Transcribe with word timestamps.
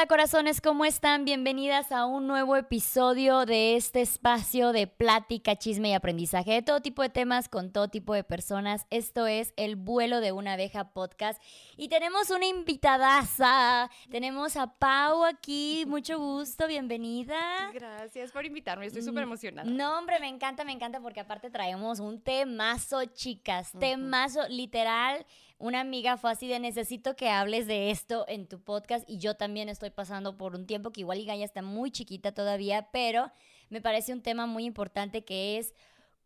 onda, 0.00 0.06
corazones? 0.06 0.62
¿Cómo 0.62 0.86
están? 0.86 1.26
Bienvenidas 1.26 1.92
a 1.92 2.06
un 2.06 2.26
nuevo 2.26 2.56
episodio 2.56 3.44
de 3.44 3.76
este 3.76 4.00
espacio 4.00 4.72
de 4.72 4.86
plática, 4.86 5.56
chisme 5.56 5.90
y 5.90 5.92
aprendizaje 5.92 6.52
de 6.52 6.62
todo 6.62 6.80
tipo 6.80 7.02
de 7.02 7.10
temas 7.10 7.50
con 7.50 7.70
todo 7.70 7.88
tipo 7.88 8.14
de 8.14 8.24
personas. 8.24 8.86
Esto 8.88 9.26
es 9.26 9.52
El 9.56 9.76
vuelo 9.76 10.20
de 10.20 10.32
una 10.32 10.54
abeja 10.54 10.92
podcast 10.94 11.42
y 11.76 11.88
tenemos 11.88 12.30
una 12.30 12.46
invitadaza. 12.46 13.90
Tenemos 14.10 14.56
a 14.56 14.78
Pau 14.78 15.24
aquí. 15.24 15.84
Mucho 15.86 16.18
gusto, 16.18 16.66
bienvenida. 16.66 17.70
Gracias 17.74 18.32
por 18.32 18.46
invitarme, 18.46 18.86
estoy 18.86 19.02
súper 19.02 19.24
emocionada. 19.24 19.68
No, 19.68 19.98
hombre, 19.98 20.18
me 20.18 20.28
encanta, 20.28 20.64
me 20.64 20.72
encanta 20.72 21.00
porque 21.00 21.20
aparte 21.20 21.50
traemos 21.50 22.00
un 22.00 22.22
temazo, 22.22 23.04
chicas. 23.04 23.72
Temazo, 23.78 24.48
literal 24.48 25.26
una 25.60 25.80
amiga 25.80 26.16
fue 26.16 26.32
así 26.32 26.48
de 26.48 26.58
necesito 26.58 27.14
que 27.14 27.28
hables 27.28 27.66
de 27.66 27.90
esto 27.90 28.24
en 28.28 28.48
tu 28.48 28.60
podcast 28.60 29.08
y 29.08 29.18
yo 29.18 29.36
también 29.36 29.68
estoy 29.68 29.90
pasando 29.90 30.36
por 30.36 30.54
un 30.54 30.66
tiempo 30.66 30.90
que 30.90 31.00
igual 31.02 31.18
y 31.18 31.42
está 31.42 31.62
muy 31.62 31.90
chiquita 31.90 32.32
todavía, 32.32 32.88
pero 32.92 33.30
me 33.68 33.80
parece 33.80 34.12
un 34.12 34.22
tema 34.22 34.46
muy 34.46 34.64
importante 34.64 35.22
que 35.22 35.58
es 35.58 35.74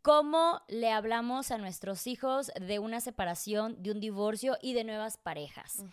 cómo 0.02 0.62
le 0.68 0.90
hablamos 0.90 1.50
a 1.50 1.58
nuestros 1.58 2.06
hijos 2.06 2.52
de 2.60 2.78
una 2.78 3.00
separación, 3.00 3.82
de 3.82 3.90
un 3.90 4.00
divorcio 4.00 4.56
y 4.62 4.72
de 4.72 4.84
nuevas 4.84 5.16
parejas. 5.16 5.84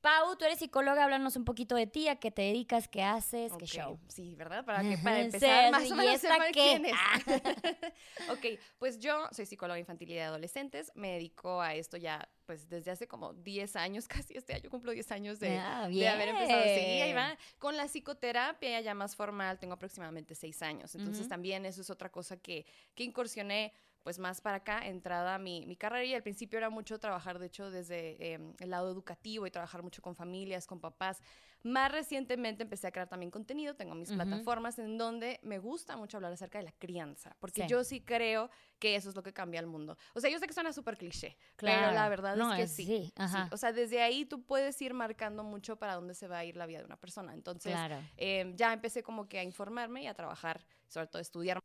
Pau, 0.00 0.36
tú 0.36 0.44
eres 0.44 0.58
psicóloga, 0.58 1.04
háblanos 1.04 1.36
un 1.36 1.44
poquito 1.44 1.74
de 1.74 1.86
ti, 1.86 2.08
a 2.08 2.16
qué 2.16 2.30
te 2.30 2.42
dedicas, 2.42 2.86
qué 2.88 3.02
haces, 3.02 3.52
qué 3.58 3.66
show. 3.66 3.98
Sí, 4.08 4.34
¿verdad? 4.36 4.64
Para, 4.64 4.82
que, 4.82 4.98
para 4.98 5.20
empezar, 5.22 5.72
más 5.72 5.90
o 5.90 5.96
menos 5.96 6.20
quién 6.52 6.86
es. 6.86 6.94
ok, 8.30 8.60
pues 8.78 8.98
yo 8.98 9.28
soy 9.32 9.46
psicóloga 9.46 9.78
infantil 9.78 10.10
y 10.10 10.14
de 10.14 10.22
adolescentes, 10.22 10.92
me 10.94 11.12
dedico 11.12 11.60
a 11.60 11.74
esto 11.74 11.96
ya, 11.96 12.28
pues 12.44 12.68
desde 12.68 12.90
hace 12.90 13.08
como 13.08 13.32
10 13.34 13.76
años, 13.76 14.06
casi 14.08 14.34
este 14.36 14.54
año 14.54 14.70
cumplo 14.70 14.92
10 14.92 15.10
años 15.12 15.40
de, 15.40 15.58
ah, 15.58 15.88
de 15.88 16.08
haber 16.08 16.28
empezado. 16.28 16.62
Sí, 16.62 17.00
ahí 17.00 17.12
va. 17.12 17.36
Con 17.58 17.76
la 17.76 17.88
psicoterapia 17.88 18.80
ya 18.80 18.94
más 18.94 19.16
formal, 19.16 19.58
tengo 19.58 19.74
aproximadamente 19.74 20.34
6 20.34 20.62
años, 20.62 20.94
entonces 20.94 21.28
también 21.28 21.66
eso 21.66 21.80
es 21.80 21.90
otra 21.90 22.10
cosa 22.10 22.36
que, 22.36 22.66
que 22.94 23.04
incursioné 23.04 23.72
pues 24.06 24.20
más 24.20 24.40
para 24.40 24.58
acá, 24.58 24.86
entrada 24.86 25.36
mi, 25.36 25.66
mi 25.66 25.74
carrera 25.74 26.04
y 26.04 26.14
al 26.14 26.22
principio 26.22 26.58
era 26.58 26.70
mucho 26.70 27.00
trabajar, 27.00 27.40
de 27.40 27.46
hecho, 27.46 27.72
desde 27.72 28.34
em, 28.34 28.54
el 28.60 28.70
lado 28.70 28.88
educativo 28.88 29.48
y 29.48 29.50
trabajar 29.50 29.82
mucho 29.82 30.00
con 30.00 30.14
familias, 30.14 30.64
con 30.64 30.78
papás. 30.78 31.20
Más 31.64 31.90
recientemente 31.90 32.62
empecé 32.62 32.86
a 32.86 32.92
crear 32.92 33.08
también 33.08 33.32
contenido, 33.32 33.74
tengo 33.74 33.96
mis 33.96 34.12
plataformas 34.12 34.78
en 34.78 34.96
donde 34.96 35.40
me 35.42 35.58
gusta 35.58 35.96
mucho 35.96 36.18
hablar 36.18 36.32
acerca 36.32 36.58
de 36.58 36.66
la 36.66 36.70
crianza, 36.70 37.34
porque 37.40 37.66
yo 37.66 37.82
sí 37.82 38.00
creo 38.00 38.48
que 38.78 38.94
eso 38.94 39.08
es 39.08 39.16
lo 39.16 39.24
que 39.24 39.32
cambia 39.32 39.58
el 39.58 39.66
mundo. 39.66 39.98
O 40.14 40.20
sea, 40.20 40.30
yo 40.30 40.38
sé 40.38 40.46
que 40.46 40.52
suena 40.52 40.72
súper 40.72 40.96
cliché, 40.96 41.36
claro. 41.56 41.80
pero 41.80 41.92
la 41.92 42.08
verdad 42.08 42.38
es 42.38 42.56
que 42.56 42.68
sí. 42.68 43.12
O 43.50 43.56
sea, 43.56 43.72
desde 43.72 44.02
ahí 44.02 44.24
tú 44.24 44.44
puedes 44.44 44.80
ir 44.82 44.94
marcando 44.94 45.42
mucho 45.42 45.80
para 45.80 45.96
dónde 45.96 46.14
se 46.14 46.28
va 46.28 46.38
a 46.38 46.44
ir 46.44 46.56
la 46.56 46.66
vida 46.66 46.78
de 46.78 46.84
una 46.84 46.96
persona. 46.96 47.34
Entonces, 47.34 47.76
em, 48.16 48.54
ya 48.54 48.72
empecé 48.72 49.02
como 49.02 49.26
que 49.26 49.40
a 49.40 49.42
informarme 49.42 50.04
y 50.04 50.06
a 50.06 50.14
trabajar, 50.14 50.64
sobre 50.86 51.08
todo 51.08 51.18
a 51.18 51.22
estudiar 51.22 51.60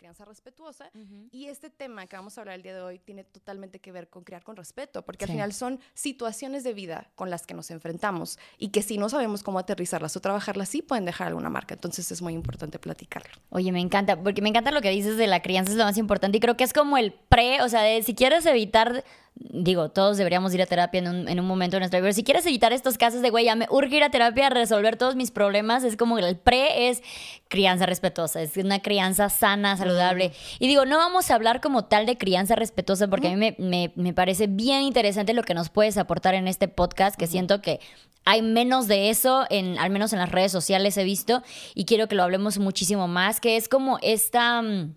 crianza 0.00 0.24
respetuosa. 0.24 0.90
Y 1.30 1.48
este 1.48 1.68
tema 1.68 2.06
que 2.06 2.16
vamos 2.16 2.38
a 2.38 2.40
hablar 2.40 2.56
el 2.56 2.62
día 2.62 2.74
de 2.74 2.80
hoy 2.80 2.98
tiene 2.98 3.22
totalmente 3.22 3.80
que 3.80 3.92
ver 3.92 4.08
con 4.08 4.24
criar 4.24 4.42
con 4.42 4.56
respeto, 4.56 5.02
porque 5.02 5.26
al 5.26 5.30
final 5.30 5.52
son 5.52 5.78
situaciones 5.92 6.64
de 6.64 6.72
vida 6.72 7.10
con 7.16 7.28
las 7.28 7.46
que 7.46 7.52
nos 7.52 7.70
enfrentamos 7.70 8.38
y 8.56 8.68
que 8.68 8.80
si 8.80 8.96
no 8.96 9.10
sabemos 9.10 9.42
cómo 9.42 9.58
aterrizarlas 9.58 10.16
o 10.16 10.20
trabajarlas, 10.20 10.70
sí 10.70 10.80
pueden 10.80 11.04
dejar 11.04 11.28
alguna 11.28 11.50
marca. 11.50 11.74
Entonces 11.74 12.10
es 12.10 12.22
muy 12.22 12.32
importante 12.32 12.78
platicarlo. 12.78 13.30
Oye, 13.50 13.72
me 13.72 13.80
encanta, 13.80 14.18
porque 14.18 14.40
me 14.40 14.48
encanta 14.48 14.70
lo 14.70 14.80
que 14.80 14.88
dices 14.88 15.18
de 15.18 15.26
la 15.26 15.42
crianza, 15.42 15.72
es 15.72 15.76
lo 15.76 15.84
más 15.84 15.98
importante 15.98 16.38
y 16.38 16.40
creo 16.40 16.56
que 16.56 16.64
es 16.64 16.72
como 16.72 16.96
el 16.96 17.12
pre, 17.12 17.60
o 17.60 17.68
sea, 17.68 17.82
de, 17.82 18.02
si 18.02 18.14
quieres 18.14 18.46
evitar 18.46 19.04
digo, 19.34 19.88
todos 19.90 20.16
deberíamos 20.18 20.52
ir 20.54 20.62
a 20.62 20.66
terapia 20.66 20.98
en 20.98 21.08
un, 21.08 21.28
en 21.28 21.40
un 21.40 21.46
momento 21.46 21.76
de 21.76 21.80
nuestra 21.80 21.98
vida. 21.98 22.06
Pero 22.06 22.14
si 22.14 22.24
quieres 22.24 22.46
evitar 22.46 22.72
estos 22.72 22.98
casos 22.98 23.22
de, 23.22 23.30
güey, 23.30 23.46
ya 23.46 23.56
me 23.56 23.66
urge 23.70 23.96
ir 23.96 24.02
a 24.02 24.10
terapia 24.10 24.48
a 24.48 24.50
resolver 24.50 24.96
todos 24.96 25.16
mis 25.16 25.30
problemas, 25.30 25.82
es 25.84 25.96
como 25.96 26.18
el 26.18 26.36
pre 26.36 26.88
es 26.88 27.02
crianza 27.48 27.86
respetuosa, 27.86 28.42
es 28.42 28.56
una 28.56 28.80
crianza 28.80 29.28
sana, 29.28 29.76
saludable. 29.76 30.32
Y 30.58 30.68
digo, 30.68 30.84
no 30.84 30.98
vamos 30.98 31.30
a 31.30 31.34
hablar 31.34 31.60
como 31.60 31.84
tal 31.86 32.06
de 32.06 32.18
crianza 32.18 32.54
respetuosa 32.54 33.08
porque 33.08 33.28
a 33.28 33.36
mí 33.36 33.54
me, 33.58 33.92
me, 33.94 34.12
parece 34.12 34.46
bien 34.46 34.82
interesante 34.82 35.32
lo 35.32 35.42
que 35.42 35.54
nos 35.54 35.70
puedes 35.70 35.96
aportar 35.96 36.34
en 36.34 36.46
este 36.46 36.68
podcast, 36.68 37.16
que 37.16 37.26
siento 37.26 37.62
que 37.62 37.80
hay 38.24 38.42
menos 38.42 38.86
de 38.86 39.10
eso, 39.10 39.46
en, 39.48 39.78
al 39.78 39.90
menos 39.90 40.12
en 40.12 40.18
las 40.18 40.30
redes 40.30 40.52
sociales 40.52 40.96
he 40.98 41.04
visto, 41.04 41.42
y 41.74 41.86
quiero 41.86 42.06
que 42.06 42.14
lo 42.14 42.22
hablemos 42.22 42.58
muchísimo 42.58 43.08
más, 43.08 43.40
que 43.40 43.56
es 43.56 43.68
como 43.68 43.98
esta... 44.02 44.60
Mm, 44.62 44.94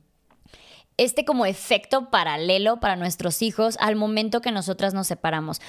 este 0.97 1.25
como 1.25 1.45
efecto 1.45 2.09
paralelo 2.09 2.79
para 2.79 2.95
nuestros 2.95 3.41
hijos 3.41 3.77
al 3.79 3.95
momento 3.95 4.41
que 4.41 4.51
nosotras 4.51 4.93
nos 4.93 5.07
separamos. 5.07 5.59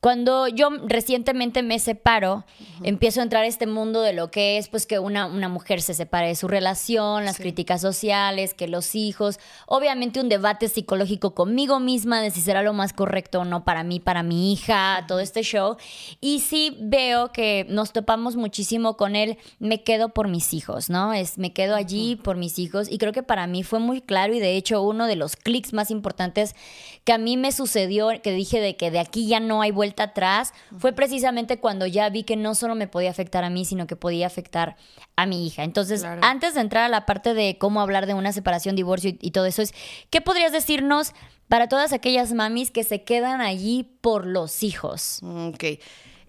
Cuando 0.00 0.48
yo 0.48 0.70
recientemente 0.86 1.62
me 1.62 1.78
separo, 1.78 2.46
empiezo 2.82 3.20
a 3.20 3.22
entrar 3.22 3.44
a 3.44 3.46
este 3.46 3.66
mundo 3.66 4.00
de 4.00 4.14
lo 4.14 4.30
que 4.30 4.56
es 4.56 4.68
pues 4.68 4.86
que 4.86 4.98
una, 4.98 5.26
una 5.26 5.50
mujer 5.50 5.82
se 5.82 5.92
separe 5.92 6.28
de 6.28 6.36
su 6.36 6.48
relación, 6.48 7.26
las 7.26 7.36
críticas 7.36 7.82
sociales, 7.82 8.54
que 8.54 8.66
los 8.66 8.94
hijos, 8.94 9.38
obviamente 9.66 10.18
un 10.18 10.30
debate 10.30 10.68
psicológico 10.68 11.34
conmigo 11.34 11.80
misma 11.80 12.22
de 12.22 12.30
si 12.30 12.40
será 12.40 12.62
lo 12.62 12.72
más 12.72 12.94
correcto 12.94 13.40
o 13.40 13.44
no 13.44 13.62
para 13.64 13.84
mí, 13.84 14.00
para 14.00 14.22
mi 14.22 14.54
hija, 14.54 15.04
todo 15.06 15.20
este 15.20 15.42
show. 15.42 15.76
Y 16.18 16.40
sí 16.40 16.78
veo 16.80 17.30
que 17.30 17.66
nos 17.68 17.92
topamos 17.92 18.36
muchísimo 18.36 18.96
con 18.96 19.16
él, 19.16 19.36
me 19.58 19.82
quedo 19.82 20.14
por 20.14 20.28
mis 20.28 20.54
hijos, 20.54 20.88
¿no? 20.88 21.12
Es 21.12 21.36
me 21.36 21.52
quedo 21.52 21.76
allí 21.76 22.16
por 22.16 22.38
mis 22.38 22.58
hijos. 22.58 22.90
Y 22.90 22.96
creo 22.96 23.12
que 23.12 23.22
para 23.22 23.46
mí 23.46 23.64
fue 23.64 23.80
muy 23.80 24.00
claro 24.00 24.32
y 24.32 24.40
de 24.40 24.56
hecho 24.56 24.80
uno 24.80 25.06
de 25.06 25.16
los 25.16 25.36
clics 25.36 25.74
más 25.74 25.90
importantes 25.90 26.56
que 27.04 27.12
a 27.12 27.18
mí 27.18 27.36
me 27.36 27.52
sucedió, 27.52 28.08
que 28.22 28.32
dije 28.32 28.60
de 28.60 28.76
que 28.76 28.90
de 28.90 28.98
aquí 28.98 29.26
ya 29.26 29.40
no 29.40 29.60
hay 29.60 29.72
vuelta 29.72 29.89
atrás 29.98 30.52
fue 30.78 30.92
precisamente 30.92 31.58
cuando 31.58 31.86
ya 31.86 32.08
vi 32.08 32.24
que 32.24 32.36
no 32.36 32.54
solo 32.54 32.74
me 32.74 32.86
podía 32.86 33.10
afectar 33.10 33.44
a 33.44 33.50
mí, 33.50 33.64
sino 33.64 33.86
que 33.86 33.96
podía 33.96 34.26
afectar 34.26 34.76
a 35.16 35.26
mi 35.26 35.46
hija. 35.46 35.64
Entonces, 35.64 36.04
antes 36.22 36.54
de 36.54 36.60
entrar 36.60 36.84
a 36.84 36.88
la 36.88 37.06
parte 37.06 37.34
de 37.34 37.58
cómo 37.58 37.80
hablar 37.80 38.06
de 38.06 38.14
una 38.14 38.32
separación, 38.32 38.76
divorcio 38.76 39.12
y, 39.20 39.30
todo 39.30 39.46
eso, 39.46 39.62
es, 39.62 39.74
¿qué 40.10 40.20
podrías 40.20 40.52
decirnos 40.52 41.12
para 41.48 41.68
todas 41.68 41.92
aquellas 41.92 42.32
mamis 42.32 42.70
que 42.70 42.84
se 42.84 43.02
quedan 43.02 43.40
allí 43.40 43.84
por 44.00 44.26
los 44.26 44.62
hijos? 44.62 45.20
Ok 45.22 45.64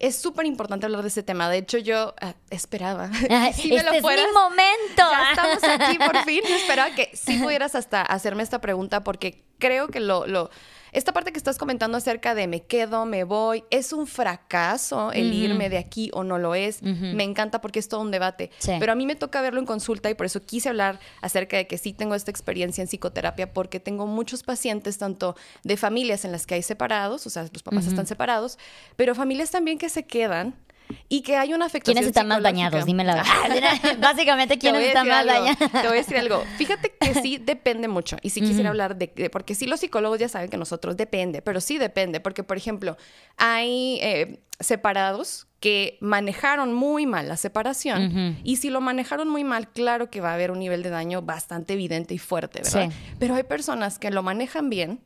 es 0.02 0.16
súper 0.16 0.46
importante 0.46 0.84
hablar 0.84 1.02
de 1.02 1.08
ese 1.08 1.22
tema. 1.22 1.48
De 1.48 1.58
hecho, 1.58 1.78
yo 1.78 2.12
ah, 2.20 2.34
esperaba. 2.50 3.08
si 3.54 3.68
me 3.68 3.76
este 3.76 3.98
es 3.98 4.02
mi 4.02 4.32
momento. 4.34 4.96
Ya 4.96 5.30
estamos 5.30 5.62
aquí 5.62 5.96
por 5.96 6.18
fin. 6.24 6.40
esperaba 6.44 6.92
que 6.94 7.10
sí 7.14 7.38
pudieras 7.42 7.76
hasta 7.76 8.02
hacerme 8.02 8.42
esta 8.42 8.60
pregunta 8.60 9.04
porque 9.04 9.44
creo 9.58 9.86
que 9.88 10.00
lo, 10.00 10.26
lo 10.26 10.50
esta 10.92 11.12
parte 11.12 11.32
que 11.32 11.38
estás 11.38 11.56
comentando 11.56 11.96
acerca 11.96 12.34
de 12.34 12.46
me 12.46 12.62
quedo, 12.62 13.06
me 13.06 13.24
voy, 13.24 13.64
es 13.70 13.92
un 13.94 14.06
fracaso 14.06 15.10
el 15.12 15.32
irme 15.32 15.70
de 15.70 15.78
aquí 15.78 16.10
o 16.12 16.22
no 16.22 16.38
lo 16.38 16.54
es. 16.54 16.82
Me 16.82 17.24
encanta 17.24 17.60
porque 17.60 17.78
es 17.78 17.88
todo 17.88 18.00
un 18.02 18.10
debate. 18.10 18.50
Pero 18.78 18.92
a 18.92 18.94
mí 18.94 19.06
me 19.06 19.16
toca 19.16 19.40
verlo 19.40 19.58
en 19.58 19.66
consulta 19.66 20.10
y 20.10 20.14
por 20.14 20.26
eso 20.26 20.44
quise 20.44 20.68
hablar 20.68 21.00
acerca 21.22 21.56
de 21.56 21.66
que 21.66 21.78
sí 21.78 21.94
tengo 21.94 22.14
esta 22.14 22.30
experiencia 22.30 22.82
en 22.82 22.88
psicoterapia 22.88 23.52
porque 23.52 23.80
tengo 23.80 24.06
muchos 24.06 24.42
pacientes, 24.42 24.98
tanto 24.98 25.34
de 25.64 25.76
familias 25.76 26.24
en 26.24 26.32
las 26.32 26.46
que 26.46 26.54
hay 26.54 26.62
separados, 26.62 27.26
o 27.26 27.30
sea, 27.30 27.48
los 27.50 27.62
papás 27.62 27.86
están 27.86 28.06
separados, 28.06 28.58
pero 28.96 29.14
familias 29.14 29.50
también 29.50 29.78
que 29.78 29.88
se 29.88 30.04
quedan 30.04 30.54
y 31.08 31.22
que 31.22 31.36
hay 31.36 31.54
una 31.54 31.66
afectación 31.66 31.94
¿Quiénes 31.94 32.08
están 32.08 32.28
más 32.28 32.42
dañados? 32.42 32.84
Dime 32.84 33.04
la 33.04 33.14
verdad. 33.42 33.96
Básicamente, 33.98 34.58
¿quiénes 34.58 34.88
están 34.88 35.08
más 35.08 35.26
dañados? 35.26 35.58
Te 35.58 35.88
voy 35.88 35.98
a 35.98 36.00
decir 36.00 36.16
algo. 36.16 36.42
Fíjate 36.56 36.92
que 37.00 37.14
sí 37.14 37.38
depende 37.38 37.88
mucho. 37.88 38.16
Y 38.22 38.30
sí 38.30 38.40
quisiera 38.40 38.70
hablar 38.70 38.96
de, 38.96 39.30
Porque 39.30 39.54
sí 39.54 39.66
los 39.66 39.80
psicólogos 39.80 40.18
ya 40.18 40.28
saben 40.28 40.48
que 40.48 40.56
nosotros 40.56 40.96
depende, 40.96 41.42
pero 41.42 41.60
sí 41.60 41.78
depende. 41.78 42.20
Porque, 42.20 42.42
por 42.42 42.56
ejemplo, 42.56 42.96
hay 43.36 43.98
eh, 44.02 44.40
separados 44.60 45.46
que 45.60 45.96
manejaron 46.00 46.74
muy 46.74 47.06
mal 47.06 47.28
la 47.28 47.36
separación. 47.36 48.36
Y 48.42 48.56
si 48.56 48.68
lo 48.68 48.80
manejaron 48.80 49.28
muy 49.28 49.44
mal, 49.44 49.68
claro 49.68 50.10
que 50.10 50.20
va 50.20 50.30
a 50.30 50.34
haber 50.34 50.50
un 50.50 50.58
nivel 50.58 50.82
de 50.82 50.90
daño 50.90 51.22
bastante 51.22 51.74
evidente 51.74 52.14
y 52.14 52.18
fuerte, 52.18 52.62
¿verdad? 52.62 52.92
Pero 53.20 53.36
hay 53.36 53.44
personas 53.44 54.00
que 54.00 54.10
lo 54.10 54.24
manejan 54.24 54.70
bien 54.70 55.00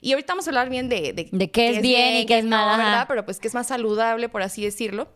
y 0.00 0.12
ahorita 0.12 0.32
vamos 0.32 0.46
a 0.46 0.50
hablar 0.50 0.70
bien 0.70 0.88
de... 0.88 1.12
De, 1.30 1.50
qué, 1.50 1.70
es 1.70 1.82
bien, 1.82 2.16
y 2.16 2.26
qué 2.26 2.38
es 2.38 2.44
mal, 2.44 2.78
¿verdad? 2.78 3.04
Pero 3.08 3.24
pues 3.24 3.38
que 3.38 3.48
es 3.48 3.54
más 3.54 3.66
saludable, 3.66 4.28
por 4.28 4.42
así 4.42 4.64
decirlo. 4.64 5.08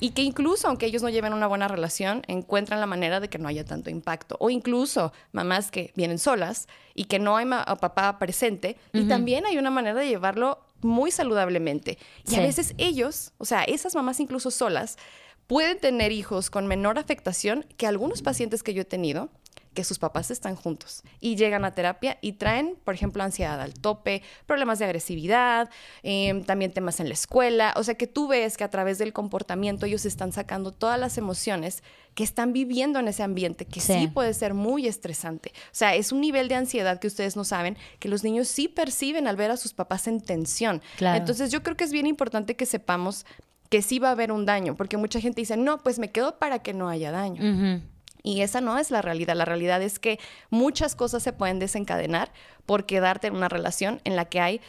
Y 0.00 0.10
que 0.10 0.22
incluso, 0.22 0.66
aunque 0.66 0.86
ellos 0.86 1.02
no 1.02 1.08
lleven 1.10 1.32
una 1.32 1.46
buena 1.46 1.68
relación, 1.68 2.22
encuentran 2.26 2.80
la 2.80 2.86
manera 2.86 3.20
de 3.20 3.28
que 3.28 3.38
no 3.38 3.48
haya 3.48 3.64
tanto 3.64 3.88
impacto. 3.88 4.36
O 4.40 4.50
incluso 4.50 5.12
mamás 5.30 5.70
que 5.70 5.92
vienen 5.94 6.18
solas 6.18 6.68
y 6.94 7.04
que 7.04 7.18
no 7.18 7.36
hay 7.36 7.46
papá 7.46 8.18
presente. 8.18 8.76
Y 8.92 9.04
también 9.04 9.46
hay 9.46 9.58
una 9.58 9.70
manera 9.70 10.00
de 10.00 10.08
llevarlo 10.08 10.58
muy 10.80 11.10
saludablemente. 11.10 11.98
Y 12.28 12.34
a 12.34 12.40
veces 12.40 12.74
ellos, 12.78 13.32
o 13.38 13.44
sea, 13.44 13.62
esas 13.62 13.94
mamás 13.94 14.18
incluso 14.18 14.50
solas, 14.50 14.98
pueden 15.46 15.78
tener 15.78 16.12
hijos 16.12 16.50
con 16.50 16.66
menor 16.66 16.98
afectación 16.98 17.64
que 17.76 17.86
algunos 17.86 18.22
pacientes 18.22 18.62
que 18.62 18.74
yo 18.74 18.82
he 18.82 18.86
tenido 18.86 19.30
que 19.74 19.84
sus 19.84 19.98
papás 19.98 20.30
están 20.30 20.56
juntos 20.56 21.02
y 21.20 21.36
llegan 21.36 21.64
a 21.64 21.74
terapia 21.74 22.18
y 22.20 22.32
traen, 22.32 22.76
por 22.84 22.94
ejemplo, 22.94 23.22
ansiedad 23.22 23.60
al 23.60 23.74
tope, 23.74 24.22
problemas 24.46 24.78
de 24.78 24.84
agresividad, 24.84 25.70
em, 26.02 26.44
también 26.44 26.72
temas 26.72 27.00
en 27.00 27.08
la 27.08 27.14
escuela. 27.14 27.74
O 27.76 27.84
sea, 27.84 27.94
que 27.94 28.06
tú 28.06 28.28
ves 28.28 28.56
que 28.56 28.64
a 28.64 28.70
través 28.70 28.98
del 28.98 29.12
comportamiento 29.12 29.86
ellos 29.86 30.04
están 30.04 30.32
sacando 30.32 30.72
todas 30.72 30.98
las 30.98 31.18
emociones 31.18 31.82
que 32.14 32.24
están 32.24 32.52
viviendo 32.52 32.98
en 32.98 33.08
ese 33.08 33.22
ambiente, 33.22 33.64
que 33.64 33.80
sí. 33.80 34.08
puede 34.12 34.34
ser 34.34 34.52
muy 34.52 34.86
estresante. 34.86 35.52
O 35.66 35.74
sea, 35.74 35.94
es 35.94 36.12
un 36.12 36.20
nivel 36.20 36.48
de 36.48 36.56
ansiedad 36.56 37.00
que 37.00 37.06
ustedes 37.06 37.36
no 37.36 37.44
saben, 37.44 37.76
que 37.98 38.08
los 38.08 38.22
niños 38.22 38.48
sí 38.48 38.68
perciben 38.68 39.26
al 39.26 39.36
ver 39.36 39.50
a 39.50 39.56
sus 39.56 39.72
papás 39.72 40.06
en 40.06 40.20
tensión. 40.20 40.82
Entonces, 41.00 41.50
yo 41.50 41.62
creo 41.62 41.76
que 41.76 41.84
es 41.84 41.92
bien 41.92 42.06
importante 42.06 42.54
que 42.54 42.66
sepamos 42.66 43.24
que 43.70 43.80
sí 43.80 43.98
va 43.98 44.08
a 44.08 44.12
haber 44.12 44.32
un 44.32 44.44
daño, 44.44 44.74
porque 44.76 44.98
mucha 44.98 45.18
gente 45.18 45.40
dice, 45.40 45.56
no, 45.56 45.78
pues 45.78 45.98
me 45.98 46.10
quedo 46.10 46.38
para 46.38 46.58
que 46.58 46.74
no 46.74 46.90
haya 46.90 47.10
daño. 47.10 47.80
Y 48.22 48.42
esa 48.42 48.60
no 48.60 48.78
es 48.78 48.90
la 48.90 49.02
realidad. 49.02 49.34
La 49.34 49.44
realidad 49.44 49.82
es 49.82 49.98
que 49.98 50.18
muchas 50.50 50.94
cosas 50.94 51.22
se 51.22 51.32
pueden 51.32 51.58
desencadenar 51.58 52.32
por 52.66 52.86
quedarte 52.86 53.26
en 53.26 53.36
una 53.36 53.48
relación 53.48 54.00
en 54.04 54.16
la 54.16 54.26
que 54.26 54.40
hay 54.40 54.60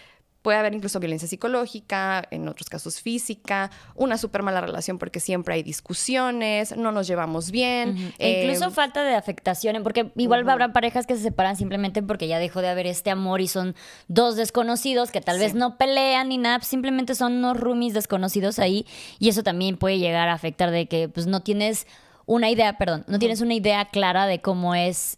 Puede 0.44 0.57
haber 0.57 0.73
incluso 0.73 1.00
violencia 1.00 1.25
psicológica, 1.25 2.27
en 2.29 2.50
otros 2.50 2.69
casos 2.69 3.00
física, 3.00 3.71
una 3.95 4.17
súper 4.17 4.44
mala 4.44 4.59
relación 4.59 5.00
porque 5.00 5.21
siempre 5.21 5.55
hay 5.55 5.63
discusiones, 5.63 6.75
no 6.75 6.91
nos 6.91 7.07
llevamos 7.07 7.50
bien. 7.50 8.13
E 8.19 8.41
incluso 8.41 8.65
em, 8.65 8.71
falta 8.71 9.05
de 9.05 9.15
afectación, 9.15 9.81
porque 9.83 10.11
igual 10.17 10.47
habrá 10.50 10.73
parejas 10.73 11.07
que 11.07 11.15
se 11.15 11.23
separan 11.23 11.55
simplemente 11.55 12.03
porque 12.03 12.27
ya 12.27 12.39
dejó 12.39 12.59
de 12.59 12.67
haber 12.67 12.88
este 12.88 13.09
amor 13.09 13.39
y 13.39 13.47
son 13.47 13.73
dos 14.09 14.35
desconocidos 14.35 15.11
que 15.11 15.21
tal 15.21 15.39
vez 15.39 15.55
no 15.55 15.77
pelean 15.77 16.27
ni 16.27 16.38
nada, 16.38 16.59
simplemente 16.59 17.15
son 17.15 17.38
unos 17.38 17.57
roomies 17.57 17.94
desconocidos 17.94 18.59
ahí 18.59 18.85
y 19.19 19.29
eso 19.29 19.44
también 19.44 19.77
puede 19.77 19.97
llegar 19.97 20.27
a 20.27 20.33
afectar 20.33 20.71
de 20.71 20.88
que 20.88 21.07
pues 21.07 21.25
no 21.25 21.41
tienes 21.41 21.88
una 22.25 22.49
idea, 22.49 22.77
perdón, 22.77 23.03
no 23.07 23.19
tienes 23.19 23.41
una 23.41 23.53
idea 23.53 23.85
clara 23.85 24.27
de 24.27 24.39
cómo 24.39 24.75
es 24.75 25.17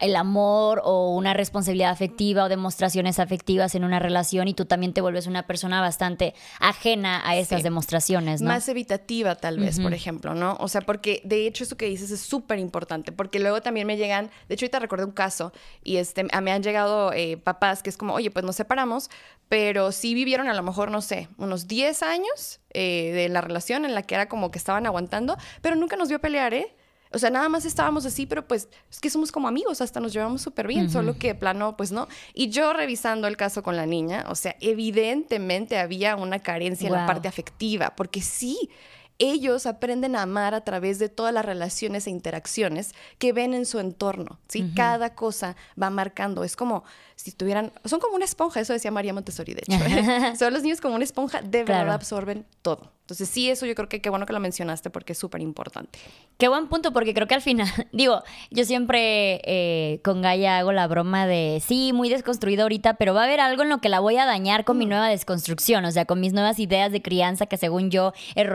el 0.00 0.16
amor 0.16 0.80
o 0.82 1.14
una 1.14 1.34
responsabilidad 1.34 1.90
afectiva 1.90 2.44
o 2.44 2.48
demostraciones 2.48 3.18
afectivas 3.18 3.74
en 3.74 3.84
una 3.84 3.98
relación 3.98 4.48
y 4.48 4.54
tú 4.54 4.64
también 4.64 4.94
te 4.94 5.02
vuelves 5.02 5.26
una 5.26 5.46
persona 5.46 5.80
bastante 5.80 6.34
ajena 6.58 7.20
a 7.28 7.36
estas 7.36 7.62
demostraciones, 7.62 8.40
¿no? 8.40 8.48
Más 8.48 8.68
evitativa 8.68 9.34
tal 9.34 9.58
vez, 9.58 9.78
por 9.78 9.92
ejemplo, 9.92 10.34
¿no? 10.34 10.56
O 10.60 10.68
sea, 10.68 10.80
porque 10.80 11.20
de 11.24 11.46
hecho 11.46 11.64
eso 11.64 11.76
que 11.76 11.86
dices 11.86 12.10
es 12.10 12.20
súper 12.20 12.58
importante, 12.58 13.12
porque 13.12 13.40
luego 13.40 13.60
también 13.60 13.86
me 13.86 13.98
llegan, 13.98 14.30
de 14.48 14.54
hecho 14.54 14.64
ahorita 14.64 14.78
recuerdo 14.78 15.06
un 15.06 15.12
caso 15.12 15.52
y 15.84 15.96
este, 15.96 16.26
a 16.32 16.40
mí 16.40 16.50
han 16.50 16.62
llegado 16.62 17.12
eh, 17.12 17.36
papás 17.36 17.82
que 17.82 17.90
es 17.90 17.98
como, 17.98 18.14
oye, 18.14 18.30
pues 18.30 18.44
nos 18.44 18.56
separamos, 18.56 19.10
pero 19.48 19.92
sí 19.92 20.14
vivieron 20.14 20.48
a 20.48 20.54
lo 20.54 20.62
mejor, 20.62 20.90
no 20.90 21.02
sé, 21.02 21.28
unos 21.36 21.68
10 21.68 22.02
años 22.02 22.60
eh, 22.80 23.10
de 23.12 23.28
la 23.28 23.40
relación 23.40 23.84
en 23.84 23.92
la 23.92 24.02
que 24.02 24.14
era 24.14 24.28
como 24.28 24.52
que 24.52 24.58
estaban 24.58 24.86
aguantando, 24.86 25.36
pero 25.62 25.74
nunca 25.74 25.96
nos 25.96 26.08
vio 26.08 26.20
pelear, 26.20 26.54
¿eh? 26.54 26.76
O 27.10 27.18
sea, 27.18 27.28
nada 27.28 27.48
más 27.48 27.64
estábamos 27.64 28.06
así, 28.06 28.24
pero 28.24 28.46
pues 28.46 28.68
es 28.88 29.00
que 29.00 29.10
somos 29.10 29.32
como 29.32 29.48
amigos, 29.48 29.80
hasta 29.80 29.98
nos 29.98 30.12
llevamos 30.12 30.42
súper 30.42 30.68
bien, 30.68 30.88
solo 30.88 31.18
que 31.18 31.34
plano, 31.34 31.76
pues 31.76 31.90
no. 31.90 32.06
Y 32.34 32.50
yo 32.50 32.72
revisando 32.72 33.26
el 33.26 33.36
caso 33.36 33.64
con 33.64 33.76
la 33.76 33.84
niña, 33.84 34.26
o 34.28 34.36
sea, 34.36 34.54
evidentemente 34.60 35.76
había 35.78 36.14
una 36.14 36.38
carencia 36.38 36.86
en 36.86 36.92
la 36.92 37.04
parte 37.04 37.26
afectiva, 37.26 37.94
porque 37.96 38.20
sí, 38.20 38.70
ellos 39.18 39.66
aprenden 39.66 40.16
a 40.16 40.22
amar 40.22 40.54
a 40.54 40.62
través 40.62 40.98
de 40.98 41.08
todas 41.08 41.34
las 41.34 41.44
relaciones 41.44 42.06
e 42.06 42.10
interacciones 42.10 42.94
que 43.18 43.32
ven 43.32 43.52
en 43.52 43.66
su 43.66 43.80
entorno, 43.80 44.38
¿sí? 44.48 44.72
Cada 44.74 45.14
cosa 45.14 45.56
va 45.80 45.90
marcando, 45.90 46.44
es 46.44 46.56
como 46.56 46.84
si 47.16 47.32
tuvieran, 47.32 47.72
son 47.84 48.00
como 48.00 48.14
una 48.14 48.24
esponja, 48.24 48.60
eso 48.60 48.72
decía 48.72 48.90
María 48.90 49.12
Montessori, 49.12 49.54
de 49.54 49.62
hecho. 49.66 50.36
son 50.38 50.52
los 50.52 50.62
niños 50.62 50.80
como 50.80 50.94
una 50.94 51.04
esponja, 51.04 51.42
de 51.42 51.64
verdad 51.64 51.94
absorben 51.94 52.46
todo. 52.62 52.92
Entonces 53.08 53.30
sí, 53.30 53.48
eso 53.48 53.64
yo 53.64 53.74
creo 53.74 53.88
que 53.88 54.02
qué 54.02 54.10
bueno 54.10 54.26
que 54.26 54.34
lo 54.34 54.38
mencionaste 54.38 54.90
porque 54.90 55.14
es 55.14 55.18
súper 55.18 55.40
importante. 55.40 55.98
Qué 56.36 56.46
buen 56.48 56.68
punto, 56.68 56.92
porque 56.92 57.14
creo 57.14 57.26
que 57.26 57.34
al 57.34 57.40
final, 57.40 57.66
digo, 57.92 58.22
yo 58.50 58.66
siempre 58.66 59.40
eh, 59.44 60.00
con 60.04 60.20
Gaia 60.20 60.58
hago 60.58 60.72
la 60.72 60.86
broma 60.86 61.26
de, 61.26 61.62
sí, 61.66 61.94
muy 61.94 62.10
desconstruido 62.10 62.64
ahorita, 62.64 62.94
pero 62.94 63.14
va 63.14 63.22
a 63.22 63.24
haber 63.24 63.40
algo 63.40 63.62
en 63.62 63.70
lo 63.70 63.78
que 63.78 63.88
la 63.88 64.00
voy 64.00 64.18
a 64.18 64.26
dañar 64.26 64.66
con 64.66 64.76
mi 64.76 64.84
mm. 64.84 64.90
nueva 64.90 65.08
desconstrucción, 65.08 65.86
o 65.86 65.90
sea, 65.90 66.04
con 66.04 66.20
mis 66.20 66.34
nuevas 66.34 66.58
ideas 66.58 66.92
de 66.92 67.00
crianza 67.00 67.46
que 67.46 67.56
según 67.56 67.90
yo 67.90 68.12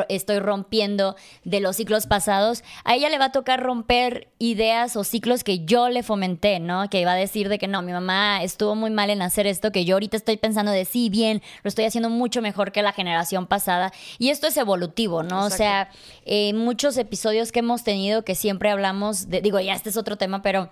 estoy 0.08 0.38
rompiendo 0.38 1.16
de 1.44 1.60
los 1.60 1.78
ciclos 1.78 2.06
pasados. 2.06 2.64
A 2.84 2.94
ella 2.94 3.10
le 3.10 3.18
va 3.18 3.26
a 3.26 3.32
tocar 3.32 3.60
romper 3.60 4.28
ideas 4.38 4.96
o 4.96 5.04
ciclos 5.04 5.44
que 5.44 5.66
yo 5.66 5.90
le 5.90 6.04
fomenté, 6.04 6.60
¿no? 6.60 6.92
Que 6.92 7.06
va 7.06 7.14
a 7.14 7.16
decir 7.16 7.50
de 7.50 7.58
que 7.58 7.68
no, 7.68 7.82
mi 7.82 7.92
mamá 7.92 8.44
estuvo 8.44 8.76
muy 8.76 8.92
mal 8.92 9.10
en 9.10 9.24
hacer 9.24 9.48
esto, 9.48 9.72
que 9.72 9.84
yo 9.84 9.96
ahorita 9.96 10.16
estoy 10.16 10.38
pensando 10.38 10.72
de, 10.72 10.86
sí, 10.86 11.10
bien, 11.10 11.42
lo 11.64 11.70
estoy 11.70 11.86
haciendo 11.86 12.12
mucho 12.12 12.44
mejor 12.44 12.72
que 12.72 12.84
la 12.84 12.94
generación 12.94 13.48
pasada. 13.48 13.92
Y 14.20 14.30
esto 14.30 14.43
es 14.48 14.58
evolutivo, 14.58 15.24
¿no? 15.24 15.46
O 15.46 15.50
sea, 15.50 15.90
eh, 16.26 16.54
muchos 16.54 16.98
episodios 16.98 17.52
que 17.52 17.60
hemos 17.60 17.84
tenido 17.84 18.24
que 18.24 18.36
siempre 18.36 18.70
hablamos 18.70 19.30
de, 19.30 19.42
digo, 19.42 19.60
ya 19.60 19.74
este 19.74 19.90
es 19.90 19.98
otro 19.98 20.18
tema, 20.18 20.42
pero 20.42 20.70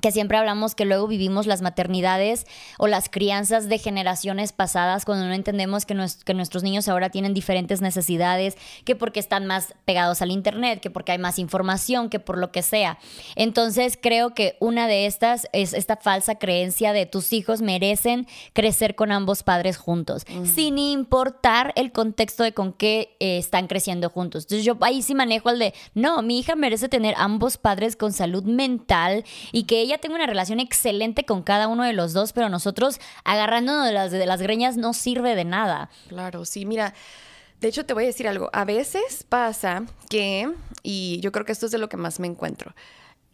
que 0.00 0.12
siempre 0.12 0.38
hablamos 0.38 0.74
que 0.74 0.84
luego 0.84 1.06
vivimos 1.06 1.46
las 1.46 1.62
maternidades 1.62 2.46
o 2.78 2.86
las 2.86 3.08
crianzas 3.08 3.68
de 3.68 3.78
generaciones 3.78 4.52
pasadas 4.52 5.04
cuando 5.04 5.26
no 5.26 5.34
entendemos 5.34 5.84
que, 5.84 5.96
que, 6.24 6.34
nuestros 6.34 6.62
niños 6.62 6.88
ahora 6.88 7.10
tienen 7.10 7.34
diferentes 7.34 7.80
necesidades, 7.80 8.56
que 8.84 8.96
porque 8.96 9.20
están 9.20 9.46
más 9.46 9.74
pegados 9.84 10.22
al 10.22 10.30
Internet, 10.30 10.80
que 10.80 10.90
porque 10.90 11.12
hay 11.12 11.18
más 11.18 11.38
información, 11.38 12.08
que 12.08 12.20
por 12.20 12.38
lo 12.38 12.52
que 12.52 12.62
sea. 12.62 12.98
Entonces 13.36 13.98
creo 14.00 14.34
que 14.34 14.56
una 14.60 14.86
de 14.86 15.06
estas 15.06 15.48
es 15.52 15.72
esta 15.72 15.96
falsa 15.96 16.36
creencia 16.36 16.92
de 16.92 17.06
tus 17.06 17.32
hijos 17.32 17.62
merecen 17.62 18.26
crecer 18.52 18.94
con 18.94 19.12
ambos 19.12 19.42
padres 19.42 19.76
juntos, 19.76 20.24
mm. 20.28 20.46
sin 20.46 20.78
importar 20.78 21.72
el 21.76 21.92
contexto 21.92 22.42
de 22.42 22.52
con 22.52 22.72
qué 22.72 23.16
eh, 23.20 23.38
están 23.38 23.66
creciendo 23.66 24.10
juntos. 24.10 24.44
Entonces 24.44 24.64
yo 24.64 24.76
ahí 24.80 25.02
sí 25.02 25.14
manejo 25.14 25.50
el 25.50 25.58
de, 25.58 25.74
no, 25.94 26.22
mi 26.22 26.38
hija 26.38 26.54
merece 26.56 26.88
tener 26.88 27.14
ambos 27.18 27.56
padres 27.56 27.96
con 27.96 28.12
salud 28.12 28.44
mental 28.44 29.24
y 29.52 29.64
que 29.64 29.80
ella 29.80 29.89
ella 29.90 30.00
tenga 30.00 30.14
una 30.14 30.26
relación 30.26 30.60
excelente 30.60 31.24
con 31.24 31.42
cada 31.42 31.68
uno 31.68 31.84
de 31.84 31.92
los 31.92 32.12
dos, 32.12 32.32
pero 32.32 32.48
nosotros 32.48 33.00
agarrándonos 33.24 33.86
de 33.86 33.92
las, 33.92 34.10
de 34.10 34.26
las 34.26 34.40
greñas 34.40 34.76
no 34.76 34.94
sirve 34.94 35.34
de 35.34 35.44
nada. 35.44 35.90
Claro, 36.08 36.44
sí, 36.44 36.64
mira. 36.64 36.94
De 37.60 37.68
hecho, 37.68 37.84
te 37.84 37.92
voy 37.92 38.04
a 38.04 38.06
decir 38.06 38.26
algo. 38.26 38.48
A 38.54 38.64
veces 38.64 39.26
pasa 39.28 39.84
que, 40.08 40.50
y 40.82 41.20
yo 41.20 41.30
creo 41.30 41.44
que 41.44 41.52
esto 41.52 41.66
es 41.66 41.72
de 41.72 41.78
lo 41.78 41.88
que 41.90 41.98
más 41.98 42.18
me 42.18 42.26
encuentro, 42.26 42.74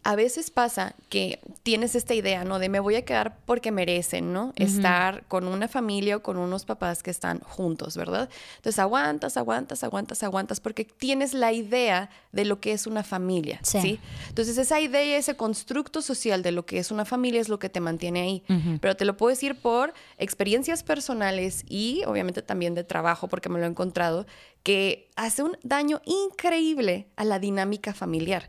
a 0.07 0.15
veces 0.15 0.51
pasa 0.51 0.95
que 1.09 1.41
tienes 1.63 1.93
esta 1.93 2.13
idea, 2.13 2.45
¿no? 2.45 2.59
De 2.59 2.69
me 2.69 2.79
voy 2.79 2.95
a 2.95 3.03
quedar 3.03 3.39
porque 3.45 3.73
merecen, 3.73 4.31
¿no? 4.31 4.53
Estar 4.55 5.25
con 5.27 5.49
una 5.49 5.67
familia 5.67 6.15
o 6.15 6.23
con 6.23 6.37
unos 6.37 6.63
papás 6.63 7.03
que 7.03 7.11
están 7.11 7.41
juntos, 7.41 7.97
¿verdad? 7.97 8.29
Entonces 8.55 8.79
aguantas, 8.79 9.35
aguantas, 9.35 9.83
aguantas, 9.83 10.23
aguantas, 10.23 10.61
porque 10.61 10.85
tienes 10.85 11.33
la 11.33 11.51
idea 11.51 12.09
de 12.31 12.45
lo 12.45 12.61
que 12.61 12.71
es 12.71 12.87
una 12.87 13.03
familia, 13.03 13.59
¿sí? 13.63 13.99
Entonces 14.29 14.57
esa 14.57 14.79
idea, 14.79 15.17
ese 15.17 15.35
constructo 15.35 16.01
social 16.01 16.41
de 16.41 16.53
lo 16.53 16.65
que 16.65 16.79
es 16.79 16.89
una 16.89 17.03
familia 17.03 17.41
es 17.41 17.49
lo 17.49 17.59
que 17.59 17.67
te 17.67 17.81
mantiene 17.81 18.21
ahí. 18.21 18.43
Pero 18.79 18.95
te 18.95 19.03
lo 19.03 19.17
puedo 19.17 19.31
decir 19.31 19.59
por 19.59 19.93
experiencias 20.17 20.83
personales 20.83 21.65
y 21.67 22.03
obviamente 22.05 22.41
también 22.41 22.75
de 22.75 22.85
trabajo, 22.85 23.27
porque 23.27 23.49
me 23.49 23.59
lo 23.59 23.65
he 23.65 23.69
encontrado, 23.69 24.25
que 24.63 25.09
hace 25.15 25.43
un 25.43 25.57
daño 25.63 26.01
increíble 26.05 27.07
a 27.15 27.23
la 27.23 27.39
dinámica 27.39 27.93
familiar. 27.93 28.47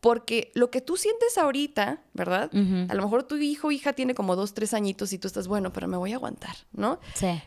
Porque 0.00 0.52
lo 0.54 0.70
que 0.70 0.80
tú 0.80 0.96
sientes 0.96 1.38
ahorita, 1.38 2.02
¿verdad? 2.14 2.50
A 2.88 2.94
lo 2.94 3.02
mejor 3.02 3.24
tu 3.24 3.36
hijo 3.36 3.68
o 3.68 3.70
hija 3.72 3.92
tiene 3.92 4.14
como 4.14 4.36
dos, 4.36 4.54
tres 4.54 4.72
añitos 4.72 5.12
y 5.12 5.18
tú 5.18 5.26
estás, 5.26 5.48
bueno, 5.48 5.72
pero 5.72 5.88
me 5.88 5.96
voy 5.96 6.12
a 6.12 6.16
aguantar, 6.16 6.56
¿no? 6.72 7.00
Sí. 7.14 7.40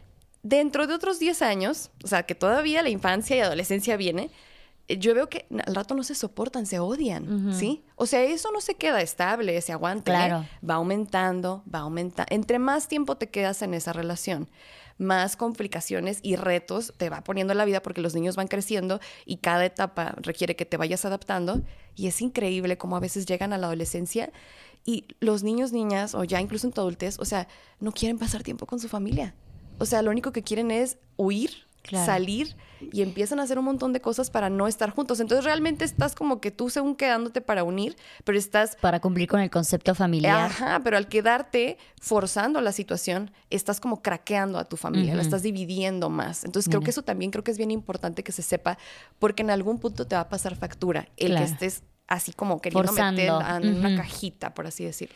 Dentro 0.44 0.88
de 0.88 0.94
otros 0.94 1.20
10 1.20 1.42
años, 1.44 1.92
o 2.04 2.08
sea, 2.08 2.24
que 2.24 2.36
todavía 2.36 2.82
la 2.82 2.90
infancia 2.90 3.38
y 3.38 3.40
adolescencia 3.40 3.96
viene, 3.96 4.32
yo 4.98 5.14
veo 5.14 5.30
que 5.30 5.46
al 5.66 5.76
rato 5.76 5.96
no 5.96 6.04
se 6.04 6.16
soportan, 6.16 6.66
se 6.66 6.80
odian, 6.80 7.54
¿sí? 7.54 7.84
O 7.96 8.06
sea, 8.06 8.24
eso 8.24 8.52
no 8.52 8.62
se 8.62 8.76
queda 8.76 9.02
estable, 9.02 9.60
se 9.62 9.72
aguanta. 9.72 10.12
¿eh? 10.12 10.28
Claro. 10.28 10.46
Va 10.68 10.76
aumentando, 10.76 11.64
va 11.74 11.80
aumentando. 11.80 12.28
Entre 12.34 12.60
más 12.60 12.88
tiempo 12.88 13.18
te 13.18 13.30
quedas 13.30 13.62
en 13.62 13.74
esa 13.74 13.94
relación, 13.94 14.50
más 14.98 15.36
complicaciones 15.36 16.20
y 16.22 16.36
retos 16.36 16.94
te 16.98 17.10
va 17.10 17.24
poniendo 17.24 17.54
la 17.54 17.66
vida 17.66 17.82
porque 17.82 18.02
los 18.02 18.14
niños 18.14 18.36
van 18.36 18.48
creciendo 18.48 19.00
y 19.26 19.38
cada 19.38 19.66
etapa 19.66 20.16
requiere 20.18 20.56
que 20.56 20.66
te 20.66 20.78
vayas 20.78 21.06
adaptando. 21.06 21.62
Y 21.96 22.08
es 22.08 22.22
increíble 22.22 22.78
cómo 22.78 22.96
a 22.96 23.00
veces 23.00 23.26
llegan 23.26 23.52
a 23.54 23.58
la 23.58 23.68
adolescencia 23.68 24.32
y 24.86 25.08
los 25.20 25.44
niños, 25.44 25.72
niñas, 25.72 26.16
o 26.16 26.24
ya 26.24 26.42
incluso 26.42 26.68
en 26.68 26.74
tu 26.74 26.82
adultez, 26.82 27.20
o 27.20 27.26
sea, 27.26 27.48
no 27.80 27.92
quieren 27.92 28.18
pasar 28.18 28.44
tiempo 28.44 28.66
con 28.66 28.80
su 28.80 28.90
familia. 28.90 29.36
O 29.80 29.86
sea, 29.86 30.02
lo 30.02 30.12
único 30.12 30.32
que 30.32 30.44
quieren 30.44 30.72
es 30.72 30.98
huir 31.18 31.66
salir 31.90 32.56
y 32.92 33.02
empiezan 33.02 33.40
a 33.40 33.44
hacer 33.44 33.60
un 33.60 33.66
montón 33.66 33.94
de 33.94 34.02
cosas 34.02 34.30
para 34.30 34.50
no 34.50 34.68
estar 34.68 34.90
juntos. 34.90 35.20
Entonces 35.20 35.46
realmente 35.46 35.86
estás 35.86 36.16
como 36.16 36.42
que 36.42 36.52
tú 36.52 36.70
según 36.70 36.96
quedándote 36.96 37.42
para 37.42 37.64
unir, 37.64 37.96
pero 38.24 38.38
estás... 38.38 38.76
Para 38.78 39.00
cumplir 39.00 39.28
con 39.28 39.40
el 39.40 39.50
concepto 39.50 39.94
familiar. 39.94 40.52
Ajá, 40.52 40.82
pero 40.84 40.98
al 40.98 41.08
quedarte 41.08 41.78
forzando 42.00 42.62
la 42.62 42.72
situación, 42.72 43.32
estás 43.50 43.80
como 43.80 44.02
craqueando 44.02 44.58
a 44.58 44.66
tu 44.66 44.78
familia, 44.78 45.16
la 45.16 45.22
estás 45.22 45.44
dividiendo 45.44 46.10
más. 46.10 46.44
Entonces 46.44 46.70
creo 46.70 46.82
que 46.82 46.90
eso 46.90 47.04
también 47.04 47.32
creo 47.32 47.44
que 47.44 47.52
es 47.52 47.58
bien 47.58 47.72
importante 47.72 48.24
que 48.24 48.32
se 48.32 48.42
sepa, 48.42 48.78
porque 49.20 49.44
en 49.44 49.52
algún 49.52 49.80
punto 49.80 50.08
te 50.08 50.16
va 50.16 50.22
a 50.22 50.30
pasar 50.30 50.56
factura 50.56 51.08
el 51.18 51.36
que 51.36 51.44
estés 51.44 51.84
así 52.08 52.34
como 52.34 52.60
queriendo 52.60 52.92
meter 52.92 53.32
en 53.62 53.78
una 53.78 53.96
cajita, 53.96 54.54
por 54.54 54.68
así 54.68 54.84
decirlo. 54.84 55.16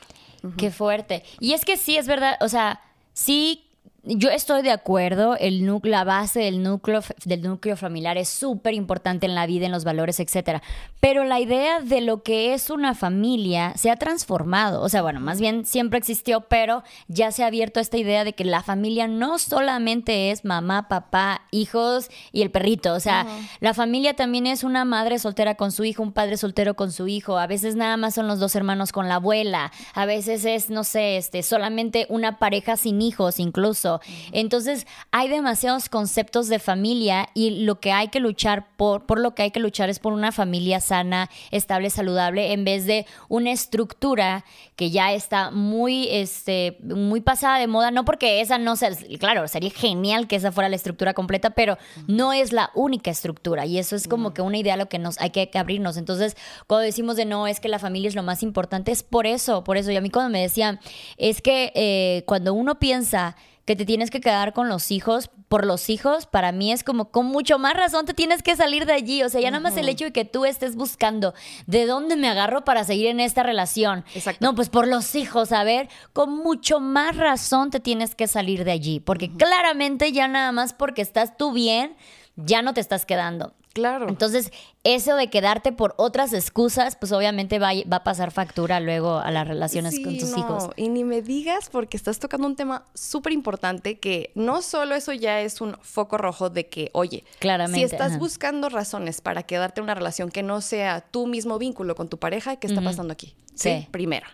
Qué 0.58 0.72
fuerte. 0.72 1.24
Y 1.40 1.54
es 1.54 1.66
que 1.66 1.78
sí, 1.78 1.98
es 1.98 2.08
verdad, 2.08 2.38
o 2.42 2.50
sea, 2.50 2.82
sí 3.14 3.65
yo 4.06 4.30
estoy 4.30 4.62
de 4.62 4.72
acuerdo, 4.72 5.36
el 5.38 5.66
la 5.84 6.04
base 6.04 6.42
del 6.42 6.62
núcleo, 6.62 7.02
del 7.26 7.42
núcleo 7.42 7.76
familiar 7.76 8.18
es 8.18 8.30
súper 8.30 8.74
importante 8.74 9.26
en 9.26 9.34
la 9.34 9.48
vida, 9.48 9.66
en 9.66 9.72
los 9.72 9.84
valores, 9.84 10.20
etc. 10.20 10.62
Pero 11.00 11.24
la 11.24 11.40
idea 11.40 11.80
de 11.82 12.02
lo 12.02 12.22
que 12.22 12.54
es 12.54 12.70
una 12.70 12.94
familia 12.94 13.74
se 13.76 13.90
ha 13.90 13.96
transformado. 13.96 14.82
O 14.82 14.90
sea, 14.90 15.02
bueno, 15.02 15.20
más 15.20 15.40
bien 15.40 15.66
siempre 15.66 15.98
existió, 15.98 16.42
pero 16.42 16.84
ya 17.08 17.32
se 17.32 17.44
ha 17.44 17.48
abierto 17.48 17.80
esta 17.80 17.98
idea 17.98 18.24
de 18.24 18.34
que 18.34 18.46
la 18.46 18.62
familia 18.62 19.08
no 19.08 19.40
solamente 19.40 20.30
es 20.32 20.46
mamá, 20.46 20.88
papá, 20.88 21.42
hijos 21.52 22.10
y 22.32 22.44
el 22.44 22.52
perrito. 22.52 22.94
O 22.94 23.00
sea, 23.00 23.26
la 23.60 23.74
familia 23.74 24.16
también 24.16 24.46
es 24.46 24.64
una 24.64 24.86
madre 24.86 25.18
soltera 25.18 25.56
con 25.56 25.72
su 25.72 25.84
hijo, 25.84 26.04
un 26.04 26.14
padre 26.14 26.38
soltero 26.38 26.76
con 26.76 26.92
su 26.92 27.08
hijo. 27.08 27.40
A 27.40 27.48
veces 27.48 27.76
nada 27.76 27.98
más 27.98 28.14
son 28.14 28.28
los 28.28 28.40
dos 28.40 28.56
hermanos 28.56 28.92
con 28.92 29.10
la 29.10 29.16
abuela. 29.16 29.72
A 29.94 30.06
veces 30.06 30.46
es, 30.46 30.70
no 30.70 30.84
sé, 30.84 31.18
este, 31.18 31.42
solamente 31.42 32.06
una 32.10 32.38
pareja 32.38 32.78
sin 32.78 33.02
hijos 33.02 33.40
incluso 33.40 33.95
Entonces, 34.32 34.88
hay 35.12 35.30
demasiados 35.30 35.90
conceptos 35.90 36.48
de 36.48 36.60
familia 36.60 37.30
y 37.34 37.64
lo 37.66 37.80
que 37.80 37.92
hay 37.92 38.10
que 38.10 38.20
luchar 38.20 38.68
por, 38.78 39.06
por 39.06 39.20
lo 39.20 39.36
que 39.36 39.44
hay 39.44 39.52
que 39.52 39.60
luchar 39.60 39.90
es 39.90 40.00
por 40.00 40.14
una 40.14 40.32
familia 40.32 40.80
sana, 40.80 41.30
estable, 41.52 41.90
saludable, 41.90 42.54
en 42.54 42.66
vez 42.66 42.86
de 42.86 43.06
una 43.30 43.52
estructura 43.52 44.46
que 44.76 44.92
ya 44.92 45.14
está 45.14 45.52
muy, 45.52 46.08
este, 46.10 46.78
muy 46.82 47.22
pasada 47.22 47.60
de 47.60 47.68
moda, 47.68 47.92
no 47.92 48.06
porque 48.06 48.42
esa 48.42 48.58
no 48.58 48.76
sea, 48.76 48.92
claro, 49.20 49.48
sería 49.48 49.72
genial 49.72 50.28
que 50.28 50.36
esa 50.36 50.52
fuera 50.52 50.70
la 50.70 50.76
estructura 50.76 51.14
completa, 51.14 51.52
pero 51.52 51.78
no 52.08 52.34
es 52.34 52.52
la 52.52 52.72
única 52.76 53.12
estructura 53.12 53.66
y 53.66 53.78
eso 53.78 53.96
es 53.96 54.08
como 54.08 54.34
que 54.34 54.42
una 54.42 54.58
idea 54.58 54.74
a 54.74 54.78
lo 54.78 54.90
que 54.90 55.00
nos 55.00 55.20
hay 55.20 55.30
que 55.30 55.50
abrirnos. 55.58 55.98
Entonces, 55.98 56.36
cuando 56.68 56.84
decimos 56.84 57.16
de 57.16 57.26
no, 57.26 57.48
es 57.48 57.60
que 57.60 57.70
la 57.70 57.80
familia 57.80 58.10
es 58.10 58.16
lo 58.16 58.24
más 58.24 58.44
importante, 58.44 58.92
es 58.92 59.04
por 59.04 59.28
eso, 59.28 59.64
por 59.64 59.78
eso. 59.78 59.92
Y 59.92 59.96
a 59.96 60.02
mí 60.02 60.10
cuando 60.10 60.32
me 60.32 60.42
decían, 60.42 60.80
es 61.18 61.42
que 61.42 61.72
eh, 61.76 62.24
cuando 62.26 62.54
uno 62.54 62.80
piensa 62.80 63.36
que 63.66 63.76
te 63.76 63.86
tienes 63.86 64.12
que 64.12 64.22
quedar 64.22 64.54
con 64.54 64.70
los 64.70 64.92
hijos, 64.92 65.32
por 65.50 65.66
los 65.66 65.90
hijos, 65.90 66.28
para 66.28 66.52
mí 66.52 66.72
es 66.72 66.84
como 66.84 67.12
con 67.12 67.26
mucho 67.26 67.58
más 67.58 67.74
razón 67.74 68.06
te 68.06 68.14
tienes 68.14 68.44
que 68.44 68.56
salir 68.56 68.86
de 68.86 68.94
allí. 68.94 69.24
O 69.24 69.30
sea, 69.30 69.42
ya 69.42 69.50
nada 69.50 69.62
más 69.62 69.76
el 69.78 69.90
hecho 69.90 70.06
de 70.06 70.12
que 70.12 70.26
tú 70.26 70.46
estés 70.46 70.76
buscando 70.76 71.34
de 71.66 71.86
dónde 71.86 72.16
me 72.16 72.30
agarro 72.30 72.64
para 72.64 72.84
seguir 72.84 73.08
en 73.08 73.20
esta 73.20 73.42
relación. 73.42 74.06
Exacto. 74.14 74.46
No, 74.46 74.54
pues 74.54 74.70
por 74.70 74.88
los 74.88 75.16
hijos, 75.16 75.52
a 75.52 75.64
ver, 75.64 75.90
con 76.14 76.36
mucho 76.36 76.80
más 76.80 77.18
razón 77.18 77.72
te 77.72 77.80
tienes 77.80 78.14
que 78.14 78.28
salir 78.28 78.66
de 78.66 78.72
allí. 78.72 79.00
Porque 79.00 79.32
claramente 79.36 80.12
ya 80.12 80.28
nada 80.28 80.52
más 80.52 80.74
porque 80.74 81.02
estás 81.02 81.36
tú 81.38 81.52
bien, 81.52 81.96
ya 82.36 82.62
no 82.62 82.74
te 82.74 82.82
estás 82.82 83.06
quedando. 83.06 83.54
Claro. 83.76 84.08
Entonces, 84.08 84.54
eso 84.86 85.18
de 85.18 85.30
quedarte 85.30 85.74
por 85.74 85.96
otras 85.98 86.32
excusas, 86.32 86.96
pues 86.96 87.12
obviamente 87.12 87.60
va, 87.60 87.72
va 87.92 87.98
a 87.98 88.04
pasar 88.06 88.32
factura 88.32 88.80
luego 88.80 89.18
a 89.18 89.32
las 89.32 89.46
relaciones 89.46 90.00
con 90.00 90.18
tus 90.18 90.38
hijos. 90.38 90.70
Y 90.78 90.88
ni 90.88 91.04
me 91.04 91.22
digas 91.22 91.68
porque 91.70 91.98
estás 91.98 92.20
tocando 92.20 92.48
un 92.48 92.56
tema 92.56 92.86
súper 92.94 93.34
importante 93.34 94.00
que 94.00 94.32
no 94.34 94.62
solo 94.62 94.96
eso 94.96 95.12
ya 95.12 95.42
es 95.42 95.60
un 95.60 95.78
foco 95.82 96.18
rojo 96.18 96.50
de 96.50 96.70
que, 96.70 96.90
oye, 96.94 97.26
Claramente, 97.40 97.86
si 97.86 97.94
estás 97.94 98.18
buscando 98.18 98.70
razones 98.70 99.20
para 99.20 99.44
quedarte 99.44 99.82
en 99.82 99.84
una 99.84 99.96
relación 99.96 100.32
que 100.32 100.42
no 100.42 100.62
sea 100.62 101.02
tu 101.02 101.28
mismo 101.28 101.60
vínculo 101.60 101.96
con 101.96 102.08
tu 102.08 102.18
pareja, 102.18 102.56
¿qué 102.56 102.68
está 102.68 102.82
pasando 102.82 103.12
aquí? 103.12 103.36
Sí. 103.56 103.90
Primero. 103.92 104.28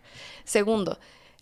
Segundo, 0.44 1.00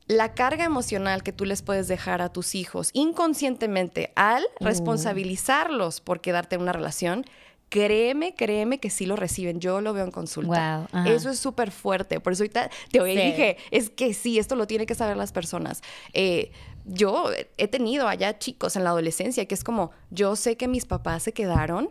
la 0.08 0.36
carga 0.36 0.64
emocional 0.64 1.22
que 1.22 1.34
tú 1.34 1.44
les 1.44 1.64
puedes 1.64 1.90
dejar 1.90 2.22
a 2.22 2.30
tus 2.30 2.56
hijos 2.56 2.92
inconscientemente 2.94 4.14
al 4.16 4.44
uh. 4.44 4.64
responsabilizarlos 4.64 6.00
por 6.00 6.22
quedarte 6.22 6.56
en 6.56 6.62
una 6.62 6.72
relación 6.72 7.26
créeme, 7.70 8.36
créeme 8.36 8.80
que 8.80 8.90
sí 8.90 9.06
lo 9.06 9.16
reciben. 9.16 9.60
Yo 9.60 9.82
lo 9.82 9.94
veo 9.94 10.04
en 10.04 10.12
consulta. 10.12 10.88
Eso 11.06 11.30
es 11.30 11.40
súper 11.40 11.72
fuerte. 11.72 12.20
Por 12.20 12.34
eso 12.34 12.44
ahorita 12.44 12.70
te 12.92 13.00
oí 13.00 13.16
dije, 13.16 13.58
es 13.72 13.90
que 13.90 14.14
sí, 14.14 14.40
esto 14.40 14.56
lo 14.56 14.68
tienen 14.68 14.88
que 14.88 14.96
saber 14.96 15.16
las 15.16 15.32
personas. 15.32 15.82
Eh, 16.14 16.52
yo 16.86 17.30
he 17.58 17.68
tenido 17.68 18.08
allá 18.08 18.40
chicos 18.40 18.76
en 18.76 18.84
la 18.84 18.90
adolescencia 18.90 19.46
que 19.46 19.54
es 19.54 19.64
como, 19.64 19.92
yo 20.10 20.36
sé 20.36 20.58
que 20.58 20.68
mis 20.68 20.86
papás 20.86 21.24
se 21.24 21.34
quedaron 21.34 21.90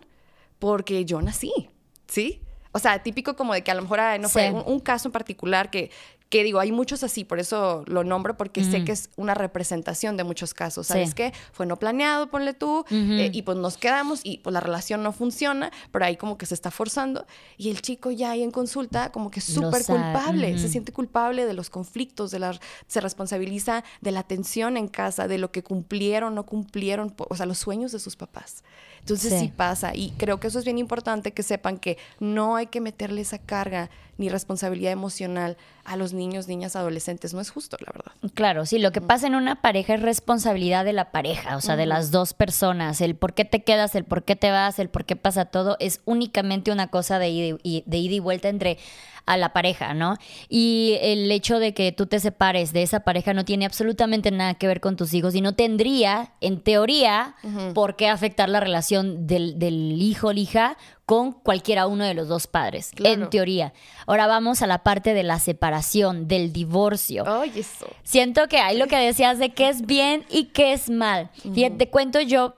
porque 0.59 1.05
yo 1.05 1.23
nací, 1.23 1.71
¿sí? 2.09 2.43
O 2.73 2.79
sea, 2.81 3.03
típico 3.03 3.37
como 3.37 3.55
de 3.55 3.63
que 3.63 3.71
a 3.71 3.75
lo 3.75 3.83
mejor 3.83 4.01
no 4.21 4.29
fue 4.29 4.51
un, 4.51 4.81
caso 4.81 5.09
en 5.09 5.13
particular 5.13 5.71
que 5.71 5.91
que 6.29 6.45
digo, 6.45 6.61
hay 6.61 6.73
muchos 6.73 7.03
así, 7.03 7.25
por 7.25 7.39
eso 7.39 7.85
lo 7.87 8.05
nombro, 8.05 8.37
porque 8.37 8.63
sé 8.63 8.85
que 8.85 8.93
es 8.93 9.09
una 9.17 9.35
representación 9.35 10.17
de 10.19 10.25
muchos 10.25 10.53
casos. 10.53 10.89
¿Sabes 10.89 11.15
qué? 11.15 11.33
Fue 11.53 11.65
no 11.65 11.79
planeado, 11.79 12.31
ponle 12.31 12.53
tú, 12.53 12.85
eh, 12.91 13.31
y 13.33 13.43
pues 13.43 13.57
nos 13.57 13.79
quedamos 13.79 14.21
y 14.25 14.39
pues 14.39 14.53
la 14.53 14.61
relación 14.61 15.03
no 15.03 15.13
funciona, 15.13 15.71
pero 15.91 16.05
ahí 16.05 16.17
como 16.17 16.37
que 16.37 16.45
se 16.45 16.55
está 16.55 16.71
forzando. 16.71 17.27
Y 17.57 17.71
el 17.71 17.81
chico 17.81 18.11
ya 18.11 18.33
ahí 18.33 18.43
en 18.43 18.51
consulta 18.51 19.11
como 19.11 19.31
que 19.31 19.41
es 19.41 19.47
súper 19.47 19.85
culpable, 19.85 20.59
se 20.59 20.69
siente 20.69 20.93
culpable 20.93 21.47
de 21.47 21.55
los 21.55 21.71
conflictos, 21.71 22.31
de 22.31 22.41
la, 22.41 22.59
se 22.87 23.01
responsabiliza 23.01 23.83
de 24.03 24.13
la 24.13 24.23
tensión 24.23 24.77
en 24.77 24.89
casa, 24.89 25.29
de 25.29 25.39
lo 25.39 25.51
que 25.51 25.63
cumplieron, 25.63 26.35
no 26.35 26.45
cumplieron, 26.45 27.15
o 27.17 27.37
sea, 27.37 27.47
los 27.47 27.59
sueños 27.59 27.93
de 27.93 28.01
sus 28.01 28.17
papás. 28.17 28.65
Entonces 29.01 29.41
sí. 29.41 29.53
pasa 29.55 29.95
y 29.95 30.11
creo 30.19 30.39
que 30.41 30.49
eso 30.49 30.59
es 30.59 30.67
bien 30.67 30.77
importante 30.77 31.33
que 31.33 31.43
sepan 31.43 31.79
que 31.79 31.97
no 32.21 32.57
hay 32.57 32.67
que 32.67 32.81
meterle 32.83 33.23
esa 33.23 33.39
carga 33.39 33.89
ni 34.19 34.29
responsabilidad 34.29 34.93
emocional 34.93 35.57
a 35.85 35.97
los 35.97 36.13
niños, 36.13 36.49
niñas, 36.49 36.77
adolescentes. 36.77 37.33
No 37.33 37.41
es 37.41 37.51
justo, 37.51 37.77
la 37.81 37.93
verdad. 37.93 38.13
Claro, 38.35 38.67
sí, 38.67 38.79
lo 38.79 38.93
que 38.93 39.01
pasa 39.01 39.27
en 39.27 39.35
una 39.35 39.63
pareja 39.63 39.95
es 39.95 40.03
responsabilidad 40.03 40.85
de 40.85 40.93
la 40.93 41.11
pareja, 41.13 41.57
o 41.57 41.61
sea, 41.61 41.77
de 41.77 41.87
las 41.87 42.11
dos 42.11 42.35
personas. 42.35 43.01
El 43.01 43.15
por 43.15 43.33
qué 43.33 43.45
te 43.45 43.63
quedas, 43.63 43.95
el 43.95 44.05
por 44.05 44.25
qué 44.25 44.37
te 44.37 44.51
vas, 44.51 44.79
el 44.79 44.91
por 44.91 45.05
qué 45.05 45.17
pasa 45.17 45.47
todo, 45.47 45.77
es 45.81 46.01
únicamente 46.05 46.73
una 46.73 46.89
cosa 46.89 47.19
de 47.19 47.31
ida 47.31 47.59
y, 47.63 47.85
de 47.87 47.97
ida 47.97 48.15
y 48.17 48.21
vuelta 48.21 48.49
entre 48.49 48.79
a 49.25 49.37
la 49.37 49.53
pareja, 49.53 49.93
¿no? 49.93 50.17
Y 50.49 50.97
el 51.03 51.31
hecho 51.31 51.59
de 51.59 51.75
que 51.75 51.93
tú 51.93 52.07
te 52.07 52.19
separes 52.19 52.73
de 52.73 52.83
esa 52.83 53.01
pareja 53.01 53.35
no 53.35 53.45
tiene 53.45 53.67
absolutamente 53.67 54.31
nada 54.31 54.55
que 54.55 54.67
ver 54.67 54.81
con 54.81 54.97
tus 54.97 55.13
hijos 55.13 55.35
y 55.35 55.43
no 55.43 55.55
tendría, 55.55 56.33
en 56.41 56.61
teoría, 56.61 57.37
por 57.75 57.97
qué 57.97 58.09
afectar 58.09 58.49
la 58.49 58.61
relación 58.61 59.27
del, 59.27 59.59
del 59.59 60.01
hijo 60.01 60.29
o 60.29 60.33
hija 60.33 60.79
con 61.09 61.33
cualquiera 61.33 61.87
uno 61.87 62.05
de 62.05 62.13
los 62.13 62.29
dos 62.29 62.47
padres, 62.47 62.91
en 63.03 63.31
teoría. 63.31 63.73
Ahora 64.07 64.27
vamos 64.27 64.61
a 64.61 64.67
la 64.67 64.83
parte 64.83 65.15
de 65.15 65.23
la 65.23 65.39
separación, 65.39 66.29
del 66.29 66.53
divorcio. 66.53 67.25
Ay, 67.27 67.51
eso. 67.57 67.87
Siento 68.03 68.47
que 68.47 68.59
hay 68.59 68.77
lo 68.77 68.89
que 68.89 68.99
decías 68.99 69.39
de 69.39 69.49
qué 69.55 69.71
es 69.71 69.87
bien 69.87 70.27
y 70.29 70.49
qué 70.49 70.75
es 70.75 70.91
mal. 70.91 71.31
te 71.55 71.89
cuento 71.89 72.21
yo 72.21 72.57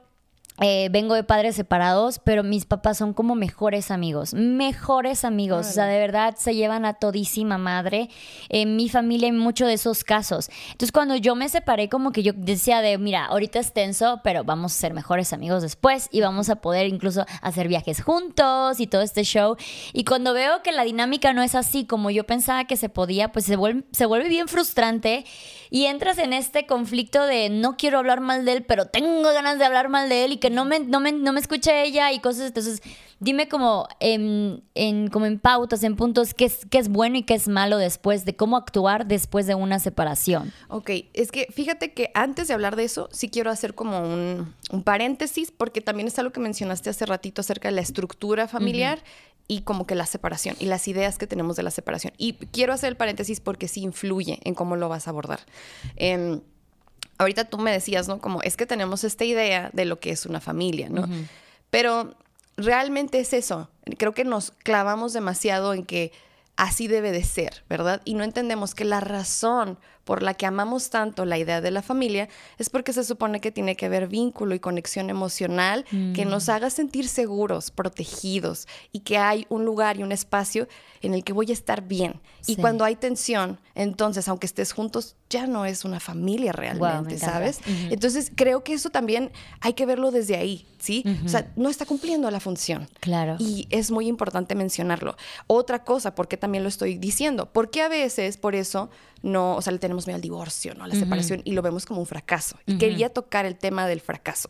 eh, 0.61 0.89
vengo 0.91 1.15
de 1.15 1.25
padres 1.25 1.57
separados, 1.57 2.21
pero 2.23 2.43
mis 2.43 2.67
papás 2.67 2.99
son 2.99 3.15
como 3.15 3.35
mejores 3.35 3.91
amigos, 3.91 4.35
mejores 4.35 5.25
amigos, 5.25 5.69
o 5.69 5.73
sea, 5.73 5.87
de 5.87 5.99
verdad 5.99 6.35
se 6.37 6.55
llevan 6.55 6.85
a 6.85 6.95
todísima 6.95 7.57
madre. 7.57 8.11
En 8.51 8.77
mi 8.77 8.89
familia 8.89 9.29
hay 9.29 9.33
muchos 9.33 9.69
de 9.69 9.75
esos 9.75 10.05
casos. 10.05 10.51
Entonces, 10.73 10.93
cuando 10.93 11.17
yo 11.17 11.35
me 11.35 11.49
separé, 11.49 11.89
como 11.89 12.13
que 12.13 12.23
yo 12.23 12.33
decía 12.35 12.83
de, 12.83 12.99
mira, 12.99 13.25
ahorita 13.25 13.59
es 13.59 13.73
tenso, 13.73 14.21
pero 14.23 14.45
vamos 14.45 14.73
a 14.73 14.79
ser 14.79 14.93
mejores 14.93 15.33
amigos 15.33 15.63
después 15.63 16.09
y 16.13 16.21
vamos 16.21 16.51
a 16.51 16.57
poder 16.57 16.87
incluso 16.89 17.25
hacer 17.41 17.67
viajes 17.67 18.03
juntos 18.03 18.81
y 18.81 18.87
todo 18.87 19.01
este 19.01 19.25
show. 19.25 19.57
Y 19.93 20.05
cuando 20.05 20.35
veo 20.35 20.63
que 20.63 20.73
la 20.73 20.85
dinámica 20.85 21.33
no 21.33 21.43
es 21.43 21.55
así 21.55 21.87
como 21.87 22.11
yo 22.11 22.25
pensaba 22.25 22.67
que 22.67 22.77
se 22.77 22.89
podía, 22.91 23.33
pues 23.33 23.47
se 23.47 23.57
vuelve, 23.57 23.85
se 23.93 24.05
vuelve 24.05 24.29
bien 24.29 24.49
frustrante 24.49 25.25
y 25.71 25.87
entras 25.87 26.19
en 26.19 26.33
este 26.33 26.67
conflicto 26.67 27.25
de 27.25 27.49
no 27.49 27.77
quiero 27.77 27.99
hablar 27.99 28.21
mal 28.21 28.45
de 28.45 28.53
él, 28.53 28.65
pero 28.65 28.87
tengo 28.87 29.23
ganas 29.33 29.59
de 29.59 29.65
hablar 29.65 29.89
mal 29.89 30.09
de 30.09 30.25
él 30.25 30.33
y 30.33 30.37
que 30.37 30.50
no 30.51 30.65
me, 30.65 30.81
no 30.81 31.01
me, 31.01 31.13
no 31.13 31.33
me 31.33 31.41
escuche 31.41 31.83
ella 31.83 32.13
y 32.13 32.21
cosas. 32.21 32.49
Entonces, 32.49 32.83
dime 33.21 33.49
como 33.49 33.89
en, 34.01 34.63
en, 34.75 35.09
como 35.09 35.27
en 35.27 35.39
pautas, 35.39 35.83
en 35.83 35.97
puntos, 35.97 36.35
qué 36.35 36.47
es, 36.47 36.67
qué 36.71 36.79
es 36.79 36.89
bueno 36.89 37.17
y 37.17 37.23
qué 37.23 37.35
es 37.35 37.49
malo 37.49 37.79
después, 37.79 38.25
de 38.25 38.37
cómo 38.37 38.57
actuar 38.57 39.07
después 39.07 39.47
de 39.47 39.55
una 39.55 39.79
separación. 39.79 40.53
Ok, 40.69 40.91
es 41.15 41.33
que 41.33 41.47
fíjate 41.53 41.93
que 41.93 42.11
antes 42.15 42.49
de 42.49 42.55
hablar 42.55 42.77
de 42.77 42.85
eso, 42.85 43.09
sí 43.13 43.29
quiero 43.29 43.51
hacer 43.51 43.75
como 43.75 44.01
un, 44.01 44.55
un 44.71 44.83
paréntesis, 44.83 45.51
porque 45.51 45.81
también 45.81 46.09
es 46.09 46.19
algo 46.19 46.33
que 46.33 46.41
mencionaste 46.41 46.91
hace 46.91 47.07
ratito 47.07 47.41
acerca 47.41 47.69
de 47.69 47.75
la 47.75 47.81
estructura 47.81 48.49
familiar. 48.49 49.03
y 49.49 49.63
como 49.63 49.85
que 49.85 49.97
la 49.97 50.07
separación 50.07 50.55
y 50.61 50.67
las 50.67 50.87
ideas 50.87 51.19
que 51.19 51.27
tenemos 51.27 51.57
de 51.57 51.65
la 51.65 51.73
separación. 51.73 52.13
Y 52.19 52.35
quiero 52.35 52.73
hacer 52.73 52.91
el 52.91 52.97
paréntesis 52.97 53.41
porque 53.41 53.67
sí 53.67 53.81
influye 53.81 54.39
en 54.45 54.55
cómo 54.55 54.77
lo 54.77 54.89
vas 54.89 55.09
a 55.09 55.11
abordar. 55.11 55.41
Eh, 55.97 56.41
ahorita 57.21 57.45
tú 57.45 57.59
me 57.59 57.71
decías, 57.71 58.09
¿no? 58.09 58.19
Como 58.19 58.41
es 58.41 58.57
que 58.57 58.65
tenemos 58.65 59.05
esta 59.05 59.25
idea 59.25 59.69
de 59.75 59.85
lo 59.85 60.01
que 60.01 60.11
es 60.11 60.25
una 60.25 60.41
familia, 60.41 60.89
¿no? 60.89 61.07
Pero 61.69 62.15
realmente 62.57 63.21
es 63.21 63.35
eso. 63.35 63.69
Creo 63.99 64.15
que 64.15 64.25
nos 64.25 64.53
clavamos 64.53 65.13
demasiado 65.13 65.75
en 65.75 65.85
que 65.85 66.13
así 66.57 66.89
debe 66.89 67.13
de 67.13 67.23
ser, 67.23 67.63
¿verdad? 67.69 68.01
Y 68.07 68.15
no 68.15 68.25
entendemos 68.25 68.75
que 68.75 68.87
la 68.87 69.01
razón 69.01 69.79
por 70.05 70.23
la 70.23 70.35
que 70.35 70.47
amamos 70.47 70.91
tanto 70.91 71.25
la 71.25 71.39
idea 71.39 71.61
de 71.61 71.71
la 71.71 71.83
familia 71.83 72.29
es 72.59 72.71
porque 72.71 72.93
se 72.93 73.05
supone 73.05 73.41
que 73.41 73.51
tiene 73.51 73.77
que 73.77 73.87
haber 73.87 74.09
vínculo 74.09 74.55
y 74.55 74.61
conexión 74.61 75.11
emocional 75.11 75.85
que 76.15 76.25
nos 76.25 76.49
mm. 76.49 76.51
haga 76.51 76.71
sentir 76.71 77.09
seguros, 77.09 77.71
protegidos 77.71 78.67
y 78.93 79.01
que 79.01 79.19
hay 79.19 79.47
un 79.49 79.65
lugar 79.65 79.99
y 79.99 80.03
un 80.03 80.13
espacio 80.13 80.69
en 81.03 81.15
el 81.15 81.25
que 81.25 81.33
voy 81.33 81.51
a 81.51 81.53
estar 81.53 81.87
bien. 81.87 82.21
Y 82.47 82.57
cuando 82.57 82.85
hay 82.85 82.97
tensión, 82.97 83.59
entonces, 83.75 84.29
aunque 84.29 84.47
estés 84.47 84.73
juntos, 84.73 85.17
ya 85.31 85.47
no 85.47 85.65
es 85.65 85.85
una 85.85 86.01
familia 86.01 86.53
realmente, 86.53 87.19
¿sabes? 87.19 87.61
Entonces, 87.91 88.31
creo 88.35 88.65
que 88.65 88.75
eso 88.75 88.91
también 88.91 89.31
hay 89.61 89.73
que 89.75 89.87
verlo 89.87 90.11
desde 90.11 90.37
ahí, 90.37 90.67
¿sí? 90.79 91.05
O 91.25 91.29
sea, 91.29 91.51
no 91.57 91.69
está 91.69 91.87
cumpliendo 91.87 92.31
la 92.31 92.41
función. 92.41 92.89
Claro. 93.01 93.37
Y 93.39 93.67
es 93.71 93.91
muy 93.91 94.09
importante 94.09 94.55
mencionarlo. 94.55 95.17
Otra 95.47 95.85
cosa, 95.85 96.15
porque 96.15 96.37
también 96.37 96.65
lo 96.65 96.69
estoy 96.69 96.99
diciendo, 96.99 97.51
porque 97.51 97.83
a 97.83 97.89
veces, 97.89 98.37
por 98.37 98.55
eso, 98.55 98.91
no, 99.23 99.57
o 99.57 99.63
sea, 99.63 99.73
le 99.73 99.79
tenemos 99.91 100.07
miedo 100.07 100.17
al 100.17 100.23
divorcio, 100.23 100.75
¿no? 100.75 100.85
A 100.85 100.87
la 100.87 100.95
separación 100.95 101.43
y 101.45 101.53
lo 101.53 101.63
vemos 101.63 101.85
como 101.85 101.99
un 101.99 102.07
fracaso. 102.07 102.57
Y 102.65 102.79
quería 102.79 103.09
tocar 103.09 103.45
el 103.45 103.57
tema 103.57 103.89
del 103.89 104.01
fracaso. 104.01 104.49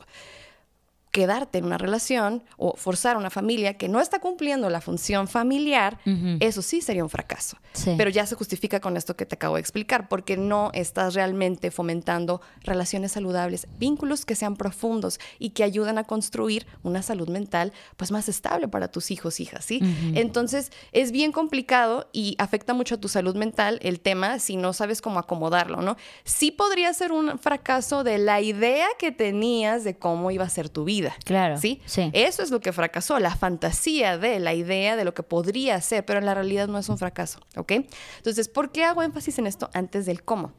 Quedarte 1.10 1.58
en 1.58 1.64
una 1.64 1.78
relación 1.78 2.42
o 2.56 2.76
forzar 2.76 3.16
a 3.16 3.18
una 3.18 3.30
familia 3.30 3.74
que 3.74 3.88
no 3.88 4.00
está 4.00 4.20
cumpliendo 4.20 4.70
la 4.70 4.80
función 4.80 5.26
familiar, 5.26 5.98
eso 6.40 6.62
sí 6.62 6.80
sería 6.80 7.02
un 7.02 7.10
fracaso. 7.10 7.56
Pero 7.96 8.10
ya 8.10 8.26
se 8.26 8.34
justifica 8.36 8.80
con 8.80 8.96
esto 8.96 9.16
que 9.16 9.26
te 9.26 9.34
acabo 9.34 9.56
de 9.56 9.60
explicar, 9.60 10.08
porque 10.08 10.36
no 10.36 10.70
estás 10.72 11.14
realmente 11.14 11.70
fomentando 11.70 12.40
relaciones 12.62 13.12
saludables, 13.12 13.66
vínculos 13.78 14.24
que 14.24 14.34
sean 14.34 14.56
profundos 14.56 15.18
y 15.38 15.50
que 15.50 15.64
ayuden 15.64 15.98
a 15.98 16.04
construir 16.04 16.66
una 16.82 17.02
salud 17.02 17.28
mental 17.28 17.72
pues 17.96 18.12
más 18.12 18.28
estable 18.28 18.68
para 18.68 18.88
tus 18.88 19.10
hijos, 19.10 19.40
hijas, 19.40 19.64
¿sí? 19.64 19.80
Entonces, 20.14 20.70
es 20.92 21.10
bien 21.10 21.32
complicado 21.32 22.08
y 22.12 22.36
afecta 22.38 22.72
mucho 22.72 22.96
a 22.96 22.98
tu 22.98 23.08
salud 23.08 23.34
mental 23.34 23.80
el 23.82 24.00
tema 24.00 24.38
si 24.38 24.56
no 24.56 24.72
sabes 24.72 25.02
cómo 25.02 25.18
acomodarlo, 25.18 25.82
¿no? 25.82 25.96
Sí 26.24 26.52
podría 26.52 26.92
ser 26.94 27.10
un 27.10 27.38
fracaso 27.38 28.04
de 28.04 28.18
la 28.18 28.40
idea 28.40 28.86
que 28.98 29.10
tenías 29.10 29.82
de 29.82 29.96
cómo 29.98 30.30
iba 30.30 30.44
a 30.44 30.48
ser 30.48 30.68
tu 30.68 30.84
vida 30.84 31.00
Claro. 31.25 31.59
¿sí? 31.59 31.80
Eso 32.12 32.42
es 32.42 32.50
lo 32.50 32.61
que 32.61 32.73
fracasó, 32.73 33.19
la 33.19 33.35
fantasía 33.35 34.19
de 34.19 34.38
la 34.40 34.54
idea 34.54 34.97
de 34.97 35.04
lo 35.04 35.14
que 35.14 35.23
podría 35.23 35.80
ser, 35.80 36.04
pero 36.04 36.19
en 36.19 36.26
la 36.26 36.35
realidad 36.35 36.69
no 36.69 36.78
es 36.78 36.88
un 36.88 36.99
fracaso, 36.99 37.40
¿ok? 37.57 37.73
Entonces, 38.19 38.49
¿por 38.49 38.73
qué 38.73 38.85
hago 38.85 39.02
énfasis 39.02 39.38
en 39.38 39.47
esto 39.47 39.71
antes 39.73 40.07
del 40.07 40.23
cómo? 40.23 40.52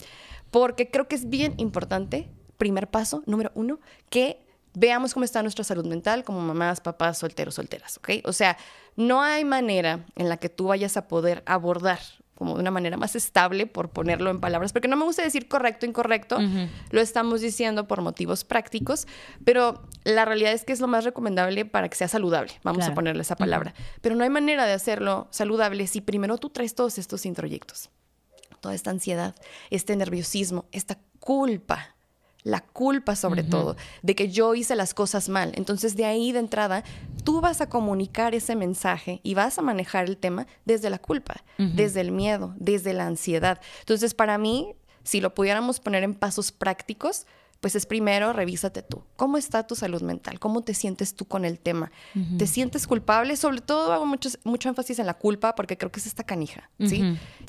Porque 0.50 0.90
creo 0.90 1.08
que 1.08 1.16
es 1.16 1.30
bien 1.30 1.54
importante, 1.58 2.30
primer 2.58 2.90
paso, 2.90 3.24
número 3.26 3.52
uno, 3.56 3.80
que 4.10 4.46
veamos 4.74 5.14
cómo 5.14 5.24
está 5.24 5.42
nuestra 5.42 5.64
salud 5.64 5.86
mental 5.86 6.24
como 6.24 6.42
mamás, 6.42 6.82
papás, 6.82 7.18
solteros, 7.18 7.56
solteras, 7.56 7.98
¿ok? 7.98 8.10
O 8.26 8.34
sea, 8.34 8.58
no 8.96 9.22
hay 9.22 9.46
manera 9.46 10.06
en 10.16 10.30
la 10.30 10.38
que 10.38 10.50
tú 10.50 10.68
vayas 10.68 10.98
a 10.98 11.08
poder 11.08 11.44
abordar 11.46 12.00
como 12.42 12.56
de 12.56 12.62
una 12.62 12.72
manera 12.72 12.98
más 12.98 13.16
estable, 13.16 13.68
por 13.68 13.92
ponerlo 13.92 14.32
en 14.32 14.40
palabras, 14.40 14.74
porque 14.74 14.88
no 14.88 14.96
me 14.96 15.04
gusta 15.04 15.22
decir 15.22 15.48
correcto, 15.48 15.86
incorrecto, 15.86 16.40
lo 16.90 17.00
estamos 17.00 17.40
diciendo 17.40 17.88
por 17.88 18.02
motivos 18.02 18.44
prácticos, 18.46 19.06
pero 19.46 19.84
la 20.06 20.26
realidad 20.26 20.52
es 20.52 20.66
que 20.66 20.74
es 20.74 20.80
lo 20.80 20.88
más 20.88 21.04
recomendable 21.04 21.66
para 21.66 21.88
que 21.88 21.96
sea 21.96 22.08
saludable, 22.08 22.54
vamos 22.64 22.88
a 22.88 22.96
ponerle 22.96 23.22
esa 23.22 23.36
palabra. 23.36 23.76
Pero 24.02 24.16
no 24.16 24.24
hay 24.24 24.32
manera 24.32 24.66
de 24.66 24.74
hacerlo 24.74 25.28
saludable 25.30 25.86
si 25.86 26.02
primero 26.02 26.40
tú 26.40 26.50
traes 26.50 26.74
todos 26.74 26.98
estos 26.98 27.28
introyectos, 27.28 27.92
toda 28.60 28.74
esta 28.74 28.90
ansiedad, 28.90 29.36
este 29.70 29.96
nerviosismo, 29.96 30.66
esta 30.72 30.98
culpa 31.20 31.91
la 32.44 32.62
culpa 32.62 33.16
sobre 33.16 33.44
todo, 33.44 33.76
de 34.02 34.16
que 34.16 34.30
yo 34.30 34.56
hice 34.56 34.76
las 34.76 34.94
cosas 34.94 35.30
mal. 35.30 35.52
Entonces 35.56 35.96
de 35.96 36.06
ahí 36.06 36.32
de 36.32 36.40
entrada, 36.40 36.84
tú 37.24 37.42
vas 37.42 37.62
a 37.62 37.70
comunicar 37.70 38.34
ese 38.36 38.56
mensaje 38.56 39.20
y 39.24 39.34
vas 39.34 39.58
a 39.58 39.62
manejar 39.62 40.06
el 40.06 40.18
tema 40.18 40.48
desde 40.66 40.90
la 40.90 41.00
culpa, 41.00 41.44
desde 41.58 42.02
el 42.02 42.12
miedo, 42.12 42.54
desde 42.58 42.94
la 42.94 43.06
ansiedad. 43.06 43.62
Entonces 43.80 44.14
para 44.14 44.38
mí, 44.38 44.74
si 45.04 45.22
lo 45.22 45.34
pudiéramos 45.34 45.80
poner 45.80 46.04
en 46.04 46.16
pasos 46.16 46.52
prácticos, 46.52 47.26
pues 47.62 47.76
es 47.76 47.86
primero 47.86 48.34
revísate 48.34 48.82
tú. 48.82 49.04
¿Cómo 49.16 49.38
está 49.38 49.68
tu 49.68 49.76
salud 49.76 50.02
mental? 50.02 50.40
¿Cómo 50.40 50.62
te 50.62 50.74
sientes 50.74 51.14
tú 51.16 51.26
con 51.26 51.46
el 51.46 51.60
tema? 51.60 51.92
¿Te 52.40 52.48
sientes 52.48 52.88
culpable? 52.88 53.38
Sobre 53.38 53.62
todo 53.62 53.94
hago 53.94 54.08
mucho, 54.08 54.30
mucho 54.44 54.68
énfasis 54.68 54.98
en 54.98 55.06
la 55.06 55.14
culpa 55.14 55.54
porque 55.54 55.78
creo 55.78 55.92
que 55.92 56.00
es 56.00 56.08
esta 56.08 56.24
canija, 56.24 56.72
¿sí? 56.80 57.02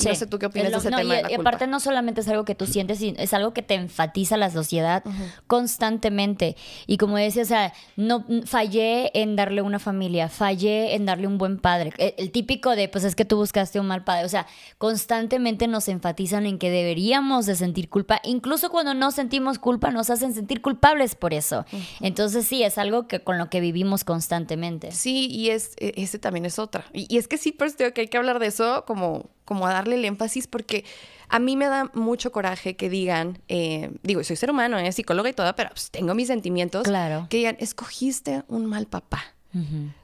No 0.04 0.14
sé 0.14 0.26
tú 0.26 0.38
qué 0.38 0.46
opinas 0.46 0.70
de 0.70 0.76
ese 0.76 0.90
tema. 0.90 1.30
Y, 1.30 1.34
aparte 1.34 1.66
no 1.66 1.80
solamente 1.80 2.20
es 2.20 2.28
algo 2.28 2.44
que 2.44 2.54
tú 2.54 2.66
sientes, 2.66 3.00
es 3.00 3.32
algo 3.32 3.54
que 3.54 3.62
te 3.62 3.74
enfatiza 3.74 4.36
la 4.36 4.50
sociedad 4.50 5.02
constantemente. 5.46 6.56
Y 6.86 6.98
como 6.98 7.16
decía, 7.16 7.42
o 7.42 7.46
sea, 7.46 7.72
no 7.96 8.26
fallé 8.44 9.10
en 9.18 9.34
darle 9.34 9.62
una 9.62 9.78
familia, 9.78 10.28
fallé 10.28 10.94
en 10.94 11.06
darle 11.06 11.26
un 11.26 11.38
buen 11.38 11.58
padre. 11.58 11.94
El, 11.96 12.14
el 12.18 12.30
típico 12.30 12.76
de, 12.76 12.88
pues 12.88 13.04
es 13.04 13.16
que 13.16 13.24
tú 13.24 13.38
buscaste 13.38 13.80
un 13.80 13.86
mal 13.86 14.04
padre. 14.04 14.26
O 14.26 14.28
sea, 14.28 14.46
constantemente 14.76 15.68
nos 15.68 15.88
enfatizan 15.88 16.44
en 16.44 16.58
que 16.58 16.70
deberíamos 16.70 17.46
de 17.46 17.56
sentir 17.56 17.88
culpa. 17.88 18.20
Incluso 18.24 18.68
cuando 18.68 18.92
no 18.92 19.10
sentimos 19.10 19.58
culpa, 19.58 19.90
no 19.90 20.01
nos 20.02 20.10
hacen 20.10 20.34
sentir 20.34 20.62
culpables 20.62 21.14
por 21.14 21.32
eso. 21.32 21.64
Entonces 22.00 22.44
sí, 22.44 22.64
es 22.64 22.76
algo 22.76 23.06
que 23.06 23.20
con 23.20 23.38
lo 23.38 23.48
que 23.48 23.60
vivimos 23.60 24.02
constantemente. 24.02 24.90
Sí, 24.90 25.28
y 25.30 25.50
es, 25.50 25.74
e, 25.78 25.92
ese 25.96 26.18
también 26.18 26.44
es 26.44 26.58
otra. 26.58 26.84
Y, 26.92 27.16
es 27.16 27.28
que 27.28 27.38
sí, 27.38 27.52
tengo 27.52 27.94
que 27.94 28.00
hay 28.00 28.08
que 28.08 28.16
hablar 28.16 28.40
de 28.40 28.48
eso 28.48 28.84
como, 28.84 29.30
como 29.44 29.64
a 29.64 29.72
darle 29.72 29.94
el 29.94 30.04
énfasis 30.04 30.48
porque 30.48 30.84
a 31.28 31.38
mí 31.38 31.56
me 31.56 31.66
da 31.66 31.88
mucho 31.94 32.32
coraje 32.32 32.74
que 32.74 32.90
digan, 32.90 33.38
eh, 33.46 33.92
digo, 34.02 34.24
soy 34.24 34.34
ser 34.34 34.50
humano, 34.50 34.76
eh, 34.76 34.90
psicóloga 34.90 35.30
y 35.30 35.34
toda, 35.34 35.54
pero 35.54 35.70
pues, 35.70 35.92
tengo 35.92 36.14
mis 36.16 36.26
sentimientos. 36.26 36.82
Claro. 36.82 37.28
Que 37.30 37.36
digan, 37.36 37.56
escogiste 37.60 38.42
un 38.48 38.66
mal 38.66 38.86
papá. 38.86 39.22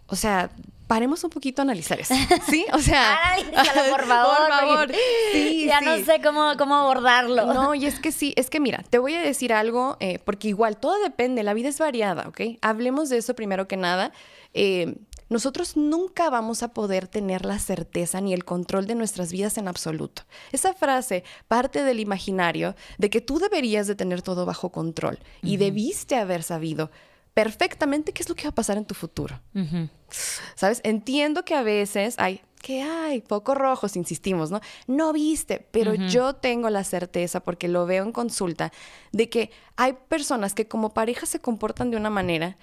O 0.07 0.15
sea, 0.15 0.51
paremos 0.89 1.23
un 1.23 1.31
poquito 1.31 1.63
a 1.63 1.65
analizar 1.65 2.01
eso. 2.01 2.15
¿Sí? 2.49 2.67
O 2.73 2.81
sea. 2.81 3.17
Por 3.91 4.05
favor. 4.07 4.37
por 4.37 4.49
favor. 4.49 4.93
Sí, 5.31 5.67
ya 5.67 5.81
no 5.81 5.97
sé 6.05 6.21
cómo, 6.21 6.55
cómo 6.59 6.75
abordarlo. 6.75 7.55
No, 7.55 7.75
y 7.77 7.87
es 7.87 8.01
que 8.01 8.11
sí, 8.11 8.33
es 8.37 8.51
que 8.51 8.59
mira, 8.59 8.83
te 8.91 8.99
voy 8.99 9.15
a 9.15 9.23
decir 9.23 9.53
algo, 9.53 9.97
eh, 10.01 10.19
porque 10.25 10.49
igual 10.49 10.79
todo 10.79 11.01
depende, 11.01 11.45
la 11.45 11.55
vida 11.55 11.69
es 11.69 11.79
variada, 11.79 12.27
¿ok? 12.27 12.41
Hablemos 12.63 13.09
de 13.11 13.19
eso 13.19 13.35
primero 13.37 13.69
que 13.69 13.77
nada. 13.77 14.13
Eh, 14.55 14.97
nosotros 15.29 15.77
nunca 15.77 16.31
vamos 16.31 16.63
a 16.63 16.73
poder 16.73 17.07
tener 17.07 17.45
la 17.45 17.59
certeza 17.59 18.23
ni 18.23 18.33
el 18.33 18.47
control 18.47 18.87
de 18.87 18.95
nuestras 18.95 19.31
vidas 19.31 19.59
en 19.59 19.69
absoluto. 19.69 20.23
Esa 20.53 20.73
frase 20.73 21.23
parte 21.49 21.85
del 21.85 22.01
imaginario 22.01 22.75
de 22.97 23.11
que 23.11 23.21
tú 23.21 23.39
deberías 23.39 23.87
de 23.87 23.95
tener 23.95 24.23
todo 24.23 24.47
bajo 24.47 24.73
control 24.73 25.19
y 25.43 25.59
debiste 25.59 26.17
haber 26.17 26.43
sabido 26.43 26.91
perfectamente 27.39 28.13
qué 28.13 28.25
es 28.25 28.29
lo 28.29 28.35
que 28.35 28.43
va 28.43 28.49
a 28.49 28.55
pasar 28.55 28.79
en 28.79 28.85
tu 28.85 28.97
futuro. 28.97 29.41
¿Sabes? 30.57 30.81
Entiendo 30.83 31.45
que 31.45 31.55
a 31.55 31.63
veces 31.63 32.17
hay 32.19 32.41
que 32.61 32.83
hay 32.83 33.21
pocos 33.21 33.57
rojos, 33.57 33.95
insistimos, 33.95 34.51
¿no? 34.51 34.61
No 34.89 35.13
viste, 35.13 35.65
pero 35.71 35.95
yo 35.95 36.35
tengo 36.35 36.69
la 36.69 36.83
certeza, 36.83 37.39
porque 37.39 37.69
lo 37.69 37.87
veo 37.87 38.03
en 38.03 38.11
consulta, 38.11 38.73
de 39.13 39.29
que 39.29 39.53
hay 39.77 39.93
personas 40.09 40.53
que 40.53 40.67
como 40.67 40.93
pareja 40.93 41.27
se 41.27 41.39
comportan 41.39 41.93
de 41.93 41.97
una 41.97 42.11
manera 42.11 42.57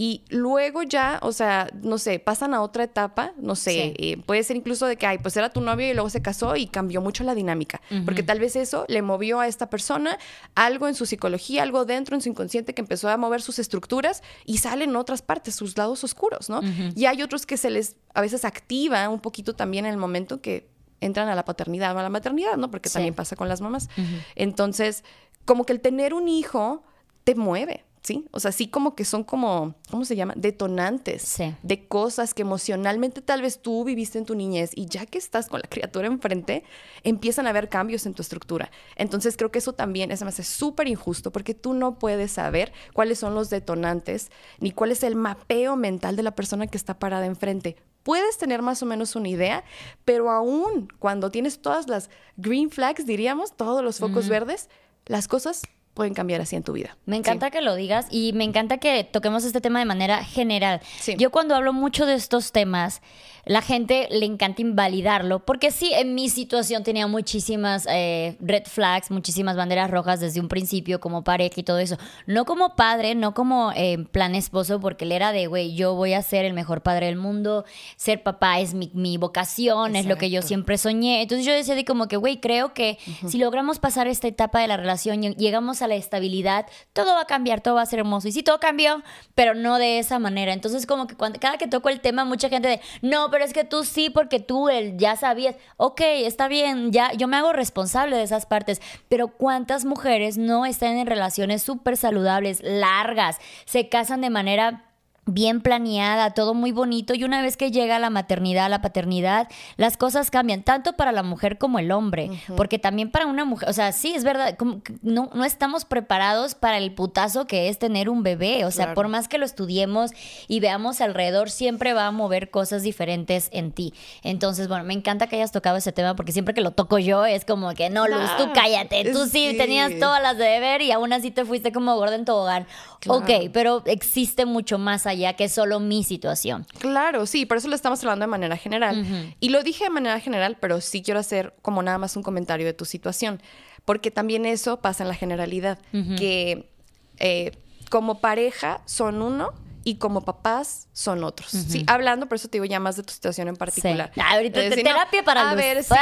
y 0.00 0.22
luego 0.28 0.84
ya, 0.84 1.18
o 1.22 1.32
sea, 1.32 1.68
no 1.82 1.98
sé, 1.98 2.20
pasan 2.20 2.54
a 2.54 2.62
otra 2.62 2.84
etapa, 2.84 3.32
no 3.36 3.56
sé, 3.56 3.94
eh, 3.98 4.16
puede 4.24 4.44
ser 4.44 4.56
incluso 4.56 4.86
de 4.86 4.96
que, 4.96 5.06
ay, 5.06 5.18
pues 5.18 5.36
era 5.36 5.50
tu 5.50 5.60
novio 5.60 5.90
y 5.90 5.92
luego 5.92 6.08
se 6.08 6.22
casó 6.22 6.54
y 6.54 6.68
cambió 6.68 7.00
mucho 7.00 7.24
la 7.24 7.34
dinámica, 7.34 7.82
porque 8.04 8.22
tal 8.22 8.38
vez 8.38 8.54
eso 8.54 8.84
le 8.86 9.02
movió 9.02 9.40
a 9.40 9.48
esta 9.48 9.68
persona 9.68 10.16
algo 10.54 10.86
en 10.86 10.94
su 10.94 11.04
psicología, 11.04 11.64
algo 11.64 11.84
dentro 11.84 12.14
en 12.14 12.22
su 12.22 12.28
inconsciente 12.28 12.74
que 12.74 12.80
empezó 12.80 13.08
a 13.08 13.16
mover 13.16 13.42
sus 13.42 13.58
estructuras 13.58 14.22
y 14.44 14.58
salen 14.58 14.94
otras 14.94 15.20
partes, 15.20 15.56
sus 15.56 15.76
lados 15.76 16.04
oscuros, 16.04 16.48
¿no? 16.48 16.60
Y 16.94 17.06
hay 17.06 17.20
otros 17.20 17.44
que 17.44 17.56
se 17.56 17.68
les 17.68 17.96
a 18.14 18.20
veces 18.20 18.44
activa 18.44 19.08
un 19.08 19.18
poquito 19.18 19.56
también 19.56 19.84
en 19.84 19.90
el 19.90 19.98
momento 19.98 20.40
que 20.40 20.68
entran 21.00 21.28
a 21.28 21.34
la 21.34 21.44
paternidad 21.44 21.96
o 21.96 21.98
a 21.98 22.04
la 22.04 22.08
maternidad, 22.08 22.56
¿no? 22.56 22.70
Porque 22.70 22.88
también 22.88 23.14
pasa 23.14 23.34
con 23.34 23.48
las 23.48 23.60
mamás. 23.60 23.88
Entonces, 24.36 25.02
como 25.44 25.64
que 25.64 25.72
el 25.72 25.80
tener 25.80 26.14
un 26.14 26.28
hijo 26.28 26.84
te 27.24 27.34
mueve, 27.34 27.84
¿sí? 28.08 28.24
O 28.30 28.40
sea, 28.40 28.52
sí 28.52 28.68
como 28.68 28.94
que 28.94 29.04
son 29.04 29.22
como, 29.22 29.74
¿cómo 29.90 30.06
se 30.06 30.16
llama? 30.16 30.32
Detonantes 30.34 31.36
de 31.62 31.86
cosas 31.88 32.32
que 32.32 32.40
emocionalmente 32.40 33.20
tal 33.20 33.42
vez 33.42 33.60
tú 33.60 33.84
viviste 33.84 34.16
en 34.16 34.24
tu 34.24 34.34
niñez 34.34 34.70
y 34.74 34.86
ya 34.86 35.04
que 35.04 35.18
estás 35.18 35.48
con 35.48 35.60
la 35.60 35.68
criatura 35.68 36.06
enfrente, 36.06 36.64
empiezan 37.02 37.46
a 37.46 37.50
haber 37.50 37.68
cambios 37.68 38.06
en 38.06 38.14
tu 38.14 38.22
estructura. 38.22 38.70
Entonces 38.96 39.36
creo 39.36 39.50
que 39.50 39.58
eso 39.58 39.74
también 39.74 40.10
es 40.10 40.22
más 40.22 40.36
súper 40.36 40.88
injusto 40.88 41.30
porque 41.30 41.52
tú 41.52 41.74
no 41.74 41.98
puedes 41.98 42.32
saber 42.32 42.72
cuáles 42.94 43.18
son 43.18 43.34
los 43.34 43.50
detonantes 43.50 44.30
ni 44.58 44.70
cuál 44.70 44.90
es 44.92 45.02
el 45.02 45.14
mapeo 45.14 45.76
mental 45.76 46.16
de 46.16 46.22
la 46.22 46.34
persona 46.34 46.66
que 46.66 46.78
está 46.78 46.98
parada 46.98 47.26
enfrente. 47.26 47.76
Puedes 48.04 48.38
tener 48.38 48.62
más 48.62 48.82
o 48.82 48.86
menos 48.86 49.16
una 49.16 49.28
idea, 49.28 49.64
pero 50.06 50.30
aún 50.30 50.88
cuando 50.98 51.30
tienes 51.30 51.60
todas 51.60 51.88
las 51.88 52.08
green 52.38 52.70
flags, 52.70 53.04
diríamos, 53.04 53.54
todos 53.54 53.84
los 53.84 53.98
focos 53.98 54.30
verdes, 54.30 54.70
las 55.04 55.28
cosas 55.28 55.62
pueden 55.98 56.14
cambiar 56.14 56.40
así 56.40 56.54
en 56.54 56.62
tu 56.62 56.74
vida. 56.74 56.96
Me 57.06 57.16
encanta 57.16 57.50
que 57.50 57.60
lo 57.60 57.74
digas 57.74 58.06
y 58.08 58.32
me 58.32 58.44
encanta 58.44 58.78
que 58.78 59.02
toquemos 59.02 59.44
este 59.44 59.60
tema 59.60 59.80
de 59.80 59.84
manera 59.84 60.22
general. 60.22 60.80
Yo 61.18 61.30
cuando 61.30 61.56
hablo 61.56 61.72
mucho 61.72 62.06
de 62.06 62.14
estos 62.14 62.52
temas, 62.52 63.02
la 63.48 63.62
gente 63.62 64.08
le 64.10 64.26
encanta 64.26 64.60
invalidarlo, 64.60 65.40
porque 65.40 65.70
sí, 65.70 65.90
en 65.94 66.14
mi 66.14 66.28
situación 66.28 66.84
tenía 66.84 67.06
muchísimas 67.06 67.86
eh, 67.90 68.36
red 68.40 68.64
flags, 68.66 69.10
muchísimas 69.10 69.56
banderas 69.56 69.90
rojas 69.90 70.20
desde 70.20 70.38
un 70.38 70.48
principio 70.48 71.00
como 71.00 71.24
pareja 71.24 71.54
y 71.56 71.62
todo 71.62 71.78
eso. 71.78 71.96
No 72.26 72.44
como 72.44 72.76
padre, 72.76 73.14
no 73.14 73.32
como 73.32 73.72
eh, 73.74 74.04
plan 74.12 74.34
esposo, 74.34 74.80
porque 74.80 75.06
él 75.06 75.12
era 75.12 75.32
de, 75.32 75.46
güey, 75.46 75.74
yo 75.74 75.94
voy 75.94 76.12
a 76.12 76.20
ser 76.20 76.44
el 76.44 76.52
mejor 76.52 76.82
padre 76.82 77.06
del 77.06 77.16
mundo, 77.16 77.64
ser 77.96 78.22
papá 78.22 78.60
es 78.60 78.74
mi, 78.74 79.16
vocación, 79.16 79.96
es 79.96 80.04
lo 80.04 80.16
que 80.16 80.28
yo 80.28 80.42
siempre 80.42 80.76
soñé. 80.76 81.22
Entonces 81.22 81.46
yo 81.46 81.54
decía 81.54 81.74
de 81.74 81.86
como 81.86 82.06
que, 82.06 82.18
güey, 82.18 82.40
creo 82.40 82.74
que 82.74 82.98
si 83.26 83.38
logramos 83.38 83.78
pasar 83.78 84.08
esta 84.08 84.28
etapa 84.28 84.60
de 84.60 84.68
la 84.68 84.76
relación 84.76 85.24
y 85.24 85.34
llegamos 85.36 85.80
a 85.80 85.87
la 85.88 85.96
estabilidad, 85.96 86.66
todo 86.92 87.14
va 87.14 87.22
a 87.22 87.26
cambiar, 87.26 87.60
todo 87.60 87.74
va 87.74 87.82
a 87.82 87.86
ser 87.86 87.98
hermoso. 88.00 88.28
Y 88.28 88.32
sí, 88.32 88.42
todo 88.42 88.60
cambió, 88.60 89.02
pero 89.34 89.54
no 89.54 89.78
de 89.78 89.98
esa 89.98 90.18
manera. 90.18 90.52
Entonces, 90.52 90.86
como 90.86 91.06
que 91.06 91.16
cada 91.40 91.58
que 91.58 91.66
toco 91.66 91.88
el 91.88 92.00
tema, 92.00 92.24
mucha 92.24 92.48
gente 92.48 92.68
de, 92.68 92.80
no, 93.02 93.30
pero 93.30 93.44
es 93.44 93.52
que 93.52 93.64
tú 93.64 93.84
sí, 93.84 94.10
porque 94.10 94.40
tú 94.40 94.68
él, 94.68 94.96
ya 94.98 95.16
sabías. 95.16 95.56
Ok, 95.76 96.00
está 96.00 96.48
bien, 96.48 96.92
ya 96.92 97.12
yo 97.12 97.26
me 97.28 97.36
hago 97.36 97.52
responsable 97.52 98.16
de 98.16 98.22
esas 98.22 98.46
partes. 98.46 98.80
Pero 99.08 99.28
¿cuántas 99.28 99.84
mujeres 99.84 100.38
no 100.38 100.66
están 100.66 100.96
en 100.98 101.06
relaciones 101.06 101.62
súper 101.62 101.96
saludables, 101.96 102.62
largas, 102.62 103.38
se 103.64 103.88
casan 103.88 104.20
de 104.20 104.30
manera 104.30 104.87
bien 105.28 105.60
planeada, 105.60 106.32
todo 106.32 106.54
muy 106.54 106.72
bonito 106.72 107.14
y 107.14 107.24
una 107.24 107.42
vez 107.42 107.56
que 107.56 107.70
llega 107.70 107.98
la 107.98 108.10
maternidad, 108.10 108.70
la 108.70 108.80
paternidad, 108.80 109.48
las 109.76 109.96
cosas 109.96 110.30
cambian, 110.30 110.62
tanto 110.62 110.94
para 110.94 111.12
la 111.12 111.22
mujer 111.22 111.58
como 111.58 111.78
el 111.78 111.92
hombre, 111.92 112.30
porque 112.56 112.78
también 112.78 113.10
para 113.10 113.26
una 113.26 113.44
mujer, 113.44 113.68
o 113.68 113.72
sea, 113.72 113.92
sí, 113.92 114.14
es 114.14 114.24
verdad, 114.24 114.56
como 114.56 114.80
no, 115.02 115.30
no 115.34 115.44
estamos 115.44 115.84
preparados 115.84 116.54
para 116.54 116.78
el 116.78 116.94
putazo 116.94 117.46
que 117.46 117.68
es 117.68 117.78
tener 117.78 118.08
un 118.08 118.22
bebé, 118.22 118.64
o 118.64 118.70
sea, 118.70 118.94
por 118.94 119.08
más 119.08 119.28
que 119.28 119.38
lo 119.38 119.44
estudiemos 119.44 120.12
y 120.48 120.60
veamos 120.60 121.00
alrededor, 121.00 121.50
siempre 121.50 121.92
va 121.92 122.06
a 122.06 122.10
mover 122.10 122.50
cosas 122.50 122.82
diferentes 122.82 123.48
en 123.52 123.72
ti. 123.72 123.92
Entonces, 124.22 124.68
bueno, 124.68 124.84
me 124.84 124.94
encanta 124.94 125.26
que 125.26 125.36
hayas 125.36 125.52
tocado 125.52 125.76
ese 125.76 125.92
tema 125.92 126.16
porque 126.16 126.32
siempre 126.32 126.54
que 126.54 126.60
lo 126.60 126.70
toco 126.70 126.98
yo 126.98 127.26
es 127.26 127.44
como 127.44 127.72
que, 127.74 127.90
no, 127.90 128.08
Luz, 128.08 128.30
tú 128.38 128.50
cállate, 128.54 129.12
tú 129.12 129.26
sí, 129.26 129.54
tenías 129.58 129.92
todas 130.00 130.22
las 130.22 130.38
de 130.38 130.44
deber 130.44 130.82
y 130.82 130.92
aún 130.92 131.12
así 131.12 131.30
te 131.30 131.44
fuiste 131.44 131.72
como 131.72 131.94
gorda 131.96 132.14
en 132.14 132.24
tobogán. 132.24 132.66
Ok, 133.06 133.30
pero 133.52 133.82
existe 133.86 134.44
mucho 134.44 134.78
más 134.78 135.06
allá 135.06 135.17
ya 135.18 135.34
que 135.34 135.48
solo 135.48 135.80
mi 135.80 136.04
situación. 136.04 136.66
Claro, 136.78 137.26
sí, 137.26 137.46
por 137.46 137.56
eso 137.58 137.68
lo 137.68 137.74
estamos 137.74 138.00
hablando 138.00 138.24
de 138.24 138.28
manera 138.28 138.56
general. 138.56 139.34
Y 139.40 139.50
lo 139.50 139.62
dije 139.62 139.84
de 139.84 139.90
manera 139.90 140.20
general, 140.20 140.56
pero 140.60 140.80
sí 140.80 141.02
quiero 141.02 141.20
hacer 141.20 141.54
como 141.62 141.82
nada 141.82 141.98
más 141.98 142.16
un 142.16 142.22
comentario 142.22 142.66
de 142.66 142.72
tu 142.72 142.84
situación, 142.84 143.40
porque 143.84 144.10
también 144.10 144.46
eso 144.46 144.80
pasa 144.80 145.04
en 145.04 145.08
la 145.08 145.14
generalidad, 145.14 145.78
que 146.16 146.70
eh, 147.18 147.52
como 147.90 148.20
pareja 148.20 148.80
son 148.84 149.22
uno, 149.22 149.52
y 149.84 149.96
como 149.96 150.24
papás 150.24 150.88
son 150.92 151.24
otros. 151.24 151.50
Sí, 151.50 151.84
hablando, 151.86 152.26
por 152.26 152.36
eso 152.36 152.48
te 152.48 152.56
digo 152.58 152.64
ya 152.64 152.80
más 152.80 152.96
de 152.96 153.02
tu 153.02 153.12
situación 153.12 153.48
en 153.48 153.56
particular. 153.56 154.12
Ah, 154.16 154.34
ahorita 154.34 154.60
te 154.60 154.82
terapia 154.82 155.22
para 155.22 155.50
A 155.50 155.54
ver, 155.54 155.82
sí. 155.84 155.94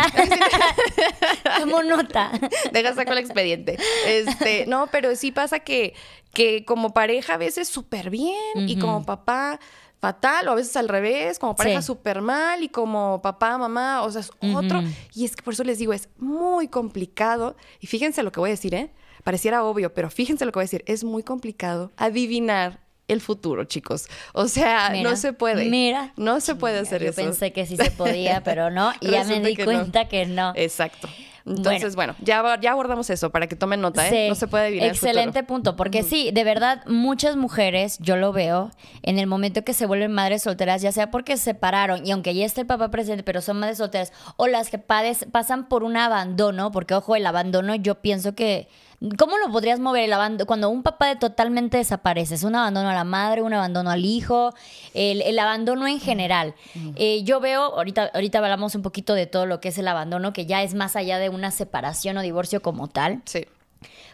Como 1.61 1.83
nota. 1.85 2.33
Deja 2.73 2.95
saco 2.95 3.13
el 3.13 3.19
expediente. 3.19 3.79
Este, 4.07 4.67
no, 4.67 4.89
pero 4.89 5.15
sí 5.17 5.33
pasa 5.33 5.61
que, 5.61 5.95
que 6.33 6.65
como 6.65 6.93
pareja 6.93 7.35
a 7.35 7.37
veces 7.37 7.69
súper 7.69 8.11
bien 8.11 8.69
y 8.69 8.79
como 8.79 9.05
papá 9.05 9.61
fatal 10.01 10.49
o 10.49 10.53
a 10.53 10.55
veces 10.55 10.77
al 10.77 10.89
revés, 10.89 11.39
como 11.39 11.57
pareja 11.57 11.83
súper 11.83 12.23
mal 12.23 12.63
y 12.63 12.69
como 12.69 13.21
papá, 13.23 13.59
mamá, 13.59 14.03
o 14.03 14.11
sea, 14.11 14.21
es 14.21 14.31
otro. 14.55 14.83
Y 15.15 15.25
es 15.25 15.37
que 15.37 15.43
por 15.43 15.55
eso 15.55 15.65
les 15.65 15.79
digo, 15.79 15.93
es 15.93 16.09
muy 16.19 16.69
complicado. 16.69 17.57
Y 17.81 17.87
fíjense 17.87 18.23
lo 18.23 18.33
que 18.33 18.41
voy 18.41 18.51
a 18.51 18.53
decir, 18.53 18.75
¿eh? 18.75 18.91
Pareciera 19.25 19.65
obvio, 19.65 19.93
pero 19.93 20.11
fíjense 20.11 20.45
lo 20.45 20.53
que 20.53 20.59
voy 20.59 20.65
a 20.65 20.71
decir. 20.71 20.85
Es 20.87 21.03
muy 21.03 21.23
complicado 21.23 21.93
adivinar 21.97 22.86
el 23.09 23.21
futuro, 23.21 23.65
chicos. 23.65 24.07
O 24.33 24.49
sea, 24.49 24.93
no 25.03 25.17
se 25.17 25.33
puede. 25.33 25.67
Mira. 25.67 26.13
No 26.17 26.41
se 26.41 26.55
puede 26.55 26.79
hacer 26.79 27.03
eso. 27.03 27.21
Yo 27.21 27.27
pensé 27.27 27.53
que 27.53 27.67
sí 27.67 27.77
se 27.77 27.91
podía, 27.91 28.41
pero 28.45 28.71
no. 28.71 28.93
Y 29.01 29.11
ya 29.11 29.25
me 29.25 29.41
di 29.41 29.57
cuenta 29.57 30.09
que 30.09 30.27
no. 30.27 30.53
Exacto. 30.57 31.09
Entonces, 31.47 31.95
bueno, 31.95 32.17
ya, 32.21 32.59
ya 32.61 32.73
abordamos 32.73 33.09
eso 33.09 33.31
para 33.31 33.47
que 33.47 33.55
tomen 33.55 33.81
nota, 33.81 34.09
¿eh? 34.09 34.29
no 34.29 34.35
se 34.35 34.49
puede 34.49 34.71
vivir 34.71 34.83
Excelente 34.83 35.45
punto, 35.45 35.77
porque 35.77 36.03
sí, 36.03 36.31
de 36.33 36.43
verdad, 36.43 36.83
muchas 36.87 37.37
mujeres, 37.37 37.99
yo 38.01 38.17
lo 38.17 38.33
veo, 38.33 38.73
en 39.03 39.21
el 39.21 39.29
momento 39.29 39.63
que 39.63 39.73
se 39.73 39.87
vuelven 39.87 40.11
madres 40.11 40.43
solteras, 40.43 40.83
ya 40.83 40.91
sea 40.91 41.13
porque 41.13 41.37
se 41.37 41.45
separaron 41.45 42.05
y 42.05 42.11
aunque 42.11 42.35
ya 42.35 42.45
esté 42.45 42.63
el 42.63 42.67
papá 42.67 42.91
presente, 42.91 43.23
pero 43.23 43.41
son 43.43 43.61
madres 43.61 43.79
solteras, 43.79 44.13
o 44.37 44.49
las 44.49 44.71
que 44.71 44.79
pasan 44.79 45.69
por 45.69 45.85
un 45.85 45.97
abandono, 45.97 46.73
porque 46.73 46.95
ojo, 46.95 47.15
el 47.15 47.25
abandono 47.25 47.77
yo 47.77 47.95
pienso 48.01 48.35
que 48.35 48.67
¿Cómo 49.19 49.37
lo 49.39 49.53
podrías 49.53 49.79
mover 49.79 50.05
el 50.05 50.13
abandono? 50.13 50.47
Cuando 50.47 50.71
un 50.71 50.83
papá 50.83 51.09
de 51.09 51.17
totalmente 51.17 51.77
desaparece, 51.77 52.35
es 52.35 52.45
un 52.45 52.55
abandono 52.55 52.89
a 52.89 52.95
la 52.95 53.05
madre, 53.05 53.43
un 53.43 53.53
abandono 53.53 53.91
al 53.91 54.05
hijo, 54.05 54.55
el, 54.95 55.39
abandono 55.39 55.87
en 55.87 56.01
general. 56.01 56.55
Eh, 56.97 57.23
yo 57.23 57.41
veo, 57.41 57.63
ahorita, 57.63 58.11
ahorita 58.15 58.39
hablamos 58.39 58.75
un 58.75 58.83
poquito 58.83 59.15
de 59.15 59.27
todo 59.27 59.45
lo 59.45 59.61
que 59.61 59.69
es 59.69 59.79
el 59.79 59.89
abandono, 59.89 60.33
que 60.33 60.47
ya 60.47 60.63
es 60.63 60.75
más 60.75 60.97
allá 60.97 61.19
de 61.19 61.29
una 61.29 61.51
separación 61.51 62.17
o 62.17 62.23
divorcio 62.23 62.63
como 62.63 62.89
tal. 62.89 63.21
Sí. 63.27 63.47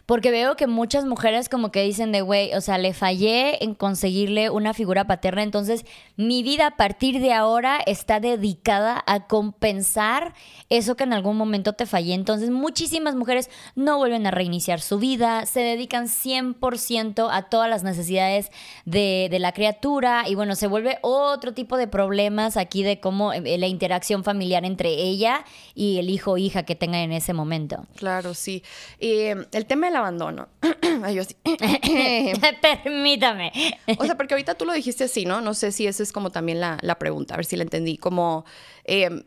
Porque 0.07 0.31
veo 0.31 0.57
que 0.57 0.67
muchas 0.67 1.05
mujeres 1.05 1.49
como 1.49 1.71
que 1.71 1.83
dicen 1.83 2.13
de, 2.13 2.21
güey, 2.23 2.55
o 2.55 2.61
sea, 2.61 2.79
le 2.79 2.93
fallé 2.93 3.63
en 3.63 3.75
conseguirle 3.75 4.51
una 4.51 4.75
figura 4.75 5.07
paterna, 5.07 5.43
entonces 5.43 5.85
mi 6.17 6.43
vida 6.43 6.67
a 6.67 6.77
partir 6.77 7.21
de 7.21 7.33
ahora 7.33 7.81
está 7.87 8.21
dedicada 8.21 9.03
a 9.07 9.27
compensar 9.27 10.35
eso 10.69 10.97
que 10.97 11.05
en 11.05 11.13
algún 11.13 11.37
momento 11.37 11.75
te 11.75 11.87
fallé. 11.87 12.15
Entonces 12.15 12.51
muchísimas 12.51 13.15
mujeres 13.15 13.51
no 13.75 13.99
vuelven 13.99 14.27
a 14.27 14.31
reiniciar 14.31 14.81
su 14.81 14.99
vida, 14.99 15.47
se 15.47 15.61
dedican 15.61 16.07
100% 16.07 17.29
a 17.31 17.43
todas 17.43 17.71
las 17.71 17.83
necesidades 17.83 18.51
de, 18.85 19.29
de, 19.31 19.39
la 19.39 19.53
criatura 19.53 20.25
y 20.29 20.35
bueno, 20.35 20.55
se 20.55 20.67
vuelve 20.67 20.99
otro 21.03 21.55
tipo 21.55 21.77
de 21.77 21.87
problemas 21.87 22.57
aquí 22.57 22.83
de 22.83 23.01
cómo 23.01 23.33
eh, 23.33 23.59
la 23.59 23.67
interacción 23.67 24.25
familiar 24.25 24.65
entre 24.65 24.91
ella 24.91 25.45
y 25.75 25.99
el 25.99 26.11
hijo 26.11 26.33
o 26.33 26.39
hija 26.39 26.65
que 26.65 26.75
tenga 26.75 27.03
en 27.03 27.13
ese 27.13 27.33
momento. 27.33 27.87
Claro, 27.97 28.35
sí. 28.35 28.63
Eh, 28.99 29.47
el 29.53 29.67
tema 29.67 29.92
del 29.93 29.97
abandono. 29.97 30.49
Ay, 31.05 31.15
yo 31.15 31.23
así. 31.23 31.37
Permítame. 32.85 33.53
o 33.99 34.05
sea, 34.05 34.17
porque 34.17 34.35
ahorita 34.35 34.55
tú 34.55 34.65
lo 34.65 34.73
dijiste 34.73 35.05
así, 35.05 35.25
¿no? 35.25 35.41
No 35.41 35.55
sé 35.55 35.73
si 35.73 35.87
esa 35.87 36.03
es 36.03 36.13
como 36.13 36.31
también 36.31 36.61
la, 36.61 36.97
pregunta, 36.99 37.35
a 37.35 37.37
ver 37.37 37.47
si 37.47 37.57
la 37.57 37.63
entendí. 37.63 37.97
Como, 37.97 38.45
eh, 38.85 39.25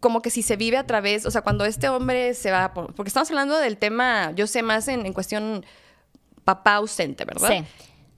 como 0.00 0.22
que 0.22 0.30
si 0.30 0.42
se 0.42 0.56
vive 0.56 0.76
a 0.76 0.86
través, 0.86 1.26
o 1.26 1.30
sea, 1.30 1.42
cuando 1.42 1.64
este 1.64 1.88
hombre 1.88 2.34
se 2.34 2.50
va, 2.50 2.72
porque 2.72 3.08
estamos 3.08 3.30
hablando 3.30 3.58
del 3.58 3.76
tema, 3.78 4.32
yo 4.32 4.46
sé 4.46 4.62
más 4.62 4.88
en, 4.88 5.12
cuestión 5.12 5.64
papá 6.44 6.76
ausente, 6.76 7.24
¿verdad? 7.24 7.50
Sí. 7.50 7.64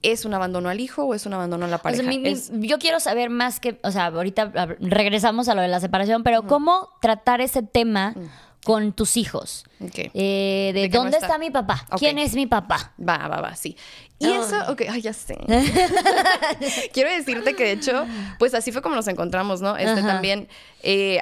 ¿Es 0.03 0.25
un 0.25 0.33
abandono 0.33 0.71
al 0.71 0.81
hijo 0.81 1.05
o 1.05 1.15
es 1.15 1.27
un 1.27 1.35
abandono 1.35 1.67
a 1.67 1.69
la 1.69 1.79
pareja? 1.79 2.03
yo 2.51 2.79
quiero 2.79 3.01
saber 3.01 3.29
más 3.29 3.61
que, 3.61 3.79
o 3.83 3.91
sea, 3.91 4.07
ahorita 4.07 4.77
regresamos 4.81 5.49
a 5.49 5.55
lo 5.55 5.61
de 5.61 5.69
la 5.69 5.79
separación, 5.79 6.23
pero 6.23 6.47
¿cómo 6.47 6.89
tratar 7.03 7.43
ese 7.43 7.63
tema? 7.63 8.15
Con 8.65 8.93
tus 8.93 9.17
hijos. 9.17 9.65
Eh, 9.81 10.73
de, 10.75 10.89
dónde 10.89 11.17
está? 11.17 11.39
mi 11.39 11.51
papá, 11.51 11.87
quién 11.99 12.19
es 12.19 12.35
mi 12.35 12.47
papá. 12.47 12.93
Va, 13.01 13.29
va, 13.29 13.41
va, 13.41 13.57
sí. 13.57 13.77
Y 14.19 14.27
eso, 14.27 14.57
ok, 14.69 14.83
ay, 14.91 15.01
ya 15.01 15.15
sé. 15.15 15.39
Quiero 16.93 17.11
decirte 17.11 17.55
que 17.55 17.65
de 17.65 17.73
hecho, 17.73 18.07
pues 18.39 18.53
así 18.53 18.71
fue 18.71 18.83
como 18.83 18.95
nos 18.95 19.09
encontramos, 19.09 19.63
¿no? 19.63 19.79
Este 19.79 20.03
también, 20.03 20.49
eh, 20.83 21.21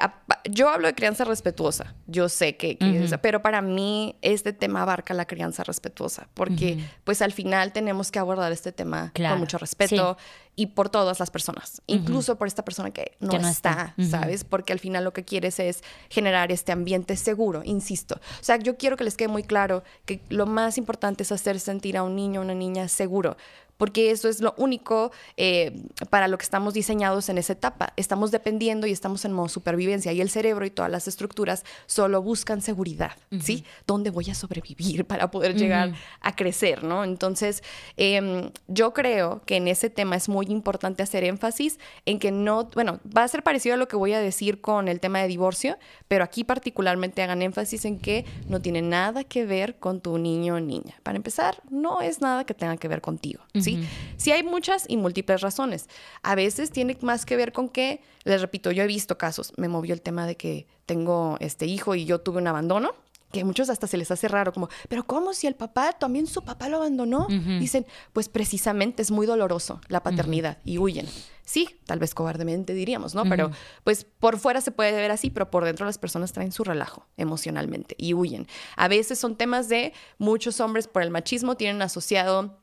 yo 0.51 0.69
hablo 0.69 0.89
de 0.89 0.95
crianza 0.95 1.25
respetuosa, 1.25 1.95
yo 2.09 2.29
sé 2.29 2.57
que, 2.57 2.77
pero 3.23 3.41
para 3.41 3.63
mí 3.63 4.17
este 4.21 4.53
tema 4.53 4.83
abarca 4.83 5.15
la 5.15 5.27
crianza 5.27 5.63
respetuosa, 5.63 6.29
porque 6.35 6.79
pues 7.05 7.23
al 7.23 7.33
final 7.33 7.73
tenemos 7.73 8.11
que 8.11 8.19
abordar 8.19 8.51
este 8.51 8.73
tema 8.73 9.13
con 9.15 9.39
mucho 9.39 9.59
respeto 9.59 10.17
y 10.59 10.67
por 10.67 10.89
todas 10.89 11.21
las 11.21 11.31
personas, 11.31 11.83
incluso 11.87 12.37
por 12.37 12.49
esta 12.49 12.65
persona 12.65 12.91
que 12.91 13.13
no, 13.21 13.33
está, 13.35 13.95
¿sabes? 14.11 14.43
Porque 14.43 14.73
al 14.73 14.81
final 14.81 15.05
lo 15.05 15.13
que 15.13 15.25
quieres 15.25 15.61
es 15.61 15.85
generar 16.11 16.51
este 16.51 16.73
ambiente 16.73 17.15
seguro, 17.15 17.63
insisto. 17.65 18.17
O 18.17 18.43
sea, 18.43 18.57
yo 18.57 18.77
quiero 18.77 18.97
que 18.97 19.05
les 19.05 19.17
quede 19.17 19.29
muy 19.29 19.45
claro 19.45 19.85
que 20.05 20.21
lo 20.31 20.47
más 20.47 20.77
importante 20.77 21.23
es 21.23 21.31
hacer 21.31 21.61
sentir 21.61 21.97
a 21.97 22.03
un 22.03 22.17
niño 22.17 22.41
o 22.41 22.43
una 22.43 22.55
niña 22.55 22.89
seguro 22.89 23.37
porque 23.79 24.11
eso 24.11 24.29
es 24.29 24.41
lo 24.41 24.55
único 24.59 25.13
eh, 25.37 25.83
para 26.11 26.29
lo 26.29 26.37
que 26.37 26.43
estamos 26.43 26.75
diseñados 26.75 27.29
en 27.31 27.39
esa 27.39 27.55
etapa. 27.55 27.95
Estamos 27.97 28.31
dependiendo 28.31 28.87
y 28.87 28.93
estamos 28.93 29.25
en 29.25 29.33
modo 29.33 29.49
supervivencia 29.49 30.13
y 30.13 30.21
el 30.21 30.29
cerebro 30.29 30.67
y 30.67 30.71
todas 30.71 30.91
las 30.91 31.09
estructuras 31.09 31.65
solo 31.87 32.21
buscan 32.21 32.61
seguridad, 32.61 33.13
¿sí? 33.41 33.65
¿Dónde 33.87 34.11
voy 34.11 34.31
a 34.31 34.35
sobrevivir 34.35 35.07
para 35.07 35.31
poder 35.31 35.55
llegar 35.57 35.95
a 36.21 36.37
crecer, 36.37 36.85
¿no? 36.85 37.05
Entonces, 37.05 37.63
em, 37.97 38.51
yo 38.67 38.93
creo 38.93 39.43
que 39.47 39.57
en 39.57 39.69
ese 39.69 39.91
tema 39.91 40.17
es 40.17 40.29
muy 40.29 40.47
importante 40.47 41.03
hacer 41.03 41.25
énfasis 41.25 41.79
en 42.05 42.19
que 42.19 42.33
no, 42.33 42.69
bueno, 42.75 43.01
va 43.17 43.23
a 43.23 43.29
ser 43.29 43.43
parecido 43.43 43.75
a 43.75 43.79
lo 43.79 43.87
que 43.87 43.97
voy 43.97 44.13
a 44.13 44.21
decir 44.21 44.61
con 44.61 44.89
el 44.89 44.99
tema 44.99 45.21
de 45.21 45.29
divorcio, 45.29 45.79
pero 46.09 46.25
aquí 46.25 46.43
particularmente 46.43 47.23
hagan 47.23 47.43
énfasis 47.43 47.85
en 47.85 48.01
que 48.01 48.25
no 48.49 48.61
tiene 48.61 48.83
nada 48.83 49.23
que 49.23 49.47
ver 49.47 49.77
con 49.79 50.01
tu 50.01 50.19
niño 50.19 50.57
o 50.57 50.61
niña. 50.61 50.97
Para 51.05 51.17
empezar, 51.17 51.63
no 51.71 52.01
es 52.01 52.21
nada 52.21 52.45
que 52.45 52.55
tenga 52.55 52.77
que 52.77 52.89
ver 52.89 53.01
contigo, 53.01 53.45
¿sí? 53.61 53.68
¿Sí? 54.17 54.33
hay 54.33 54.43
muchas 54.43 54.85
y 54.89 54.97
múltiples 54.97 55.41
razones. 55.41 55.89
A 56.23 56.35
veces 56.35 56.71
tiene 56.71 56.97
más 57.01 57.27
que 57.27 57.37
ver 57.37 57.53
con 57.53 57.69
que, 57.69 58.01
les 58.25 58.41
repito, 58.41 58.71
yo 58.71 58.83
he 58.83 58.87
visto 58.87 59.19
casos, 59.19 59.53
me 59.57 59.69
movió 59.69 59.95
el 59.95 60.01
tema 60.01 60.27
de 60.27 60.37
que 60.37 60.67
tengo 60.87 61.37
este 61.41 61.67
hijo 61.67 61.95
y 61.95 62.05
yo 62.05 62.21
tuve 62.21 62.39
un 62.39 62.47
abandono 62.47 62.95
que 63.33 63.43
a 63.43 63.45
muchos 63.45 63.69
hasta 63.69 63.87
se 63.87 63.97
les 63.97 64.11
hace 64.11 64.27
raro, 64.29 64.53
como, 64.53 64.69
pero 64.89 65.05
¿cómo 65.05 65.35
si 65.35 65.47
el 65.47 65.55
papá, 65.55 65.93
también 65.93 66.27
su 66.27 66.43
papá 66.43 66.69
lo 66.69 66.79
abandonó? 66.79 67.27
Dicen, 67.59 67.87
pues 68.13 68.29
precisamente 68.29 69.03
es 69.03 69.11
muy 69.11 69.27
doloroso 69.27 69.81
la 69.89 70.03
paternidad 70.03 70.59
y 70.65 70.79
huyen. 70.79 71.07
Sí, 71.45 71.69
tal 71.87 71.99
vez 71.99 72.15
cobardemente 72.15 72.75
diríamos, 72.75 73.15
¿no? 73.15 73.25
Pero 73.25 73.51
pues 73.85 74.05
por 74.05 74.39
fuera 74.39 74.61
se 74.61 74.71
puede 74.71 74.93
ver 74.93 75.11
así, 75.11 75.31
pero 75.31 75.51
por 75.51 75.65
dentro 75.65 75.87
las 75.87 75.99
personas 75.99 76.33
traen 76.33 76.53
su 76.53 76.65
relajo 76.65 77.07
emocionalmente 77.17 77.95
y 77.99 78.15
huyen. 78.15 78.47
A 78.77 78.89
veces 78.89 79.19
son 79.19 79.37
temas 79.37 79.69
de 79.69 79.93
muchos 80.19 80.61
hombres 80.61 80.89
por 80.89 81.03
el 81.03 81.11
machismo 81.11 81.57
tienen 81.57 81.83
asociado 81.83 82.59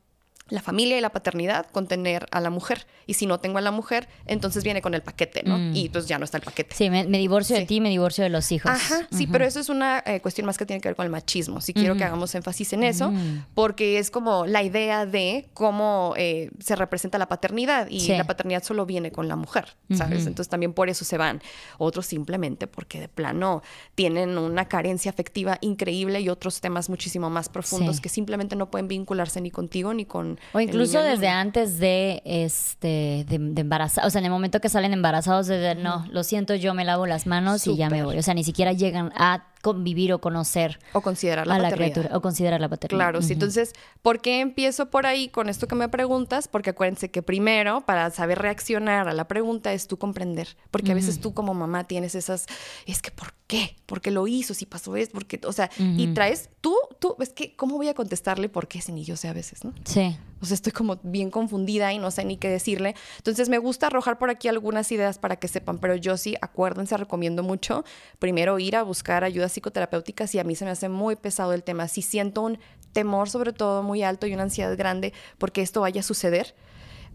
la 0.48 0.62
familia 0.62 0.96
y 0.96 1.00
la 1.00 1.10
paternidad 1.10 1.66
con 1.66 1.88
tener 1.88 2.26
a 2.30 2.40
la 2.40 2.50
mujer. 2.50 2.86
Y 3.06 3.14
si 3.14 3.26
no 3.26 3.40
tengo 3.40 3.58
a 3.58 3.60
la 3.60 3.72
mujer, 3.72 4.08
entonces 4.26 4.62
viene 4.62 4.80
con 4.80 4.94
el 4.94 5.02
paquete, 5.02 5.42
¿no? 5.44 5.58
Mm. 5.58 5.74
Y 5.74 5.88
pues 5.88 6.06
ya 6.06 6.18
no 6.18 6.24
está 6.24 6.38
el 6.38 6.44
paquete. 6.44 6.74
Sí, 6.74 6.88
me, 6.88 7.04
divorcio 7.04 7.56
de 7.56 7.66
ti, 7.66 7.80
me 7.80 7.88
divorcio 7.88 8.22
de 8.22 8.30
los 8.30 8.52
hijos. 8.52 8.70
Ajá, 8.70 9.08
sí, 9.10 9.26
pero 9.26 9.44
eso 9.44 9.58
es 9.58 9.68
una 9.68 10.02
eh, 10.06 10.20
cuestión 10.20 10.46
más 10.46 10.56
que 10.56 10.64
tiene 10.64 10.80
que 10.80 10.88
ver 10.88 10.96
con 10.96 11.04
el 11.04 11.10
machismo. 11.10 11.60
Sí 11.60 11.74
quiero 11.74 11.96
que 11.96 12.04
hagamos 12.04 12.34
énfasis 12.34 12.72
en 12.72 12.84
eso, 12.84 13.12
porque 13.54 13.98
es 13.98 14.10
como 14.10 14.46
la 14.46 14.62
idea 14.62 15.06
de 15.06 15.48
cómo 15.54 16.14
eh, 16.16 16.50
se 16.60 16.76
representa 16.76 17.18
la 17.18 17.28
paternidad 17.28 17.88
y 17.90 18.08
la 18.08 18.24
paternidad 18.24 18.62
solo 18.62 18.86
viene 18.86 19.10
con 19.10 19.28
la 19.28 19.36
mujer, 19.36 19.76
¿sabes? 19.92 20.26
Entonces 20.26 20.48
también 20.48 20.72
por 20.72 20.88
eso 20.88 21.04
se 21.04 21.18
van. 21.18 21.42
Otros 21.78 22.06
simplemente 22.06 22.66
porque 22.66 23.00
de 23.00 23.08
plano 23.08 23.62
tienen 23.94 24.38
una 24.38 24.66
carencia 24.66 25.10
afectiva 25.10 25.58
increíble 25.60 26.20
y 26.20 26.28
otros 26.28 26.60
temas 26.60 26.88
muchísimo 26.88 27.30
más 27.30 27.48
profundos 27.48 28.00
que 28.00 28.08
simplemente 28.08 28.56
no 28.56 28.70
pueden 28.70 28.88
vincularse 28.88 29.40
ni 29.40 29.50
contigo 29.50 29.92
ni 29.92 30.04
con 30.04 30.35
con... 30.36 30.58
O 30.58 30.60
incluso 30.60 31.02
desde 31.02 31.28
antes 31.28 31.78
de, 31.78 32.22
este, 32.24 33.24
de, 33.28 33.60
embarazar, 33.60 34.06
o 34.06 34.10
sea, 34.10 34.18
en 34.20 34.26
el 34.26 34.30
momento 34.30 34.60
que 34.60 34.68
salen 34.68 34.92
embarazados, 34.92 35.46
de, 35.46 35.74
no, 35.74 36.06
lo 36.10 36.22
siento, 36.22 36.54
yo 36.54 36.74
me 36.74 36.84
lavo 36.84 37.06
las 37.06 37.26
manos 37.26 37.66
y 37.66 37.76
ya 37.76 37.90
me 37.90 38.04
voy. 38.04 38.18
O 38.18 38.22
sea, 38.22 38.34
ni 38.34 38.44
siquiera 38.44 38.72
llegan 38.72 39.12
a 39.16 39.44
convivir 39.62 40.12
o 40.12 40.20
conocer 40.20 40.78
o 40.92 41.00
considerar 41.00 41.46
la 41.46 41.56
a 41.56 41.58
la 41.58 41.70
criatura 41.70 42.10
o 42.12 42.20
considerar 42.20 42.60
la 42.60 42.68
paternidad. 42.68 42.98
Claro, 42.98 43.22
sí. 43.22 43.32
Entonces, 43.32 43.72
¿por 44.02 44.20
qué 44.20 44.40
empiezo 44.40 44.90
por 44.90 45.06
ahí 45.06 45.28
con 45.28 45.48
esto 45.48 45.66
que 45.66 45.74
me 45.74 45.88
preguntas? 45.88 46.48
Porque 46.48 46.70
acuérdense 46.70 47.10
que 47.10 47.22
primero, 47.22 47.80
para 47.82 48.10
saber 48.10 48.38
reaccionar 48.38 49.08
a 49.08 49.12
la 49.12 49.26
pregunta, 49.28 49.72
es 49.72 49.88
tú 49.88 49.98
comprender. 49.98 50.56
Porque 50.70 50.92
a 50.92 50.94
veces 50.94 51.20
tú 51.20 51.34
como 51.34 51.54
mamá 51.54 51.84
tienes 51.84 52.14
esas, 52.14 52.46
es 52.86 53.02
que 53.02 53.10
¿por 53.10 53.34
qué? 53.46 53.76
¿Por 53.86 54.00
qué 54.00 54.10
lo 54.10 54.26
hizo? 54.26 54.54
Si 54.54 54.66
pasó 54.66 54.96
esto, 54.96 55.14
porque, 55.14 55.40
o 55.44 55.52
sea, 55.52 55.70
y 55.78 56.08
traes, 56.08 56.50
tú, 56.60 56.76
tú, 56.98 57.16
es 57.20 57.30
que, 57.30 57.54
¿cómo 57.56 57.76
voy 57.76 57.88
a 57.88 57.94
contestarle 57.94 58.48
por 58.48 58.68
qué 58.68 58.80
si 58.80 58.92
ni 58.92 59.04
yo 59.04 59.16
sé 59.16 59.28
a 59.28 59.32
veces, 59.32 59.64
no? 59.64 59.72
Sí. 59.84 60.16
O 60.40 60.46
sea, 60.46 60.54
estoy 60.54 60.72
como 60.72 60.98
bien 61.02 61.30
confundida 61.30 61.92
y 61.92 61.98
no 61.98 62.10
sé 62.10 62.24
ni 62.24 62.36
qué 62.36 62.48
decirle. 62.48 62.94
Entonces, 63.18 63.48
me 63.48 63.58
gusta 63.58 63.86
arrojar 63.86 64.18
por 64.18 64.30
aquí 64.30 64.48
algunas 64.48 64.90
ideas 64.92 65.18
para 65.18 65.36
que 65.36 65.48
sepan, 65.48 65.78
pero 65.78 65.96
yo 65.96 66.16
sí, 66.16 66.36
acuérdense, 66.40 66.96
recomiendo 66.96 67.42
mucho 67.42 67.84
primero 68.18 68.58
ir 68.58 68.76
a 68.76 68.82
buscar 68.82 69.24
ayuda 69.24 69.48
psicoterapéutica 69.48 70.26
si 70.26 70.38
a 70.38 70.44
mí 70.44 70.54
se 70.54 70.64
me 70.64 70.70
hace 70.70 70.88
muy 70.88 71.16
pesado 71.16 71.52
el 71.52 71.62
tema. 71.62 71.88
Si 71.88 72.02
siento 72.02 72.42
un 72.42 72.58
temor, 72.92 73.28
sobre 73.28 73.52
todo, 73.52 73.82
muy 73.82 74.02
alto 74.02 74.26
y 74.26 74.34
una 74.34 74.44
ansiedad 74.44 74.76
grande 74.76 75.12
porque 75.38 75.62
esto 75.62 75.80
vaya 75.80 76.00
a 76.00 76.04
suceder, 76.04 76.54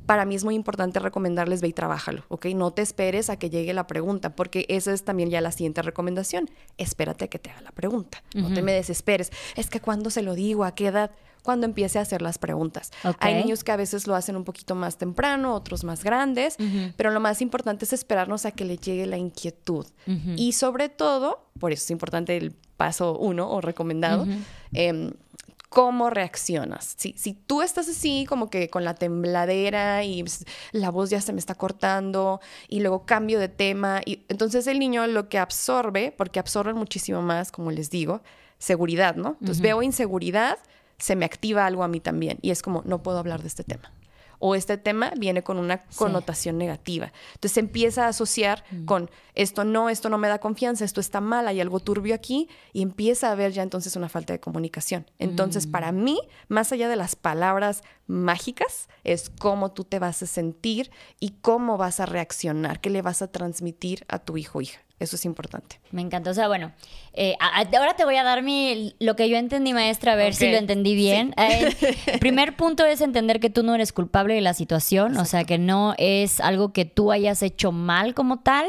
para 0.05 0.25
mí 0.25 0.35
es 0.35 0.43
muy 0.43 0.55
importante 0.55 0.99
recomendarles 0.99 1.61
ve 1.61 1.67
y 1.67 1.73
trabájalo, 1.73 2.23
¿ok? 2.27 2.47
No 2.47 2.71
te 2.71 2.81
esperes 2.81 3.29
a 3.29 3.37
que 3.37 3.49
llegue 3.49 3.73
la 3.73 3.87
pregunta, 3.87 4.35
porque 4.35 4.65
esa 4.67 4.93
es 4.93 5.03
también 5.03 5.29
ya 5.29 5.41
la 5.41 5.51
siguiente 5.51 5.81
recomendación. 5.81 6.49
Espérate 6.77 7.25
a 7.25 7.27
que 7.27 7.39
te 7.39 7.51
haga 7.51 7.61
la 7.61 7.71
pregunta. 7.71 8.23
No 8.33 8.53
te 8.53 8.61
me 8.61 8.73
desesperes. 8.73 9.31
Es 9.55 9.69
que 9.69 9.79
cuando 9.79 10.09
se 10.09 10.21
lo 10.21 10.33
digo, 10.33 10.65
a 10.65 10.73
qué 10.73 10.87
edad 10.87 11.11
cuando 11.41 11.65
empiece 11.65 11.99
a 11.99 12.03
hacer 12.03 12.21
las 12.21 12.37
preguntas. 12.37 12.91
Hay 13.19 13.35
niños 13.35 13.63
que 13.63 13.71
a 13.71 13.75
veces 13.75 14.07
lo 14.07 14.15
hacen 14.15 14.35
un 14.35 14.43
poquito 14.43 14.75
más 14.75 14.97
temprano, 14.97 15.53
otros 15.55 15.83
más 15.83 16.03
grandes, 16.03 16.57
pero 16.97 17.11
lo 17.11 17.19
más 17.19 17.41
importante 17.41 17.85
es 17.85 17.93
esperarnos 17.93 18.45
a 18.45 18.51
que 18.51 18.65
le 18.65 18.77
llegue 18.77 19.05
la 19.05 19.17
inquietud. 19.17 19.85
Y 20.35 20.53
sobre 20.53 20.89
todo, 20.89 21.45
por 21.59 21.71
eso 21.71 21.83
es 21.83 21.91
importante 21.91 22.37
el 22.37 22.53
paso 22.77 23.17
uno 23.17 23.49
o 23.49 23.61
recomendado, 23.61 24.25
em, 24.73 25.11
cómo 25.69 26.09
reaccionas. 26.09 26.95
Si, 26.97 27.13
si 27.17 27.33
tú 27.33 27.61
estás 27.61 27.87
así 27.87 28.25
como 28.27 28.49
que 28.49 28.69
con 28.69 28.83
la 28.83 28.93
tembladera 28.93 30.03
y 30.03 30.25
la 30.73 30.89
voz 30.91 31.09
ya 31.09 31.21
se 31.21 31.31
me 31.31 31.39
está 31.39 31.55
cortando 31.55 32.41
y 32.67 32.81
luego 32.81 33.05
cambio 33.05 33.39
de 33.39 33.47
tema, 33.47 34.01
y 34.05 34.25
entonces 34.27 34.67
el 34.67 34.79
niño 34.79 35.07
lo 35.07 35.29
que 35.29 35.37
absorbe, 35.37 36.13
porque 36.17 36.39
absorben 36.39 36.75
muchísimo 36.75 37.21
más, 37.21 37.53
como 37.53 37.71
les 37.71 37.89
digo, 37.89 38.21
seguridad, 38.57 39.15
¿no? 39.15 39.37
Entonces 39.39 39.61
veo 39.61 39.81
inseguridad, 39.81 40.59
se 41.01 41.15
me 41.15 41.25
activa 41.25 41.65
algo 41.65 41.83
a 41.83 41.87
mí 41.87 41.99
también 41.99 42.37
y 42.41 42.51
es 42.51 42.61
como, 42.61 42.83
no 42.85 43.03
puedo 43.03 43.17
hablar 43.17 43.41
de 43.41 43.47
este 43.47 43.63
tema. 43.63 43.91
O 44.43 44.55
este 44.55 44.77
tema 44.77 45.11
viene 45.17 45.43
con 45.43 45.59
una 45.59 45.83
connotación 45.95 46.57
negativa. 46.57 47.11
Entonces 47.33 47.51
se 47.51 47.59
empieza 47.59 48.05
a 48.05 48.07
asociar 48.07 48.63
mm. 48.71 48.85
con 48.85 49.11
esto 49.35 49.63
no, 49.63 49.87
esto 49.87 50.09
no 50.09 50.17
me 50.17 50.29
da 50.29 50.39
confianza, 50.39 50.83
esto 50.83 50.99
está 50.99 51.21
mal, 51.21 51.47
hay 51.47 51.61
algo 51.61 51.79
turbio 51.79 52.15
aquí 52.15 52.49
y 52.73 52.81
empieza 52.81 53.29
a 53.29 53.33
haber 53.33 53.51
ya 53.51 53.61
entonces 53.61 53.95
una 53.95 54.09
falta 54.09 54.33
de 54.33 54.39
comunicación. 54.39 55.05
Entonces 55.19 55.67
mm. 55.67 55.71
para 55.71 55.91
mí, 55.91 56.19
más 56.47 56.71
allá 56.71 56.89
de 56.89 56.95
las 56.95 57.15
palabras 57.15 57.83
mágicas, 58.07 58.89
es 59.03 59.29
cómo 59.29 59.73
tú 59.73 59.83
te 59.83 59.99
vas 59.99 60.23
a 60.23 60.25
sentir 60.25 60.89
y 61.19 61.35
cómo 61.41 61.77
vas 61.77 61.99
a 61.99 62.07
reaccionar, 62.07 62.81
qué 62.81 62.89
le 62.89 63.03
vas 63.03 63.21
a 63.21 63.27
transmitir 63.27 64.05
a 64.07 64.17
tu 64.17 64.37
hijo 64.37 64.57
o 64.57 64.61
hija. 64.61 64.81
Eso 65.01 65.15
es 65.15 65.25
importante. 65.25 65.79
Me 65.89 66.01
encanta. 66.01 66.29
O 66.29 66.33
sea, 66.35 66.47
bueno, 66.47 66.71
eh, 67.13 67.35
ahora 67.39 67.95
te 67.95 68.05
voy 68.05 68.17
a 68.17 68.23
dar 68.23 68.43
mi, 68.43 68.93
lo 68.99 69.15
que 69.15 69.27
yo 69.29 69.37
entendí, 69.37 69.73
maestra, 69.73 70.13
a 70.13 70.15
ver 70.15 70.35
si 70.35 70.51
lo 70.51 70.57
entendí 70.57 70.93
bien. 70.93 71.33
el 71.37 72.19
primer 72.19 72.55
punto 72.57 72.85
es 72.85 73.01
entender 73.01 73.39
que 73.39 73.49
tú 73.49 73.63
no 73.63 73.73
eres 73.73 73.93
culpable 73.93 74.35
de 74.35 74.41
la 74.41 74.53
situación, 74.53 75.17
o 75.17 75.25
sea, 75.25 75.43
que 75.43 75.57
no 75.57 75.95
es 75.97 76.39
algo 76.39 76.71
que 76.71 76.85
tú 76.85 77.11
hayas 77.11 77.41
hecho 77.41 77.71
mal 77.71 78.13
como 78.13 78.41
tal. 78.41 78.67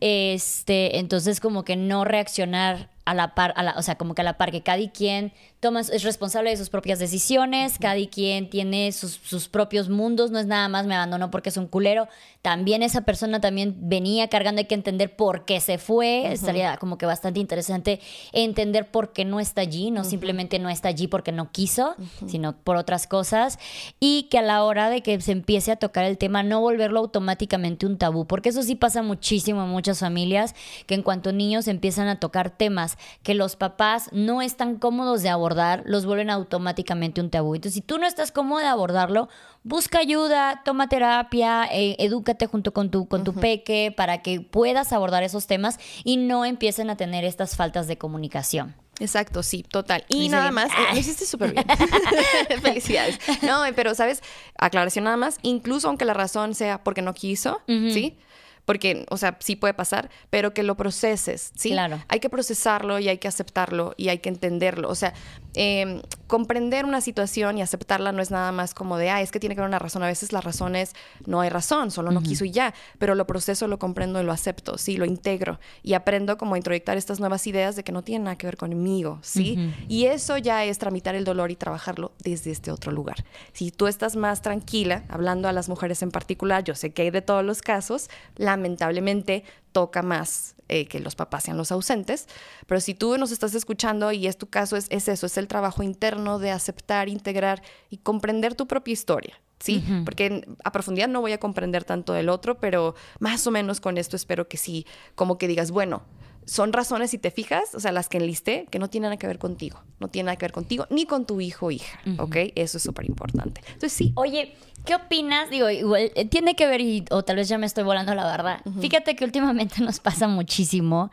Este, 0.00 0.98
entonces 0.98 1.40
como 1.40 1.64
que 1.64 1.76
no 1.76 2.04
reaccionar 2.04 2.90
a 3.06 3.14
la 3.14 3.34
par, 3.34 3.54
a 3.56 3.62
la, 3.62 3.74
o 3.78 3.82
sea, 3.82 3.96
como 3.96 4.14
que 4.14 4.20
a 4.20 4.24
la 4.24 4.36
par 4.36 4.50
que 4.50 4.62
cada 4.62 4.90
quien 4.90 5.32
toma, 5.62 5.78
es 5.78 6.02
responsable 6.02 6.50
de 6.50 6.56
sus 6.56 6.70
propias 6.70 6.98
decisiones, 6.98 7.78
cada 7.78 7.94
quien 8.08 8.50
tiene 8.50 8.90
sus, 8.90 9.12
sus, 9.12 9.48
propios 9.48 9.88
mundos, 9.88 10.32
no 10.32 10.40
es 10.40 10.46
nada 10.46 10.68
más 10.68 10.86
me 10.86 10.96
abandonó 10.96 11.30
porque 11.30 11.50
es 11.50 11.56
un 11.56 11.68
culero, 11.68 12.08
también 12.42 12.82
esa 12.82 13.02
persona 13.02 13.40
también 13.40 13.76
venía 13.78 14.26
cargando, 14.26 14.58
hay 14.58 14.64
que 14.64 14.74
entender 14.74 15.14
por 15.14 15.44
qué 15.44 15.60
se 15.60 15.78
fue, 15.78 16.32
estaría 16.32 16.76
como 16.78 16.98
que 16.98 17.06
bastante 17.06 17.38
interesante 17.38 18.00
entender 18.32 18.90
por 18.90 19.12
qué 19.12 19.24
no 19.24 19.38
está 19.38 19.60
allí, 19.60 19.92
no 19.92 20.02
simplemente 20.02 20.58
no 20.58 20.68
está 20.68 20.88
allí 20.88 21.06
porque 21.06 21.30
no 21.30 21.52
quiso, 21.52 21.94
sino 22.26 22.56
por 22.56 22.74
otras 22.74 23.06
cosas, 23.06 23.60
y 24.00 24.24
que 24.24 24.38
a 24.38 24.42
la 24.42 24.64
hora 24.64 24.90
de 24.90 25.00
que 25.00 25.20
se 25.20 25.30
empiece 25.30 25.70
a 25.70 25.76
tocar 25.76 26.04
el 26.04 26.18
tema, 26.18 26.42
no 26.42 26.60
volverlo 26.60 26.98
automáticamente 26.98 27.86
un 27.86 27.98
tabú, 27.98 28.26
porque 28.26 28.48
eso 28.48 28.64
sí 28.64 28.74
pasa 28.74 29.04
muchísimo 29.04 29.62
en 29.62 29.68
muchas 29.68 30.00
familias, 30.00 30.56
que 30.88 30.96
en 30.96 31.04
cuanto 31.04 31.32
niños 31.32 31.68
empiezan 31.68 32.08
a 32.08 32.18
tocar 32.18 32.50
temas 32.50 32.98
que 33.22 33.34
los 33.34 33.54
papás 33.54 34.08
no 34.10 34.42
están 34.42 34.74
cómodos 34.74 35.22
de 35.22 35.28
abordar, 35.28 35.51
los 35.84 36.06
vuelven 36.06 36.30
automáticamente 36.30 37.20
un 37.20 37.30
tabú. 37.30 37.54
Entonces, 37.54 37.74
si 37.74 37.80
tú 37.80 37.98
no 37.98 38.06
estás 38.06 38.32
cómodo 38.32 38.60
de 38.60 38.66
abordarlo, 38.66 39.28
busca 39.62 39.98
ayuda, 39.98 40.62
toma 40.64 40.88
terapia, 40.88 41.68
eh, 41.70 41.96
edúcate 41.98 42.46
junto 42.46 42.72
con 42.72 42.90
tu, 42.90 43.06
con 43.08 43.24
tu 43.24 43.34
peque 43.34 43.92
para 43.96 44.22
que 44.22 44.40
puedas 44.40 44.92
abordar 44.92 45.22
esos 45.22 45.46
temas 45.46 45.78
y 46.04 46.16
no 46.16 46.44
empiecen 46.44 46.90
a 46.90 46.96
tener 46.96 47.24
estas 47.24 47.56
faltas 47.56 47.86
de 47.86 47.98
comunicación. 47.98 48.74
Exacto, 49.00 49.42
sí, 49.42 49.64
total. 49.64 50.04
Y 50.08 50.28
nada 50.28 50.50
más, 50.52 50.70
lo 50.92 50.98
hiciste 50.98 51.26
súper 51.26 51.52
bien. 51.52 51.64
Felicidades. 52.62 53.18
No, 53.42 53.62
pero, 53.74 53.94
¿sabes? 53.94 54.22
Aclaración 54.58 55.04
nada 55.04 55.16
más, 55.16 55.38
incluso 55.42 55.88
aunque 55.88 56.04
la 56.04 56.14
razón 56.14 56.54
sea 56.54 56.84
porque 56.84 57.02
no 57.02 57.14
quiso, 57.14 57.62
¿sí? 57.66 58.16
Porque, 58.64 59.06
o 59.10 59.16
sea, 59.16 59.36
sí 59.40 59.56
puede 59.56 59.74
pasar, 59.74 60.10
pero 60.30 60.54
que 60.54 60.62
lo 60.62 60.76
proceses, 60.76 61.52
¿sí? 61.56 61.70
Claro. 61.70 62.02
Hay 62.08 62.20
que 62.20 62.30
procesarlo 62.30 62.98
y 62.98 63.08
hay 63.08 63.18
que 63.18 63.28
aceptarlo 63.28 63.94
y 63.96 64.08
hay 64.08 64.18
que 64.18 64.28
entenderlo. 64.28 64.88
O 64.88 64.94
sea, 64.94 65.14
em, 65.54 66.00
comprender 66.26 66.84
una 66.84 67.00
situación 67.00 67.58
y 67.58 67.62
aceptarla 67.62 68.12
no 68.12 68.22
es 68.22 68.30
nada 68.30 68.52
más 68.52 68.72
como 68.74 68.96
de, 68.98 69.10
ah, 69.10 69.20
es 69.20 69.32
que 69.32 69.40
tiene 69.40 69.54
que 69.54 69.60
haber 69.60 69.68
una 69.68 69.78
razón. 69.78 70.02
A 70.02 70.06
veces 70.06 70.32
la 70.32 70.40
razón 70.40 70.76
es, 70.76 70.94
no 71.26 71.40
hay 71.40 71.50
razón, 71.50 71.90
solo 71.90 72.10
no 72.10 72.22
quiso 72.22 72.44
y 72.44 72.52
ya, 72.52 72.72
pero 72.98 73.14
lo 73.14 73.26
proceso, 73.26 73.66
lo 73.66 73.78
comprendo 73.78 74.20
y 74.20 74.24
lo 74.24 74.32
acepto, 74.32 74.78
sí, 74.78 74.96
lo 74.96 75.04
integro 75.04 75.58
y 75.82 75.94
aprendo 75.94 76.38
como 76.38 76.54
a 76.54 76.58
introyectar 76.58 76.96
estas 76.96 77.20
nuevas 77.20 77.46
ideas 77.46 77.76
de 77.76 77.84
que 77.84 77.92
no 77.92 78.02
tienen 78.02 78.24
nada 78.24 78.36
que 78.36 78.46
ver 78.46 78.56
conmigo, 78.56 79.18
¿sí? 79.22 79.72
Y 79.88 80.06
eso 80.06 80.38
ya 80.38 80.64
es 80.64 80.78
tramitar 80.78 81.14
el 81.14 81.24
dolor 81.24 81.50
y 81.50 81.56
trabajarlo 81.56 82.12
desde 82.22 82.50
este 82.50 82.70
otro 82.70 82.92
lugar. 82.92 83.24
Si 83.52 83.70
tú 83.70 83.86
estás 83.86 84.16
más 84.16 84.42
tranquila, 84.42 85.04
hablando 85.08 85.48
a 85.48 85.52
las 85.52 85.68
mujeres 85.68 86.02
en 86.02 86.10
particular, 86.10 86.64
yo 86.64 86.74
sé 86.74 86.92
que 86.92 87.02
hay 87.02 87.10
de 87.10 87.22
todos 87.22 87.44
los 87.44 87.60
casos, 87.62 88.08
la 88.36 88.51
lamentablemente 88.56 89.44
toca 89.72 90.02
más 90.02 90.54
eh, 90.68 90.86
que 90.86 91.00
los 91.00 91.14
papás 91.16 91.44
sean 91.44 91.56
los 91.56 91.72
ausentes, 91.72 92.28
pero 92.66 92.80
si 92.80 92.94
tú 92.94 93.16
nos 93.18 93.32
estás 93.32 93.54
escuchando 93.54 94.12
y 94.12 94.26
es 94.26 94.38
tu 94.38 94.48
caso, 94.48 94.76
es, 94.76 94.88
eso, 94.90 95.26
es 95.26 95.36
el 95.38 95.48
trabajo 95.48 95.82
interno 95.82 96.38
de 96.38 96.50
aceptar, 96.50 97.08
integrar 97.08 97.62
y 97.90 97.98
comprender 97.98 98.54
tu 98.54 98.66
propia 98.66 98.92
historia. 98.92 99.40
¿sí? 99.58 99.84
Porque 100.04 100.44
a 100.64 100.72
profundidad 100.72 101.08
no 101.08 101.20
voy 101.20 101.32
a 101.32 101.38
comprender 101.38 101.84
tanto 101.84 102.12
del 102.14 102.28
otro, 102.28 102.58
pero 102.58 102.96
más 103.20 103.46
o 103.46 103.52
menos 103.52 103.80
con 103.80 103.96
esto 103.96 104.16
espero 104.16 104.48
que 104.48 104.56
sí, 104.56 104.86
como 105.14 105.38
que 105.38 105.46
digas, 105.46 105.70
bueno, 105.70 106.02
son 106.44 106.72
razones, 106.72 107.10
si 107.10 107.18
te 107.18 107.30
fijas, 107.30 107.74
o 107.74 107.80
sea, 107.80 107.92
las 107.92 108.08
que 108.08 108.18
enlisté, 108.18 108.66
que 108.70 108.78
no 108.78 108.88
tienen 108.88 109.08
nada 109.08 109.16
que 109.16 109.26
ver 109.26 109.38
contigo, 109.38 109.80
no 110.00 110.08
tienen 110.08 110.26
nada 110.26 110.36
que 110.36 110.44
ver 110.44 110.52
contigo 110.52 110.86
ni 110.90 111.06
con 111.06 111.26
tu 111.26 111.40
hijo 111.40 111.66
o 111.66 111.70
hija, 111.70 112.00
¿ok? 112.18 112.36
Eso 112.54 112.78
es 112.78 112.82
súper 112.82 113.06
importante. 113.06 113.60
Entonces, 113.66 113.92
sí. 113.92 114.12
Oye, 114.16 114.54
¿qué 114.84 114.94
opinas? 114.94 115.50
Digo, 115.50 115.70
igual, 115.70 116.10
eh, 116.14 116.24
tiene 116.24 116.56
que 116.56 116.66
ver, 116.66 116.80
y, 116.80 117.04
o 117.10 117.22
tal 117.22 117.36
vez 117.36 117.48
ya 117.48 117.58
me 117.58 117.66
estoy 117.66 117.84
volando 117.84 118.14
la 118.14 118.24
verdad. 118.24 118.60
Fíjate 118.80 119.14
que 119.16 119.24
últimamente 119.24 119.82
nos 119.82 120.00
pasa 120.00 120.28
muchísimo 120.28 121.10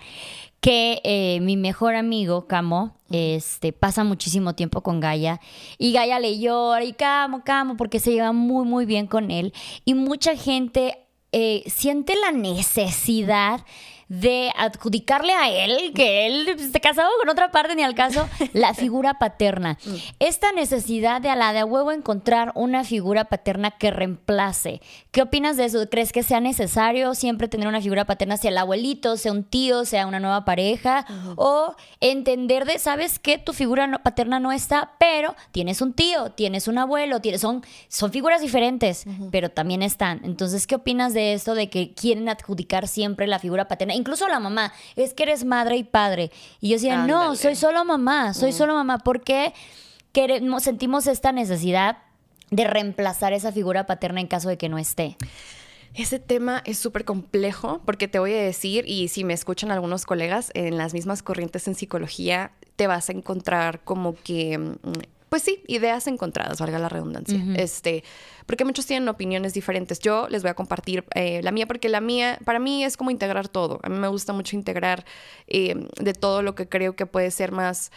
que 0.61 0.99
eh, 1.03 1.39
mi 1.41 1.55
mejor 1.55 1.95
amigo, 1.95 2.47
Camo, 2.47 2.97
este, 3.11 3.71
pasa 3.71 4.03
muchísimo 4.03 4.55
tiempo 4.55 4.81
con 4.81 4.99
Gaia 4.99 5.39
y 5.77 5.93
Gaia 5.93 6.19
le 6.19 6.37
llora 6.39 6.83
y 6.83 6.93
Camo, 6.93 7.43
Camo, 7.43 7.77
porque 7.77 7.99
se 7.99 8.11
lleva 8.11 8.33
muy, 8.33 8.65
muy 8.65 8.85
bien 8.85 9.07
con 9.07 9.31
él. 9.31 9.53
Y 9.85 9.93
mucha 9.93 10.35
gente 10.35 10.97
eh, 11.31 11.63
siente 11.67 12.15
la 12.15 12.31
necesidad 12.31 13.61
de 14.09 14.51
adjudicarle 14.57 15.33
a 15.33 15.49
él, 15.49 15.93
que 15.93 16.25
él 16.25 16.59
se 16.71 16.81
casado 16.81 17.09
con 17.19 17.29
otra 17.29 17.51
parte 17.51 17.75
ni 17.75 17.83
al 17.83 17.93
caso, 17.93 18.27
la 18.53 18.73
figura 18.73 19.19
paterna. 19.19 19.77
Mm. 19.85 19.95
Esta 20.19 20.51
necesidad 20.51 21.21
de 21.21 21.29
a 21.29 21.35
la 21.35 21.53
de 21.53 21.59
a 21.59 21.65
huevo 21.65 21.91
encontrar 21.91 22.51
una 22.55 22.83
figura 22.83 23.25
paterna 23.25 23.71
que 23.71 23.91
reemplace. 23.91 24.81
¿Qué 25.11 25.21
opinas 25.21 25.57
de 25.57 25.65
eso? 25.65 25.87
¿Crees 25.89 26.11
que 26.11 26.23
sea 26.23 26.39
necesario 26.39 27.13
siempre 27.13 27.47
tener 27.47 27.67
una 27.67 27.81
figura 27.81 28.05
paterna, 28.05 28.37
sea 28.37 28.49
el 28.49 28.57
abuelito, 28.57 29.15
sea 29.15 29.31
un 29.31 29.43
tío, 29.43 29.85
sea 29.85 30.07
una 30.07 30.19
nueva 30.19 30.43
pareja? 30.43 31.05
O 31.35 31.75
entender 32.01 32.65
de, 32.65 32.79
¿sabes 32.79 33.19
que 33.19 33.37
Tu 33.37 33.53
figura 33.53 34.01
paterna 34.03 34.39
no 34.39 34.51
está, 34.51 34.93
pero 34.99 35.35
tienes 35.51 35.81
un 35.81 35.93
tío, 35.93 36.31
tienes 36.31 36.67
un 36.67 36.79
abuelo, 36.79 37.21
tienes, 37.21 37.41
son, 37.41 37.63
son 37.87 38.11
figuras 38.11 38.41
diferentes, 38.41 39.05
pero 39.31 39.49
también 39.49 39.83
están. 39.83 40.21
Entonces, 40.23 40.65
¿qué 40.65 40.75
opinas 40.75 41.13
de 41.13 41.33
esto 41.33 41.53
de 41.53 41.69
que 41.69 41.93
quieren 41.93 42.27
adjudicar 42.27 42.87
siempre 42.87 43.27
la 43.27 43.37
figura 43.37 43.67
paterna? 43.67 43.98
Incluso 43.99 44.27
la 44.27 44.39
mamá, 44.39 44.73
es 44.95 45.13
que 45.13 45.23
eres 45.23 45.45
madre 45.45 45.77
y 45.77 45.83
padre. 45.83 46.31
Y 46.59 46.69
yo 46.69 46.75
decía, 46.75 47.05
no, 47.05 47.35
soy 47.35 47.55
solo 47.55 47.85
mamá, 47.85 48.33
soy 48.33 48.51
mm. 48.51 48.53
solo 48.53 48.73
mamá. 48.73 48.97
¿Por 48.99 49.21
qué 49.21 49.53
queremos, 50.11 50.63
sentimos 50.63 51.05
esta 51.05 51.31
necesidad? 51.31 51.97
de 52.51 52.63
reemplazar 52.65 53.33
esa 53.33 53.51
figura 53.51 53.85
paterna 53.85 54.21
en 54.21 54.27
caso 54.27 54.49
de 54.49 54.57
que 54.57 54.69
no 54.69 54.77
esté? 54.77 55.17
Ese 55.95 56.19
tema 56.19 56.61
es 56.65 56.77
súper 56.77 57.03
complejo 57.03 57.81
porque 57.85 58.07
te 58.07 58.19
voy 58.19 58.33
a 58.33 58.41
decir, 58.41 58.85
y 58.87 59.07
si 59.07 59.23
me 59.23 59.33
escuchan 59.33 59.71
algunos 59.71 60.05
colegas 60.05 60.51
en 60.53 60.77
las 60.77 60.93
mismas 60.93 61.23
corrientes 61.23 61.67
en 61.67 61.75
psicología, 61.75 62.51
te 62.75 62.87
vas 62.87 63.09
a 63.09 63.13
encontrar 63.13 63.83
como 63.83 64.15
que, 64.15 64.57
mm, 64.57 64.77
pues 65.29 65.43
sí, 65.43 65.63
ideas 65.67 66.07
encontradas, 66.07 66.59
valga 66.59 66.79
la 66.79 66.89
redundancia. 66.89 67.39
Este, 67.55 68.03
porque 68.47 68.65
muchos 68.65 68.87
tienen 68.87 69.07
opiniones 69.07 69.53
diferentes. 69.53 69.99
Yo 69.99 70.27
les 70.27 70.41
voy 70.41 70.49
a 70.49 70.55
compartir 70.55 71.05
eh, 71.13 71.41
la 71.43 71.51
mía 71.51 71.67
porque 71.67 71.87
la 71.87 72.01
mía, 72.01 72.39
para 72.45 72.57
mí 72.57 72.83
es 72.83 72.97
como 72.97 73.11
integrar 73.11 73.47
todo. 73.47 73.79
A 73.83 73.89
mí 73.89 73.97
me 73.97 74.07
gusta 74.07 74.33
mucho 74.33 74.55
integrar 74.55 75.05
eh, 75.47 75.87
de 75.99 76.13
todo 76.13 76.41
lo 76.41 76.55
que 76.55 76.67
creo 76.67 76.95
que 76.95 77.05
puede 77.05 77.29
ser 77.29 77.51
más 77.51 77.91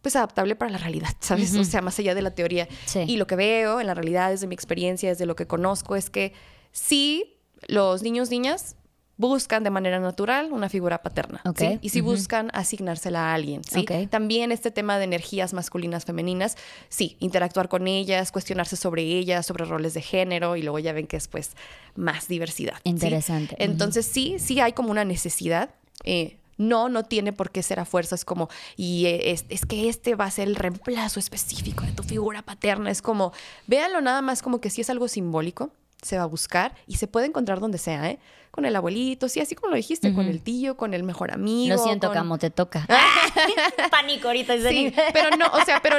pues 0.00 0.14
adaptable 0.14 0.54
para 0.54 0.70
la 0.70 0.78
realidad, 0.78 1.10
¿sabes? 1.20 1.56
O 1.56 1.64
sea, 1.64 1.82
más 1.82 1.98
allá 1.98 2.14
de 2.14 2.22
la 2.22 2.30
teoría. 2.30 2.68
Y 2.94 3.16
lo 3.16 3.26
que 3.26 3.34
veo 3.34 3.80
en 3.80 3.88
la 3.88 3.94
realidad, 3.94 4.30
desde 4.30 4.46
mi 4.46 4.54
experiencia, 4.54 5.08
desde 5.08 5.26
lo 5.26 5.34
que 5.34 5.48
conozco, 5.48 5.96
es 5.96 6.08
que 6.08 6.32
sí 6.70 7.40
los 7.66 8.02
niños, 8.02 8.30
niñas 8.30 8.76
buscan 9.16 9.64
de 9.64 9.70
manera 9.70 9.98
natural 9.98 10.52
una 10.52 10.68
figura 10.68 11.02
paterna. 11.02 11.42
Y 11.80 11.88
si 11.88 12.00
buscan 12.00 12.50
asignársela 12.52 13.30
a 13.30 13.34
alguien. 13.34 13.62
¿sí? 13.64 13.86
También 14.10 14.52
este 14.52 14.70
tema 14.70 14.98
de 14.98 15.04
energías 15.04 15.54
masculinas, 15.54 16.04
femeninas, 16.04 16.56
sí, 16.88 17.16
interactuar 17.20 17.68
con 17.68 17.86
ellas, 17.88 18.30
cuestionarse 18.32 18.76
sobre 18.76 19.02
ellas, 19.02 19.46
sobre 19.46 19.64
roles 19.64 19.94
de 19.94 20.02
género, 20.02 20.56
y 20.56 20.62
luego 20.62 20.78
ya 20.78 20.92
ven 20.92 21.06
que 21.06 21.16
es 21.16 21.28
pues 21.28 21.52
más 21.94 22.28
diversidad. 22.28 22.78
Interesante. 22.84 23.56
Entonces 23.58 24.06
sí, 24.06 24.36
sí 24.38 24.60
hay 24.60 24.72
como 24.72 24.90
una 24.90 25.04
necesidad. 25.04 25.70
Eh, 26.04 26.36
no, 26.58 26.88
no 26.88 27.04
tiene 27.04 27.32
por 27.32 27.50
qué 27.50 27.62
ser 27.62 27.80
a 27.80 27.84
fuerza. 27.84 28.14
Es 28.14 28.24
como, 28.24 28.48
y 28.76 29.06
es, 29.06 29.44
es, 29.48 29.66
que 29.66 29.88
este 29.88 30.14
va 30.14 30.24
a 30.24 30.30
ser 30.30 30.48
el 30.48 30.56
reemplazo 30.56 31.20
específico 31.20 31.84
de 31.84 31.92
tu 31.92 32.02
figura 32.02 32.42
paterna. 32.42 32.90
Es 32.90 33.02
como, 33.02 33.32
véanlo 33.66 34.00
nada 34.00 34.22
más 34.22 34.42
como 34.42 34.60
que 34.60 34.70
sí 34.70 34.80
es 34.80 34.90
algo 34.90 35.08
simbólico 35.08 35.70
se 36.02 36.16
va 36.16 36.24
a 36.24 36.26
buscar 36.26 36.74
y 36.86 36.96
se 36.96 37.06
puede 37.06 37.26
encontrar 37.26 37.60
donde 37.60 37.78
sea, 37.78 38.10
¿eh? 38.10 38.18
Con 38.56 38.64
el 38.64 38.74
abuelito, 38.74 39.28
sí, 39.28 39.38
así 39.38 39.54
como 39.54 39.68
lo 39.68 39.76
dijiste, 39.76 40.14
con 40.14 40.28
el 40.28 40.40
tío, 40.40 40.78
con 40.78 40.94
el 40.94 41.02
mejor 41.02 41.30
amigo. 41.30 41.76
Lo 41.76 41.82
siento, 41.82 42.10
Camo, 42.10 42.38
te 42.38 42.48
toca. 42.48 42.88
Pánico 43.90 44.28
ahorita. 44.28 44.56
Sí, 44.66 44.94
pero 45.12 45.36
no, 45.36 45.44
o 45.52 45.62
sea, 45.66 45.82
pero 45.82 45.98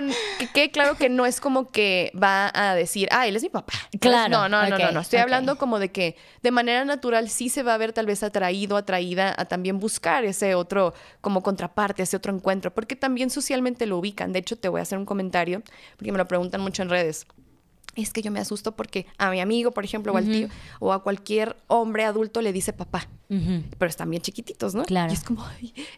que 0.55 0.71
claro 0.71 0.95
que 0.95 1.07
no 1.07 1.27
es 1.27 1.39
como 1.39 1.69
que 1.69 2.11
va 2.19 2.51
a 2.51 2.73
decir, 2.73 3.09
ah, 3.11 3.27
él 3.27 3.35
es 3.35 3.43
mi 3.43 3.49
papá. 3.49 3.73
Claro. 3.99 4.29
No, 4.29 4.49
no, 4.49 4.67
no, 4.67 4.75
no, 4.75 4.91
no. 4.91 4.99
Estoy 5.01 5.19
hablando 5.19 5.59
como 5.59 5.77
de 5.77 5.91
que 5.91 6.17
de 6.41 6.49
manera 6.49 6.83
natural 6.83 7.29
sí 7.29 7.49
se 7.49 7.61
va 7.61 7.75
a 7.75 7.77
ver 7.77 7.93
tal 7.93 8.07
vez 8.07 8.23
atraído, 8.23 8.75
atraída 8.75 9.35
a 9.37 9.45
también 9.45 9.79
buscar 9.79 10.25
ese 10.25 10.55
otro 10.55 10.95
como 11.21 11.43
contraparte, 11.43 12.01
ese 12.01 12.17
otro 12.17 12.33
encuentro, 12.33 12.73
porque 12.73 12.95
también 12.95 13.29
socialmente 13.29 13.85
lo 13.85 13.99
ubican. 13.99 14.33
De 14.33 14.39
hecho, 14.39 14.55
te 14.55 14.67
voy 14.67 14.79
a 14.79 14.81
hacer 14.81 14.97
un 14.97 15.05
comentario, 15.05 15.61
porque 15.95 16.11
me 16.11 16.17
lo 16.17 16.27
preguntan 16.27 16.61
mucho 16.61 16.81
en 16.81 16.89
redes 16.89 17.27
es 18.01 18.13
que 18.13 18.21
yo 18.21 18.31
me 18.31 18.39
asusto 18.39 18.75
porque 18.75 19.07
a 19.17 19.29
mi 19.31 19.39
amigo, 19.39 19.71
por 19.71 19.83
ejemplo, 19.83 20.13
o 20.13 20.17
al 20.17 20.25
tío, 20.25 20.49
o 20.79 20.93
a 20.93 21.03
cualquier 21.03 21.55
hombre 21.67 22.05
adulto 22.05 22.41
le 22.41 22.53
dice 22.53 22.73
papá. 22.73 23.07
Pero 23.27 23.89
están 23.89 24.09
bien 24.09 24.21
chiquititos, 24.21 24.73
¿no? 24.73 24.83
Claro. 24.85 25.11
Y 25.11 25.15
es 25.15 25.23
como, 25.23 25.45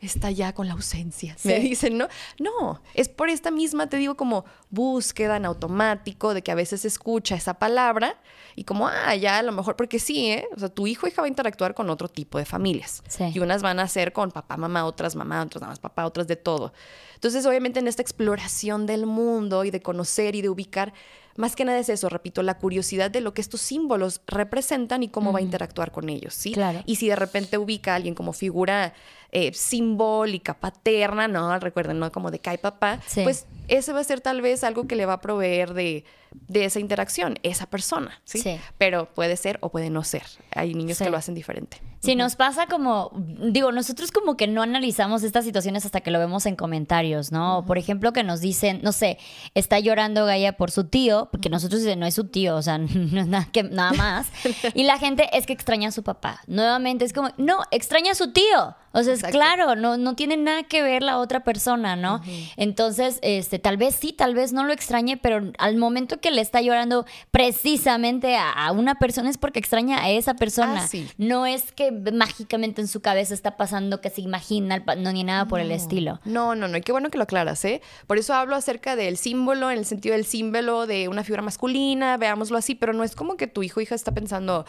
está 0.02 0.32
ya 0.32 0.54
con 0.54 0.68
la 0.68 0.74
ausencia. 0.74 1.36
Me 1.44 1.60
dicen, 1.60 1.98
¿no? 1.98 2.08
No, 2.40 2.82
es 2.96 3.08
por 3.08 3.30
esta 3.30 3.52
misma, 3.52 3.88
te 3.88 3.98
digo, 3.98 4.16
como 4.16 4.46
búsqueda 4.72 5.38
en 5.38 5.46
automático 5.46 6.34
de 6.34 6.42
que 6.42 6.52
a 6.52 6.56
veces 6.56 6.86
escucha 6.86 7.36
esa 7.36 7.56
palabra 7.56 8.20
y 8.56 8.64
como, 8.64 8.88
ah, 8.88 9.16
ya 9.16 9.38
a 9.38 9.44
lo 9.44 9.52
mejor, 9.52 9.76
porque 9.76 10.00
sí, 10.00 10.32
¿eh? 10.32 10.48
O 10.56 10.60
sea, 10.60 10.70
tu 10.70 10.88
hijo 10.88 11.06
o 11.06 11.10
hija 11.10 11.22
va 11.22 11.26
a 11.26 11.30
interactuar 11.30 11.76
con 11.76 11.90
otro 11.90 12.08
tipo 12.08 12.38
de 12.40 12.46
familias. 12.46 13.04
Y 13.34 13.40
unas 13.40 13.62
van 13.62 13.80
a 13.80 13.88
ser 13.88 14.12
con 14.12 14.32
papá, 14.32 14.58
mamá, 14.58 14.86
otras 14.86 15.16
mamá, 15.16 15.44
otras 15.44 15.62
nada 15.62 15.72
más 15.72 15.80
papá, 15.80 16.06
otras 16.06 16.28
de 16.28 16.36
todo. 16.36 16.74
Entonces, 17.14 17.46
obviamente, 17.46 17.80
en 17.80 17.88
esta 17.88 18.02
exploración 18.02 18.86
del 18.86 19.06
mundo 19.06 19.66
y 19.66 19.72
de 19.72 19.82
conocer 19.82 20.36
y 20.36 20.42
de 20.42 20.50
ubicar, 20.50 20.94
más 21.36 21.56
que 21.56 21.66
nada 21.66 21.80
es 21.80 21.90
eso, 21.90 22.10
repito, 22.10 22.44
la 22.44 22.58
curiosidad 22.58 23.12
de 23.12 23.22
lo 23.22 23.34
que 23.34 23.42
estos 23.42 23.62
símbolos 23.62 24.22
representan 24.28 25.04
y 25.04 25.10
cómo 25.10 25.32
va 25.32 25.40
a 25.40 25.42
interactuar 25.42 25.92
con 25.92 26.10
ellos, 26.10 26.34
¿sí? 26.34 26.54
Claro. 26.54 26.82
Y 26.86 26.96
si 26.96 27.08
de 27.08 27.16
repente 27.16 27.58
ubica 27.58 27.94
a 27.94 27.96
alguien 27.96 28.16
como 28.16 28.34
figura 28.34 28.94
eh, 29.32 29.54
simbólica, 29.54 30.56
paterna, 30.56 31.28
¿no? 31.28 31.58
Recuerden, 31.60 32.00
¿no? 32.00 32.12
Como 32.12 32.32
de 32.32 32.40
Kai 32.40 32.58
papá, 32.58 33.00
pues 33.24 33.46
ese 33.70 33.94
va 33.94 34.00
a 34.00 34.04
ser 34.04 34.22
tal 34.22 34.42
vez 34.42 34.64
algo 34.64 34.88
que 34.88 34.96
le 34.96 35.06
va 35.06 35.14
a 35.14 35.22
proveer 35.22 35.74
de, 35.74 36.06
esa 36.54 36.80
interacción, 36.80 37.40
esa 37.44 37.68
persona, 37.68 38.22
¿sí? 38.24 38.44
Pero 38.78 39.14
puede 39.14 39.38
ser 39.38 39.58
o 39.62 39.70
puede 39.70 39.90
no 39.90 40.04
ser. 40.04 40.24
Hay 40.52 40.74
niños 40.74 41.00
que 41.00 41.10
lo 41.10 41.18
hacen 41.18 41.36
diferente. 41.36 41.82
Sí, 42.02 42.16
nos 42.16 42.38
pasa 42.38 42.68
como, 42.68 43.12
digo, 43.14 43.74
nosotros 43.74 44.12
como 44.12 44.38
que 44.38 44.48
no 44.48 44.62
analizamos 44.62 45.24
estas 45.24 45.44
situaciones 45.44 45.86
hasta 45.86 46.00
que 46.00 46.12
lo 46.12 46.20
vemos 46.20 46.46
en 46.46 46.56
comentarios, 46.56 47.34
¿no? 47.34 47.66
Por 47.68 47.78
ejemplo, 47.78 48.14
que 48.14 48.24
nos 48.24 48.40
dicen, 48.40 48.80
no 48.84 48.94
sé, 48.94 49.18
está 49.54 49.80
llorando 49.80 50.26
Gaia 50.26 50.54
por 50.54 50.72
su 50.72 50.86
tío, 50.86 51.28
porque 51.30 51.50
nosotros 51.50 51.82
dicen, 51.82 52.00
no 52.00 52.06
es 52.06 52.14
su 52.14 52.24
tío, 52.24 52.56
o 52.56 52.62
sea, 52.62 52.78
no 52.78 53.20
es 53.20 53.28
nada, 53.28 53.50
que, 53.52 53.64
nada 53.64 53.92
más. 53.94 54.32
y 54.74 54.84
la 54.84 54.98
gente 54.98 55.30
es 55.34 55.46
que 55.46 55.52
extraña 55.52 55.90
a 55.90 55.92
su 55.92 56.04
papá. 56.04 56.40
Nuevamente 56.48 57.04
es 57.04 57.12
como, 57.12 57.32
no, 57.36 57.60
extraña 57.70 58.14
a 58.14 58.16
su 58.16 58.32
tío. 58.32 58.76
O 58.92 59.04
sea, 59.04 59.14
es 59.14 59.22
claro, 59.22 59.76
no, 59.76 59.98
no 59.98 60.16
tiene 60.16 60.36
nada 60.36 60.64
que 60.64 60.82
ver 60.82 61.04
la 61.04 61.20
otra 61.20 61.44
persona, 61.44 61.96
¿no? 61.96 62.22
Entonces, 62.58 63.20
este, 63.22 63.59
tal 63.60 63.78
vez 63.78 63.96
sí, 63.96 64.14
tal 64.14 64.36
vez 64.36 64.54
no 64.54 64.64
lo 64.64 64.74
extrañe, 64.74 65.18
pero 65.18 65.52
al 65.58 65.78
momento 65.78 66.20
que 66.20 66.32
le 66.32 66.42
está 66.42 66.62
llorando 66.62 67.06
precisamente 67.32 68.38
a, 68.38 68.72
una 68.72 68.96
persona 68.96 69.30
es 69.30 69.38
porque 69.38 69.60
extraña 69.60 70.02
a 70.02 70.10
esa 70.10 70.36
persona. 70.36 70.84
Ah, 70.84 70.98
no 71.18 71.46
es 71.46 71.72
que 71.72 71.92
mágicamente 71.92 72.82
en 72.82 72.88
su 72.88 73.02
cabeza 73.02 73.34
está 73.34 73.58
pasando 73.58 74.02
que 74.02 74.10
se 74.10 74.22
imagina, 74.22 74.84
no 74.98 75.12
ni 75.12 75.24
nada 75.24 75.46
por 75.46 75.60
el 75.60 75.72
estilo. 75.72 76.20
No, 76.26 76.56
no, 76.56 76.68
no, 76.68 76.78
y 76.78 76.82
qué 76.82 76.92
bueno 76.92 77.10
que 77.10 77.18
lo 77.18 77.24
aclaras, 77.24 77.64
¿eh? 77.66 77.82
Por 78.08 78.18
eso 78.18 78.34
hablo 78.34 78.56
acerca 78.56 78.96
del 78.96 79.18
símbolo, 79.18 79.72
en 79.72 79.80
el 79.80 79.86
sentido 79.86 80.16
del 80.16 80.26
símbolo 80.26 80.88
de 80.88 81.08
una 81.08 81.24
figura 81.24 81.42
masculina, 81.42 82.18
veámoslo 82.18 82.58
así, 82.58 82.76
pero 82.76 82.94
no 82.94 83.04
es 83.04 83.16
como 83.16 83.38
que 83.38 83.48
tu 83.48 83.64
hijo 83.64 83.80
o 83.80 83.84
hija 83.84 83.96
está 83.96 84.12
pensando, 84.14 84.66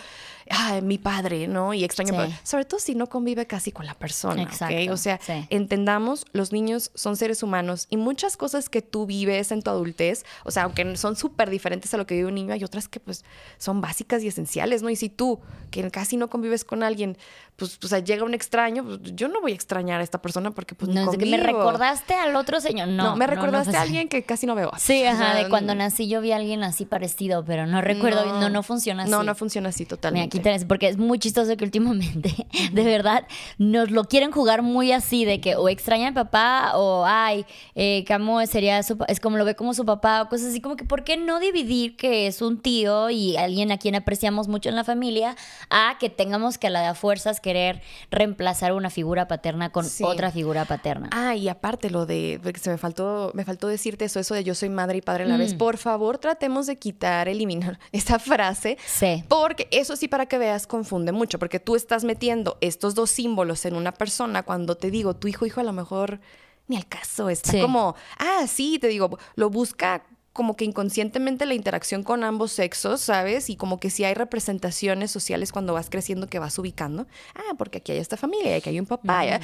ah, 0.50 0.80
mi 0.82 0.98
padre, 0.98 1.48
¿no? 1.48 1.74
Y 1.74 1.84
extraña, 1.84 2.40
sobre 2.42 2.64
todo 2.64 2.80
si 2.80 2.94
no 2.94 3.08
convive 3.08 3.46
casi 3.46 3.72
con 3.72 3.86
la 3.86 3.94
persona, 3.94 4.42
Exacto, 4.42 4.92
O 4.92 4.96
sea, 4.96 5.20
entendamos, 5.50 6.26
los 6.32 6.52
niños 6.52 6.90
son 6.94 7.16
seres 7.16 7.42
humanos 7.42 7.86
y 7.90 7.96
muchas 7.96 8.36
cosas 8.36 8.68
que 8.68 8.79
tú 8.82 9.06
vives 9.06 9.52
en 9.52 9.62
tu 9.62 9.70
adultez, 9.70 10.24
o 10.44 10.50
sea, 10.50 10.64
aunque 10.64 10.96
son 10.96 11.16
súper 11.16 11.50
diferentes 11.50 11.92
a 11.94 11.96
lo 11.96 12.06
que 12.06 12.14
vive 12.14 12.28
un 12.28 12.34
niño, 12.34 12.52
hay 12.52 12.64
otras 12.64 12.88
que 12.88 13.00
pues 13.00 13.24
son 13.58 13.80
básicas 13.80 14.22
y 14.22 14.28
esenciales, 14.28 14.82
¿no? 14.82 14.90
Y 14.90 14.96
si 14.96 15.08
tú, 15.08 15.40
que 15.70 15.90
casi 15.90 16.16
no 16.16 16.28
convives 16.28 16.64
con 16.64 16.82
alguien, 16.82 17.16
pues, 17.60 17.78
o 17.84 17.88
sea, 17.88 17.98
llega 17.98 18.24
un 18.24 18.32
extraño, 18.32 18.82
pues, 18.82 19.14
yo 19.14 19.28
no 19.28 19.42
voy 19.42 19.52
a 19.52 19.54
extrañar 19.54 20.00
a 20.00 20.02
esta 20.02 20.22
persona 20.22 20.50
porque 20.50 20.74
pues 20.74 20.90
no, 20.90 21.12
es 21.12 21.18
que 21.18 21.26
me 21.26 21.36
recordaste 21.36 22.14
al 22.14 22.34
otro 22.34 22.58
señor, 22.58 22.88
no. 22.88 23.04
No, 23.04 23.16
me 23.16 23.26
recordaste 23.26 23.76
a 23.76 23.82
alguien 23.82 24.08
que 24.08 24.22
casi 24.22 24.46
no 24.46 24.54
veo. 24.54 24.72
Sí, 24.78 25.04
ajá, 25.04 25.34
de 25.34 25.50
cuando 25.50 25.74
nací 25.74 26.08
yo 26.08 26.22
vi 26.22 26.32
a 26.32 26.36
alguien 26.36 26.64
así 26.64 26.86
parecido, 26.86 27.44
pero 27.44 27.66
no 27.66 27.82
recuerdo, 27.82 28.40
no, 28.40 28.48
no, 28.48 28.62
funciona 28.62 29.02
así. 29.02 29.10
No, 29.10 29.22
no 29.22 29.34
funciona 29.34 29.68
así 29.68 29.84
totalmente. 29.84 30.38
Mira, 30.38 30.54
aquí 30.54 30.64
porque 30.64 30.88
es 30.88 30.96
muy 30.96 31.18
chistoso 31.18 31.54
que 31.58 31.64
últimamente, 31.64 32.34
de 32.72 32.84
verdad, 32.84 33.26
nos 33.58 33.90
lo 33.90 34.04
quieren 34.04 34.32
jugar 34.32 34.62
muy 34.62 34.92
así, 34.92 35.26
de 35.26 35.42
que 35.42 35.54
o 35.56 35.68
extraña 35.68 36.08
a 36.08 36.14
papá 36.14 36.72
o, 36.76 37.04
ay, 37.06 37.44
eh, 37.74 38.04
Camo 38.06 38.44
sería 38.46 38.82
su, 38.82 38.96
es 39.06 39.20
como 39.20 39.36
lo 39.36 39.44
ve 39.44 39.54
como 39.54 39.74
su 39.74 39.84
papá 39.84 40.22
o 40.22 40.28
cosas 40.30 40.48
así, 40.48 40.62
como 40.62 40.76
que, 40.76 40.86
¿por 40.86 41.04
qué 41.04 41.18
no 41.18 41.40
dividir 41.40 41.98
que 41.98 42.26
es 42.26 42.40
un 42.40 42.58
tío 42.58 43.10
y 43.10 43.36
alguien 43.36 43.70
a 43.70 43.76
quien 43.76 43.96
apreciamos 43.96 44.48
mucho 44.48 44.70
en 44.70 44.76
la 44.76 44.84
familia 44.84 45.36
a 45.68 45.98
que 46.00 46.08
tengamos 46.08 46.56
que 46.56 46.68
a 46.68 46.70
la 46.70 46.88
de 46.88 46.94
fuerzas 46.94 47.38
querer 47.50 47.82
reemplazar 48.10 48.72
una 48.72 48.90
figura 48.90 49.26
paterna 49.26 49.70
con 49.70 49.84
otra 50.02 50.30
figura 50.30 50.64
paterna? 50.64 51.08
Ah, 51.12 51.34
y 51.34 51.48
aparte 51.48 51.90
lo 51.90 52.06
de, 52.06 52.38
porque 52.42 52.60
se 52.60 52.70
me 52.70 52.78
faltó, 52.78 53.32
me 53.34 53.44
faltó 53.44 53.66
decirte 53.66 54.04
eso, 54.04 54.20
eso 54.20 54.34
de 54.34 54.44
yo 54.44 54.54
soy 54.54 54.68
madre 54.68 54.98
y 54.98 55.00
padre 55.00 55.24
a 55.24 55.26
la 55.26 55.36
vez. 55.36 55.54
Mm. 55.54 55.58
Por 55.58 55.76
favor, 55.76 56.18
tratemos 56.18 56.66
de 56.66 56.76
quitar, 56.76 57.28
eliminar 57.28 57.78
esa 57.92 58.18
frase. 58.18 58.78
Sí. 58.86 59.24
Porque 59.28 59.66
eso 59.70 59.96
sí, 59.96 60.06
para 60.06 60.26
que 60.26 60.38
veas, 60.38 60.66
confunde 60.66 61.12
mucho, 61.12 61.38
porque 61.38 61.58
tú 61.58 61.74
estás 61.74 62.04
metiendo 62.04 62.56
estos 62.60 62.94
dos 62.94 63.10
símbolos 63.10 63.64
en 63.64 63.74
una 63.74 63.92
persona 63.92 64.44
cuando 64.44 64.76
te 64.76 64.90
digo, 64.90 65.14
tu 65.14 65.28
hijo, 65.28 65.46
hijo, 65.46 65.60
a 65.60 65.64
lo 65.64 65.72
mejor 65.72 66.20
ni 66.68 66.76
al 66.76 66.86
caso, 66.86 67.28
está 67.28 67.60
como, 67.60 67.96
ah, 68.16 68.46
sí, 68.46 68.78
te 68.78 68.86
digo, 68.86 69.18
lo 69.34 69.50
busca 69.50 70.04
como 70.32 70.56
que 70.56 70.64
inconscientemente 70.64 71.46
la 71.46 71.54
interacción 71.54 72.02
con 72.02 72.24
ambos 72.24 72.52
sexos, 72.52 73.00
¿sabes? 73.00 73.50
Y 73.50 73.56
como 73.56 73.80
que 73.80 73.90
si 73.90 74.04
hay 74.04 74.14
representaciones 74.14 75.10
sociales 75.10 75.52
cuando 75.52 75.74
vas 75.74 75.90
creciendo 75.90 76.28
que 76.28 76.38
vas 76.38 76.58
ubicando. 76.58 77.06
Ah, 77.34 77.54
porque 77.58 77.78
aquí 77.78 77.92
hay 77.92 77.98
esta 77.98 78.16
familia, 78.16 78.56
aquí 78.56 78.70
hay 78.70 78.80
un 78.80 78.86
papá. 78.86 79.24
Mm. 79.24 79.40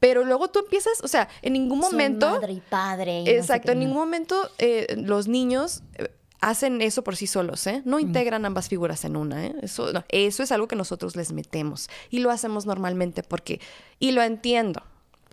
Pero 0.00 0.24
luego 0.24 0.48
tú 0.48 0.58
empiezas, 0.58 1.00
o 1.02 1.08
sea, 1.08 1.28
en 1.42 1.52
ningún 1.52 1.78
momento... 1.78 2.30
madre 2.30 2.52
y 2.52 2.60
padre. 2.60 3.36
exacto, 3.36 3.72
en 3.72 3.78
ningún 3.78 3.96
momento 3.96 4.50
eh, 4.58 4.96
los 4.98 5.28
niños... 5.28 5.82
Eh, 5.94 6.08
hacen 6.40 6.82
eso 6.82 7.02
por 7.02 7.16
sí 7.16 7.26
solos, 7.26 7.66
¿eh? 7.66 7.80
No 7.86 7.98
integran 7.98 8.44
ambas 8.44 8.68
figuras 8.68 9.06
en 9.06 9.16
una, 9.16 9.46
¿eh? 9.46 9.54
Eso, 9.62 9.90
eso 10.10 10.42
es 10.42 10.52
algo 10.52 10.68
que 10.68 10.76
nosotros 10.76 11.16
les 11.16 11.32
metemos 11.32 11.88
y 12.10 12.18
lo 12.18 12.30
hacemos 12.30 12.66
normalmente 12.66 13.22
porque, 13.22 13.62
y 13.98 14.10
lo 14.10 14.22
entiendo, 14.22 14.82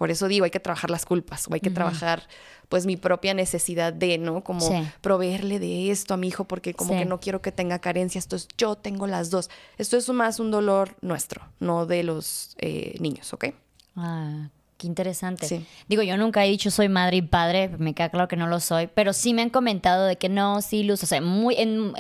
por 0.02 0.10
eso 0.10 0.28
digo, 0.28 0.46
hay 0.46 0.50
que 0.50 0.60
trabajar 0.60 0.90
las 0.90 1.06
culpas 1.06 1.48
o 1.48 1.54
hay 1.54 1.60
que 1.60 1.70
trabajar 1.70 2.24
pues 2.70 2.88
mi 2.88 2.98
propia 2.98 3.36
necesidad 3.36 3.94
de, 3.94 4.18
¿no? 4.18 4.44
Como 4.44 4.68
proveerle 5.00 5.60
de 5.60 5.92
esto 5.92 6.16
a 6.16 6.18
mi 6.18 6.28
hijo 6.28 6.46
porque 6.46 6.74
como 6.74 6.98
que 6.98 7.06
no 7.06 7.20
quiero 7.20 7.44
que 7.44 7.52
tenga 7.52 7.78
carencias, 7.78 8.26
entonces 8.26 8.48
yo 8.58 8.76
tengo 8.76 9.06
las 9.06 9.30
dos. 9.30 9.52
Esto 9.78 9.98
es 9.98 10.10
más 10.10 10.40
un 10.40 10.50
dolor 10.50 10.96
nuestro, 11.02 11.48
no 11.60 11.86
de 11.86 12.02
los 12.02 12.56
eh, 12.58 12.96
niños, 13.00 13.32
¿ok? 13.32 13.46
Ah, 13.96 14.50
Qué 14.80 14.88
interesante. 14.88 15.64
Digo, 15.88 16.02
yo 16.02 16.18
nunca 16.18 16.44
he 16.44 16.50
dicho 16.50 16.72
soy 16.72 16.90
madre 16.90 17.18
y 17.18 17.22
padre, 17.22 17.70
me 17.78 17.94
queda 17.94 18.10
claro 18.10 18.28
que 18.28 18.38
no 18.38 18.48
lo 18.48 18.60
soy, 18.60 18.88
pero 18.88 19.14
sí 19.14 19.36
me 19.36 19.44
han 19.44 19.52
comentado 19.52 20.08
de 20.08 20.16
que 20.16 20.30
no, 20.30 20.64
sí, 20.64 20.82
Luz, 20.82 21.04
o 21.04 21.06
sea, 21.06 21.22
muy, 21.22 21.54
en, 21.60 21.94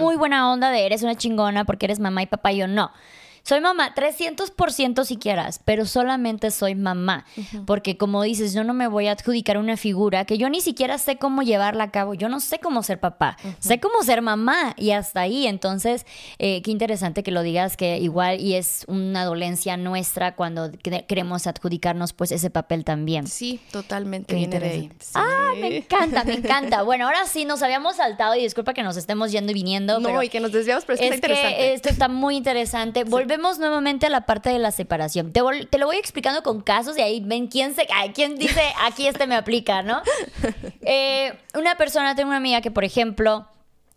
muy 0.00 0.14
buena 0.14 0.52
onda 0.52 0.70
de 0.70 0.86
eres 0.86 1.02
una 1.02 1.16
chingona 1.16 1.64
porque 1.64 1.86
eres 1.86 1.98
mamá 1.98 2.22
y 2.22 2.26
papá, 2.26 2.52
y 2.52 2.58
yo 2.58 2.68
no. 2.68 2.92
Soy 3.50 3.60
mamá, 3.60 3.92
300% 3.96 5.04
si 5.04 5.16
quieras, 5.16 5.60
pero 5.64 5.84
solamente 5.84 6.52
soy 6.52 6.76
mamá. 6.76 7.24
Porque 7.66 7.96
como 7.96 8.22
dices, 8.22 8.54
yo 8.54 8.62
no 8.62 8.74
me 8.74 8.86
voy 8.86 9.08
a 9.08 9.10
adjudicar 9.10 9.58
una 9.58 9.76
figura 9.76 10.24
que 10.24 10.38
yo 10.38 10.48
ni 10.48 10.60
siquiera 10.60 10.98
sé 10.98 11.16
cómo 11.16 11.42
llevarla 11.42 11.82
a 11.82 11.90
cabo. 11.90 12.14
Yo 12.14 12.28
no 12.28 12.38
sé 12.38 12.60
cómo 12.60 12.84
ser 12.84 13.00
papá, 13.00 13.36
sé 13.58 13.80
cómo 13.80 14.04
ser 14.04 14.22
mamá 14.22 14.76
y 14.76 14.92
hasta 14.92 15.22
ahí. 15.22 15.48
Entonces, 15.48 16.06
eh, 16.38 16.62
qué 16.62 16.70
interesante 16.70 17.24
que 17.24 17.32
lo 17.32 17.42
digas, 17.42 17.76
que 17.76 17.98
igual 17.98 18.38
y 18.38 18.54
es 18.54 18.84
una 18.86 19.24
dolencia 19.24 19.76
nuestra 19.76 20.36
cuando 20.36 20.70
queremos 21.08 21.48
adjudicarnos 21.48 22.12
pues 22.12 22.30
ese 22.30 22.50
papel 22.50 22.84
también. 22.84 23.26
Sí, 23.26 23.58
totalmente. 23.72 24.32
Viene 24.32 24.60
de 24.60 24.90
Ah, 25.14 25.54
me 25.60 25.78
encanta, 25.78 26.22
me 26.22 26.34
encanta. 26.34 26.82
Bueno, 26.90 27.06
ahora 27.06 27.26
sí 27.26 27.44
nos 27.44 27.62
habíamos 27.62 27.96
saltado 27.96 28.36
y 28.36 28.42
disculpa 28.42 28.74
que 28.74 28.84
nos 28.84 28.96
estemos 28.96 29.32
yendo 29.32 29.50
y 29.50 29.54
viniendo. 29.54 29.98
No, 29.98 30.22
y 30.22 30.28
que 30.28 30.38
nos 30.38 30.52
desviamos, 30.52 30.84
pero 30.84 30.94
es, 30.94 31.00
que 31.00 31.06
está 31.06 31.16
interesante. 31.16 31.74
esto 31.74 31.88
está 31.88 32.08
muy 32.08 32.36
interesante 32.36 33.02
volvemos 33.04 33.39
nuevamente 33.58 34.06
a 34.06 34.10
la 34.10 34.26
parte 34.26 34.50
de 34.50 34.58
la 34.58 34.70
separación. 34.70 35.32
Te, 35.32 35.40
lo 35.78 35.86
voy 35.86 35.96
explicando 35.96 36.42
con 36.42 36.60
casos 36.60 36.96
y 36.98 37.02
ahí 37.02 37.20
ven 37.20 37.48
quién, 37.48 37.74
se, 37.74 37.86
quién 38.14 38.36
dice 38.36 38.62
aquí 38.84 39.06
este 39.06 39.26
me 39.26 39.36
aplica, 39.36 39.82
¿no? 39.82 40.02
Eh, 40.82 41.32
una 41.54 41.76
persona, 41.76 42.14
tengo 42.14 42.28
una 42.28 42.38
amiga 42.38 42.62
que, 42.62 42.70
por 42.70 42.84
ejemplo, 42.84 43.46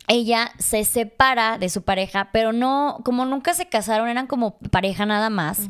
ella 0.08 0.52
se 0.60 0.84
separa 0.84 1.58
de 1.58 1.70
su 1.70 1.82
pareja, 1.82 2.30
pero 2.34 2.52
no, 2.52 3.00
como 3.06 3.26
nunca 3.26 3.54
se 3.54 3.68
casaron, 3.68 4.10
eran 4.10 4.28
como 4.28 4.58
pareja 4.58 5.06
nada 5.06 5.30
más. 5.30 5.62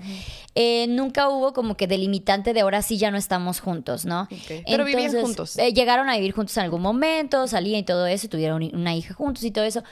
Eh, 0.56 0.88
nunca 0.90 1.30
hubo 1.30 1.54
como 1.54 1.78
que 1.78 1.88
delimitante 1.88 2.54
de 2.54 2.62
ahora 2.62 2.82
sí 2.82 2.98
ya 2.98 3.12
no 3.12 3.18
estamos 3.18 3.60
juntos, 3.60 4.06
¿no? 4.06 4.28
Pero 4.68 4.86
vivían 4.86 5.12
juntos. 5.12 5.58
Eh, 5.58 5.74
llegaron 5.74 6.10
a 6.10 6.16
vivir 6.16 6.34
juntos 6.34 6.58
en 6.58 6.64
algún 6.64 6.82
momento, 6.82 7.48
salían 7.48 7.80
y 7.80 7.84
todo 7.84 8.08
eso, 8.08 8.28
tuvieron 8.28 8.64
una 8.74 8.96
hija 8.96 9.14
juntos 9.14 9.44
y 9.44 9.52
todo 9.52 9.66
eso. 9.66 9.84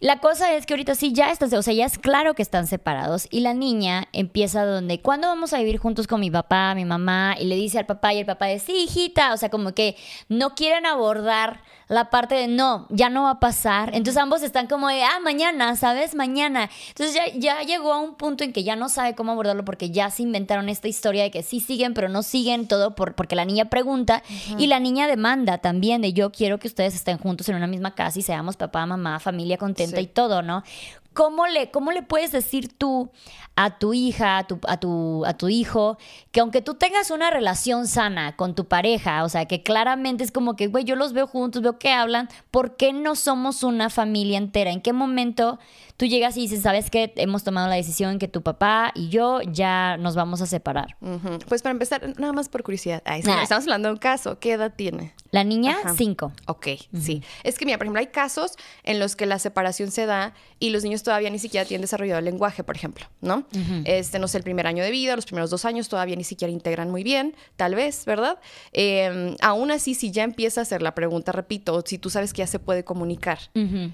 La 0.00 0.18
cosa 0.18 0.54
es 0.54 0.64
que 0.64 0.72
ahorita 0.72 0.94
sí 0.94 1.12
ya 1.12 1.30
están, 1.30 1.52
o 1.52 1.60
sea, 1.62 1.74
ya 1.74 1.84
es 1.84 1.98
claro 1.98 2.32
que 2.32 2.40
están 2.40 2.66
separados 2.66 3.28
y 3.30 3.40
la 3.40 3.52
niña 3.52 4.08
empieza 4.14 4.64
donde, 4.64 5.02
¿cuándo 5.02 5.28
vamos 5.28 5.52
a 5.52 5.58
vivir 5.58 5.76
juntos 5.76 6.06
con 6.06 6.20
mi 6.20 6.30
papá, 6.30 6.74
mi 6.74 6.86
mamá? 6.86 7.36
Y 7.38 7.44
le 7.44 7.56
dice 7.56 7.78
al 7.78 7.84
papá 7.84 8.14
y 8.14 8.18
el 8.20 8.24
papá 8.24 8.46
dice, 8.46 8.64
sí, 8.64 8.84
hijita, 8.84 9.34
o 9.34 9.36
sea, 9.36 9.50
como 9.50 9.74
que 9.74 9.96
no 10.30 10.54
quieren 10.54 10.86
abordar 10.86 11.62
la 11.88 12.08
parte 12.08 12.34
de 12.36 12.46
no, 12.48 12.86
ya 12.88 13.10
no 13.10 13.24
va 13.24 13.32
a 13.32 13.40
pasar. 13.40 13.90
Entonces 13.94 14.16
ambos 14.16 14.42
están 14.42 14.68
como 14.68 14.88
de, 14.88 15.02
ah, 15.02 15.18
mañana, 15.22 15.76
¿sabes? 15.76 16.14
Mañana. 16.14 16.70
Entonces 16.88 17.14
ya, 17.14 17.26
ya 17.34 17.62
llegó 17.62 17.92
a 17.92 17.98
un 17.98 18.14
punto 18.14 18.42
en 18.42 18.54
que 18.54 18.62
ya 18.62 18.76
no 18.76 18.88
sabe 18.88 19.14
cómo 19.14 19.32
abordarlo 19.32 19.66
porque 19.66 19.90
ya 19.90 20.08
se 20.08 20.22
inventaron 20.22 20.70
esta 20.70 20.88
historia 20.88 21.24
de 21.24 21.30
que 21.30 21.42
sí 21.42 21.60
siguen, 21.60 21.92
pero 21.92 22.08
no 22.08 22.22
siguen 22.22 22.68
todo 22.68 22.94
por, 22.94 23.14
porque 23.16 23.36
la 23.36 23.44
niña 23.44 23.66
pregunta 23.66 24.22
y 24.56 24.66
la 24.68 24.80
niña 24.80 25.08
demanda 25.08 25.58
también 25.58 26.00
de 26.00 26.14
yo 26.14 26.32
quiero 26.32 26.58
que 26.58 26.68
ustedes 26.68 26.94
estén 26.94 27.18
juntos 27.18 27.50
en 27.50 27.56
una 27.56 27.66
misma 27.66 27.94
casa 27.94 28.18
y 28.18 28.22
seamos 28.22 28.56
papá, 28.56 28.86
mamá, 28.86 29.18
familia 29.18 29.58
contenta 29.58 29.89
y 29.98 30.06
todo, 30.06 30.42
¿no? 30.42 30.62
¿Cómo 31.12 31.46
le, 31.48 31.70
¿Cómo 31.70 31.90
le 31.90 32.02
puedes 32.02 32.30
decir 32.30 32.68
tú 32.76 33.10
a 33.56 33.78
tu 33.78 33.92
hija, 33.92 34.38
a 34.38 34.46
tu, 34.46 34.60
a, 34.66 34.78
tu, 34.78 35.24
a 35.26 35.34
tu 35.34 35.48
hijo, 35.48 35.98
que 36.30 36.40
aunque 36.40 36.62
tú 36.62 36.74
tengas 36.74 37.10
una 37.10 37.30
relación 37.30 37.86
sana 37.88 38.36
con 38.36 38.54
tu 38.54 38.66
pareja, 38.66 39.24
o 39.24 39.28
sea, 39.28 39.46
que 39.46 39.62
claramente 39.62 40.22
es 40.22 40.30
como 40.30 40.54
que, 40.54 40.68
güey, 40.68 40.84
yo 40.84 40.94
los 40.96 41.12
veo 41.12 41.26
juntos, 41.26 41.62
veo 41.62 41.78
que 41.78 41.90
hablan, 41.90 42.28
¿por 42.50 42.76
qué 42.76 42.92
no 42.92 43.16
somos 43.16 43.64
una 43.64 43.90
familia 43.90 44.38
entera? 44.38 44.70
¿En 44.70 44.80
qué 44.80 44.92
momento 44.92 45.58
tú 46.00 46.06
llegas 46.06 46.34
y 46.38 46.40
dices, 46.40 46.62
sabes 46.62 46.88
qué, 46.88 47.12
hemos 47.16 47.44
tomado 47.44 47.68
la 47.68 47.74
decisión 47.74 48.18
que 48.18 48.26
tu 48.26 48.40
papá 48.40 48.90
y 48.94 49.10
yo 49.10 49.42
ya 49.42 49.98
nos 49.98 50.16
vamos 50.16 50.40
a 50.40 50.46
separar? 50.46 50.96
Pues 51.46 51.60
para 51.60 51.72
empezar, 51.72 52.18
nada 52.18 52.32
más 52.32 52.48
por 52.48 52.62
curiosidad, 52.62 53.02
estamos 53.06 53.64
hablando 53.64 53.88
de 53.88 53.92
un 53.92 53.98
caso, 53.98 54.38
¿qué 54.38 54.52
edad 54.52 54.72
tiene? 54.74 55.12
La 55.30 55.44
niña, 55.44 55.76
cinco. 55.96 56.32
Ok, 56.46 56.68
sí. 56.98 57.22
Es 57.44 57.58
que, 57.58 57.66
mira, 57.66 57.76
por 57.76 57.84
ejemplo, 57.84 58.00
hay 58.00 58.06
casos 58.06 58.54
en 58.82 58.98
los 58.98 59.14
que 59.14 59.26
la 59.26 59.38
separación 59.38 59.90
se 59.90 60.06
da 60.06 60.32
y 60.58 60.70
los 60.70 60.82
niños 60.84 61.02
todavía 61.02 61.28
ni 61.28 61.38
siquiera 61.38 61.66
tienen 61.66 61.82
desarrollado 61.82 62.18
el 62.18 62.24
lenguaje, 62.24 62.64
por 62.64 62.76
ejemplo, 62.76 63.04
¿no? 63.20 63.44
Este, 63.84 64.18
no 64.18 64.26
sé, 64.26 64.38
el 64.38 64.44
primer 64.44 64.66
año 64.66 64.82
de 64.82 64.90
vida, 64.90 65.14
los 65.16 65.26
primeros 65.26 65.50
dos 65.50 65.66
años 65.66 65.90
todavía 65.90 66.16
ni 66.16 66.24
siquiera 66.24 66.50
integran 66.50 66.90
muy 66.90 67.04
bien, 67.04 67.36
tal 67.56 67.74
vez, 67.74 68.06
¿verdad? 68.06 68.38
Em, 68.72 69.36
aún 69.42 69.70
así, 69.70 69.94
si 69.94 70.10
ya 70.10 70.24
empieza 70.24 70.62
a 70.62 70.62
hacer 70.62 70.80
la 70.80 70.94
pregunta, 70.94 71.30
repito, 71.30 71.84
si 71.84 71.98
tú 71.98 72.08
sabes 72.08 72.32
que 72.32 72.38
ya 72.38 72.46
se 72.46 72.58
puede 72.58 72.84
comunicar, 72.84 73.38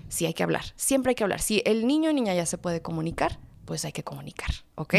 sí 0.08 0.24
hay 0.24 0.34
que 0.34 0.44
hablar, 0.44 0.62
siempre 0.76 1.10
hay 1.10 1.16
que 1.16 1.24
hablar. 1.24 1.40
Si 1.40 1.62
el 1.66 1.86
niño 1.86 1.95
o 2.04 2.12
niña 2.12 2.34
ya 2.34 2.46
se 2.46 2.58
puede 2.58 2.82
comunicar, 2.82 3.38
pues 3.66 3.84
hay 3.84 3.92
que 3.92 4.04
comunicar, 4.04 4.50
¿ok? 4.76 4.94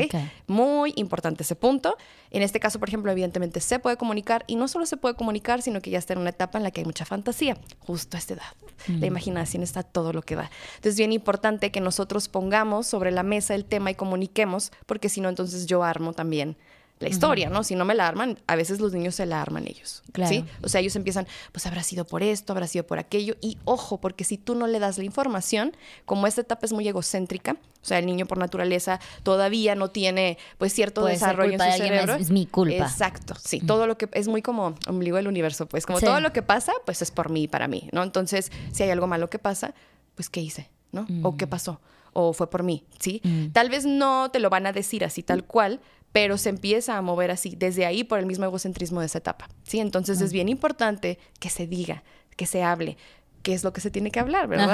Muy 0.45 0.93
importante 0.97 1.43
ese 1.43 1.55
punto. 1.55 1.97
En 2.29 2.41
este 2.41 2.59
caso, 2.59 2.79
por 2.79 2.89
ejemplo, 2.89 3.11
evidentemente 3.11 3.61
se 3.61 3.79
puede 3.79 3.97
comunicar 3.97 4.43
y 4.45 4.57
no 4.57 4.67
solo 4.67 4.85
se 4.85 4.97
puede 4.97 5.15
comunicar, 5.15 5.61
sino 5.61 5.81
que 5.81 5.89
ya 5.89 5.97
está 5.97 6.13
en 6.13 6.19
una 6.19 6.31
etapa 6.31 6.57
en 6.57 6.63
la 6.63 6.71
que 6.71 6.81
hay 6.81 6.85
mucha 6.85 7.05
fantasía, 7.05 7.57
justo 7.79 8.17
a 8.17 8.19
esta 8.19 8.33
edad. 8.35 8.53
La 8.87 8.95
mm. 8.97 9.05
imaginación 9.05 9.63
está 9.63 9.83
todo 9.83 10.13
lo 10.13 10.21
que 10.21 10.35
da. 10.35 10.51
Entonces, 10.75 10.97
bien 10.97 11.13
importante 11.13 11.71
que 11.71 11.81
nosotros 11.81 12.27
pongamos 12.27 12.87
sobre 12.87 13.11
la 13.11 13.23
mesa 13.23 13.55
el 13.55 13.65
tema 13.65 13.91
y 13.91 13.95
comuniquemos, 13.95 14.71
porque 14.85 15.09
si 15.09 15.21
no, 15.21 15.29
entonces 15.29 15.65
yo 15.65 15.83
armo 15.83 16.13
también 16.13 16.57
la 16.99 17.09
historia, 17.09 17.49
¿no? 17.49 17.63
Si 17.63 17.75
no 17.75 17.85
me 17.85 17.93
la 17.93 18.07
arman, 18.07 18.39
a 18.47 18.55
veces 18.55 18.79
los 18.79 18.93
niños 18.93 19.15
se 19.15 19.25
la 19.25 19.41
arman 19.41 19.67
ellos. 19.67 20.03
Claro. 20.11 20.29
¿sí? 20.29 20.45
O 20.63 20.69
sea, 20.69 20.81
ellos 20.81 20.95
empiezan, 20.95 21.27
pues 21.51 21.65
habrá 21.67 21.83
sido 21.83 22.05
por 22.05 22.23
esto, 22.23 22.53
habrá 22.53 22.67
sido 22.67 22.87
por 22.87 22.97
aquello. 22.97 23.35
Y 23.41 23.57
ojo, 23.65 23.99
porque 23.99 24.23
si 24.23 24.37
tú 24.37 24.55
no 24.55 24.67
le 24.67 24.79
das 24.79 24.97
la 24.97 25.03
información, 25.03 25.75
como 26.05 26.25
esta 26.25 26.41
etapa 26.41 26.65
es 26.65 26.73
muy 26.73 26.87
egocéntrica, 26.87 27.57
o 27.81 27.85
sea, 27.85 27.99
el 27.99 28.05
niño 28.05 28.25
por 28.25 28.37
naturaleza 28.37 28.99
todavía 29.23 29.75
no 29.75 29.91
tiene, 29.91 30.37
pues, 30.57 30.73
cierto 30.73 31.05
desarrollo 31.05 31.53
en 31.53 31.71
su 31.71 31.77
cerebro. 31.77 32.15
Es, 32.15 32.31
mi 32.31 32.45
culpa. 32.45 32.85
Exacto, 32.85 33.35
sí. 33.35 33.59
Todo 33.61 33.87
lo 33.87 33.97
que 33.97 34.09
es 34.13 34.27
muy 34.27 34.41
como 34.41 34.75
ombligo 34.87 35.17
del 35.17 35.27
universo, 35.27 35.67
pues, 35.67 35.85
como 35.85 35.99
todo 35.99 36.19
lo 36.19 36.33
que 36.33 36.41
pasa, 36.41 36.73
pues 36.85 37.01
es 37.01 37.11
por 37.11 37.29
mí 37.29 37.43
y 37.43 37.47
para 37.47 37.67
mí, 37.67 37.89
¿no? 37.91 38.03
Entonces, 38.03 38.51
si 38.71 38.83
hay 38.83 38.89
algo 38.89 39.07
malo 39.07 39.29
que 39.29 39.39
pasa, 39.39 39.73
pues, 40.15 40.29
¿qué 40.29 40.41
hice? 40.41 40.69
¿No? 40.91 41.05
¿O 41.23 41.37
qué 41.37 41.47
pasó? 41.47 41.79
o 42.19 42.33
fue 42.33 42.49
por 42.49 42.63
mí, 42.63 42.83
¿sí? 42.97 43.21
Tal 43.53 43.69
vez 43.69 43.85
no 43.85 44.31
te 44.31 44.39
lo 44.39 44.49
van 44.49 44.65
a 44.65 44.73
decir 44.73 45.05
así 45.05 45.21
tal 45.21 45.43
cual, 45.43 45.79
pero 46.17 46.39
se 46.39 46.49
empieza 46.49 46.97
a 46.97 47.01
mover 47.03 47.29
así 47.29 47.53
desde 47.55 47.85
ahí 47.85 48.03
por 48.03 48.17
el 48.17 48.25
mismo 48.25 48.43
egocentrismo 48.43 49.01
de 49.01 49.05
esa 49.05 49.19
etapa, 49.19 49.47
¿sí? 49.61 49.79
Entonces 49.79 50.19
es 50.19 50.33
bien 50.33 50.49
importante 50.49 51.19
que 51.39 51.51
se 51.51 51.67
diga, 51.67 52.03
que 52.35 52.47
se 52.47 52.63
hable, 52.63 52.97
qué 53.43 53.53
es 53.53 53.63
lo 53.63 53.71
que 53.71 53.81
se 53.81 53.91
tiene 53.91 54.09
que 54.09 54.19
hablar, 54.19 54.47
¿verdad? 54.47 54.67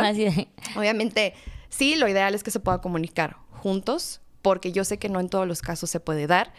Obviamente, 0.78 1.34
sí, 1.68 1.96
lo 1.96 2.08
ideal 2.08 2.34
es 2.34 2.44
que 2.44 2.52
se 2.52 2.62
pueda 2.62 2.80
comunicar 2.80 3.36
juntos, 3.52 4.22
porque 4.42 4.72
yo 4.72 4.86
sé 4.86 5.00
que 5.00 5.10
no 5.10 5.20
en 5.20 5.28
todos 5.28 5.46
los 5.46 5.62
casos 5.62 5.90
se 5.90 6.00
puede 6.00 6.28
dar, 6.28 6.54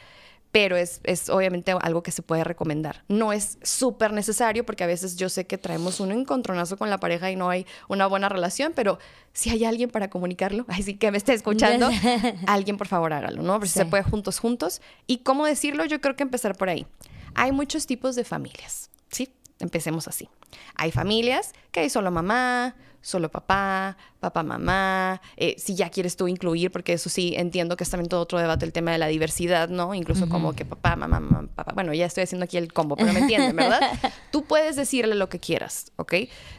pero 0.55 0.77
es, 0.77 1.01
es 1.03 1.31
obviamente 1.31 1.75
algo 1.81 2.05
que 2.05 2.13
se 2.13 2.23
puede 2.23 2.45
recomendar. 2.45 3.03
No 3.09 3.33
es 3.33 3.59
súper 3.65 4.13
necesario 4.13 4.65
porque 4.65 4.85
a 4.85 4.87
veces 4.87 5.17
yo 5.17 5.29
sé 5.29 5.49
que 5.49 5.59
traemos 5.59 5.99
un 5.99 6.13
encontronazo 6.13 6.77
con 6.77 6.91
la 6.91 7.01
pareja 7.01 7.29
y 7.33 7.35
no 7.35 7.51
hay 7.51 7.67
una 7.89 8.07
buena 8.07 8.29
relación, 8.29 8.73
pero 8.73 9.01
si 9.33 9.51
hay 9.51 9.65
alguien 9.65 9.91
para 9.91 10.11
comunicarlo, 10.11 10.65
así 10.69 10.95
que 10.95 11.11
me 11.11 11.19
esté 11.19 11.33
escuchando, 11.33 11.91
alguien 12.47 12.77
por 12.77 12.87
favor 12.87 13.13
hágalo, 13.13 13.43
¿no? 13.43 13.55
Porque 13.55 13.67
se 13.67 13.85
puede 13.85 14.05
juntos, 14.05 14.39
juntos. 14.39 14.81
Y 15.09 15.19
cómo 15.25 15.45
decirlo, 15.45 15.87
yo 15.87 16.01
creo 16.01 16.15
que 16.15 16.23
empezar 16.23 16.57
por 16.57 16.69
ahí. 16.69 16.87
Hay 17.35 17.51
muchos 17.51 17.89
tipos 17.89 18.15
de 18.15 18.23
familias, 18.23 18.91
¿sí? 19.11 19.31
Empecemos 19.59 20.07
así. 20.07 20.29
Hay 20.77 20.93
familias 20.93 21.53
que 21.73 21.81
hay 21.81 21.91
solo 21.91 22.13
mamá, 22.13 22.77
solo 23.05 23.31
papá, 23.31 23.97
papá, 24.19 24.43
mamá, 24.43 25.21
eh, 25.37 25.55
si 25.59 25.75
ya 25.75 25.91
quieres 25.91 26.17
tú 26.17 26.27
incluir, 26.27 26.71
porque 26.71 26.95
eso 26.95 27.11
sí, 27.11 27.35
entiendo 27.37 27.77
que 27.77 27.85
es 27.85 27.91
también 27.91 28.09
todo 28.09 28.23
otro 28.23 28.39
debate 28.39 28.65
el 28.65 28.73
tema 28.73 28.93
de 28.93 28.99
la 28.99 29.09
diversidad, 29.09 29.69
¿no? 29.69 29.95
Incluso 29.95 30.29
como 30.29 30.55
que 30.55 30.65
papá, 30.65 30.97
mamá, 30.97 31.21
mamá, 31.21 31.49
papá. 31.55 31.73
Bueno, 31.75 31.93
ya 31.93 32.07
estoy 32.07 32.25
haciendo 32.25 32.45
aquí 32.45 32.57
el 32.57 32.73
combo, 32.73 32.97
pero 32.97 33.13
me 33.13 33.21
entienden, 33.21 33.55
¿verdad? 33.55 33.81
tú 34.33 34.45
puedes 34.45 34.75
decirle 34.75 35.15
lo 35.15 35.29
que 35.29 35.39
quieras, 35.39 35.93
¿ok? 35.97 36.15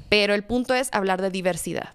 Pero 0.08 0.36
el 0.36 0.44
punto 0.44 0.76
es 0.76 0.90
hablar 0.94 1.22
de 1.22 1.32
diversidad. 1.32 1.90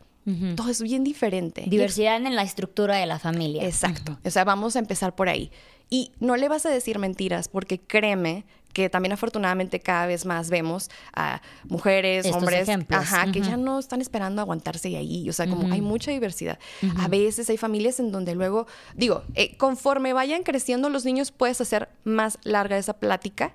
Todo 0.54 0.70
es 0.70 0.80
bien 0.80 1.02
diferente. 1.02 1.64
Diversidad 1.66 2.16
en 2.16 2.36
la 2.36 2.42
estructura 2.42 2.96
de 2.96 3.06
la 3.06 3.18
familia. 3.18 3.64
Exacto. 3.64 4.16
O 4.24 4.30
sea, 4.30 4.44
vamos 4.44 4.76
a 4.76 4.78
empezar 4.78 5.16
por 5.16 5.28
ahí. 5.28 5.50
Y 5.88 6.12
no 6.20 6.36
le 6.36 6.48
vas 6.48 6.66
a 6.66 6.70
decir 6.70 7.00
mentiras 7.00 7.48
porque 7.48 7.80
créeme 7.80 8.44
que 8.72 8.88
también 8.88 9.12
afortunadamente 9.12 9.80
cada 9.80 10.06
vez 10.06 10.26
más 10.26 10.50
vemos 10.50 10.90
a 11.14 11.40
mujeres, 11.64 12.26
hombres, 12.32 12.68
ajá, 12.90 13.30
que 13.32 13.40
ya 13.40 13.56
no 13.56 13.78
están 13.78 14.00
esperando 14.00 14.40
aguantarse 14.40 14.96
ahí, 14.96 15.28
o 15.28 15.32
sea, 15.32 15.48
como 15.48 15.72
hay 15.72 15.80
mucha 15.80 16.10
diversidad. 16.10 16.58
A 16.98 17.08
veces 17.08 17.48
hay 17.50 17.56
familias 17.56 18.00
en 18.00 18.12
donde 18.12 18.34
luego, 18.34 18.66
digo, 18.94 19.22
eh, 19.34 19.56
conforme 19.56 20.12
vayan 20.12 20.42
creciendo 20.42 20.88
los 20.88 21.04
niños 21.04 21.30
puedes 21.30 21.60
hacer 21.60 21.88
más 22.04 22.38
larga 22.44 22.78
esa 22.78 22.94
plática. 22.94 23.52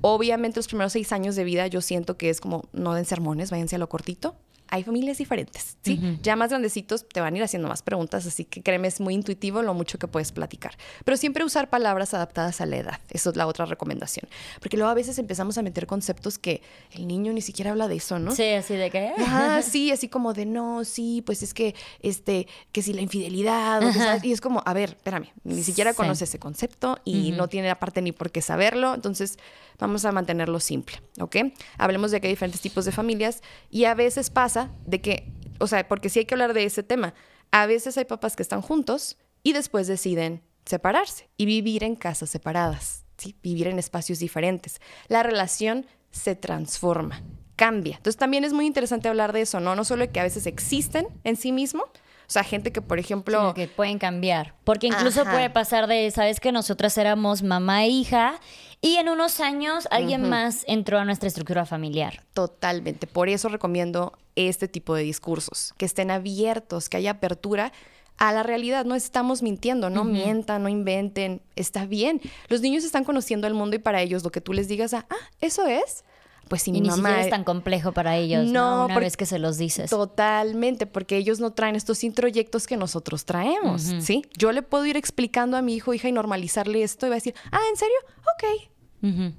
Obviamente 0.00 0.58
los 0.58 0.66
primeros 0.66 0.92
seis 0.92 1.12
años 1.12 1.36
de 1.36 1.44
vida 1.44 1.66
yo 1.66 1.80
siento 1.80 2.16
que 2.16 2.30
es 2.30 2.40
como, 2.40 2.68
no 2.72 2.94
den 2.94 3.04
sermones, 3.04 3.50
váyanse 3.50 3.76
a 3.76 3.78
lo 3.78 3.88
cortito, 3.88 4.34
hay 4.72 4.84
familias 4.84 5.18
diferentes, 5.18 5.76
¿sí? 5.82 6.00
Ya 6.22 6.34
más 6.34 6.48
grandecitos 6.48 7.06
te 7.06 7.20
van 7.20 7.34
a 7.34 7.36
ir 7.36 7.42
haciendo 7.42 7.68
más 7.68 7.82
preguntas, 7.82 8.26
así 8.26 8.46
que 8.46 8.62
créeme, 8.62 8.88
es 8.88 9.00
muy 9.00 9.12
intuitivo 9.12 9.60
lo 9.60 9.74
mucho 9.74 9.98
que 9.98 10.08
puedes 10.08 10.32
platicar. 10.32 10.78
Pero 11.04 11.18
siempre 11.18 11.44
usar 11.44 11.68
palabras 11.68 12.14
adaptadas 12.14 12.62
a 12.62 12.64
la 12.64 12.78
edad, 12.78 13.00
eso 13.10 13.28
es 13.28 13.36
la 13.36 13.46
otra 13.46 13.66
recomendación. 13.66 14.26
Porque 14.60 14.78
luego 14.78 14.90
a 14.90 14.94
veces 14.94 15.18
empezamos 15.18 15.58
a 15.58 15.62
meter 15.62 15.86
conceptos 15.86 16.38
que 16.38 16.62
el 16.92 17.06
niño 17.06 17.34
ni 17.34 17.42
siquiera 17.42 17.72
habla 17.72 17.86
de 17.86 17.96
eso, 17.96 18.18
¿no? 18.18 18.34
Sí, 18.34 18.48
así 18.48 18.74
de 18.74 18.90
que... 18.90 19.12
Ah, 19.18 19.60
sí, 19.62 19.90
así 19.90 20.08
como 20.08 20.32
de 20.32 20.46
no, 20.46 20.86
sí, 20.86 21.22
pues 21.26 21.42
es 21.42 21.52
que, 21.52 21.74
este, 22.00 22.46
que 22.72 22.80
si 22.80 22.94
la 22.94 23.02
infidelidad, 23.02 23.82
y 24.22 24.32
es 24.32 24.40
como, 24.40 24.62
a 24.64 24.72
ver, 24.72 24.90
espérame, 24.96 25.28
ni 25.44 25.62
siquiera 25.64 25.92
conoce 25.92 26.24
ese 26.24 26.38
concepto 26.38 26.98
y 27.04 27.32
no 27.32 27.48
tiene 27.48 27.68
aparte 27.68 28.00
ni 28.00 28.12
por 28.12 28.30
qué 28.30 28.40
saberlo, 28.40 28.94
entonces 28.94 29.38
vamos 29.78 30.04
a 30.04 30.12
mantenerlo 30.12 30.60
simple, 30.60 31.02
¿ok? 31.20 31.36
Hablemos 31.76 32.10
de 32.10 32.20
que 32.20 32.28
hay 32.28 32.32
diferentes 32.32 32.60
tipos 32.60 32.84
de 32.84 32.92
familias 32.92 33.42
y 33.70 33.84
a 33.84 33.94
veces 33.94 34.30
pasa 34.30 34.61
de 34.86 35.00
que, 35.00 35.32
o 35.58 35.66
sea, 35.66 35.86
porque 35.88 36.08
sí 36.08 36.20
hay 36.20 36.24
que 36.24 36.34
hablar 36.34 36.54
de 36.54 36.64
ese 36.64 36.82
tema, 36.82 37.14
a 37.50 37.66
veces 37.66 37.96
hay 37.98 38.04
papás 38.04 38.36
que 38.36 38.42
están 38.42 38.62
juntos 38.62 39.16
y 39.42 39.52
después 39.52 39.86
deciden 39.86 40.42
separarse 40.64 41.28
y 41.36 41.46
vivir 41.46 41.84
en 41.84 41.96
casas 41.96 42.30
separadas, 42.30 43.04
¿sí? 43.16 43.36
Vivir 43.42 43.68
en 43.68 43.78
espacios 43.78 44.18
diferentes. 44.18 44.80
La 45.08 45.22
relación 45.22 45.86
se 46.10 46.34
transforma, 46.34 47.22
cambia. 47.56 47.96
Entonces 47.96 48.18
también 48.18 48.44
es 48.44 48.52
muy 48.52 48.66
interesante 48.66 49.08
hablar 49.08 49.32
de 49.32 49.42
eso, 49.42 49.60
¿no? 49.60 49.74
No 49.74 49.84
solo 49.84 50.10
que 50.10 50.20
a 50.20 50.24
veces 50.24 50.46
existen 50.46 51.08
en 51.24 51.36
sí 51.36 51.52
mismo, 51.52 51.84
sea, 52.32 52.44
gente 52.44 52.72
que, 52.72 52.82
por 52.82 52.98
ejemplo... 52.98 53.54
que 53.54 53.68
pueden 53.68 53.98
cambiar. 53.98 54.54
Porque 54.64 54.86
incluso 54.86 55.24
puede 55.24 55.50
pasar 55.50 55.86
de, 55.86 56.10
sabes 56.10 56.40
que 56.40 56.52
nosotras 56.52 56.96
éramos 56.98 57.42
mamá 57.42 57.84
e 57.84 57.88
hija 57.88 58.40
y 58.80 58.96
en 58.96 59.08
unos 59.08 59.38
años 59.40 59.86
alguien 59.90 60.28
más 60.28 60.64
entró 60.66 60.98
a 60.98 61.04
nuestra 61.04 61.28
estructura 61.28 61.64
familiar. 61.64 62.24
Totalmente. 62.34 63.06
Por 63.06 63.28
eso 63.28 63.48
recomiendo 63.48 64.12
este 64.34 64.66
tipo 64.66 64.94
de 64.94 65.04
discursos, 65.04 65.72
que 65.76 65.84
estén 65.84 66.10
abiertos, 66.10 66.88
que 66.88 66.96
haya 66.96 67.12
apertura 67.12 67.72
a 68.18 68.32
la 68.32 68.42
realidad. 68.42 68.84
No 68.84 68.94
estamos 68.94 69.42
mintiendo, 69.42 69.88
no 69.88 70.04
mientan, 70.04 70.62
no 70.62 70.68
inventen. 70.68 71.42
Está 71.54 71.86
bien. 71.86 72.20
Los 72.48 72.60
niños 72.60 72.82
están 72.82 73.04
conociendo 73.04 73.46
el 73.46 73.54
mundo 73.54 73.76
y 73.76 73.78
para 73.78 74.02
ellos 74.02 74.24
lo 74.24 74.30
que 74.30 74.40
tú 74.40 74.52
les 74.52 74.68
digas, 74.68 74.94
ah, 74.94 75.06
eso 75.40 75.66
es 75.66 76.04
pues 76.48 76.62
si 76.62 76.70
y 76.70 76.74
mi 76.74 76.80
ni 76.80 76.88
mamá... 76.88 77.08
Siquiera 77.08 77.22
es 77.22 77.30
tan 77.30 77.44
complejo 77.44 77.92
para 77.92 78.16
ellos, 78.16 78.46
¿no? 78.46 78.86
Una 78.86 78.98
vez 78.98 79.16
que 79.16 79.26
se 79.26 79.38
los 79.38 79.58
dices. 79.58 79.90
Totalmente, 79.90 80.86
porque 80.86 81.16
ellos 81.16 81.40
no 81.40 81.52
traen 81.52 81.76
estos 81.76 82.04
introyectos 82.04 82.66
que 82.66 82.76
nosotros 82.76 83.24
traemos, 83.24 83.82
¿sí? 84.00 84.24
Yo 84.36 84.52
le 84.52 84.62
puedo 84.62 84.86
ir 84.86 84.96
explicando 84.96 85.56
a 85.56 85.62
mi 85.62 85.74
hijo, 85.74 85.94
hija, 85.94 86.08
y 86.08 86.12
normalizarle 86.12 86.82
esto 86.82 87.06
y 87.06 87.10
va 87.10 87.14
a 87.14 87.18
decir, 87.18 87.34
ah, 87.50 87.60
¿en 87.70 87.76
serio? 87.76 87.96
Ok, 88.34 88.71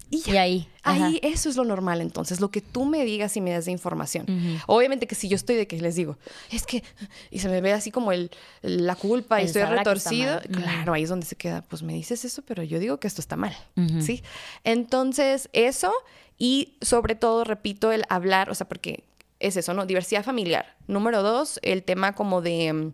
y, 0.10 0.36
ahí. 0.36 0.68
Ahí 0.84 1.20
eso 1.24 1.50
es 1.50 1.56
lo 1.56 1.64
normal 1.64 2.02
entonces, 2.02 2.42
lo 2.42 2.52
que 2.52 2.60
tú 2.60 2.84
me 2.86 3.06
digas 3.06 3.38
y 3.38 3.42
me 3.42 3.52
das 3.52 3.66
de 3.66 3.72
información. 3.72 4.26
Obviamente 4.68 5.08
que 5.08 5.16
si 5.16 5.30
yo 5.30 5.36
estoy 5.36 5.56
de 5.56 5.68
que 5.68 5.80
les 5.80 5.96
digo, 5.96 6.18
es 6.52 6.66
que, 6.66 6.84
y 7.32 7.40
se 7.40 7.50
me 7.50 7.62
ve 7.62 7.72
así 7.72 7.90
como 7.90 8.12
el, 8.12 8.32
la 8.62 8.96
culpa 8.96 9.42
y 9.42 9.46
estoy 9.46 9.64
retorcido, 9.64 10.42
claro, 10.52 10.94
ahí 10.94 11.04
es 11.04 11.10
donde 11.10 11.26
se 11.26 11.36
queda, 11.36 11.62
pues 11.62 11.82
me 11.84 11.94
dices 11.94 12.26
eso, 12.26 12.42
pero 12.42 12.64
yo 12.64 12.80
digo 12.80 13.00
que 13.00 13.08
esto 13.08 13.22
está 13.22 13.36
mal, 13.36 13.56
¿sí? 14.00 14.24
Entonces, 14.64 15.50
eso 15.54 15.94
y 16.38 16.76
sobre 16.82 17.16
todo, 17.16 17.44
repito, 17.44 17.92
el 17.92 18.04
hablar, 18.10 18.50
o 18.50 18.56
sea, 18.56 18.68
porque 18.68 19.04
es 19.40 19.58
eso, 19.58 19.74
¿no? 19.74 19.86
Diversidad 19.86 20.24
familiar. 20.24 20.76
Número 20.88 21.22
dos, 21.22 21.60
el 21.62 21.84
tema 21.84 22.14
como 22.14 22.42
de 22.42 22.74
mm, 22.74 22.94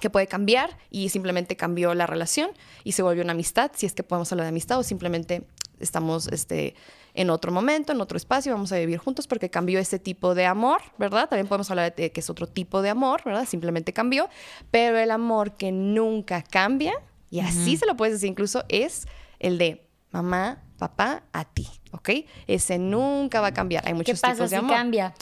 que 0.00 0.10
puede 0.10 0.26
cambiar 0.26 0.76
y 0.90 1.08
simplemente 1.08 1.56
cambió 1.56 1.94
la 1.94 2.06
relación 2.06 2.50
y 2.84 2.92
se 2.92 3.02
volvió 3.02 3.22
una 3.22 3.32
amistad, 3.32 3.70
si 3.74 3.86
es 3.86 3.92
que 3.92 4.02
podemos 4.02 4.30
hablar 4.32 4.44
de 4.44 4.50
amistad 4.50 4.78
o 4.78 4.82
simplemente 4.82 5.46
estamos 5.80 6.28
este, 6.28 6.74
en 7.14 7.30
otro 7.30 7.52
momento, 7.52 7.92
en 7.92 8.00
otro 8.00 8.16
espacio, 8.16 8.52
vamos 8.52 8.72
a 8.72 8.76
vivir 8.76 8.98
juntos 8.98 9.26
porque 9.26 9.50
cambió 9.50 9.78
ese 9.78 9.98
tipo 9.98 10.34
de 10.34 10.46
amor, 10.46 10.80
¿verdad? 10.98 11.28
También 11.28 11.46
podemos 11.46 11.70
hablar 11.70 11.94
de 11.94 12.12
que 12.12 12.20
es 12.20 12.30
otro 12.30 12.46
tipo 12.46 12.82
de 12.82 12.90
amor, 12.90 13.22
¿verdad? 13.24 13.46
Simplemente 13.46 13.92
cambió, 13.92 14.28
pero 14.70 14.98
el 14.98 15.10
amor 15.10 15.56
que 15.56 15.72
nunca 15.72 16.42
cambia, 16.42 16.94
y 17.30 17.40
así 17.40 17.76
se 17.76 17.86
lo 17.86 17.96
puedes 17.96 18.14
decir 18.14 18.28
incluso, 18.30 18.64
es 18.68 19.06
el 19.38 19.58
de 19.58 19.86
mamá, 20.10 20.62
papá, 20.78 21.24
a 21.32 21.44
ti, 21.44 21.66
¿ok? 21.92 22.10
Ese 22.46 22.78
nunca 22.78 23.40
va 23.40 23.48
a 23.48 23.54
cambiar. 23.54 23.86
Hay 23.86 23.94
muchos 23.94 24.20
¿Qué 24.20 24.20
pasa 24.20 24.34
tipos 24.34 24.50
de 24.50 24.56
amor. 24.56 24.76
cambia? 24.76 25.14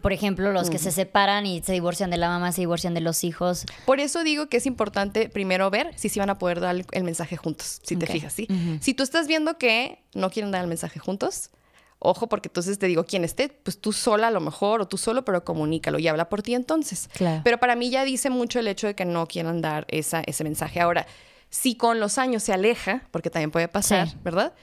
Por 0.00 0.12
ejemplo, 0.12 0.52
los 0.52 0.70
que 0.70 0.78
se 0.78 0.90
separan 0.90 1.46
y 1.46 1.62
se 1.62 1.72
divorcian 1.72 2.10
de 2.10 2.16
la 2.16 2.28
mamá, 2.28 2.52
se 2.52 2.62
divorcian 2.62 2.94
de 2.94 3.00
los 3.00 3.24
hijos. 3.24 3.66
Por 3.84 4.00
eso 4.00 4.24
digo 4.24 4.48
que 4.48 4.56
es 4.56 4.66
importante 4.66 5.28
primero 5.28 5.70
ver 5.70 5.92
si 5.96 6.08
sí 6.08 6.18
van 6.18 6.30
a 6.30 6.38
poder 6.38 6.60
dar 6.60 6.76
el 6.90 7.04
mensaje 7.04 7.36
juntos, 7.36 7.80
si 7.82 7.96
te 7.96 8.06
fijas, 8.06 8.32
¿sí? 8.32 8.48
Si 8.80 8.94
tú 8.94 9.02
estás 9.02 9.26
viendo 9.26 9.58
que 9.58 10.02
no 10.14 10.30
quieren 10.30 10.50
dar 10.50 10.62
el 10.62 10.68
mensaje 10.68 10.98
juntos, 10.98 11.50
ojo, 11.98 12.28
porque 12.28 12.48
entonces 12.48 12.78
te 12.78 12.86
digo, 12.86 13.04
quien 13.04 13.24
esté, 13.24 13.48
pues 13.48 13.78
tú 13.80 13.92
sola 13.92 14.28
a 14.28 14.30
lo 14.30 14.40
mejor, 14.40 14.80
o 14.80 14.88
tú 14.88 14.98
solo, 14.98 15.24
pero 15.24 15.44
comunícalo 15.44 15.98
y 15.98 16.08
habla 16.08 16.28
por 16.28 16.42
ti 16.42 16.54
entonces. 16.54 17.08
Pero 17.44 17.58
para 17.58 17.76
mí 17.76 17.90
ya 17.90 18.04
dice 18.04 18.30
mucho 18.30 18.58
el 18.60 18.68
hecho 18.68 18.86
de 18.86 18.94
que 18.94 19.04
no 19.04 19.26
quieran 19.26 19.60
dar 19.60 19.86
esa, 19.88 20.20
ese 20.20 20.44
mensaje. 20.44 20.80
Ahora, 20.80 21.06
si 21.50 21.76
con 21.76 22.00
los 22.00 22.18
años 22.18 22.42
se 22.42 22.52
aleja, 22.52 23.08
porque 23.10 23.30
también 23.30 23.50
puede 23.50 23.68
pasar, 23.68 24.08
¿verdad? 24.22 24.54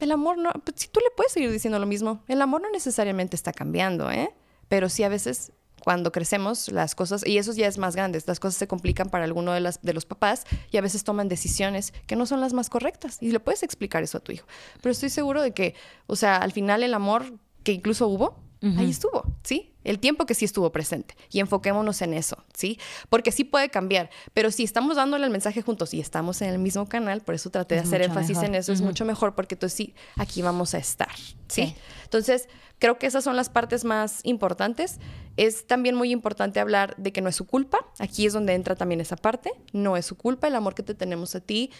El 0.00 0.12
amor 0.12 0.38
no, 0.38 0.50
pues, 0.64 0.76
si 0.76 0.88
tú 0.88 1.00
le 1.00 1.10
puedes 1.16 1.32
seguir 1.32 1.50
diciendo 1.50 1.78
lo 1.78 1.86
mismo, 1.86 2.22
el 2.28 2.42
amor 2.42 2.62
no 2.62 2.70
necesariamente 2.70 3.36
está 3.36 3.52
cambiando, 3.52 4.10
¿eh? 4.10 4.34
Pero 4.68 4.88
sí 4.88 5.04
a 5.04 5.08
veces 5.08 5.52
cuando 5.82 6.12
crecemos 6.12 6.70
las 6.70 6.94
cosas, 6.94 7.26
y 7.26 7.38
eso 7.38 7.52
ya 7.52 7.66
es 7.66 7.76
más 7.76 7.96
grande, 7.96 8.22
las 8.24 8.38
cosas 8.38 8.56
se 8.56 8.68
complican 8.68 9.10
para 9.10 9.24
alguno 9.24 9.52
de, 9.52 9.60
las, 9.60 9.82
de 9.82 9.92
los 9.92 10.06
papás 10.06 10.44
y 10.70 10.76
a 10.76 10.80
veces 10.80 11.02
toman 11.02 11.28
decisiones 11.28 11.92
que 12.06 12.14
no 12.14 12.24
son 12.24 12.40
las 12.40 12.52
más 12.52 12.70
correctas. 12.70 13.18
Y 13.20 13.32
le 13.32 13.40
puedes 13.40 13.62
explicar 13.62 14.02
eso 14.02 14.18
a 14.18 14.20
tu 14.20 14.32
hijo. 14.32 14.46
Pero 14.80 14.92
estoy 14.92 15.10
seguro 15.10 15.42
de 15.42 15.52
que, 15.52 15.74
o 16.06 16.14
sea, 16.14 16.36
al 16.36 16.52
final 16.52 16.82
el 16.84 16.94
amor 16.94 17.34
que 17.64 17.72
incluso 17.72 18.06
hubo, 18.06 18.38
ahí 18.62 18.90
estuvo, 18.90 19.24
¿sí? 19.42 19.74
El 19.84 19.98
tiempo 19.98 20.26
que 20.26 20.34
sí 20.34 20.44
estuvo 20.44 20.70
presente. 20.70 21.16
Y 21.30 21.40
enfoquémonos 21.40 22.00
en 22.02 22.14
eso, 22.14 22.36
¿sí? 22.54 22.78
Porque 23.08 23.32
sí 23.32 23.44
puede 23.44 23.68
cambiar. 23.68 24.10
Pero 24.32 24.50
si 24.50 24.62
estamos 24.62 24.96
dándole 24.96 25.24
el 25.24 25.30
mensaje 25.30 25.62
juntos 25.62 25.92
y 25.94 26.00
estamos 26.00 26.40
en 26.42 26.50
el 26.50 26.58
mismo 26.58 26.88
canal, 26.88 27.22
por 27.22 27.34
eso 27.34 27.50
traté 27.50 27.74
de 27.74 27.80
hacer 27.80 28.02
énfasis 28.02 28.38
en 28.42 28.54
eso, 28.54 28.72
es 28.72 28.80
mucho 28.80 29.04
mejor 29.04 29.34
porque 29.34 29.54
entonces 29.54 29.76
sí, 29.76 29.94
aquí 30.16 30.42
vamos 30.42 30.74
a 30.74 30.78
estar, 30.78 31.14
¿sí? 31.48 31.74
Entonces, 32.04 32.48
creo 32.78 32.98
que 32.98 33.06
esas 33.06 33.24
son 33.24 33.36
las 33.36 33.48
partes 33.48 33.84
más 33.84 34.20
importantes. 34.24 34.98
Es 35.36 35.66
también 35.66 35.94
muy 35.94 36.10
importante 36.10 36.60
hablar 36.60 36.94
de 36.96 37.12
que 37.12 37.20
no 37.20 37.28
es 37.28 37.36
su 37.36 37.46
culpa. 37.46 37.78
Aquí 37.98 38.26
es 38.26 38.32
donde 38.32 38.54
entra 38.54 38.76
también 38.76 39.00
esa 39.00 39.16
parte. 39.16 39.52
No 39.72 39.96
es 39.96 40.06
su 40.06 40.16
culpa 40.16 40.48
el 40.48 40.54
amor 40.54 40.74
que 40.74 40.82
te 40.82 40.94
tenemos 40.94 41.34
a 41.34 41.40
ti 41.40 41.70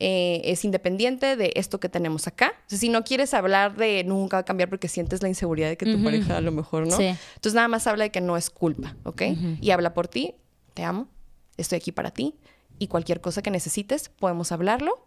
eh, 0.00 0.40
es 0.44 0.64
independiente 0.64 1.36
de 1.36 1.52
esto 1.54 1.78
que 1.78 1.88
tenemos 1.88 2.26
acá. 2.26 2.54
si 2.66 2.88
no 2.88 3.04
quieres 3.04 3.34
hablar 3.34 3.76
de 3.76 4.02
nunca 4.04 4.38
va 4.38 4.40
a 4.40 4.44
cambiar 4.44 4.70
porque 4.70 4.88
sientes 4.88 5.22
la 5.22 5.28
inseguridad 5.28 5.68
de 5.68 5.76
que 5.76 5.86
tu 5.86 6.02
pareja 6.02 6.38
a 6.38 6.40
lo 6.40 6.52
mejor 6.52 6.86
no. 6.86 6.98
Entonces 6.98 7.54
nada 7.54 7.68
más 7.68 7.86
habla 7.86 8.04
de 8.04 8.10
que 8.10 8.20
no 8.20 8.36
es 8.36 8.50
culpa, 8.50 8.96
¿ok? 9.04 9.22
Y 9.60 9.70
habla 9.70 9.94
por 9.94 10.08
ti, 10.08 10.34
te 10.74 10.84
amo, 10.84 11.08
estoy 11.56 11.76
aquí 11.76 11.92
para 11.92 12.10
ti 12.10 12.34
y 12.78 12.88
cualquier 12.88 13.20
cosa 13.20 13.42
que 13.42 13.50
necesites 13.50 14.08
podemos 14.08 14.52
hablarlo 14.52 15.06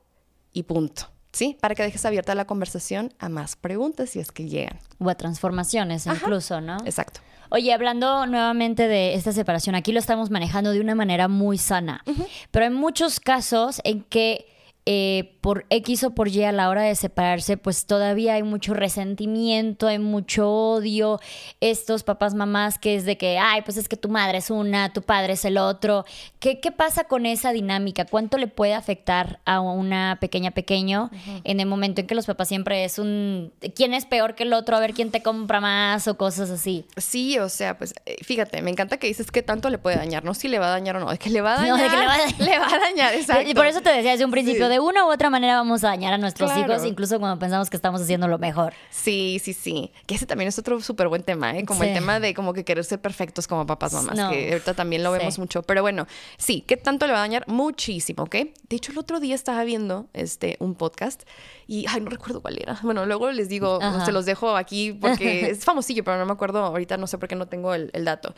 y 0.53 0.63
punto. 0.63 1.09
¿Sí? 1.31 1.57
Para 1.59 1.73
que 1.73 1.81
dejes 1.81 2.05
abierta 2.05 2.35
la 2.35 2.45
conversación 2.45 3.11
a 3.17 3.27
más 3.27 3.55
preguntas 3.55 4.11
si 4.11 4.19
es 4.19 4.31
que 4.31 4.47
llegan. 4.47 4.77
O 4.99 5.09
a 5.09 5.15
transformaciones 5.15 6.05
incluso, 6.05 6.61
¿no? 6.61 6.77
Exacto. 6.85 7.21
Oye, 7.49 7.73
hablando 7.73 8.27
nuevamente 8.27 8.87
de 8.87 9.15
esta 9.15 9.31
separación, 9.31 9.73
aquí 9.73 9.91
lo 9.91 9.99
estamos 9.99 10.29
manejando 10.29 10.71
de 10.71 10.79
una 10.79 10.93
manera 10.93 11.27
muy 11.27 11.57
sana, 11.57 12.03
pero 12.51 12.65
hay 12.65 12.71
muchos 12.71 13.19
casos 13.19 13.81
en 13.83 14.01
que 14.03 14.45
eh, 14.85 15.37
por 15.39 15.65
X 15.69 16.03
o 16.03 16.11
por 16.11 16.27
Y 16.27 16.43
a 16.43 16.51
la 16.51 16.69
hora 16.69 16.83
de 16.83 16.95
separarse, 16.95 17.57
pues 17.57 17.85
todavía 17.85 18.33
hay 18.35 18.43
mucho 18.43 18.73
resentimiento, 18.73 19.87
hay 19.87 19.99
mucho 19.99 20.49
odio. 20.49 21.19
Estos 21.61 22.03
papás, 22.03 22.33
mamás, 22.33 22.79
que 22.79 22.95
es 22.95 23.05
de 23.05 23.17
que, 23.17 23.37
ay, 23.37 23.61
pues 23.61 23.77
es 23.77 23.87
que 23.87 23.97
tu 23.97 24.09
madre 24.09 24.39
es 24.39 24.49
una, 24.49 24.91
tu 24.91 25.01
padre 25.01 25.33
es 25.33 25.45
el 25.45 25.57
otro. 25.57 26.05
¿Qué, 26.39 26.59
qué 26.59 26.71
pasa 26.71 27.05
con 27.05 27.25
esa 27.25 27.51
dinámica? 27.51 28.05
¿Cuánto 28.05 28.37
le 28.37 28.47
puede 28.47 28.73
afectar 28.73 29.39
a 29.45 29.59
una 29.59 30.17
pequeña 30.19 30.51
pequeño 30.51 31.09
en 31.43 31.59
el 31.59 31.65
momento 31.65 32.01
en 32.01 32.07
que 32.07 32.15
los 32.15 32.25
papás 32.25 32.47
siempre 32.47 32.83
es 32.83 32.99
un, 32.99 33.53
¿quién 33.75 33.93
es 33.93 34.05
peor 34.05 34.35
que 34.35 34.43
el 34.43 34.53
otro? 34.53 34.75
A 34.75 34.79
ver 34.79 34.93
quién 34.93 35.11
te 35.11 35.21
compra 35.21 35.61
más 35.61 36.07
o 36.07 36.17
cosas 36.17 36.49
así. 36.49 36.85
Sí, 36.97 37.39
o 37.39 37.49
sea, 37.49 37.77
pues 37.77 37.93
eh, 38.05 38.17
fíjate, 38.23 38.61
me 38.61 38.71
encanta 38.71 38.97
que 38.97 39.07
dices 39.07 39.31
que 39.31 39.43
tanto 39.43 39.69
le 39.69 39.77
puede 39.77 39.95
dañar, 39.95 40.23
no 40.23 40.33
si 40.33 40.47
le 40.47 40.59
va 40.59 40.67
a 40.67 40.71
dañar 40.71 40.97
o 40.97 40.99
no, 40.99 41.09
de 41.09 41.17
que 41.17 41.29
le 41.29 41.41
va 41.41 41.53
a 41.53 41.55
dañar. 41.57 41.63
No, 41.73 41.77
de 41.77 41.89
que 41.89 41.97
le 41.97 42.05
va 42.05 42.13
a 42.13 42.17
dañar. 42.17 42.39
le 42.39 42.59
va 42.59 42.67
a 42.67 42.79
dañar, 42.79 43.13
exacto. 43.15 43.49
Y 43.49 43.53
por 43.53 43.65
eso 43.65 43.81
te 43.81 43.89
decía 43.89 44.11
desde 44.11 44.25
un 44.25 44.31
principio, 44.31 44.69
de 44.73 44.79
una 44.79 45.05
u 45.05 45.11
otra 45.11 45.29
manera 45.29 45.57
vamos 45.57 45.83
a 45.83 45.89
dañar 45.89 46.13
a 46.13 46.17
nuestros 46.17 46.55
hijos, 46.57 46.83
incluso 46.83 47.19
cuando 47.19 47.37
pensamos 47.37 47.69
que 47.69 47.77
estamos 47.77 48.01
haciendo 48.01 48.27
lo 48.27 48.39
mejor. 48.39 48.73
Sí, 48.89 49.39
sí, 49.43 49.53
sí. 49.53 49.91
Que 50.07 50.15
ese 50.15 50.25
también 50.25 50.47
es 50.47 50.57
otro 50.57 50.81
súper 50.81 51.09
buen 51.09 51.21
tema, 51.21 51.55
¿eh? 51.55 51.63
Como 51.63 51.83
el 51.83 51.93
tema 51.93 52.19
de 52.19 52.33
como 52.33 52.53
que 52.53 52.65
querer 52.65 52.83
ser 52.83 52.99
perfectos 52.99 53.47
como 53.47 53.67
papás, 53.67 53.93
mamás, 53.93 54.31
que 54.31 54.51
ahorita 54.51 54.73
también 54.73 55.03
lo 55.03 55.11
vemos 55.11 55.37
mucho. 55.37 55.61
Pero 55.61 55.83
bueno, 55.83 56.07
sí, 56.37 56.63
¿qué 56.65 56.75
tanto 56.75 57.05
le 57.05 57.13
va 57.13 57.19
a 57.19 57.21
dañar? 57.21 57.47
Muchísimo, 57.47 58.23
¿ok? 58.23 58.35
De 58.67 58.75
hecho, 58.75 58.91
el 58.91 58.97
otro 58.97 59.19
día 59.19 59.35
estaba 59.35 59.63
viendo 59.63 60.07
este, 60.13 60.57
un 60.59 60.73
podcast 60.73 61.21
y, 61.67 61.85
ay, 61.87 62.01
no 62.01 62.09
recuerdo 62.09 62.41
cuál 62.41 62.57
era. 62.59 62.79
Bueno, 62.81 63.05
luego 63.05 63.31
les 63.31 63.49
digo, 63.49 63.79
se 64.05 64.11
los 64.11 64.25
dejo 64.25 64.57
aquí 64.57 64.91
porque 64.93 65.45
es 65.51 65.63
famosillo, 65.63 66.03
pero 66.03 66.17
no 66.17 66.25
me 66.25 66.33
acuerdo 66.33 66.63
ahorita, 66.63 66.97
no 66.97 67.05
sé 67.05 67.19
por 67.19 67.29
qué 67.29 67.35
no 67.35 67.45
tengo 67.45 67.75
el, 67.75 67.91
el 67.93 68.05
dato. 68.05 68.33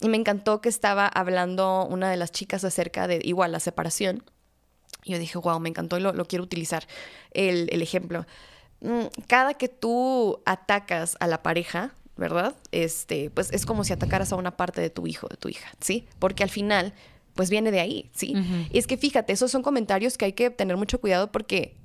Y 0.00 0.08
me 0.08 0.16
encantó 0.16 0.60
que 0.60 0.68
estaba 0.68 1.06
hablando 1.06 1.86
una 1.86 2.10
de 2.10 2.16
las 2.16 2.32
chicas 2.32 2.64
acerca 2.64 3.06
de 3.06 3.20
igual 3.22 3.52
la 3.52 3.60
separación 3.60 4.24
yo 5.04 5.18
dije, 5.18 5.38
wow, 5.38 5.60
me 5.60 5.68
encantó 5.68 5.98
y 5.98 6.00
lo, 6.00 6.12
quiero 6.26 6.44
utilizar. 6.44 6.86
El, 7.32 7.82
ejemplo. 7.82 8.26
Mm, 8.80 9.06
cada 9.26 9.54
que 9.54 9.68
tú 9.68 10.40
atacas 10.44 11.16
a 11.20 11.26
la 11.26 11.42
pareja, 11.42 11.94
¿verdad? 12.16 12.54
Este, 12.72 13.30
pues 13.30 13.52
es 13.52 13.66
como 13.66 13.84
si 13.84 13.92
atacaras 13.92 14.32
a 14.32 14.36
una 14.36 14.56
parte 14.56 14.80
de 14.80 14.90
tu 14.90 15.06
hijo, 15.06 15.28
de 15.28 15.36
tu 15.36 15.48
hija, 15.48 15.70
¿sí? 15.80 16.06
Porque 16.18 16.42
al 16.42 16.50
final, 16.50 16.92
pues 17.34 17.50
viene 17.50 17.70
de 17.70 17.80
ahí, 17.80 18.10
¿sí? 18.14 18.34
Y 18.72 18.78
es 18.78 18.86
que 18.86 18.96
fíjate, 18.96 19.32
esos 19.32 19.50
son 19.50 19.62
comentarios 19.62 20.18
que 20.18 20.24
hay 20.24 20.32
que 20.32 20.50
tener 20.50 20.76
mucho 20.76 21.00
cuidado 21.00 21.30
porque 21.30 21.76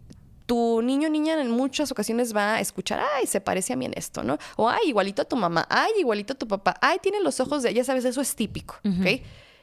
tu 0.45 0.82
niño 0.82 1.07
o 1.07 1.12
niña 1.12 1.39
en 1.39 1.49
muchas 1.49 1.91
ocasiones 1.91 2.36
va 2.36 2.55
a 2.55 2.59
escuchar, 2.59 2.99
ay, 3.16 3.26
se 3.26 3.39
parece 3.39 3.72
a 3.74 3.76
mí 3.78 3.86
en 3.86 3.93
esto, 3.95 4.24
¿no? 4.24 4.38
O 4.57 4.68
ay, 4.68 4.88
igualito 4.88 5.22
a 5.22 5.26
tu 5.26 5.38
mamá, 5.38 5.66
ay, 5.70 5.91
igualito 5.99 6.34
a 6.34 6.36
tu 6.38 6.47
papá, 6.47 6.78
ay, 6.82 6.97
tiene 7.01 7.22
los 7.22 7.39
ojos 7.39 7.64
de, 7.64 7.74
ya 7.74 7.84
sabes, 7.84 8.03
eso 8.03 8.20
es 8.20 8.36
típico, 8.36 8.76
¿ok? 8.84 9.22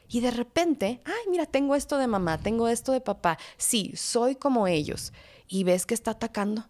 Y 0.09 0.19
de 0.19 0.31
repente, 0.31 1.01
ay, 1.05 1.29
mira, 1.29 1.45
tengo 1.45 1.75
esto 1.75 1.97
de 1.97 2.07
mamá, 2.07 2.37
tengo 2.39 2.67
esto 2.67 2.91
de 2.91 2.99
papá, 2.99 3.37
sí, 3.57 3.93
soy 3.95 4.35
como 4.35 4.67
ellos. 4.67 5.13
Y 5.47 5.63
ves 5.63 5.85
que 5.85 5.93
está 5.93 6.11
atacando 6.11 6.65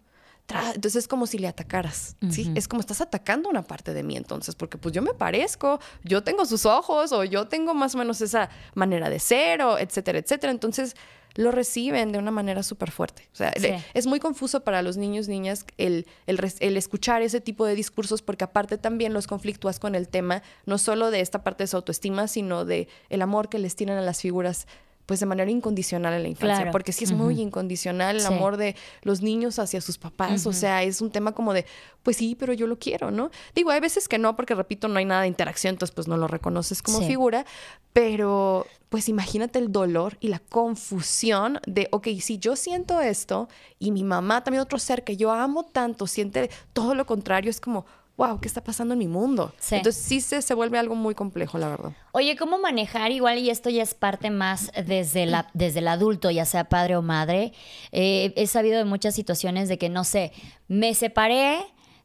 entonces 0.74 0.96
es 1.04 1.08
como 1.08 1.26
si 1.26 1.38
le 1.38 1.48
atacaras, 1.48 2.16
¿sí? 2.30 2.50
Es 2.54 2.68
como 2.68 2.80
estás 2.80 3.00
atacando 3.00 3.48
una 3.48 3.62
parte 3.62 3.94
de 3.94 4.02
mí 4.02 4.16
entonces, 4.16 4.54
porque 4.54 4.78
pues 4.78 4.94
yo 4.94 5.02
me 5.02 5.14
parezco, 5.14 5.80
yo 6.04 6.22
tengo 6.22 6.44
sus 6.44 6.66
ojos 6.66 7.12
o 7.12 7.24
yo 7.24 7.46
tengo 7.46 7.74
más 7.74 7.94
o 7.94 7.98
menos 7.98 8.20
esa 8.20 8.50
manera 8.74 9.10
de 9.10 9.18
ser 9.18 9.62
o 9.62 9.78
etcétera, 9.78 10.18
etcétera. 10.18 10.50
Entonces 10.50 10.96
lo 11.34 11.50
reciben 11.50 12.12
de 12.12 12.18
una 12.18 12.30
manera 12.30 12.62
súper 12.62 12.90
fuerte. 12.90 13.28
O 13.32 13.36
sea, 13.36 13.52
es 13.94 14.06
muy 14.06 14.20
confuso 14.20 14.62
para 14.64 14.82
los 14.82 14.96
niños, 14.96 15.28
niñas, 15.28 15.64
el, 15.78 16.06
el, 16.26 16.76
escuchar 16.76 17.22
ese 17.22 17.40
tipo 17.40 17.64
de 17.66 17.74
discursos, 17.74 18.22
porque 18.22 18.44
aparte 18.44 18.78
también 18.78 19.12
los 19.12 19.26
conflictúas 19.26 19.78
con 19.78 19.94
el 19.94 20.08
tema, 20.08 20.42
no 20.66 20.78
solo 20.78 21.10
de 21.10 21.20
esta 21.20 21.42
parte 21.42 21.64
de 21.64 21.68
su 21.68 21.76
autoestima, 21.76 22.28
sino 22.28 22.64
de 22.64 22.88
el 23.08 23.22
amor 23.22 23.48
que 23.48 23.58
les 23.58 23.76
tienen 23.76 23.98
a 23.98 24.02
las 24.02 24.20
figuras 24.20 24.66
pues 25.10 25.18
de 25.18 25.26
manera 25.26 25.50
incondicional 25.50 26.14
en 26.14 26.22
la 26.22 26.28
infancia, 26.28 26.70
porque 26.70 26.92
sí 26.92 27.02
es 27.02 27.10
muy 27.10 27.40
incondicional 27.40 28.14
el 28.14 28.26
amor 28.26 28.56
de 28.56 28.76
los 29.02 29.22
niños 29.22 29.58
hacia 29.58 29.80
sus 29.80 29.98
papás, 29.98 30.46
o 30.46 30.52
sea, 30.52 30.84
es 30.84 31.00
un 31.00 31.10
tema 31.10 31.32
como 31.32 31.52
de, 31.52 31.66
pues 32.04 32.18
sí, 32.18 32.36
pero 32.38 32.52
yo 32.52 32.68
lo 32.68 32.78
quiero, 32.78 33.10
¿no? 33.10 33.32
Digo, 33.52 33.70
hay 33.70 33.80
veces 33.80 34.06
que 34.06 34.18
no, 34.18 34.36
porque 34.36 34.54
repito, 34.54 34.86
no 34.86 35.00
hay 35.00 35.04
nada 35.04 35.22
de 35.22 35.26
interacción, 35.26 35.74
entonces 35.74 35.92
pues 35.92 36.06
no 36.06 36.16
lo 36.16 36.28
reconoces 36.28 36.80
como 36.80 37.00
figura, 37.00 37.44
pero 37.92 38.68
pues 38.88 39.08
imagínate 39.08 39.58
el 39.58 39.72
dolor 39.72 40.16
y 40.20 40.28
la 40.28 40.38
confusión 40.38 41.58
de, 41.66 41.88
ok, 41.90 42.06
si 42.20 42.38
yo 42.38 42.54
siento 42.54 43.00
esto 43.00 43.48
y 43.80 43.90
mi 43.90 44.04
mamá, 44.04 44.44
también 44.44 44.62
otro 44.62 44.78
ser 44.78 45.02
que 45.02 45.16
yo 45.16 45.32
amo 45.32 45.64
tanto, 45.64 46.06
siente 46.06 46.50
todo 46.72 46.94
lo 46.94 47.04
contrario, 47.04 47.50
es 47.50 47.60
como, 47.60 47.84
wow, 48.20 48.38
¿qué 48.38 48.48
está 48.48 48.62
pasando 48.62 48.92
en 48.92 48.98
mi 48.98 49.08
mundo? 49.08 49.50
Entonces 49.70 50.02
sí 50.02 50.20
se, 50.20 50.42
se, 50.42 50.52
vuelve 50.52 50.78
algo 50.78 50.94
muy 50.94 51.14
complejo, 51.14 51.56
la 51.56 51.70
verdad. 51.70 51.92
Oye, 52.12 52.36
¿cómo 52.36 52.58
manejar 52.58 53.12
igual, 53.12 53.38
y 53.38 53.48
esto 53.48 53.70
ya 53.70 53.82
es 53.82 53.94
parte 53.94 54.28
más 54.28 54.70
desde, 54.86 55.24
la, 55.24 55.48
desde 55.54 55.78
el 55.78 55.88
adulto, 55.88 56.30
ya 56.30 56.44
sea 56.44 56.64
padre 56.64 56.96
o 56.96 57.02
madre? 57.02 57.54
Eh, 57.92 58.34
he 58.36 58.46
sabido 58.46 58.76
de 58.76 58.84
muchas 58.84 59.14
situaciones 59.14 59.70
de 59.70 59.78
que, 59.78 59.88
no 59.88 60.04
sé, 60.04 60.32
me 60.68 60.94
separé 60.94 61.60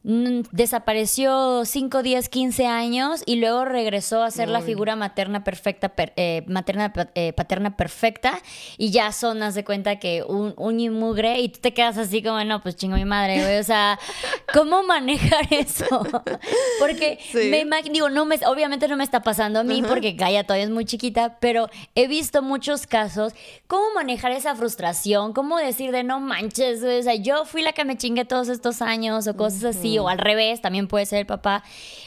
desapareció 0.05 1.65
5, 1.65 2.03
10, 2.03 2.29
15 2.29 2.67
años 2.67 3.23
y 3.25 3.37
luego 3.37 3.65
regresó 3.65 4.21
a 4.21 4.29
ser 4.29 4.49
la 4.49 4.61
figura 4.61 4.95
materna 4.95 5.43
perfecta, 5.43 5.91
eh, 6.15 6.43
materna, 6.45 6.93
eh, 7.15 7.33
paterna 7.33 7.75
perfecta 7.75 8.39
y 8.77 8.91
ya 8.91 9.11
son, 9.11 9.41
haz 9.41 9.55
de 9.55 9.63
cuenta 9.63 9.97
que 9.97 10.23
un, 10.23 10.53
un 10.57 10.79
inmugre 10.79 11.39
y 11.39 11.49
tú 11.49 11.59
te 11.59 11.73
quedas 11.73 11.97
así 11.97 12.21
como, 12.21 12.43
no, 12.43 12.61
pues 12.61 12.75
chingo 12.75 12.97
mi 12.97 13.05
madre, 13.05 13.41
güey, 13.41 13.57
o 13.57 13.63
sea, 13.63 13.97
¿cómo 14.53 14.83
manejar 14.83 15.47
eso? 15.49 16.05
Porque 16.79 17.17
me 17.33 17.61
imagino, 17.61 17.93
digo, 17.93 18.09
no 18.09 18.25
me, 18.25 18.37
obviamente 18.45 18.87
no 18.87 18.97
me 18.97 19.03
está 19.03 19.23
pasando 19.23 19.61
a 19.61 19.63
mí 19.63 19.81
porque 19.81 20.11
Gaia 20.11 20.43
todavía 20.43 20.65
es 20.65 20.71
muy 20.71 20.85
chiquita, 20.85 21.37
pero 21.39 21.67
he 21.95 22.07
visto 22.07 22.43
muchos 22.43 22.85
casos, 22.85 23.33
¿cómo 23.65 23.83
manejar 23.95 24.33
esa 24.33 24.53
frustración? 24.55 25.33
¿Cómo 25.33 25.57
decir 25.57 25.91
de 25.91 26.03
no 26.03 26.19
manches, 26.19 26.83
o 26.83 27.01
sea, 27.01 27.15
yo 27.15 27.45
fui 27.45 27.63
la 27.63 27.73
que 27.73 27.85
me 27.85 27.97
chingué 27.97 28.25
todos 28.25 28.49
estos 28.49 28.83
años 28.83 29.27
o 29.27 29.35
cosas 29.35 29.63
así? 29.63 29.94
O 29.97 30.09
al 30.09 30.17
revés, 30.17 30.61
también 30.61 30.87
puede 30.87 31.05
ser 31.05 31.19
el 31.19 31.25
papá, 31.25 31.63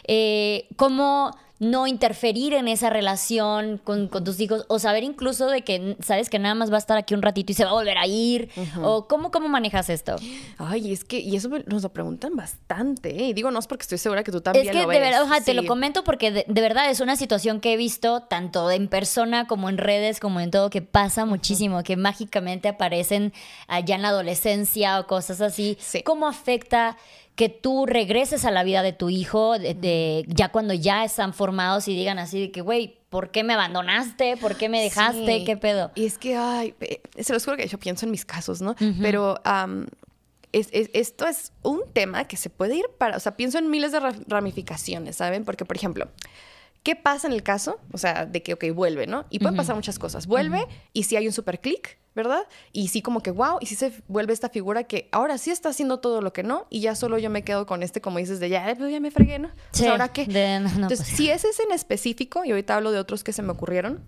eh, 0.07 0.67
cómo 0.77 1.35
no 1.61 1.89
interferir 1.89 2.55
en 2.55 2.69
esa 2.69 2.89
relación 2.89 3.79
con, 3.83 4.09
tus 4.09 4.39
hijos 4.39 4.65
o 4.69 4.79
saber 4.79 5.03
incluso 5.03 5.49
de 5.49 5.63
que 5.63 5.97
sabes 6.01 6.31
que 6.31 6.39
nada 6.39 6.55
más 6.55 6.71
va 6.71 6.77
a 6.77 6.79
estar 6.79 6.97
aquí 6.97 7.15
un 7.15 7.23
ratito 7.23 7.51
y 7.51 7.55
se 7.55 7.65
va 7.65 7.71
a 7.71 7.75
volver 7.75 7.99
a 7.99 8.07
ir 8.07 8.49
o 8.81 9.09
cómo, 9.09 9.31
cómo 9.33 9.49
manejas 9.49 9.91
esto. 9.91 10.17
Ay, 10.59 10.93
es 10.93 11.05
que, 11.05 11.19
y 11.19 11.35
eso 11.35 11.51
nos 11.67 11.83
lo 11.83 11.89
preguntan 11.93 12.37
bastante, 12.37 13.11
¿eh? 13.23 13.29
y 13.29 13.33
digo, 13.33 13.51
no 13.51 13.59
es 13.59 13.67
porque 13.67 13.83
estoy 13.83 13.99
segura 13.99 14.23
que 14.23 14.31
tú 14.31 14.41
también 14.41 14.67
Es 14.67 14.73
que 14.73 14.79
de 14.79 14.87
verdad, 14.87 15.43
te 15.45 15.55
lo 15.55 15.67
comento 15.67 16.05
porque 16.05 16.31
de, 16.31 16.61
verdad 16.61 16.91
es 16.91 17.01
una 17.01 17.17
situación 17.17 17.61
que 17.61 17.73
he 17.73 17.77
visto 17.77 18.23
tanto 18.23 18.71
en 18.71 18.87
persona 18.87 19.49
como 19.49 19.69
en 19.69 19.79
redes, 19.79 20.21
como 20.21 20.41
en 20.41 20.53
todo, 20.53 20.71
que 20.71 20.83
pasa 20.83 21.25
muchísimo, 21.25 21.83
que 21.83 21.97
mágicamente 21.97 22.69
aparecen 22.69 23.33
allá 23.67 23.97
en 23.97 24.03
la 24.03 24.09
adolescencia 24.09 25.01
o 25.01 25.07
cosas 25.07 25.41
así. 25.41 25.77
¿Cómo 26.05 26.29
afecta 26.29 26.97
que 27.39 27.49
tú 27.49 27.87
regreses 27.87 28.45
a 28.45 28.51
la 28.51 28.65
vida 28.65 28.83
de 28.83 28.93
tu 28.93 29.11
hijo, 29.11 29.61
de, 29.61 30.25
ya 30.27 30.49
cuando 30.49 30.75
ya 30.75 31.05
están 31.05 31.33
formados 31.33 31.87
y 31.87 31.95
digan 31.95 32.19
así 32.19 32.41
de 32.41 32.51
que, 32.51 32.63
güey, 32.63 32.99
¿por 33.11 33.31
qué 33.31 33.45
me 33.45 33.55
abandonaste? 33.55 34.37
¿Por 34.37 34.57
qué 34.57 34.69
me 34.69 34.83
dejaste? 34.83 35.45
¿Qué 35.45 35.57
pedo? 35.57 35.93
Y 35.95 36.07
es 36.07 36.19
que, 36.19 36.35
ay, 36.35 36.75
se 37.17 37.33
los 37.33 37.45
juro 37.45 37.57
que 37.57 37.69
yo 37.69 37.79
pienso 37.79 38.07
en 38.07 38.11
mis 38.11 38.25
casos, 38.25 38.61
¿no? 38.61 38.75
Pero 39.01 39.41
esto 40.51 41.29
es 41.29 41.53
un 41.63 41.83
tema 41.93 42.25
que 42.25 42.37
se 42.37 42.51
puede 42.51 42.75
ir 42.75 42.87
para, 42.99 43.17
o 43.17 43.21
sea, 43.21 43.37
pienso 43.37 43.59
en 43.59 43.71
miles 43.71 43.93
de 43.93 44.01
ramificaciones, 44.27 45.15
¿saben? 45.15 45.45
Porque, 45.45 45.65
por 45.65 45.77
ejemplo, 45.77 46.09
¿qué 46.83 46.97
pasa 46.97 47.27
en 47.27 47.33
el 47.33 47.43
caso? 47.43 47.81
O 47.93 47.99
sea, 47.99 48.27
de 48.27 48.43
que, 48.43 48.55
ok, 48.55 48.65
vuelve, 48.75 49.07
¿no? 49.07 49.27
Y 49.31 49.39
pueden 49.39 49.57
pasar 49.57 49.75
muchas 49.77 49.99
cosas. 49.99 50.27
Vuelve 50.27 50.67
y 50.93 51.05
si 51.05 51.17
hay 51.17 51.27
un 51.27 51.33
super 51.33 51.61
clic, 51.61 51.99
¿verdad? 52.15 52.43
Y 52.73 52.89
sí 52.89 53.03
como 53.03 53.23
que, 53.23 53.31
wow, 53.31 53.59
y 53.61 53.67
sí 53.67 53.75
se 53.75 53.93
vuelve 54.09 54.33
esta 54.33 54.49
figura 54.49 54.85
que 54.85 55.09
ahora 55.13 55.39
sí 55.39 55.51
está 55.51 55.69
haciendo 55.69 56.01
todo 56.01 56.21
lo 56.21 56.33
que 56.33 56.43
no, 56.43 56.67
y 56.71 56.81
ya 56.81 56.95
solo 56.95 57.19
yo 57.19 57.31
me 57.31 57.43
quedo 57.43 57.67
con 57.67 57.83
este, 57.83 58.01
como 58.01 58.19
dices, 58.19 58.41
de 58.41 58.49
ya, 58.49 58.75
pues 58.77 58.91
ya 58.91 59.01
me 59.01 59.11
fregué, 59.11 59.39
¿no? 59.39 59.51
Sí, 59.73 59.87
¿Ahora 59.87 60.09
qué? 60.09 60.23
Entonces, 60.23 60.99
pues 60.99 61.09
si 61.09 61.31
ese 61.31 61.49
es 61.49 61.61
en 61.61 61.73
específico, 61.73 62.45
y 62.45 62.51
ahorita 62.51 62.77
hablo 62.77 62.91
de 62.91 62.99
otros 62.99 63.23
que 63.23 63.33
se 63.33 63.43
me 63.43 63.53
ocurrieron, 63.53 64.05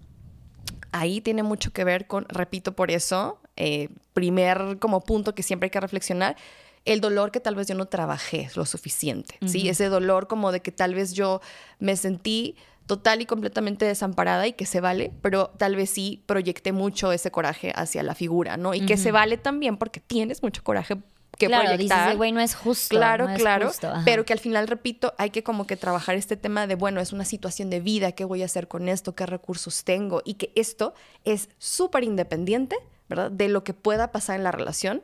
ahí 0.93 1.21
tiene 1.21 1.43
mucho 1.43 1.73
que 1.73 1.85
ver 1.85 2.07
con, 2.07 2.27
repito 2.29 2.75
por 2.75 2.91
eso, 2.91 3.41
eh, 3.57 3.91
primer 4.13 4.79
como 4.79 5.01
punto 5.03 5.35
que 5.35 5.43
siempre 5.43 5.67
hay 5.67 5.71
que 5.71 5.81
reflexionar, 5.81 6.37
el 6.85 7.01
dolor 7.01 7.31
que 7.31 7.41
tal 7.41 7.55
vez 7.55 7.67
yo 7.67 7.75
no 7.75 7.87
trabajé 7.87 8.49
lo 8.55 8.65
suficiente, 8.65 9.37
¿sí? 9.47 9.69
Ese 9.69 9.89
dolor 9.89 10.27
como 10.27 10.53
de 10.53 10.61
que 10.61 10.73
tal 10.73 10.95
vez 10.95 11.13
yo 11.13 11.41
me 11.79 11.97
sentí 11.97 12.57
total 12.87 13.21
y 13.21 13.27
completamente 13.27 13.85
desamparada 13.85 14.47
y 14.47 14.55
que 14.55 14.67
se 14.67 14.81
vale, 14.81 15.13
pero 15.23 15.49
tal 15.59 15.77
vez 15.77 15.91
sí 15.91 16.25
proyecté 16.27 16.73
mucho 16.73 17.13
ese 17.13 17.31
coraje 17.31 17.73
hacia 17.77 18.03
la 18.03 18.15
figura, 18.15 18.57
¿no? 18.57 18.75
Y 18.75 18.87
que 18.87 18.97
se 18.97 19.13
vale 19.13 19.37
también 19.37 19.77
porque 19.77 20.01
tienes 20.01 20.43
mucho 20.43 20.65
coraje 20.65 20.97
que 21.39 21.47
claro, 21.47 21.69
proyectar. 21.69 22.05
Dices, 22.05 22.17
güey, 22.17 22.33
no 22.33 22.41
es 22.41 22.55
justo. 22.55 22.97
Claro, 22.97 23.29
no 23.29 23.35
claro. 23.37 23.69
Justo. 23.69 23.93
Pero 24.05 24.25
que 24.25 24.33
al 24.33 24.41
final, 24.41 24.69
repito, 24.69 25.15
hay 25.19 25.31
que 25.31 25.43
como 25.43 25.67
que 25.67 25.77
trabajar 25.77 26.17
este 26.17 26.37
tema 26.37 26.67
de, 26.67 26.75
bueno, 26.75 27.01
es 27.01 27.13
una 27.13 27.25
situación 27.25 27.71
de 27.71 27.81
vida, 27.81 28.13
¿qué 28.13 28.25
voy 28.25 28.43
a 28.43 28.47
hacer 28.47 28.69
con 28.69 28.89
esto? 28.89 29.15
¿Qué 29.15 29.25
recursos 29.27 29.85
tengo? 29.85 30.21
Y 30.25 30.35
que 30.35 30.53
esto 30.55 30.95
es 31.25 31.49
súper 31.59 32.05
independiente, 32.05 32.77
¿verdad? 33.09 33.31
De 33.31 33.49
lo 33.49 33.65
que 33.65 33.73
pueda 33.73 34.13
pasar 34.13 34.37
en 34.37 34.45
la 34.45 34.53
relación 34.53 35.03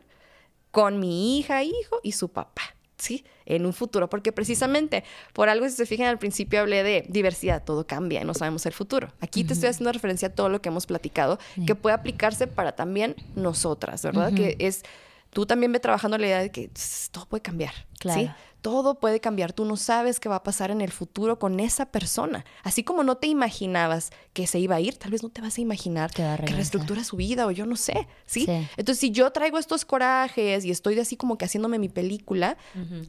con 0.77 1.01
mi 1.01 1.39
hija, 1.39 1.63
hijo 1.63 2.01
y 2.03 2.13
su 2.13 2.29
papá. 2.29 2.61
¿sí? 2.99 3.25
En 3.47 3.65
un 3.65 3.73
futuro, 3.73 4.11
porque 4.11 4.31
precisamente 4.31 5.05
por 5.33 5.49
algo, 5.49 5.67
si 5.71 5.75
se 5.75 5.87
fijan 5.87 6.09
al 6.09 6.19
principio 6.19 6.61
hablé 6.61 6.83
de 6.83 7.07
diversidad, 7.09 7.65
todo 7.65 7.87
cambia 7.87 8.21
y 8.21 8.25
no 8.27 8.35
sabemos 8.35 8.67
el 8.67 8.75
futuro. 8.75 9.11
Aquí 9.21 9.43
te 9.43 9.55
estoy 9.55 9.71
haciendo 9.71 9.91
referencia 9.91 10.29
a 10.29 10.33
todo 10.33 10.51
lo 10.51 10.61
que 10.61 10.69
hemos 10.69 10.85
platicado, 10.85 11.39
que 11.67 11.75
puede 11.75 11.95
aplicarse 11.95 12.47
para 12.47 12.73
también 12.77 13.17
nosotras, 13.37 14.03
¿verdad? 14.03 14.35
Que 14.35 14.57
es, 14.59 14.83
tú 15.31 15.47
también 15.47 15.73
ve 15.73 15.81
trabajando 15.81 16.19
la 16.19 16.27
idea 16.27 16.41
de 16.41 16.51
que 16.51 16.71
todo 17.11 17.27
puede 17.27 17.43
cambiar, 17.43 17.73
claro. 17.99 18.21
¿sí? 18.21 18.31
todo 18.67 18.99
puede 18.99 19.21
cambiar. 19.21 19.53
Tú 19.53 19.65
no 19.65 19.77
sabes 19.77 20.19
qué 20.19 20.29
va 20.29 20.35
a 20.35 20.43
pasar 20.43 20.73
en 20.73 20.81
el 20.81 20.91
futuro 20.91 21.39
con 21.39 21.61
esa 21.61 21.93
persona. 21.93 22.45
Así 22.65 22.83
como 22.83 23.05
no 23.05 23.17
te 23.17 23.29
imaginabas 23.29 24.11
que 24.33 24.49
se 24.49 24.59
iba 24.59 24.75
a 24.75 24.81
ir, 24.81 24.97
tal 24.97 25.13
vez 25.13 25.23
no 25.23 25.29
te 25.29 25.41
vas 25.41 25.57
a 25.59 25.61
imaginar 25.61 26.11
que 26.11 26.37
reestructura 26.37 27.05
su 27.05 27.15
vida 27.15 27.47
o 27.47 27.53
yo 27.53 27.65
no 27.65 27.77
sé, 27.77 28.09
¿sí? 28.27 28.49
Entonces, 28.77 28.99
si 28.99 29.13
yo 29.13 29.31
traigo 29.31 29.59
estos 29.59 29.85
corajes 29.85 30.65
y 30.65 30.73
estoy 30.73 30.97
de 30.97 31.03
así 31.03 31.17
como 31.17 31.39
que 31.39 31.45
haciéndome 31.45 31.79
mi 31.79 31.89
película, 31.89 32.57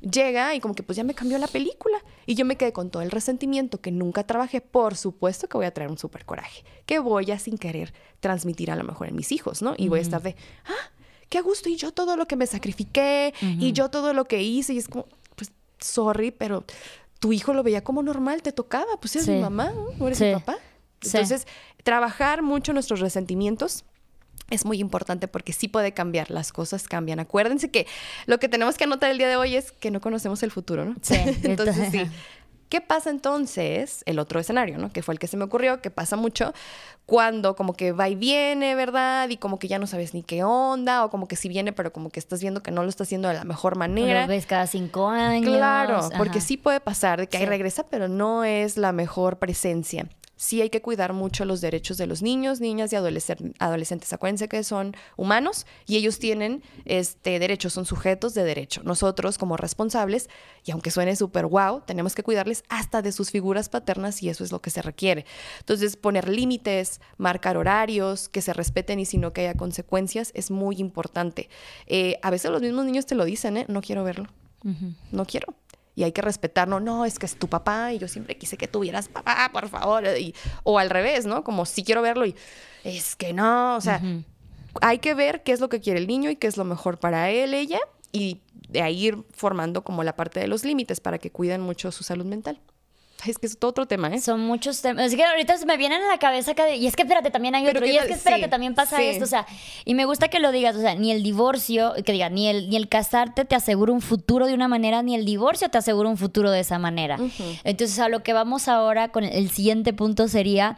llega 0.01 0.53
y 0.53 0.59
como 0.59 0.75
que 0.75 0.83
pues 0.83 0.95
ya 0.95 1.03
me 1.03 1.15
cambió 1.15 1.39
la 1.39 1.47
película 1.47 1.97
y 2.27 2.35
yo 2.35 2.45
me 2.45 2.55
quedé 2.55 2.71
con 2.71 2.91
todo 2.91 3.01
el 3.01 3.09
resentimiento 3.09 3.81
que 3.81 3.89
nunca 3.89 4.27
trabajé. 4.27 4.61
Por 4.61 4.95
supuesto 4.95 5.47
que 5.49 5.57
voy 5.57 5.65
a 5.65 5.73
traer 5.73 5.89
un 5.89 5.97
súper 5.97 6.23
coraje 6.23 6.63
que 6.85 6.99
voy 6.99 7.31
a 7.31 7.39
sin 7.39 7.57
querer 7.57 7.93
transmitir 8.19 8.69
a 8.69 8.75
lo 8.75 8.83
mejor 8.83 9.07
en 9.07 9.15
mis 9.15 9.31
hijos, 9.31 9.63
¿no? 9.63 9.73
Y 9.75 9.89
voy 9.89 9.99
a 9.99 10.01
estar 10.03 10.21
de, 10.21 10.35
ah, 10.65 10.91
qué 11.29 11.37
a 11.37 11.41
gusto, 11.41 11.69
y 11.69 11.75
yo 11.75 11.91
todo 11.91 12.15
lo 12.15 12.27
que 12.27 12.35
me 12.35 12.47
sacrifiqué, 12.47 13.33
y 13.41 13.71
yo 13.73 13.89
todo 13.89 14.13
lo 14.13 14.25
que 14.25 14.41
hice, 14.41 14.73
y 14.73 14.77
es 14.77 14.87
como, 14.87 15.05
sorry, 15.79 16.31
pero 16.31 16.63
tu 17.19 17.33
hijo 17.33 17.53
lo 17.53 17.63
veía 17.63 17.83
como 17.83 18.03
normal, 18.03 18.41
te 18.41 18.51
tocaba, 18.51 18.99
pues 18.99 19.15
eres 19.15 19.27
mi 19.27 19.39
mamá, 19.39 19.71
¿no? 19.73 20.07
eres 20.07 20.21
mi 20.21 20.33
papá. 20.33 20.57
Entonces, 21.01 21.47
trabajar 21.83 22.41
mucho 22.41 22.73
nuestros 22.73 22.99
resentimientos 22.99 23.85
es 24.49 24.65
muy 24.65 24.79
importante 24.79 25.27
porque 25.27 25.51
sí 25.53 25.67
puede 25.67 25.93
cambiar, 25.93 26.31
las 26.31 26.51
cosas 26.51 26.87
cambian. 26.87 27.19
Acuérdense 27.19 27.69
que 27.69 27.85
lo 28.27 28.39
que 28.39 28.47
tenemos 28.47 28.77
que 28.77 28.85
anotar 28.85 29.11
el 29.11 29.17
día 29.17 29.27
de 29.27 29.35
hoy 29.35 29.55
es 29.55 29.71
que 29.71 29.91
no 29.91 29.99
conocemos 29.99 30.41
el 30.43 30.51
futuro, 30.51 30.85
¿no? 30.85 30.95
Sí. 31.01 31.15
Entonces, 31.43 31.89
sí, 31.91 32.01
¿Qué 32.69 32.81
pasa 32.81 33.09
entonces? 33.09 34.03
El 34.05 34.19
otro 34.19 34.39
escenario, 34.39 34.77
¿no? 34.77 34.91
Que 34.91 35.01
fue 35.01 35.13
el 35.13 35.19
que 35.19 35.27
se 35.27 35.37
me 35.37 35.45
ocurrió, 35.45 35.81
que 35.81 35.89
pasa 35.89 36.15
mucho 36.15 36.53
cuando 37.05 37.55
como 37.55 37.73
que 37.73 37.93
va 37.93 38.09
y 38.09 38.15
viene, 38.15 38.75
¿verdad? 38.75 39.29
Y 39.29 39.37
como 39.37 39.59
que 39.59 39.69
ya 39.69 39.79
no 39.79 39.87
sabes 39.87 40.13
ni 40.13 40.23
qué 40.23 40.43
onda, 40.43 41.05
o 41.05 41.09
como 41.09 41.27
que 41.27 41.37
sí 41.37 41.47
viene, 41.47 41.71
pero 41.71 41.93
como 41.93 42.09
que 42.09 42.19
estás 42.19 42.41
viendo 42.41 42.61
que 42.61 42.71
no 42.71 42.83
lo 42.83 42.89
está 42.89 43.03
haciendo 43.03 43.29
de 43.29 43.35
la 43.35 43.45
mejor 43.45 43.77
manera. 43.77 44.23
Lo 44.23 44.27
ves 44.27 44.45
cada 44.45 44.67
cinco 44.67 45.07
años. 45.07 45.49
Claro, 45.49 46.09
porque 46.17 46.41
sí 46.41 46.57
puede 46.57 46.81
pasar 46.81 47.19
de 47.19 47.27
que 47.27 47.37
ahí 47.37 47.45
regresa, 47.45 47.87
pero 47.87 48.09
no 48.09 48.43
es 48.43 48.75
la 48.75 48.91
mejor 48.91 49.39
presencia 49.39 50.07
sí 50.37 50.61
hay 50.61 50.69
que 50.69 50.81
cuidar 50.81 51.13
mucho 51.13 51.43
los 51.43 51.59
derechos 51.59 51.97
de 51.97 52.07
los 52.07 52.21
niños, 52.21 52.61
niñas 52.61 52.93
y 52.93 52.95
adolescentes. 52.95 54.13
Acuérdense 54.13 54.47
que 54.47 54.63
son 54.63 54.95
humanos 55.17 55.65
y 55.85 55.97
ellos 55.97 56.19
tienen 56.19 56.63
este, 56.85 57.39
derechos, 57.39 57.73
son 57.73 57.85
sujetos 57.85 58.33
de 58.33 58.43
derecho. 58.43 58.81
Nosotros 58.83 59.37
como 59.37 59.57
responsables, 59.57 60.29
y 60.63 60.71
aunque 60.71 60.91
suene 60.91 61.15
súper 61.15 61.47
guau, 61.47 61.81
tenemos 61.85 62.15
que 62.15 62.23
cuidarles 62.23 62.63
hasta 62.69 63.01
de 63.01 63.11
sus 63.11 63.31
figuras 63.31 63.67
paternas 63.67 64.23
y 64.23 64.29
eso 64.29 64.43
es 64.43 64.51
lo 64.51 64.61
que 64.61 64.69
se 64.69 64.81
requiere. 64.81 65.25
Entonces, 65.59 65.97
poner 65.97 66.29
límites, 66.29 67.01
marcar 67.17 67.57
horarios, 67.57 68.29
que 68.29 68.41
se 68.41 68.53
respeten 68.53 68.99
y 68.99 69.05
si 69.05 69.17
no 69.17 69.33
que 69.33 69.41
haya 69.41 69.55
consecuencias 69.55 70.31
es 70.35 70.51
muy 70.51 70.77
importante. 70.77 71.49
Eh, 71.87 72.19
a 72.21 72.29
veces 72.29 72.51
los 72.51 72.61
mismos 72.61 72.85
niños 72.85 73.05
te 73.05 73.15
lo 73.15 73.25
dicen, 73.25 73.57
¿eh? 73.57 73.65
No 73.67 73.81
quiero 73.81 74.03
verlo. 74.03 74.27
No 75.11 75.25
quiero 75.25 75.55
y 75.97 76.03
hay 76.03 76.11
que 76.11 76.21
respetarlo. 76.21 76.79
No, 76.79 77.05
es 77.05 77.17
que 77.17 77.25
es 77.25 77.35
tu 77.35 77.47
papá 77.47 77.91
y 77.91 77.97
yo 77.97 78.07
siempre 78.07 78.37
quise 78.37 78.55
que 78.55 78.67
tuvieras 78.67 79.09
papá, 79.09 79.49
por 79.51 79.67
favor. 79.67 80.03
o 80.63 80.77
al 80.77 80.91
revés, 80.91 81.25
¿no? 81.25 81.43
Como 81.43 81.65
si 81.65 81.83
quiero 81.83 82.03
verlo 82.03 82.27
y 82.27 82.35
es 82.83 83.15
que 83.15 83.33
no, 83.33 83.75
o 83.75 83.81
sea, 83.81 83.99
hay 84.79 84.99
que 84.99 85.15
ver 85.15 85.41
qué 85.41 85.53
es 85.53 85.59
lo 85.59 85.69
que 85.69 85.79
quiere 85.79 85.99
el 85.99 86.05
niño 86.05 86.29
y 86.29 86.35
qué 86.35 86.45
es 86.45 86.55
lo 86.55 86.65
mejor 86.65 86.99
para 86.99 87.31
él, 87.31 87.55
ella, 87.55 87.79
y 88.11 88.41
de 88.69 88.83
ahí 88.83 89.07
ir 89.07 89.23
formando 89.33 89.83
como 89.83 90.03
la 90.03 90.15
parte 90.15 90.39
de 90.39 90.47
los 90.47 90.63
límites 90.63 90.99
para 90.99 91.17
que 91.17 91.31
cuiden 91.31 91.61
mucho 91.61 91.91
su 91.91 92.03
salud 92.03 92.25
mental. 92.25 92.61
Es 93.27 93.37
que 93.37 93.47
es 93.47 93.57
otro 93.61 93.85
tema, 93.85 94.07
¿eh? 94.09 94.21
Son 94.21 94.39
muchos 94.41 94.81
temas. 94.81 95.05
Es 95.05 95.15
que 95.15 95.23
ahorita 95.23 95.57
se 95.57 95.65
me 95.65 95.77
vienen 95.77 96.01
a 96.01 96.07
la 96.07 96.17
cabeza 96.17 96.55
cada... 96.55 96.73
Y 96.73 96.87
es 96.87 96.95
que 96.95 97.03
espérate, 97.03 97.31
también 97.31 97.55
hay 97.55 97.67
otro. 97.67 97.85
y 97.85 97.97
es 97.97 98.05
que 98.05 98.13
espérate, 98.13 98.47
también 98.47 98.75
pasa 98.75 99.01
esto. 99.01 99.23
O 99.23 99.27
sea, 99.27 99.45
y 99.85 99.93
me 99.93 100.05
gusta 100.05 100.27
que 100.27 100.39
lo 100.39 100.51
digas. 100.51 100.75
O 100.75 100.81
sea, 100.81 100.95
ni 100.95 101.11
el 101.11 101.23
divorcio, 101.23 101.93
que 102.05 102.11
diga, 102.11 102.29
ni 102.29 102.47
el, 102.47 102.69
ni 102.69 102.75
el 102.75 102.87
casarte 102.87 103.45
te 103.45 103.55
asegura 103.55 103.91
un 103.91 104.01
futuro 104.01 104.45
de 104.45 104.53
una 104.53 104.67
manera, 104.67 105.01
ni 105.03 105.15
el 105.15 105.25
divorcio 105.25 105.69
te 105.69 105.77
asegura 105.77 106.09
un 106.09 106.17
futuro 106.17 106.51
de 106.51 106.61
esa 106.61 106.79
manera. 106.79 107.17
Entonces, 107.63 107.99
a 107.99 108.09
lo 108.09 108.23
que 108.23 108.33
vamos 108.33 108.67
ahora 108.67 109.09
con 109.09 109.23
el 109.23 109.49
siguiente 109.49 109.93
punto 109.93 110.27
sería 110.27 110.77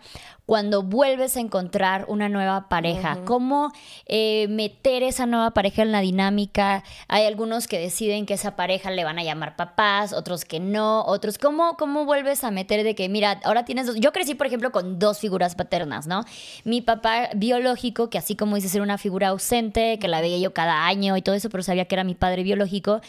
cuando 0.50 0.82
vuelves 0.82 1.38
a 1.38 1.42
encontrar 1.42 2.06
una 2.08 2.28
nueva 2.28 2.70
pareja. 2.70 3.20
¿Cómo 3.24 3.72
eh, 4.08 4.48
meter 4.50 5.04
esa 5.04 5.28
nueva 5.28 5.52
pareja 5.52 5.84
en 5.84 5.92
la 5.92 6.02
dinámica? 6.02 6.84
Hay 7.08 7.28
algunos 7.28 7.68
que 7.68 7.78
deciden 7.78 8.26
que 8.26 8.34
esa 8.34 8.56
pareja 8.56 8.90
le 8.90 9.04
van 9.04 9.20
a 9.20 9.24
llamar 9.24 9.56
papás, 9.56 10.12
otros 10.12 10.46
que 10.46 10.60
no, 10.60 11.06
otros. 11.06 11.38
¿Cómo, 11.38 11.78
cómo 11.78 12.04
vuelves 12.06 12.44
a 12.44 12.50
meter 12.50 12.84
de 12.84 12.96
que, 12.96 13.10
mira, 13.10 13.40
ahora 13.44 13.64
tienes 13.64 13.86
dos? 13.86 13.98
Yo 13.98 14.12
crecí, 14.12 14.34
por 14.34 14.48
ejemplo, 14.48 14.72
con 14.72 14.98
dos 14.98 15.20
figuras 15.20 15.54
paternas, 15.54 16.08
¿no? 16.08 16.26
Mi 16.64 16.82
papá 16.82 17.30
biológico, 17.36 18.10
que 18.10 18.18
así 18.18 18.36
como 18.36 18.56
dice 18.56 18.70
ser 18.70 18.82
una 18.82 18.98
figura 18.98 19.28
ausente, 19.28 20.00
que 20.00 20.08
la 20.08 20.20
veía 20.20 20.40
yo 20.40 20.52
cada 20.52 20.88
año 20.88 21.16
y 21.16 21.22
todo 21.22 21.36
eso, 21.36 21.52
pero 21.52 21.62
sabía 21.62 21.86
que 21.86 21.94
era 21.94 22.04
mi 22.04 22.16
padre 22.16 22.42
biológico. 22.42 23.02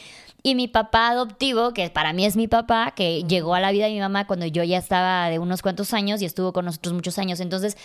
Y 0.43 0.55
mi 0.55 0.68
papá 0.68 1.09
adoptivo, 1.09 1.72
que 1.72 1.91
para 1.91 2.12
mí 2.12 2.24
es 2.24 2.36
mi 2.36 2.49
papá, 2.49 2.93
que 2.97 3.24
llegó 3.24 3.55
a 3.55 3.61
la 3.61 3.72
vida 3.72 3.86
de 3.86 3.93
mi 3.93 4.01
mamá 4.01 4.26
cuando 4.26 4.47
yo 4.47 4.64
ya 4.64 4.78
estaba 4.78 5.28
de 5.28 5.38
unos 5.38 5.62
cuantos 5.62 5.93
años 5.93 6.22
y 6.22 6.24
estuvo 6.24 6.53
con 6.53 6.64
nosotros 6.64 6.95
muchos 6.95 7.18
años. 7.18 7.41
Entonces, 7.41 7.76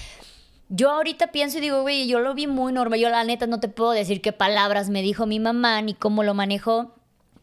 yo 0.69 0.89
ahorita 0.91 1.27
pienso 1.27 1.57
y 1.57 1.61
digo, 1.61 1.81
güey, 1.81 2.07
yo 2.07 2.19
lo 2.19 2.33
vi 2.33 2.47
muy 2.47 2.73
normal. 2.73 2.99
Yo 2.99 3.09
la 3.09 3.23
neta 3.23 3.45
no 3.45 3.59
te 3.59 3.67
puedo 3.67 3.91
decir 3.91 4.21
qué 4.21 4.31
palabras 4.31 4.89
me 4.89 5.01
dijo 5.01 5.25
mi 5.25 5.39
mamá 5.39 5.81
ni 5.81 5.93
cómo 5.93 6.23
lo 6.23 6.33
manejó 6.33 6.94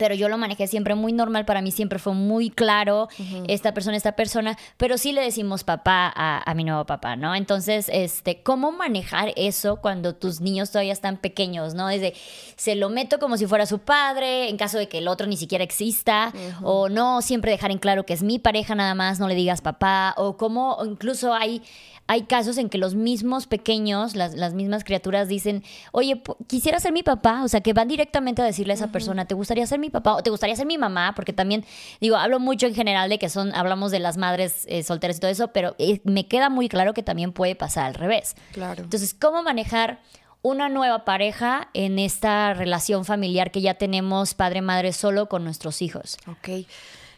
pero 0.03 0.17
yo 0.17 0.29
lo 0.29 0.37
manejé 0.37 0.67
siempre 0.67 0.97
muy 0.97 1.13
normal, 1.13 1.45
para 1.45 1.63
mí 1.63 1.71
siempre 1.71 2.01
fue 2.01 2.13
muy 2.13 2.51
claro, 2.51 3.07
esta 3.47 3.73
persona, 3.73 3.97
esta 3.97 4.17
persona, 4.17 4.59
pero 4.77 4.99
sí 4.99 5.13
le 5.13 5.21
decimos 5.21 5.63
papá 5.63 6.13
a, 6.13 6.55
mi 6.57 6.65
nuevo 6.65 6.85
papá, 6.87 7.15
¿no? 7.15 7.37
Entonces, 7.37 7.89
este, 7.89 8.43
¿cómo 8.43 8.73
manejar 8.73 9.33
eso 9.37 9.77
cuando 9.77 10.17
tus 10.17 10.41
niños 10.41 10.73
todavía 10.73 10.93
están 10.93 11.19
pequeños, 11.19 11.75
¿no? 11.75 11.87
Desde, 11.87 12.15
se 12.57 12.75
lo 12.75 12.89
meto 12.89 13.21
como 13.21 13.37
si 13.37 13.47
fuera 13.47 13.65
su 13.65 13.79
padre, 13.79 14.49
en 14.49 14.57
caso 14.57 14.77
de 14.77 14.89
que 14.89 14.99
el 14.99 15.07
otro 15.07 15.29
ni 15.29 15.37
siquiera 15.37 15.63
exista, 15.63 16.33
o 16.65 16.89
no, 16.89 17.23
siempre 17.23 17.53
dejar 17.53 17.71
en 17.71 17.79
claro 17.79 18.05
que 18.05 18.15
es 18.15 18.25
mi 18.25 18.41
pareja 18.41 18.75
nada 18.75 18.97
más, 18.97 19.21
no 19.21 19.29
le 19.29 19.37
digas 19.37 19.61
papá, 19.61 20.15
o 20.17 20.37
cómo 20.37 20.79
incluso 20.85 21.33
hay 21.33 21.63
hay 22.07 22.23
casos 22.23 22.59
en 22.59 22.69
que 22.69 22.79
los 22.79 22.95
mismos 22.95 23.47
pequeños, 23.47 24.17
las, 24.17 24.35
las 24.35 24.55
mismas 24.55 24.85
criaturas 24.85 25.29
dicen, 25.29 25.63
oye, 25.93 26.23
quisiera 26.47 26.81
ser 26.81 26.93
mi 26.93 27.03
papá, 27.03 27.43
o 27.45 27.49
sea, 27.49 27.61
que 27.61 27.73
van 27.73 27.89
directamente 27.89 28.43
a 28.43 28.45
decirle 28.45 28.73
a 28.73 28.77
esa 28.77 28.89
persona, 28.89 29.25
¿te 29.27 29.35
gustaría 29.35 29.67
ser 29.67 29.79
mi 29.79 29.91
papá 29.91 30.15
o 30.15 30.23
te 30.23 30.31
gustaría 30.31 30.57
ser 30.57 30.67
mi 30.67 30.79
mamá? 30.79 31.15
Porque 31.15 31.33
también, 31.33 31.65
digo, 32.01 32.17
hablo 32.17 32.41
mucho 32.41 32.67
en 32.67 32.75
general 32.75 33.09
de 33.09 33.19
que 33.19 33.29
son, 33.29 33.55
hablamos 33.55 33.93
de 33.93 34.01
las 34.01 34.17
madres 34.17 34.67
eh, 34.69 34.83
solteras 34.83 35.17
y 35.17 35.21
todo 35.21 35.31
eso, 35.31 35.49
pero 35.49 35.75
eh, 35.79 36.01
me 36.05 36.27
queda 36.27 36.51
muy 36.51 36.69
claro 36.69 36.93
que 36.93 37.03
también 37.03 37.33
puede 37.33 37.55
pasar 37.55 37.87
al 37.87 37.95
revés. 37.95 38.35
Claro. 38.53 38.83
Entonces, 38.83 39.15
¿cómo 39.15 39.43
manejar 39.43 40.01
una 40.43 40.69
nueva 40.69 41.05
pareja 41.05 41.69
en 41.73 41.99
esta 41.99 42.53
relación 42.53 43.05
familiar 43.05 43.53
que 43.53 43.61
ya 43.61 43.75
tenemos 43.75 44.35
padre-madre 44.35 44.93
solo 44.93 45.29
con 45.29 45.45
nuestros 45.45 45.81
hijos? 45.83 46.19
Ok. 46.27 46.67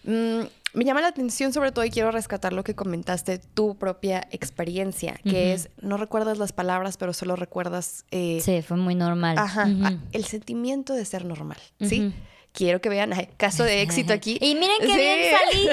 Mm, 0.05 0.43
me 0.75 0.85
llama 0.85 1.01
la 1.01 1.09
atención 1.09 1.53
sobre 1.53 1.73
todo 1.73 1.85
y 1.85 1.91
quiero 1.91 2.11
rescatar 2.11 2.53
lo 2.53 2.65
que 2.65 2.75
comentaste, 2.75 3.39
tu 3.39 3.77
propia 3.77 4.27
experiencia, 4.31 5.19
que 5.25 5.53
es, 5.53 5.71
no 5.81 5.97
recuerdas 5.97 6.39
las 6.39 6.53
palabras, 6.53 6.97
pero 6.97 7.13
solo 7.13 7.37
recuerdas... 7.37 8.05
Eh, 8.11 8.41
sí, 8.43 8.61
fue 8.63 8.77
muy 8.77 8.95
normal. 8.95 9.39
Ajá, 9.39 9.69
el 10.13 10.25
sentimiento 10.25 10.93
de 10.93 11.05
ser 11.05 11.25
normal, 11.25 11.59
¿sí? 11.81 12.13
Quiero 12.53 12.81
que 12.81 12.89
vean, 12.89 13.13
caso 13.37 13.65
de 13.65 13.83
éxito 13.83 14.13
aquí. 14.13 14.39
y 14.41 14.55
miren 14.55 14.77
qué 14.81 14.97
bien 14.97 15.19
salí. 15.33 15.69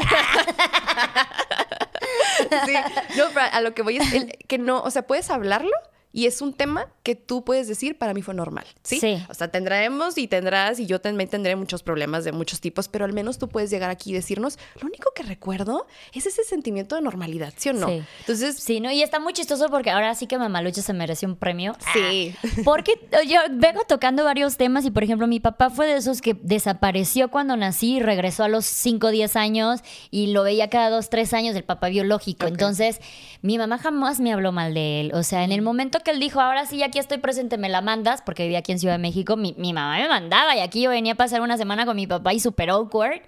sí, 2.65 2.73
no, 3.17 3.25
a 3.39 3.61
lo 3.61 3.73
que 3.73 3.81
voy 3.83 3.97
es 3.97 4.25
que 4.47 4.57
no, 4.57 4.81
o 4.81 4.89
sea, 4.89 5.05
puedes 5.05 5.29
hablarlo, 5.29 5.71
y 6.13 6.25
es 6.25 6.41
un 6.41 6.53
tema 6.53 6.87
que 7.03 7.15
tú 7.15 7.43
puedes 7.43 7.67
decir, 7.67 7.97
para 7.97 8.13
mí 8.13 8.21
fue 8.21 8.33
normal, 8.33 8.65
¿sí? 8.83 8.99
Sí. 8.99 9.23
O 9.29 9.33
sea, 9.33 9.49
tendremos 9.49 10.17
y 10.17 10.27
tendrás, 10.27 10.79
y 10.79 10.85
yo 10.85 11.01
también 11.01 11.29
tendré 11.29 11.55
muchos 11.55 11.83
problemas 11.83 12.23
de 12.23 12.31
muchos 12.31 12.61
tipos, 12.61 12.87
pero 12.87 13.05
al 13.05 13.13
menos 13.13 13.37
tú 13.37 13.47
puedes 13.49 13.69
llegar 13.69 13.89
aquí 13.89 14.11
y 14.11 14.13
decirnos, 14.13 14.59
lo 14.79 14.87
único 14.87 15.11
que 15.15 15.23
recuerdo 15.23 15.87
es 16.13 16.25
ese 16.25 16.43
sentimiento 16.43 16.95
de 16.95 17.01
normalidad, 17.01 17.53
¿sí 17.57 17.69
o 17.69 17.73
no? 17.73 17.87
Sí. 17.87 18.03
Entonces... 18.19 18.55
Sí, 18.57 18.79
¿no? 18.79 18.91
Y 18.91 19.01
está 19.01 19.19
muy 19.19 19.33
chistoso 19.33 19.69
porque 19.69 19.89
ahora 19.89 20.13
sí 20.15 20.27
que 20.27 20.37
Mamalucha 20.37 20.81
se 20.81 20.93
mereció 20.93 21.27
un 21.27 21.35
premio. 21.35 21.75
Sí. 21.93 22.35
Ah, 22.43 22.47
porque 22.63 22.93
yo 23.27 23.39
vengo 23.51 23.81
tocando 23.87 24.23
varios 24.23 24.57
temas 24.57 24.85
y, 24.85 24.91
por 24.91 25.03
ejemplo, 25.03 25.27
mi 25.27 25.39
papá 25.39 25.69
fue 25.69 25.87
de 25.87 25.95
esos 25.95 26.21
que 26.21 26.35
desapareció 26.41 27.29
cuando 27.29 27.57
nací 27.57 27.97
y 27.97 27.99
regresó 27.99 28.43
a 28.43 28.47
los 28.47 28.65
5 28.65 29.07
o 29.07 29.09
10 29.09 29.35
años 29.35 29.81
y 30.09 30.27
lo 30.27 30.43
veía 30.43 30.69
cada 30.69 30.89
2, 30.89 31.09
3 31.09 31.33
años, 31.33 31.55
el 31.55 31.63
papá 31.63 31.89
biológico. 31.89 32.45
Entonces, 32.45 32.99
mi 33.41 33.57
mamá 33.57 33.79
jamás 33.79 34.19
me 34.19 34.31
habló 34.31 34.51
mal 34.51 34.73
de 34.73 35.01
él. 35.01 35.11
O 35.13 35.23
sea, 35.23 35.43
en 35.43 35.51
el 35.51 35.61
momento 35.61 35.99
que 35.99 36.11
él 36.11 36.19
dijo, 36.19 36.39
ahora 36.39 36.65
sí, 36.65 36.83
aquí 36.83 36.99
estoy 36.99 37.17
presente, 37.17 37.57
me 37.57 37.69
la 37.69 37.81
mandas, 37.81 38.21
porque 38.21 38.43
vivía 38.43 38.59
aquí 38.59 38.71
en 38.71 38.79
Ciudad 38.79 38.95
de 38.95 38.99
México, 38.99 39.35
mi, 39.35 39.53
mamá 39.73 39.97
me 39.97 40.07
mandaba 40.07 40.55
y 40.55 40.59
aquí 40.59 40.81
yo 40.81 40.91
venía 40.91 41.13
a 41.13 41.15
pasar 41.15 41.41
una 41.41 41.57
semana 41.57 41.85
con 41.85 41.95
mi 41.95 42.05
papá 42.05 42.33
y 42.33 42.39
súper 42.39 42.69
awkward, 42.69 43.21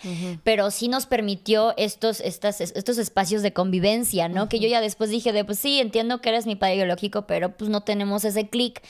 pero 0.43 0.70
sí 0.70 0.88
nos 0.88 1.07
permitió 1.07 1.74
estos, 1.78 2.20
estas, 2.20 2.61
estos 2.61 2.97
espacios 2.97 3.41
de 3.41 3.53
convivencia, 3.53 4.30
¿no? 4.30 4.49
Que 4.49 4.59
yo 4.59 4.68
ya 4.68 4.82
después 4.82 5.09
dije 5.09 5.32
de, 5.32 5.45
pues 5.45 5.57
sí, 5.57 5.80
entiendo 5.80 6.22
que 6.22 6.30
eres 6.30 6.45
mi 6.45 6.55
padre 6.55 6.76
biológico, 6.76 7.26
pero 7.26 7.51
pues 7.55 7.70
no 7.70 7.82
tenemos 7.82 8.24
ese 8.24 8.47
clic. 8.49 8.82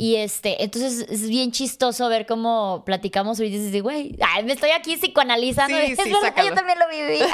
Y 0.00 0.14
este, 0.14 0.62
entonces 0.62 1.06
es 1.10 1.28
bien 1.28 1.50
chistoso 1.50 2.08
ver 2.08 2.24
cómo 2.24 2.84
platicamos 2.86 3.40
y 3.40 3.50
dices, 3.50 3.82
güey, 3.82 4.16
me 4.44 4.52
estoy 4.52 4.70
aquí 4.70 4.96
psicoanalizando. 4.96 5.76
Sí, 5.76 5.96
sí, 6.04 6.10
yo 6.12 6.54
también 6.54 6.78
lo 6.78 6.88
viví. 6.88 7.18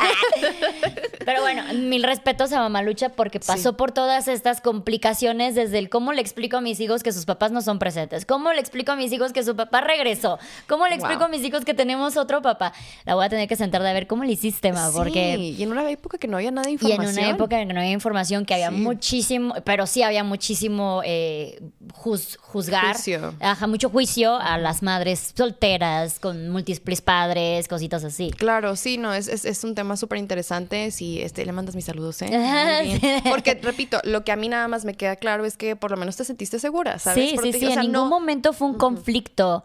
Pero 1.26 1.42
bueno, 1.42 1.62
mil 1.74 2.02
respetos 2.02 2.54
a 2.54 2.60
Mamalucha 2.60 3.10
porque 3.10 3.38
pasó 3.38 3.76
por 3.76 3.92
todas 3.92 4.28
estas 4.28 4.62
complicaciones 4.62 5.54
desde 5.54 5.78
el 5.78 5.90
cómo 5.90 6.14
le 6.14 6.22
explico 6.22 6.56
a 6.56 6.62
mis 6.62 6.80
hijos 6.80 7.02
que 7.02 7.12
sus 7.12 7.26
papás 7.26 7.52
no 7.52 7.60
son 7.60 7.78
presentes, 7.78 8.24
cómo 8.24 8.50
le 8.50 8.60
explico 8.60 8.92
a 8.92 8.96
mis 8.96 9.12
hijos 9.12 9.34
que 9.34 9.44
su 9.44 9.54
papá 9.54 9.82
regresó, 9.82 10.38
cómo 10.66 10.86
le 10.86 10.94
explico 10.94 11.24
a 11.24 11.28
mis 11.28 11.44
hijos 11.44 11.66
que 11.66 11.74
tenemos 11.74 12.16
otro 12.16 12.40
papá. 12.40 12.72
La 13.04 13.14
voy 13.14 13.26
a 13.26 13.28
tener 13.28 13.46
que 13.46 13.56
sentar 13.56 13.82
de 13.82 13.92
ver 13.92 14.06
cómo 14.06 14.24
le 14.24 14.32
hiciste, 14.32 14.72
ma, 14.72 14.90
porque... 14.90 15.36
y 15.36 15.62
en 15.62 15.70
una 15.70 15.90
época 15.90 16.16
que 16.16 16.28
no 16.28 16.38
había 16.38 16.50
nada 16.50 16.64
de 16.64 16.72
información. 16.72 17.14
Y 17.14 17.18
en 17.18 17.24
una 17.26 17.28
época 17.28 17.60
en 17.60 17.68
que 17.68 17.74
no 17.74 17.80
había 17.80 17.92
información, 17.92 18.46
que 18.46 18.54
había 18.54 18.70
muchísimo, 18.70 19.54
pero 19.64 19.86
sí 19.86 20.02
había 20.02 20.24
muchísimo 20.24 21.02
eh, 21.04 21.60
juzgar, 21.92 22.96
Ajá, 23.40 23.66
mucho 23.66 23.90
juicio 23.90 24.36
a 24.36 24.58
las 24.58 24.82
madres 24.82 25.32
solteras 25.36 26.18
con 26.18 26.50
múltiples 26.50 27.00
padres, 27.00 27.68
cositas 27.68 28.04
así. 28.04 28.30
Claro, 28.30 28.76
sí, 28.76 28.98
no, 28.98 29.12
es, 29.12 29.28
es, 29.28 29.64
un 29.64 29.74
tema 29.74 29.96
súper 29.96 30.18
interesante. 30.18 30.90
Si 30.90 31.20
este, 31.20 31.44
le 31.44 31.52
mandas 31.52 31.74
mis 31.74 31.84
saludos, 31.84 32.22
¿eh? 32.22 33.20
Porque, 33.28 33.54
repito, 33.54 34.00
lo 34.04 34.24
que 34.24 34.32
a 34.32 34.36
mí 34.36 34.48
nada 34.48 34.68
más 34.68 34.84
me 34.84 34.94
queda 34.94 35.16
claro 35.16 35.44
es 35.44 35.56
que 35.56 35.76
por 35.76 35.90
lo 35.90 35.96
menos 35.96 36.16
te 36.16 36.24
sentiste 36.24 36.58
segura, 36.58 36.98
¿sabes? 36.98 37.30
Sí, 37.30 37.38
sí, 37.42 37.52
sí. 37.52 37.66
en 37.66 37.80
ningún 37.80 38.08
momento 38.08 38.52
fue 38.52 38.68
un 38.68 38.74
conflicto. 38.74 39.64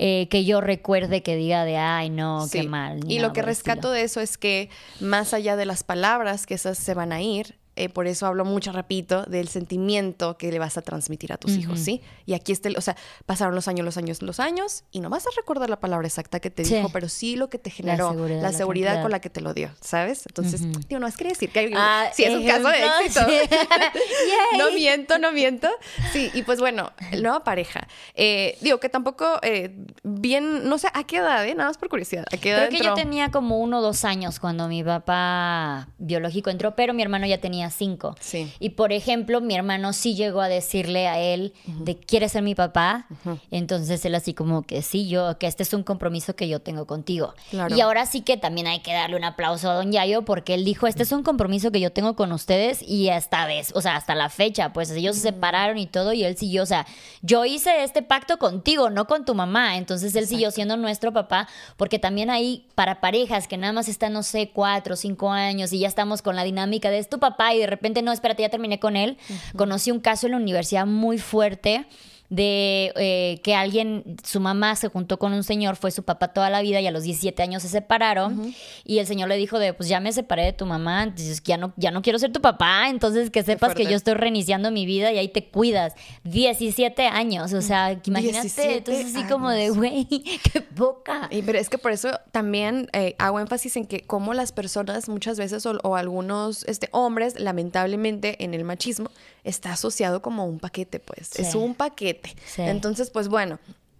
Eh, 0.00 0.28
que 0.30 0.44
yo 0.44 0.60
recuerde 0.60 1.24
que 1.24 1.34
diga 1.34 1.64
de, 1.64 1.76
ay, 1.76 2.08
no, 2.08 2.46
qué 2.52 2.62
mal. 2.62 3.00
Y 3.08 3.18
lo 3.18 3.32
que 3.32 3.42
rescato 3.42 3.90
de 3.90 4.02
eso 4.02 4.20
es 4.20 4.38
que 4.38 4.70
más 5.00 5.34
allá 5.34 5.56
de 5.56 5.66
las 5.66 5.82
palabras, 5.82 6.46
que 6.46 6.54
esas 6.54 6.78
se 6.78 6.94
van 6.94 7.12
a 7.12 7.20
ir, 7.20 7.57
eh, 7.78 7.88
por 7.88 8.06
eso 8.06 8.26
hablo 8.26 8.44
mucho, 8.44 8.72
repito, 8.72 9.22
del 9.24 9.48
sentimiento 9.48 10.36
que 10.36 10.50
le 10.50 10.58
vas 10.58 10.76
a 10.76 10.82
transmitir 10.82 11.32
a 11.32 11.36
tus 11.36 11.52
hijos, 11.52 11.78
¿sí? 11.78 12.02
Y 12.26 12.34
aquí 12.34 12.52
está, 12.52 12.68
o 12.76 12.80
sea, 12.80 12.96
pasaron 13.26 13.54
los 13.54 13.68
años, 13.68 13.84
los 13.84 13.96
años, 13.96 14.22
los 14.22 14.40
años, 14.40 14.84
y 14.90 15.00
no 15.00 15.10
vas 15.10 15.26
a 15.26 15.30
recordar 15.36 15.70
la 15.70 15.80
palabra 15.80 16.06
exacta 16.06 16.40
que 16.40 16.50
te 16.50 16.64
dijo, 16.64 16.88
pero 16.92 17.08
sí 17.08 17.36
lo 17.36 17.48
que 17.48 17.58
te 17.58 17.70
generó, 17.70 18.12
la 18.12 18.52
seguridad, 18.52 19.02
con 19.02 19.10
la 19.10 19.20
que 19.20 19.30
te 19.30 19.40
lo 19.40 19.54
dio, 19.54 19.70
¿sabes? 19.80 20.26
Entonces, 20.26 20.62
tío, 20.88 20.98
no 20.98 21.06
es 21.06 21.16
que 21.16 21.24
decir 21.24 21.50
que 21.50 21.72
ah, 21.76 22.10
sí, 22.12 22.24
es 22.24 22.34
un 22.34 22.46
caso 22.46 22.68
de 22.68 22.78
éxito. 23.04 23.20
no 24.58 24.70
miento, 24.72 25.18
no 25.18 25.32
miento. 25.32 25.68
Sí, 26.12 26.30
y 26.34 26.42
pues 26.42 26.60
bueno, 26.60 26.92
nueva 27.20 27.44
pareja. 27.44 27.86
Eh, 28.14 28.58
digo 28.60 28.80
que 28.80 28.88
tampoco 28.88 29.38
eh, 29.42 29.76
bien, 30.02 30.68
no 30.68 30.78
sé, 30.78 30.88
¿a 30.92 31.04
qué 31.04 31.18
edad? 31.18 31.46
Eh? 31.46 31.54
Nada 31.54 31.70
más 31.70 31.78
por 31.78 31.88
curiosidad. 31.88 32.24
¿A 32.32 32.36
qué 32.36 32.50
edad 32.50 32.68
Creo 32.68 32.80
que 32.80 32.84
yo 32.84 32.94
tenía 32.94 33.30
como 33.30 33.58
uno 33.58 33.78
o 33.78 33.82
dos 33.82 34.04
años 34.04 34.40
cuando 34.40 34.68
mi 34.68 34.82
papá 34.82 35.88
biológico 35.98 36.50
entró, 36.50 36.74
pero 36.74 36.94
mi 36.94 37.02
hermano 37.02 37.26
ya 37.26 37.38
tenía 37.38 37.67
cinco. 37.70 38.14
Sí. 38.20 38.52
Y 38.60 38.70
por 38.70 38.92
ejemplo, 38.92 39.40
mi 39.40 39.54
hermano 39.54 39.92
sí 39.92 40.14
llegó 40.14 40.40
a 40.40 40.48
decirle 40.48 41.08
a 41.08 41.18
él 41.20 41.52
de 41.66 41.96
¿quieres 41.96 42.32
ser 42.32 42.42
mi 42.42 42.54
papá? 42.54 43.06
Entonces 43.50 44.04
él 44.04 44.14
así 44.14 44.34
como 44.34 44.62
que 44.62 44.82
sí, 44.82 45.08
yo, 45.08 45.38
que 45.38 45.46
este 45.46 45.62
es 45.62 45.72
un 45.72 45.82
compromiso 45.82 46.34
que 46.36 46.48
yo 46.48 46.60
tengo 46.60 46.86
contigo. 46.86 47.34
Y 47.74 47.80
ahora 47.80 48.06
sí 48.06 48.22
que 48.22 48.36
también 48.36 48.66
hay 48.66 48.80
que 48.80 48.92
darle 48.92 49.16
un 49.16 49.24
aplauso 49.24 49.70
a 49.70 49.74
don 49.74 49.92
Yayo 49.92 50.22
porque 50.22 50.54
él 50.54 50.64
dijo, 50.64 50.86
este 50.86 51.02
es 51.02 51.12
un 51.12 51.22
compromiso 51.22 51.70
que 51.70 51.80
yo 51.80 51.92
tengo 51.92 52.16
con 52.16 52.32
ustedes 52.32 52.82
y 52.82 53.08
esta 53.08 53.46
vez, 53.46 53.72
o 53.74 53.80
sea, 53.80 53.96
hasta 53.96 54.14
la 54.14 54.28
fecha, 54.28 54.72
pues 54.72 54.90
ellos 54.90 55.16
se 55.16 55.22
separaron 55.22 55.78
y 55.78 55.86
todo 55.86 56.12
y 56.12 56.24
él 56.24 56.36
siguió, 56.36 56.62
o 56.62 56.66
sea, 56.66 56.86
yo 57.22 57.44
hice 57.44 57.84
este 57.84 58.02
pacto 58.02 58.38
contigo, 58.38 58.90
no 58.90 59.06
con 59.06 59.24
tu 59.24 59.34
mamá. 59.34 59.76
Entonces 59.76 60.14
él 60.14 60.26
siguió 60.26 60.50
siendo 60.50 60.76
nuestro 60.76 61.12
papá 61.12 61.48
porque 61.76 61.98
también 61.98 62.30
hay 62.30 62.66
para 62.74 63.00
parejas 63.00 63.48
que 63.48 63.56
nada 63.56 63.72
más 63.72 63.88
están, 63.88 64.12
no 64.12 64.22
sé, 64.22 64.50
cuatro 64.52 64.94
o 64.94 64.96
cinco 64.96 65.30
años 65.30 65.72
y 65.72 65.80
ya 65.80 65.88
estamos 65.88 66.22
con 66.22 66.36
la 66.36 66.44
dinámica 66.44 66.90
de 66.90 66.98
es 66.98 67.08
tu 67.08 67.18
papá 67.18 67.54
y 67.54 67.57
de 67.58 67.66
repente 67.66 68.02
no, 68.02 68.12
espérate, 68.12 68.42
ya 68.42 68.48
terminé 68.48 68.78
con 68.78 68.96
él. 68.96 69.16
Conocí 69.56 69.90
un 69.90 70.00
caso 70.00 70.26
en 70.26 70.32
la 70.32 70.38
universidad 70.38 70.86
muy 70.86 71.18
fuerte 71.18 71.86
de 72.30 72.92
eh, 72.96 73.40
que 73.42 73.54
alguien, 73.54 74.16
su 74.22 74.40
mamá 74.40 74.76
se 74.76 74.88
juntó 74.88 75.18
con 75.18 75.32
un 75.32 75.42
señor, 75.42 75.76
fue 75.76 75.90
su 75.90 76.02
papá 76.02 76.28
toda 76.28 76.50
la 76.50 76.60
vida 76.60 76.80
y 76.80 76.86
a 76.86 76.90
los 76.90 77.02
17 77.02 77.42
años 77.42 77.62
se 77.62 77.68
separaron 77.68 78.54
y 78.84 78.98
el 78.98 79.06
señor 79.06 79.28
le 79.28 79.36
dijo 79.36 79.58
de, 79.58 79.72
pues 79.72 79.88
ya 79.88 80.00
me 80.00 80.12
separé 80.12 80.44
de 80.44 80.52
tu 80.52 80.66
mamá, 80.66 81.04
entonces 81.04 81.42
ya 81.42 81.56
no, 81.56 81.72
ya 81.76 81.90
no 81.90 82.02
quiero 82.02 82.18
ser 82.18 82.32
tu 82.32 82.40
papá, 82.40 82.88
entonces 82.88 83.30
que 83.30 83.42
sepas 83.42 83.74
que 83.74 83.84
yo 83.84 83.96
estoy 83.96 84.14
reiniciando 84.14 84.70
mi 84.70 84.84
vida 84.84 85.10
y 85.12 85.18
ahí 85.18 85.28
te 85.28 85.48
cuidas. 85.48 85.94
17 86.24 87.06
años, 87.06 87.52
o 87.54 87.62
sea, 87.62 87.98
imagínate, 88.04 88.76
entonces 88.76 89.14
así 89.14 89.24
como 89.24 89.50
de, 89.50 89.70
güey, 89.70 90.04
qué 90.52 90.60
poca. 90.60 91.28
Y, 91.30 91.42
pero 91.42 91.58
es 91.58 91.70
que 91.70 91.78
por 91.78 91.92
eso 91.92 92.10
también 92.30 92.88
eh, 92.92 93.14
hago 93.18 93.40
énfasis 93.40 93.76
en 93.76 93.86
que 93.86 94.02
como 94.02 94.34
las 94.34 94.52
personas 94.52 95.08
muchas 95.08 95.38
veces 95.38 95.64
o, 95.66 95.96
algunos 95.96 96.64
este, 96.64 96.88
hombres, 96.92 97.40
lamentablemente 97.40 98.44
en 98.44 98.54
el 98.54 98.64
machismo, 98.64 99.10
está 99.44 99.72
asociado 99.72 100.20
como 100.20 100.44
un 100.44 100.58
paquete, 100.58 101.00
pues. 101.00 101.38
Es 101.38 101.54
un 101.54 101.74
paquete. 101.74 102.17
Entonces, 102.56 103.10
pues 103.10 103.28
bueno, 103.28 103.58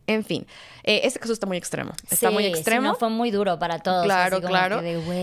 en 0.09 0.25
fin, 0.25 0.47
eh, 0.85 1.03
este 1.05 1.21
caso 1.21 1.35
está 1.35 1.47
muy 1.47 1.59
extremo. 1.59 1.93
Está 2.11 2.31
muy 2.31 2.47
extremo. 2.47 2.95
fue 2.95 3.11
muy 3.11 3.31
duro 3.31 3.59
para 3.59 3.79
todos. 3.79 4.05
Claro, 4.05 4.41
claro. 4.41 4.81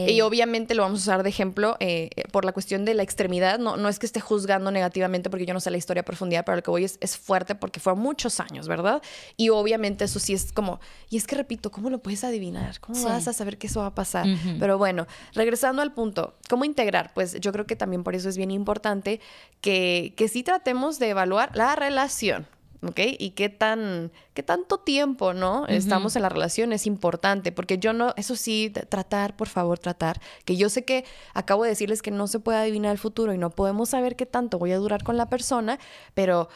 y 0.08 0.22
obviamente 0.22 0.76
lo 0.76 0.84
vamos 0.84 1.00
a 1.00 1.02
usar 1.02 1.24
de 1.24 1.30
ejemplo 1.30 1.76
eh, 1.80 2.12
por 2.32 2.46
la 2.46 2.52
cuestión 2.52 2.86
de 2.86 2.94
la 2.94 3.02
extremidad. 3.02 3.58
No, 3.58 3.78
no 3.78 3.90
es 3.90 3.98
que 3.98 4.06
esté 4.06 4.20
juzgando 4.20 4.70
negativamente 4.70 5.32
porque 5.32 5.48
yo 5.48 5.56
no 5.56 5.60
sé 5.60 5.72
la 5.72 5.78
historia 5.78 6.02
a 6.02 6.06
profundidad, 6.06 6.46
pero 6.46 6.58
lo 6.58 6.62
que 6.62 6.70
voy 6.70 6.84
es, 6.84 7.00
es 7.02 7.18
fuerte 7.18 7.56
porque 7.56 7.80
fueron 7.80 8.00
muchos 8.04 8.40
años, 8.40 8.68
¿verdad? 8.68 9.02
Y 9.38 9.50
obviamente 9.50 10.06
eso 10.06 10.20
sí 10.20 10.34
es 10.34 10.52
como, 10.52 10.80
y 11.10 11.18
es 11.18 11.26
que 11.26 11.36
repito, 11.36 11.72
¿cómo 11.72 11.90
lo 11.90 11.98
puedes 11.98 12.24
adivinar? 12.24 12.80
¿Cómo 12.80 13.04
vas 13.06 13.28
a 13.28 13.34
saber 13.34 13.58
que 13.58 13.66
eso 13.66 13.80
va 13.80 13.88
a 13.88 13.96
pasar? 13.96 14.28
Pero 14.60 14.78
bueno, 14.78 15.08
regresando 15.34 15.82
al 15.82 15.94
punto, 15.94 16.36
¿cómo 16.48 16.64
integrar? 16.64 17.12
Pues 17.16 17.40
yo 17.40 17.52
creo 17.52 17.66
que 17.66 17.76
también 17.76 18.04
por 18.04 18.14
eso 18.14 18.30
es 18.30 18.38
bien 18.38 18.52
importante 18.52 19.20
que, 19.62 20.14
que 20.16 20.28
sí 20.28 20.44
tratemos 20.44 21.00
de 21.00 21.10
evaluar 21.10 21.50
la 21.56 21.76
relación. 21.76 22.46
¿Ok? 22.88 23.00
Y 23.20 23.32
qué 23.32 23.50
tan, 23.50 24.12
qué 24.34 24.44
tanto 24.44 24.80
tiempo, 24.80 25.34
¿no? 25.34 25.68
Estamos 25.68 26.16
en 26.16 26.22
la 26.22 26.30
relación 26.30 26.74
es 26.74 26.88
importante, 26.88 27.52
porque 27.52 27.78
yo 27.78 27.94
no, 27.94 28.14
eso 28.18 28.36
sí, 28.36 28.72
tratar, 28.90 29.36
por 29.36 29.48
favor, 29.48 29.80
tratar, 29.80 30.20
que 30.46 30.56
yo 30.56 30.70
sé 30.70 30.86
que 30.86 31.06
acabo 31.34 31.64
de 31.64 31.70
decirles 31.70 32.02
que 32.02 32.12
no 32.12 32.28
se 32.28 32.40
puede 32.40 32.58
adivinar 32.58 32.92
el 32.92 32.98
futuro 32.98 33.34
y 33.34 33.38
no 33.38 33.50
podemos 33.50 33.90
saber 33.90 34.16
qué 34.16 34.26
tanto 34.26 34.60
voy 34.60 34.72
a 34.72 34.78
durar 34.78 35.04
con 35.04 35.18
la 35.18 35.30
persona, 35.30 35.80
pero 36.14 36.50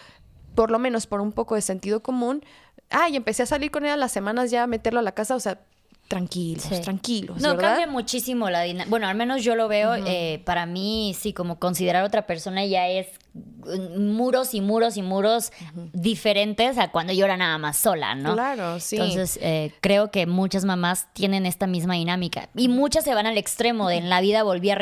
por 0.56 0.72
lo 0.72 0.80
menos 0.80 1.08
por 1.08 1.22
un 1.22 1.32
poco 1.32 1.56
de 1.56 1.62
sentido 1.62 2.02
común, 2.02 2.44
ay, 2.90 3.16
empecé 3.16 3.44
a 3.44 3.46
salir 3.46 3.72
con 3.72 3.86
él 3.86 3.92
a 3.92 3.98
las 3.98 4.12
semanas 4.12 4.52
ya 4.52 4.64
a 4.64 4.68
meterlo 4.68 5.00
a 5.00 5.04
la 5.04 5.14
casa, 5.14 5.36
o 5.36 5.40
sea, 5.40 5.60
tranquilos, 6.10 6.82
tranquilos. 6.82 7.40
No, 7.40 7.56
cambia 7.56 7.88
muchísimo 7.88 8.50
la 8.50 8.64
dinámica. 8.64 8.90
Bueno, 8.90 9.08
al 9.08 9.16
menos 9.16 9.44
yo 9.44 9.56
lo 9.56 9.68
veo, 9.68 9.94
eh, 9.96 10.42
para 10.44 10.66
mí, 10.66 11.16
sí, 11.18 11.34
como 11.34 11.60
considerar 11.60 12.04
a 12.04 12.08
otra 12.08 12.26
persona 12.26 12.66
ya 12.66 12.90
es 12.90 13.08
muros 13.98 14.54
y 14.54 14.62
muros 14.62 14.98
y 14.98 15.02
muros 15.02 15.52
diferentes 15.94 16.78
a 16.78 16.90
cuando 16.90 17.14
yo 17.14 17.26
era 17.26 17.38
nada 17.38 17.58
más 17.58 17.78
sola, 17.78 18.16
¿no? 18.16 18.34
Claro, 18.34 18.80
sí. 18.80 18.96
Entonces, 18.96 19.38
eh, 19.42 19.72
creo 19.82 20.12
que 20.12 20.26
muchas 20.26 20.66
mamás 20.66 21.08
tienen 21.14 21.46
esta 21.46 21.68
misma 21.68 21.96
dinámica. 21.96 22.50
Y 22.56 22.68
muchas 22.70 23.04
se 23.04 23.14
van 23.14 23.28
al 23.28 23.38
extremo 23.38 23.88
de 23.90 23.98
en 23.98 24.10
la 24.10 24.22
vida 24.22 24.44
volví 24.44 24.72
a, 24.72 24.76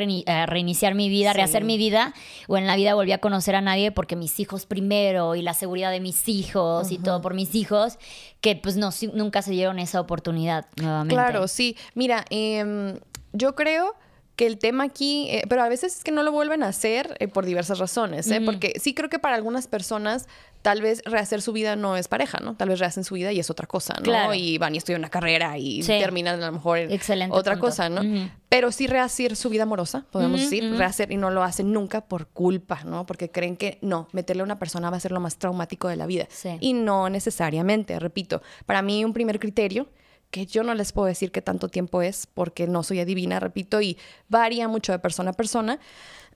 reiniciar 0.45 0.95
mi 0.95 1.09
vida, 1.09 1.33
rehacer 1.33 1.63
mi 1.63 1.77
vida, 1.77 2.13
o 2.47 2.57
en 2.57 2.67
la 2.67 2.75
vida 2.75 2.93
volví 2.93 3.11
a 3.11 3.17
conocer 3.17 3.55
a 3.55 3.61
nadie 3.61 3.91
porque 3.91 4.15
mis 4.15 4.39
hijos 4.39 4.65
primero 4.65 5.35
y 5.35 5.41
la 5.41 5.53
seguridad 5.53 5.91
de 5.91 5.99
mis 5.99 6.29
hijos 6.29 6.91
y 6.91 6.99
todo 6.99 7.21
por 7.21 7.33
mis 7.33 7.55
hijos, 7.55 7.97
que 8.41 8.55
pues 8.55 8.77
no, 8.77 8.91
nunca 9.13 9.41
se 9.41 9.51
dieron 9.51 9.79
esa 9.79 9.99
oportunidad 9.99 10.65
nuevamente. 10.77 11.15
Claro, 11.15 11.47
sí. 11.47 11.75
Mira, 11.95 12.25
em, 12.29 12.99
yo 13.33 13.55
creo 13.55 13.95
que 14.37 14.45
el 14.45 14.59
tema 14.59 14.83
aquí, 14.83 15.27
eh, 15.31 15.43
pero 15.49 15.63
a 15.63 15.67
veces 15.67 15.97
es 15.97 16.03
que 16.03 16.11
no 16.11 16.21
lo 16.21 16.31
vuelven 16.31 16.61
a 16.61 16.67
hacer 16.67 17.17
eh, 17.19 17.27
por 17.27 17.43
diversas 17.43 17.79
razones, 17.79 18.29
¿eh? 18.29 18.39
porque 18.45 18.79
sí 18.79 18.93
creo 18.93 19.09
que 19.09 19.17
para 19.17 19.35
algunas 19.35 19.67
personas 19.67 20.27
tal 20.61 20.83
vez 20.83 21.01
rehacer 21.05 21.41
su 21.41 21.53
vida 21.53 21.75
no 21.75 21.97
es 21.97 22.07
pareja, 22.07 22.39
¿no? 22.39 22.55
Tal 22.55 22.69
vez 22.69 22.79
rehacen 22.79 23.03
su 23.03 23.15
vida 23.15 23.31
y 23.31 23.39
es 23.39 23.49
otra 23.49 23.65
cosa, 23.65 23.95
¿no? 24.05 24.35
Y 24.35 24.59
van 24.59 24.75
y 24.75 24.77
estudian 24.77 25.01
una 25.01 25.09
carrera 25.09 25.57
y 25.57 25.81
terminan 25.81 26.41
a 26.43 26.45
lo 26.47 26.51
mejor 26.51 26.77
en 26.77 27.31
otra 27.31 27.57
cosa, 27.57 27.89
¿no? 27.89 28.29
Pero 28.47 28.71
sí 28.71 28.85
rehacer 28.85 29.35
su 29.35 29.49
vida 29.49 29.63
amorosa, 29.63 30.05
podemos 30.11 30.39
decir, 30.39 30.71
rehacer 30.77 31.11
y 31.11 31.17
no 31.17 31.31
lo 31.31 31.41
hacen 31.41 31.73
nunca 31.73 32.01
por 32.01 32.27
culpa, 32.27 32.83
¿no? 32.85 33.07
Porque 33.07 33.31
creen 33.31 33.57
que 33.57 33.79
no, 33.81 34.07
meterle 34.11 34.41
a 34.41 34.45
una 34.45 34.59
persona 34.59 34.91
va 34.91 34.97
a 34.97 34.99
ser 34.99 35.13
lo 35.13 35.19
más 35.19 35.37
traumático 35.37 35.87
de 35.87 35.95
la 35.95 36.05
vida. 36.05 36.27
Y 36.59 36.73
no 36.73 37.09
necesariamente, 37.09 37.99
repito, 37.99 38.43
para 38.67 38.83
mí 38.83 39.03
un 39.03 39.13
primer 39.13 39.39
criterio 39.39 39.87
que 40.31 40.45
yo 40.45 40.63
no 40.63 40.73
les 40.73 40.91
puedo 40.91 41.07
decir 41.07 41.31
qué 41.31 41.41
tanto 41.41 41.69
tiempo 41.69 42.01
es, 42.01 42.27
porque 42.27 42.67
no 42.67 42.83
soy 42.83 42.99
adivina, 42.99 43.39
repito, 43.39 43.81
y 43.81 43.97
varía 44.29 44.67
mucho 44.67 44.91
de 44.91 44.99
persona 44.99 45.31
a 45.31 45.33
persona. 45.33 45.79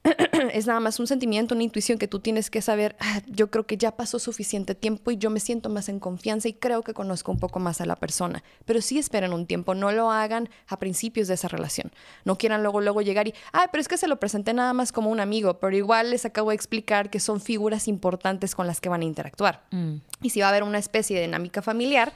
es 0.53 0.65
nada 0.65 0.79
más 0.79 0.99
un 0.99 1.05
sentimiento, 1.05 1.53
una 1.53 1.63
intuición 1.63 1.99
que 1.99 2.07
tú 2.07 2.19
tienes 2.19 2.49
que 2.49 2.61
saber, 2.61 2.95
ah, 2.99 3.21
yo 3.27 3.51
creo 3.51 3.67
que 3.67 3.77
ya 3.77 3.95
pasó 3.95 4.17
suficiente 4.17 4.73
tiempo 4.73 5.11
y 5.11 5.17
yo 5.17 5.29
me 5.29 5.39
siento 5.39 5.69
más 5.69 5.89
en 5.89 5.99
confianza 5.99 6.47
y 6.47 6.53
creo 6.53 6.81
que 6.81 6.93
conozco 6.93 7.31
un 7.31 7.39
poco 7.39 7.59
más 7.59 7.81
a 7.81 7.85
la 7.85 7.95
persona. 7.95 8.43
Pero 8.65 8.81
sí 8.81 8.97
esperen 8.97 9.33
un 9.33 9.45
tiempo, 9.45 9.75
no 9.75 9.91
lo 9.91 10.11
hagan 10.11 10.49
a 10.67 10.77
principios 10.77 11.27
de 11.27 11.35
esa 11.35 11.47
relación. 11.47 11.91
No 12.25 12.37
quieran 12.37 12.63
luego, 12.63 12.81
luego 12.81 13.01
llegar 13.01 13.27
y, 13.27 13.35
ah, 13.53 13.67
pero 13.71 13.81
es 13.81 13.87
que 13.87 13.97
se 13.97 14.07
lo 14.07 14.19
presenté 14.19 14.53
nada 14.53 14.73
más 14.73 14.91
como 14.91 15.11
un 15.11 15.19
amigo, 15.19 15.59
pero 15.59 15.75
igual 15.75 16.09
les 16.09 16.25
acabo 16.25 16.49
de 16.49 16.55
explicar 16.55 17.09
que 17.09 17.19
son 17.19 17.39
figuras 17.39 17.87
importantes 17.87 18.55
con 18.55 18.65
las 18.65 18.81
que 18.81 18.89
van 18.89 19.01
a 19.01 19.05
interactuar. 19.05 19.63
Mm. 19.69 19.97
Y 20.23 20.29
si 20.31 20.39
va 20.39 20.47
a 20.47 20.49
haber 20.49 20.63
una 20.63 20.79
especie 20.79 21.15
de 21.15 21.23
dinámica 21.23 21.61
familiar, 21.61 22.11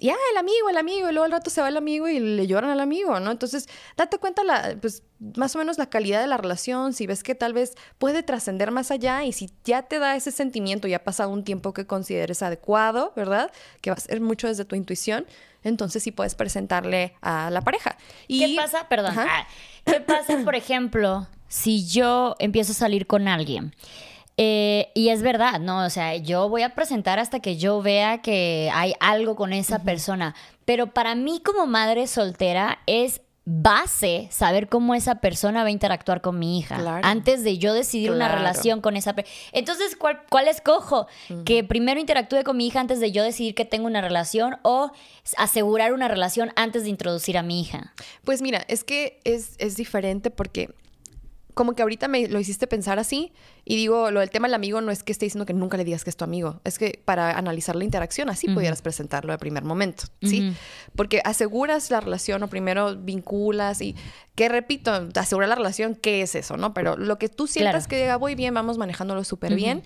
y 0.00 0.08
ah, 0.08 0.16
el 0.32 0.38
amigo, 0.38 0.70
el 0.70 0.78
amigo, 0.78 1.10
y 1.10 1.12
luego 1.12 1.26
al 1.26 1.30
rato 1.30 1.50
se 1.50 1.60
va 1.60 1.68
el 1.68 1.76
amigo 1.76 2.08
y 2.08 2.18
le 2.18 2.46
lloran 2.46 2.70
al 2.70 2.80
amigo, 2.80 3.20
¿no? 3.20 3.30
Entonces, 3.30 3.68
date 3.98 4.16
cuenta, 4.16 4.42
la, 4.42 4.74
pues, 4.80 5.02
más 5.36 5.54
o 5.54 5.58
menos 5.58 5.76
la 5.76 5.90
calidad 5.90 6.22
de 6.22 6.26
la 6.26 6.38
relación, 6.38 6.94
si 6.94 7.06
ves 7.06 7.22
que 7.22 7.34
tal 7.34 7.52
vez 7.52 7.74
puede 7.98 8.22
trascender 8.22 8.70
más 8.70 8.90
allá 8.90 9.24
y 9.24 9.32
si 9.32 9.50
ya 9.62 9.82
te 9.82 9.98
da 9.98 10.16
ese 10.16 10.30
sentimiento 10.30 10.88
y 10.88 10.94
ha 10.94 11.04
pasado 11.04 11.28
un 11.28 11.44
tiempo 11.44 11.74
que 11.74 11.86
consideres 11.86 12.42
adecuado, 12.42 13.12
¿verdad? 13.14 13.52
Que 13.82 13.90
va 13.90 13.96
a 13.96 14.00
ser 14.00 14.22
mucho 14.22 14.48
desde 14.48 14.64
tu 14.64 14.74
intuición, 14.74 15.26
entonces 15.62 16.02
sí 16.02 16.12
puedes 16.12 16.34
presentarle 16.34 17.14
a 17.20 17.50
la 17.50 17.60
pareja. 17.60 17.98
Y, 18.26 18.38
¿Qué 18.40 18.56
pasa? 18.56 18.88
Perdón. 18.88 19.14
Ah, 19.18 19.46
¿Qué 19.84 20.00
pasa, 20.00 20.38
por 20.46 20.54
ejemplo, 20.54 21.28
si 21.46 21.86
yo 21.86 22.36
empiezo 22.38 22.72
a 22.72 22.74
salir 22.74 23.06
con 23.06 23.28
alguien? 23.28 23.74
Eh, 24.42 24.90
y 24.94 25.10
es 25.10 25.20
verdad, 25.20 25.60
¿no? 25.60 25.84
O 25.84 25.90
sea, 25.90 26.16
yo 26.16 26.48
voy 26.48 26.62
a 26.62 26.74
presentar 26.74 27.18
hasta 27.18 27.40
que 27.40 27.58
yo 27.58 27.82
vea 27.82 28.22
que 28.22 28.70
hay 28.72 28.94
algo 28.98 29.36
con 29.36 29.52
esa 29.52 29.80
persona. 29.80 30.34
Pero 30.64 30.94
para 30.94 31.14
mí 31.14 31.42
como 31.44 31.66
madre 31.66 32.06
soltera 32.06 32.78
es 32.86 33.20
base 33.44 34.28
saber 34.30 34.70
cómo 34.70 34.94
esa 34.94 35.16
persona 35.16 35.60
va 35.62 35.68
a 35.68 35.72
interactuar 35.72 36.22
con 36.22 36.38
mi 36.38 36.58
hija 36.58 37.00
antes 37.02 37.44
de 37.44 37.58
yo 37.58 37.74
decidir 37.74 38.12
una 38.12 38.34
relación 38.34 38.80
con 38.80 38.96
esa 38.96 39.12
persona. 39.12 39.36
Entonces, 39.52 39.94
¿cuál, 39.94 40.22
cuál 40.30 40.48
escojo? 40.48 41.06
Que 41.44 41.62
primero 41.62 42.00
interactúe 42.00 42.42
con 42.42 42.56
mi 42.56 42.66
hija 42.66 42.80
antes 42.80 42.98
de 42.98 43.12
yo 43.12 43.22
decidir 43.22 43.54
que 43.54 43.66
tengo 43.66 43.86
una 43.86 44.00
relación 44.00 44.56
o 44.62 44.90
asegurar 45.36 45.92
una 45.92 46.08
relación 46.08 46.50
antes 46.56 46.84
de 46.84 46.88
introducir 46.88 47.36
a 47.36 47.42
mi 47.42 47.60
hija. 47.60 47.92
Pues 48.24 48.40
mira, 48.40 48.64
es 48.68 48.84
que 48.84 49.20
es, 49.24 49.56
es 49.58 49.76
diferente 49.76 50.30
porque 50.30 50.70
como 51.54 51.74
que 51.74 51.82
ahorita 51.82 52.08
me 52.08 52.28
lo 52.28 52.38
hiciste 52.40 52.66
pensar 52.66 52.98
así 52.98 53.32
y 53.64 53.76
digo, 53.76 54.10
lo 54.10 54.20
del 54.20 54.30
tema 54.30 54.48
del 54.48 54.54
amigo 54.54 54.80
no 54.80 54.90
es 54.90 55.02
que 55.02 55.12
esté 55.12 55.26
diciendo 55.26 55.46
que 55.46 55.52
nunca 55.52 55.76
le 55.76 55.84
digas 55.84 56.04
que 56.04 56.10
es 56.10 56.16
tu 56.16 56.24
amigo, 56.24 56.60
es 56.64 56.78
que 56.78 57.00
para 57.04 57.36
analizar 57.36 57.76
la 57.76 57.84
interacción 57.84 58.30
así 58.30 58.48
pudieras 58.48 58.82
presentarlo 58.82 59.32
de 59.32 59.38
primer 59.38 59.64
momento, 59.64 60.04
¿sí? 60.22 60.52
Porque 60.96 61.20
aseguras 61.24 61.90
la 61.90 62.00
relación 62.00 62.42
o 62.42 62.48
primero 62.48 62.96
vinculas 62.96 63.80
y 63.80 63.94
que 64.34 64.48
repito, 64.48 65.08
asegurar 65.14 65.48
la 65.48 65.54
relación, 65.54 65.94
¿qué 65.94 66.22
es 66.22 66.34
eso, 66.34 66.56
no? 66.56 66.74
Pero 66.74 66.96
lo 66.96 67.18
que 67.18 67.28
tú 67.28 67.46
sientas 67.46 67.86
que 67.86 67.96
diga, 67.96 68.16
voy 68.16 68.34
bien, 68.34 68.54
vamos 68.54 68.78
manejándolo 68.78 69.24
súper 69.24 69.54
bien. 69.54 69.82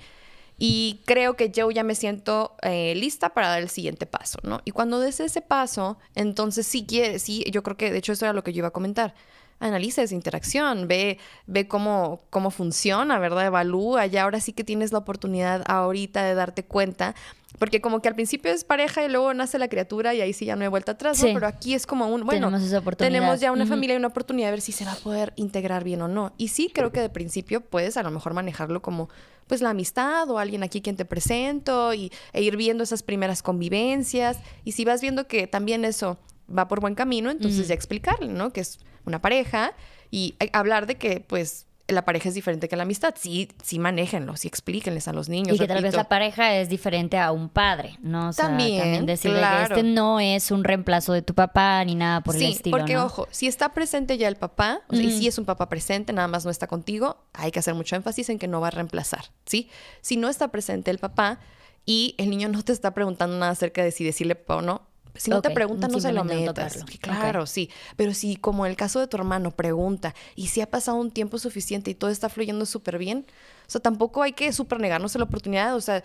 Y 0.57 1.01
creo 1.05 1.35
que 1.35 1.51
yo 1.51 1.69
ya 1.73 1.83
me 1.83 1.97
siento 1.97 2.55
eh, 2.63 2.95
lista 2.95 3.35
para 3.35 3.49
dar 3.49 3.61
el 3.61 3.69
siguiente 3.69 4.07
paso, 4.07 4.39
¿no? 4.45 4.61
Y 4.65 4.71
cuando 4.71 5.01
des 5.01 5.19
ese 5.19 5.41
paso, 5.41 5.99
entonces 6.15 6.65
sí 6.65 6.87
quiere, 6.87 7.19
sí, 7.19 7.45
yo 7.51 7.65
creo 7.65 7.77
que 7.77 7.91
de 7.91 7.99
hecho 7.99 8.13
eso 8.13 8.25
era 8.25 8.33
lo 8.33 8.45
que 8.45 8.53
yo 8.53 8.59
iba 8.59 8.69
a 8.69 8.73
comentar 8.73 9.15
analiza 9.61 10.03
esa 10.03 10.15
interacción, 10.15 10.89
ve, 10.89 11.19
ve 11.47 11.67
cómo, 11.69 12.23
cómo 12.31 12.51
funciona, 12.51 13.19
¿verdad? 13.19 13.47
Evalúa, 13.47 14.07
ya 14.07 14.25
ahora 14.25 14.41
sí 14.41 14.53
que 14.53 14.65
tienes 14.65 14.93
la 14.93 14.99
oportunidad 14.99 15.63
ahorita 15.67 16.23
de 16.23 16.35
darte 16.35 16.65
cuenta, 16.65 17.15
porque 17.59 17.81
como 17.81 18.03
que 18.03 18.09
al 18.09 18.15
principio 18.15 18.51
es 18.51 18.65
pareja 18.65 19.05
y 19.05 19.09
luego 19.09 19.33
nace 19.33 19.59
la 19.59 19.69
criatura 19.69 20.13
y 20.13 20.21
ahí 20.21 20.33
sí 20.33 20.45
ya 20.45 20.57
no 20.57 20.63
hay 20.63 20.69
vuelta 20.69 20.93
atrás, 20.93 21.23
¿no? 21.23 21.33
Pero 21.33 21.47
aquí 21.47 21.75
es 21.75 21.87
como 21.87 22.09
un, 22.09 22.25
bueno, 22.27 22.51
tenemos, 22.97 23.41
ya 23.41 23.53
una 23.53 23.65
familia 23.67 23.95
y 23.95 23.99
una 23.99 24.09
oportunidad 24.09 24.49
de 24.49 24.53
ver 24.53 24.61
si 24.61 24.73
se 24.73 24.85
va 24.85 24.93
a 24.93 24.97
poder 24.97 25.33
integrar 25.37 25.85
bien 25.85 26.03
o 26.03 26.09
no. 26.09 26.33
Y 26.37 26.49
sí 26.49 26.71
creo 26.75 26.91
que 26.91 27.01
de 27.01 27.09
principio 27.09 27.61
puedes 27.61 27.97
a 27.97 28.03
lo 28.03 28.11
mejor 28.11 28.35
manejarlo 28.35 28.83
como 28.83 29.09
pues 29.47 29.61
la 29.61 29.71
amistad 29.71 30.29
o 30.31 30.39
alguien 30.39 30.63
aquí 30.63 30.81
quien 30.81 30.97
te 30.97 31.05
presento 31.05 31.95
y, 31.95 32.11
e 32.33 32.43
ir 32.43 32.57
viendo 32.57 32.83
esas 32.83 33.03
primeras 33.03 33.43
convivencias. 33.43 34.39
Y 34.65 34.73
si 34.73 34.85
vas 34.85 35.01
viendo 35.01 35.29
que 35.29 35.47
también 35.47 35.85
eso 35.85 36.19
va 36.55 36.67
por 36.67 36.81
buen 36.81 36.95
camino, 36.95 37.31
entonces 37.31 37.69
ya 37.69 37.75
explicarle, 37.75 38.29
¿no? 38.29 38.53
Que 38.53 38.61
es 38.63 38.81
una 39.05 39.21
pareja 39.21 39.73
y 40.11 40.35
hablar 40.53 40.87
de 40.87 40.97
que, 40.97 41.21
pues, 41.21 41.67
la 41.89 42.05
pareja 42.05 42.29
es 42.29 42.35
diferente 42.35 42.69
que 42.69 42.77
la 42.77 42.85
amistad. 42.85 43.15
Sí, 43.19 43.49
sí, 43.63 43.79
manéjenlo, 43.79 44.37
sí, 44.37 44.49
explíquenles 44.49 45.07
a 45.09 45.13
los 45.13 45.29
niños. 45.29 45.57
Y 45.57 45.59
que 45.59 45.67
tal 45.67 45.83
vez 45.83 45.95
la 45.95 46.09
pareja 46.09 46.57
es 46.57 46.69
diferente 46.69 47.19
a 47.19 47.31
un 47.31 47.49
padre, 47.49 47.99
¿no? 48.01 48.33
también, 48.33 48.81
también 48.81 49.07
decirle 49.07 49.41
que 49.41 49.63
este 49.63 49.83
no 49.83 50.19
es 50.21 50.51
un 50.51 50.65
reemplazo 50.65 51.13
de 51.13 51.23
tu 51.23 51.35
papá 51.35 51.85
ni 51.85 51.95
nada 51.95 52.23
por 52.23 52.37
el 52.37 52.43
estilo. 52.43 52.77
Porque, 52.77 52.97
ojo, 52.97 53.29
si 53.31 53.47
está 53.47 53.73
presente 53.75 54.17
ya 54.17 54.29
el 54.29 54.37
papá, 54.37 54.81
o 54.89 54.95
sea, 54.95 55.05
y 55.05 55.11
si 55.11 55.27
es 55.27 55.39
un 55.39 55.45
papá 55.45 55.69
presente, 55.69 56.13
nada 56.13 56.29
más 56.29 56.45
no 56.45 56.51
está 56.51 56.67
contigo, 56.67 57.19
hay 57.35 57.51
que 57.51 57.59
hacer 57.59 57.75
mucho 57.75 57.97
énfasis 57.97 58.31
en 58.31 58.39
que 58.39 58.49
no 58.49 58.61
va 58.61 58.69
a 58.69 58.71
reemplazar, 58.71 59.27
¿sí? 59.45 59.69
Si 60.01 60.17
no 60.17 60.29
está 60.29 60.49
presente 60.49 60.91
el 60.91 60.99
papá 60.99 61.39
y 61.85 62.15
el 62.17 62.31
niño 62.31 62.49
no 62.49 62.63
te 62.63 62.73
está 62.73 62.95
preguntando 62.95 63.37
nada 63.37 63.53
acerca 63.53 63.85
de 63.85 63.91
si 63.91 64.05
decirle 64.05 64.37
papá 64.37 64.57
o 64.57 64.63
no, 64.63 64.83
si 65.15 65.31
no 65.31 65.43
te 65.43 65.51
preguntan, 65.51 65.91
no 65.91 66.01
se 66.01 66.13
lo 66.13 66.25
metas. 66.25 66.85
claro, 67.01 67.47
sí. 67.47 67.71
Pero 67.97 68.15
si, 68.15 68.37
como 68.37 68.67
en 68.67 68.71
el 68.71 68.77
caso 68.77 69.01
de 69.01 69.07
tu 69.07 69.17
hermano, 69.17 69.51
pregunta, 69.51 70.15
y 70.35 70.49
si 70.49 70.61
ha 70.61 70.71
pasado 70.71 70.97
un 70.97 71.11
tiempo 71.11 71.39
suficiente 71.39 71.91
y 71.91 71.95
todo 71.95 72.11
está 72.11 72.29
fluyendo 72.29 72.67
súper 72.67 72.99
bien, 72.99 73.27
o 73.67 73.71
sea, 73.71 73.81
tampoco 73.81 74.23
hay 74.23 74.33
que 74.33 74.53
súper 74.53 74.81
negarnos 74.81 75.15
la 75.15 75.25
oportunidad. 75.25 75.75
O 75.75 75.81
sea, 75.81 76.03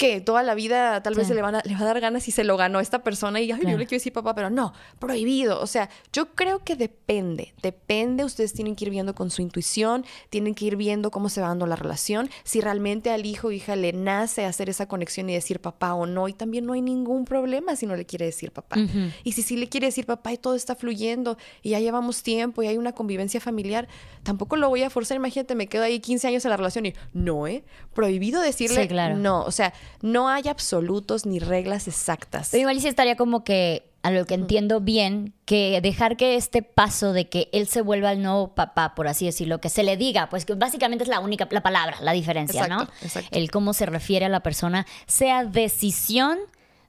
que 0.00 0.22
toda 0.22 0.42
la 0.42 0.54
vida 0.54 1.02
tal 1.02 1.14
vez 1.14 1.26
se 1.26 1.34
le, 1.34 1.42
van 1.42 1.56
a, 1.56 1.62
le 1.62 1.74
va 1.74 1.80
a 1.80 1.84
dar 1.84 2.00
ganas 2.00 2.26
y 2.26 2.30
se 2.30 2.42
lo 2.42 2.56
ganó 2.56 2.80
esta 2.80 3.02
persona 3.02 3.38
y, 3.38 3.52
ay, 3.52 3.60
yo 3.60 3.76
le 3.76 3.86
quiero 3.86 3.98
decir 3.98 4.14
papá, 4.14 4.34
pero 4.34 4.48
no, 4.48 4.72
prohibido. 4.98 5.60
O 5.60 5.66
sea, 5.66 5.90
yo 6.10 6.34
creo 6.34 6.60
que 6.60 6.74
depende, 6.74 7.52
depende, 7.60 8.24
ustedes 8.24 8.54
tienen 8.54 8.76
que 8.76 8.86
ir 8.86 8.90
viendo 8.90 9.14
con 9.14 9.30
su 9.30 9.42
intuición, 9.42 10.06
tienen 10.30 10.54
que 10.54 10.64
ir 10.64 10.76
viendo 10.76 11.10
cómo 11.10 11.28
se 11.28 11.42
va 11.42 11.48
dando 11.48 11.66
la 11.66 11.76
relación, 11.76 12.30
si 12.44 12.62
realmente 12.62 13.10
al 13.10 13.26
hijo 13.26 13.48
o 13.48 13.52
hija 13.52 13.76
le 13.76 13.92
nace 13.92 14.46
hacer 14.46 14.70
esa 14.70 14.88
conexión 14.88 15.28
y 15.28 15.34
decir 15.34 15.60
papá 15.60 15.92
o 15.92 16.06
no, 16.06 16.28
y 16.28 16.32
también 16.32 16.64
no 16.64 16.72
hay 16.72 16.80
ningún 16.80 17.26
problema 17.26 17.76
si 17.76 17.84
no 17.84 17.94
le 17.94 18.06
quiere 18.06 18.24
decir 18.24 18.52
papá. 18.52 18.76
Y 19.22 19.32
si 19.32 19.42
sí 19.42 19.56
le 19.58 19.68
quiere 19.68 19.88
decir 19.88 20.06
papá 20.06 20.32
y 20.32 20.38
todo 20.38 20.54
está 20.54 20.76
fluyendo 20.76 21.36
y 21.60 21.70
ya 21.70 21.80
llevamos 21.80 22.22
tiempo 22.22 22.62
y 22.62 22.68
hay 22.68 22.78
una 22.78 22.92
convivencia 22.92 23.38
familiar, 23.38 23.86
tampoco 24.22 24.56
lo 24.56 24.70
voy 24.70 24.82
a 24.82 24.88
forzar, 24.88 25.16
imagínate, 25.16 25.54
me 25.54 25.66
quedo 25.66 25.82
ahí 25.82 26.00
15 26.00 26.28
años 26.28 26.44
en 26.46 26.50
la 26.52 26.56
relación 26.56 26.86
y 26.86 26.89
no, 27.12 27.46
¿eh? 27.46 27.64
Prohibido 27.94 28.40
decirle 28.40 28.88
claro. 28.88 29.16
no, 29.16 29.42
o 29.42 29.50
sea, 29.50 29.72
no 30.02 30.28
hay 30.28 30.48
absolutos 30.48 31.26
ni 31.26 31.38
reglas 31.38 31.88
exactas. 31.88 32.48
Pero 32.50 32.62
igual 32.62 32.80
sí 32.80 32.88
estaría 32.88 33.16
como 33.16 33.44
que, 33.44 33.90
a 34.02 34.10
lo 34.10 34.24
que 34.26 34.34
entiendo 34.34 34.80
bien, 34.80 35.34
que 35.44 35.80
dejar 35.82 36.16
que 36.16 36.36
este 36.36 36.62
paso 36.62 37.12
de 37.12 37.28
que 37.28 37.48
él 37.52 37.66
se 37.66 37.82
vuelva 37.82 38.12
el 38.12 38.22
nuevo 38.22 38.54
papá, 38.54 38.94
por 38.94 39.08
así 39.08 39.26
decirlo, 39.26 39.60
que 39.60 39.68
se 39.68 39.82
le 39.82 39.96
diga, 39.96 40.28
pues 40.28 40.44
que 40.44 40.54
básicamente 40.54 41.04
es 41.04 41.08
la 41.08 41.20
única, 41.20 41.48
la 41.50 41.62
palabra, 41.62 41.96
la 42.00 42.12
diferencia, 42.12 42.68
¿no? 42.68 42.82
Exacto. 43.02 43.36
El 43.36 43.50
cómo 43.50 43.72
se 43.72 43.86
refiere 43.86 44.26
a 44.26 44.28
la 44.28 44.40
persona, 44.40 44.86
sea 45.06 45.44
decisión 45.44 46.38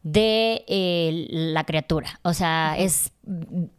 de 0.03 0.63
eh, 0.67 1.27
la 1.29 1.63
criatura. 1.63 2.19
O 2.23 2.33
sea, 2.33 2.75
es 2.77 3.11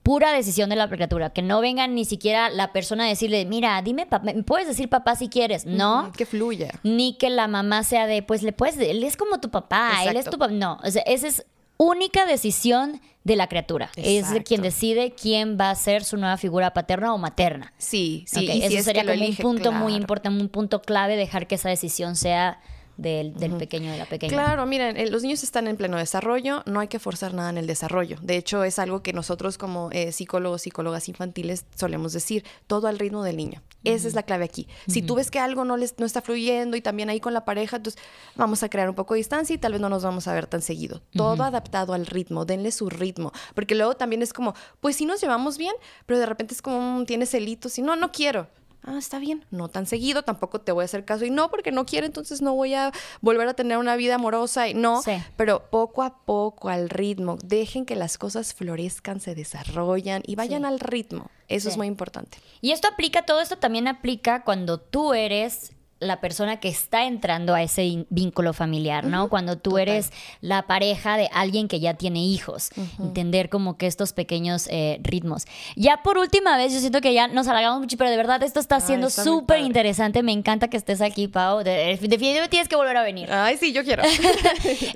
pura 0.03 0.33
decisión 0.33 0.71
de 0.71 0.77
la 0.77 0.89
criatura. 0.89 1.31
Que 1.31 1.43
no 1.43 1.61
venga 1.61 1.87
ni 1.87 2.05
siquiera 2.05 2.51
la 2.51 2.73
persona 2.73 3.05
a 3.05 3.09
decirle, 3.09 3.45
mira, 3.47 3.81
dime, 3.83 4.07
¿me 4.23 4.43
puedes 4.43 4.67
decir 4.67 4.89
papá 4.89 5.17
si 5.17 5.29
quieres? 5.29 5.67
No. 5.67 6.13
Que 6.17 6.27
fluya. 6.27 6.71
Ni 6.83 7.17
que 7.17 7.31
la 7.31 7.49
mamá 7.49 7.85
sea 7.85 8.07
de, 8.07 8.23
pues 8.23 8.43
le 8.43 8.53
puedes, 8.53 8.77
él 8.79 9.03
es 9.05 9.17
como 9.17 9.41
tu 9.41 9.51
papá, 9.51 10.05
él 10.05 10.17
es 10.17 10.27
tu 10.27 10.39
papá. 10.39 10.53
No, 10.53 10.79
o 10.83 10.91
sea, 10.91 11.03
esa 11.03 11.29
es 11.29 11.47
única 11.77 12.27
decisión 12.27 13.01
de 13.25 13.37
la 13.37 13.49
criatura. 13.49 13.91
Es 13.97 14.27
quien 14.45 14.63
decide 14.63 15.13
quién 15.13 15.57
va 15.61 15.71
a 15.71 15.75
ser 15.75 16.05
su 16.05 16.17
nueva 16.17 16.37
figura 16.37 16.73
paterna 16.73 17.15
o 17.15 17.19
materna. 17.19 17.73
Sí, 17.79 18.25
sí. 18.27 18.49
eso 18.63 18.83
sería 18.83 19.05
como 19.05 19.25
un 19.25 19.37
punto 19.37 19.73
muy 19.73 19.95
importante, 19.95 20.41
un 20.41 20.49
punto 20.49 20.83
clave, 20.83 21.17
dejar 21.17 21.47
que 21.47 21.55
esa 21.55 21.69
decisión 21.69 22.17
sea 22.17 22.61
del, 22.97 23.33
pequeño 23.33 23.93
de 23.93 23.99
la 23.99 24.07
pequeña. 24.07 24.33
Claro, 24.33 24.67
miren, 24.67 24.97
eh, 24.97 25.11
los 25.11 25.23
niños 25.23 25.43
están 25.43 25.67
en 25.67 25.77
pleno 25.77 25.97
desarrollo, 25.97 26.63
no 26.67 26.81
hay 26.81 26.89
que 26.89 26.99
forzar 26.99 27.35
nada 27.35 27.51
en 27.51 27.59
el 27.59 27.67
desarrollo. 27.67 28.19
De 28.23 28.37
hecho, 28.37 28.65
es 28.65 28.79
algo 28.79 29.03
que 29.03 29.13
nosotros 29.13 29.59
como 29.59 29.91
eh, 29.93 30.13
psicólogos, 30.13 30.63
psicólogas 30.63 31.09
infantiles 31.09 31.65
solemos 31.75 32.13
decir, 32.13 32.45
todo 32.67 32.89
al 32.89 32.99
ritmo 32.99 33.23
del 33.23 33.37
niño. 33.37 33.63
Esa 33.85 34.07
es 34.07 34.15
la 34.15 34.23
clave 34.23 34.45
aquí. 34.45 34.69
Si 34.87 35.03
tú 35.03 35.17
ves 35.17 35.31
que 35.31 35.41
algo 35.41 35.65
no, 35.65 35.77
les, 35.77 35.99
no 35.99 36.07
está 36.07 36.23
fluyendo 36.23 36.77
y 36.77 36.81
también 36.81 37.11
ahí 37.11 37.19
con 37.19 37.35
la 37.35 37.45
pareja, 37.45 37.79
entonces 37.79 38.01
vamos 38.37 38.63
a 38.63 38.69
crear 38.69 38.89
un 38.89 38.95
poco 38.95 39.15
de 39.15 39.19
distancia 39.19 39.55
y 39.55 39.59
tal 39.59 39.73
vez 39.73 39.81
no 39.81 39.89
nos 39.89 40.05
vamos 40.05 40.29
a 40.29 40.35
ver 40.35 40.47
tan 40.47 40.63
seguido. 40.63 41.03
Todo 41.13 41.43
adaptado 41.43 41.93
al 41.93 42.07
ritmo, 42.07 42.45
denle 42.45 42.71
su 42.71 42.89
ritmo. 42.89 43.33
Porque 43.55 43.75
luego 43.75 43.97
también 43.97 44.23
es 44.23 44.33
como, 44.33 44.55
pues 44.81 44.97
sí 44.97 45.05
nos 45.05 45.21
llevamos 45.21 45.59
bien, 45.59 45.75
pero 46.07 46.21
de 46.21 46.27
repente 46.27 46.55
es 46.55 46.63
como, 46.63 47.05
tienes 47.05 47.31
celitos 47.31 47.77
y 47.79 47.83
no, 47.83 47.97
no 47.97 48.13
quiero 48.13 48.49
ah, 48.85 48.99
está 48.99 49.19
bien, 49.19 49.45
no 49.51 49.69
tan 49.69 49.87
seguido, 49.87 50.23
tampoco 50.23 50.61
te 50.61 50.73
voy 50.73 50.83
a 50.83 50.85
hacer 50.85 51.05
caso 51.05 51.25
y 51.25 51.31
no, 51.31 51.51
porque 51.51 51.73
no 51.73 51.87
quiero, 51.87 52.07
entonces 52.07 52.43
no 52.43 52.55
voy 52.55 52.75
a 52.75 52.93
volver 53.21 53.49
a 53.49 53.55
tener 53.55 53.79
una 53.79 53.97
vida 53.97 54.17
amorosa 54.17 54.69
y 54.69 54.75
no, 54.75 55.03
pero 55.37 55.71
poco 55.71 56.03
a 56.03 56.19
poco, 56.25 56.69
al 56.69 56.89
ritmo, 56.89 57.39
dejen 57.45 57.87
que 57.87 57.97
las 57.97 58.19
cosas 58.19 58.55
florezcan, 58.55 59.21
se 59.21 59.35
desarrollan 59.35 60.23
y 60.27 60.37
vayan 60.37 60.65
al 60.65 60.81
ritmo. 60.81 61.31
Eso 61.49 61.69
es 61.69 61.77
muy 61.77 61.87
importante. 61.87 62.39
Y 62.61 62.73
esto 62.73 62.89
aplica, 62.89 63.27
todo 63.27 63.41
esto 63.41 63.57
también 63.59 63.87
aplica 63.87 64.43
cuando 64.43 64.81
tú 64.81 65.13
eres 65.13 65.73
la 66.03 66.21
persona 66.21 66.61
que 66.61 66.69
está 66.69 67.05
entrando 67.05 67.55
a 67.55 67.63
ese 67.63 68.07
vínculo 68.11 68.53
familiar, 68.53 69.05
¿no? 69.05 69.29
Cuando 69.29 69.57
tú 69.57 69.79
eres 69.79 70.11
la 70.41 70.67
pareja 70.67 71.17
de 71.17 71.29
alguien 71.33 71.69
que 71.69 71.81
ya 71.81 71.95
tiene 71.95 72.25
hijos, 72.25 72.71
entender 72.99 73.49
como 73.49 73.77
que 73.77 73.87
estos 73.87 74.13
pequeños 74.13 74.67
eh, 74.71 74.99
ritmos. 75.03 75.45
Ya 75.77 76.03
por 76.03 76.19
última 76.19 76.57
vez, 76.57 76.73
yo 76.73 76.81
siento 76.81 77.01
que 77.01 77.15
ya 77.15 77.29
nos 77.29 77.49
halagamos 77.49 77.81
mucho, 77.81 77.97
pero 77.97 78.11
de 78.11 78.17
verdad 78.17 78.43
esto 78.43 78.61
está 78.61 78.81
siendo 78.81 79.11
súper 79.11 79.61
interesante. 79.61 80.23
Me 80.23 80.33
encanta 80.33 80.69
que 80.69 80.77
estés 80.77 81.01
aquí, 81.01 81.29
Pau. 81.29 81.63
definitivamente 81.63 82.49
tienes 82.49 82.69
que 82.69 82.77
volver 82.77 82.97
a 82.97 83.03
venir. 83.03 83.31
Ay, 83.33 83.57
sí, 83.57 83.73
yo 83.73 83.85
quiero. 83.85 84.03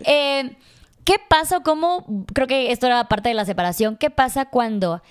Eh, 0.08 0.56
¿Qué 1.06 1.20
pasa? 1.28 1.60
¿Cómo? 1.60 2.04
Creo 2.34 2.48
que 2.48 2.72
esto 2.72 2.86
era 2.86 3.04
parte 3.08 3.28
de 3.28 3.34
la 3.36 3.44
separación. 3.44 3.96
¿Qué 3.96 4.10
pasa 4.10 4.46
cuando 4.46 5.02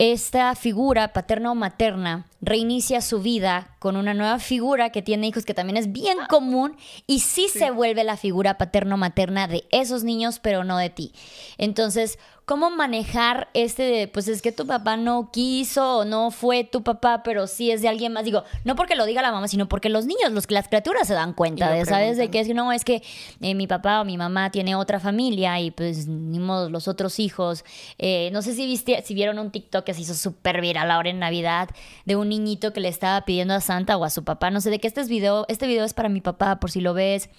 esta 0.00 0.54
figura 0.54 1.12
paterna 1.12 1.52
o 1.52 1.54
materna 1.54 2.24
reinicia 2.40 3.02
su 3.02 3.20
vida 3.20 3.76
con 3.80 3.96
una 3.96 4.14
nueva 4.14 4.38
figura 4.38 4.88
que 4.88 5.02
tiene 5.02 5.26
hijos, 5.26 5.44
que 5.44 5.52
también 5.52 5.76
es 5.76 5.92
bien 5.92 6.16
común, 6.30 6.74
y 7.06 7.20
sí, 7.20 7.48
sí. 7.52 7.58
se 7.58 7.70
vuelve 7.70 8.02
la 8.02 8.16
figura 8.16 8.56
paterno 8.56 8.96
materna 8.96 9.46
de 9.46 9.64
esos 9.70 10.02
niños, 10.02 10.38
pero 10.38 10.64
no 10.64 10.78
de 10.78 10.88
ti. 10.88 11.12
Entonces, 11.58 12.18
cómo 12.50 12.68
manejar 12.68 13.48
este 13.54 13.84
de, 13.84 14.08
pues 14.08 14.26
es 14.26 14.42
que 14.42 14.50
tu 14.50 14.66
papá 14.66 14.96
no 14.96 15.30
quiso 15.30 15.98
o 15.98 16.04
no 16.04 16.32
fue 16.32 16.64
tu 16.64 16.82
papá, 16.82 17.22
pero 17.22 17.46
sí 17.46 17.70
es 17.70 17.80
de 17.80 17.86
alguien 17.86 18.12
más. 18.12 18.24
Digo, 18.24 18.42
no 18.64 18.74
porque 18.74 18.96
lo 18.96 19.06
diga 19.06 19.22
la 19.22 19.30
mamá, 19.30 19.46
sino 19.46 19.68
porque 19.68 19.88
los 19.88 20.04
niños, 20.04 20.32
los, 20.32 20.50
las 20.50 20.66
criaturas 20.66 21.06
se 21.06 21.14
dan 21.14 21.32
cuenta 21.32 21.70
de, 21.70 21.84
¿sabes? 21.84 22.16
De 22.16 22.28
que 22.28 22.40
es 22.40 22.48
que 22.48 22.54
no, 22.54 22.72
es 22.72 22.82
que 22.82 23.04
eh, 23.40 23.54
mi 23.54 23.68
papá 23.68 24.00
o 24.00 24.04
mi 24.04 24.16
mamá 24.16 24.50
tiene 24.50 24.74
otra 24.74 24.98
familia 24.98 25.60
y 25.60 25.70
pues 25.70 26.08
ni 26.08 26.40
modo, 26.40 26.70
los 26.70 26.88
otros 26.88 27.20
hijos. 27.20 27.64
Eh, 27.98 28.30
no 28.32 28.42
sé 28.42 28.52
si 28.54 28.66
viste, 28.66 29.00
si 29.04 29.14
vieron 29.14 29.38
un 29.38 29.52
TikTok 29.52 29.84
que 29.84 29.94
se 29.94 30.00
hizo 30.00 30.14
súper 30.14 30.60
viral 30.60 30.90
ahora 30.90 31.08
en 31.08 31.20
Navidad 31.20 31.68
de 32.04 32.16
un 32.16 32.30
niñito 32.30 32.72
que 32.72 32.80
le 32.80 32.88
estaba 32.88 33.24
pidiendo 33.24 33.54
a 33.54 33.60
Santa 33.60 33.96
o 33.96 34.02
a 34.02 34.10
su 34.10 34.24
papá, 34.24 34.50
no 34.50 34.60
sé 34.60 34.70
de 34.70 34.80
qué 34.80 34.88
este 34.88 35.02
es 35.02 35.08
video, 35.08 35.46
este 35.46 35.68
video 35.68 35.84
es 35.84 35.94
para 35.94 36.08
mi 36.08 36.20
papá, 36.20 36.58
por 36.58 36.72
si 36.72 36.80
lo 36.80 36.94
ves 36.94 37.30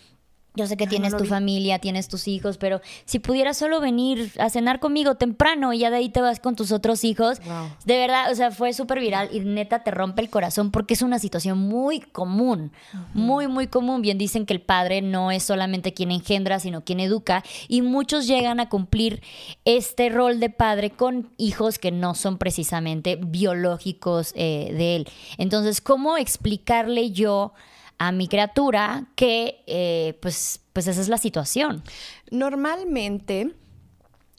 yo 0.54 0.68
sé 0.68 0.76
que 0.76 0.86
tienes 0.86 1.16
tu 1.16 1.24
familia, 1.24 1.80
tienes 1.80 2.10
tus 2.10 2.28
hijos, 2.28 2.58
pero 2.58 2.82
si 3.06 3.20
pudieras 3.20 3.58
solo 3.58 3.80
venir 3.80 4.34
a 4.38 4.50
cenar 4.50 4.82
conmigo 4.82 5.16
temprano 5.16 5.72
y 5.72 5.80
ya 5.80 5.90
de 5.90 5.96
ahí 5.96 6.10
te 6.10 6.20
vas 6.20 6.42
con 6.42 6.58
tus 6.58 6.74
otros 6.74 7.06
hijos, 7.06 7.40
de 7.86 7.98
verdad, 7.98 8.30
o 8.30 8.36
sea, 8.36 8.52
fue 8.52 8.74
súper 8.74 9.00
viral 9.00 9.30
y 9.32 9.40
neta 9.40 9.84
te 9.84 9.92
rompe 9.92 10.22
el 10.22 10.30
corazón 10.30 10.72
porque 10.72 10.94
es 10.94 11.02
una 11.04 11.20
situación 11.20 11.58
muy 11.58 12.02
común, 12.02 12.74
muy, 13.14 13.48
muy 13.48 13.68
común. 13.68 14.02
Bien 14.02 14.18
dicen 14.18 14.46
que 14.46 14.54
el 14.54 14.62
padre 14.62 15.02
no 15.02 15.32
es 15.32 15.44
solamente 15.44 15.94
quien 15.94 16.12
engendra, 16.12 16.60
sino 16.60 16.84
quien 16.84 17.00
educa 17.00 17.44
y 17.70 17.82
muchos 17.82 18.28
llegan 18.28 18.60
a 18.60 18.68
cumplir 18.68 19.22
este 19.64 20.10
rol 20.10 20.42
de 20.42 20.50
padre 20.50 20.90
con 20.90 21.30
hijos 21.38 21.80
que 21.80 21.92
no 21.92 22.14
son 22.14 22.38
precisamente 22.38 23.16
biológicos 23.16 24.34
eh, 24.36 24.74
de 24.74 24.98
él. 24.98 25.08
Entonces, 25.38 25.80
¿cómo 25.80 26.18
explicarle 26.18 27.12
yo? 27.12 27.54
A 28.02 28.12
mi 28.12 28.28
criatura 28.28 29.06
que 29.14 29.64
eh, 29.68 30.18
pues, 30.24 30.62
pues 30.74 30.88
esa 30.88 31.00
es 31.00 31.08
la 31.08 31.20
situación. 31.20 31.84
Normalmente, 32.32 33.54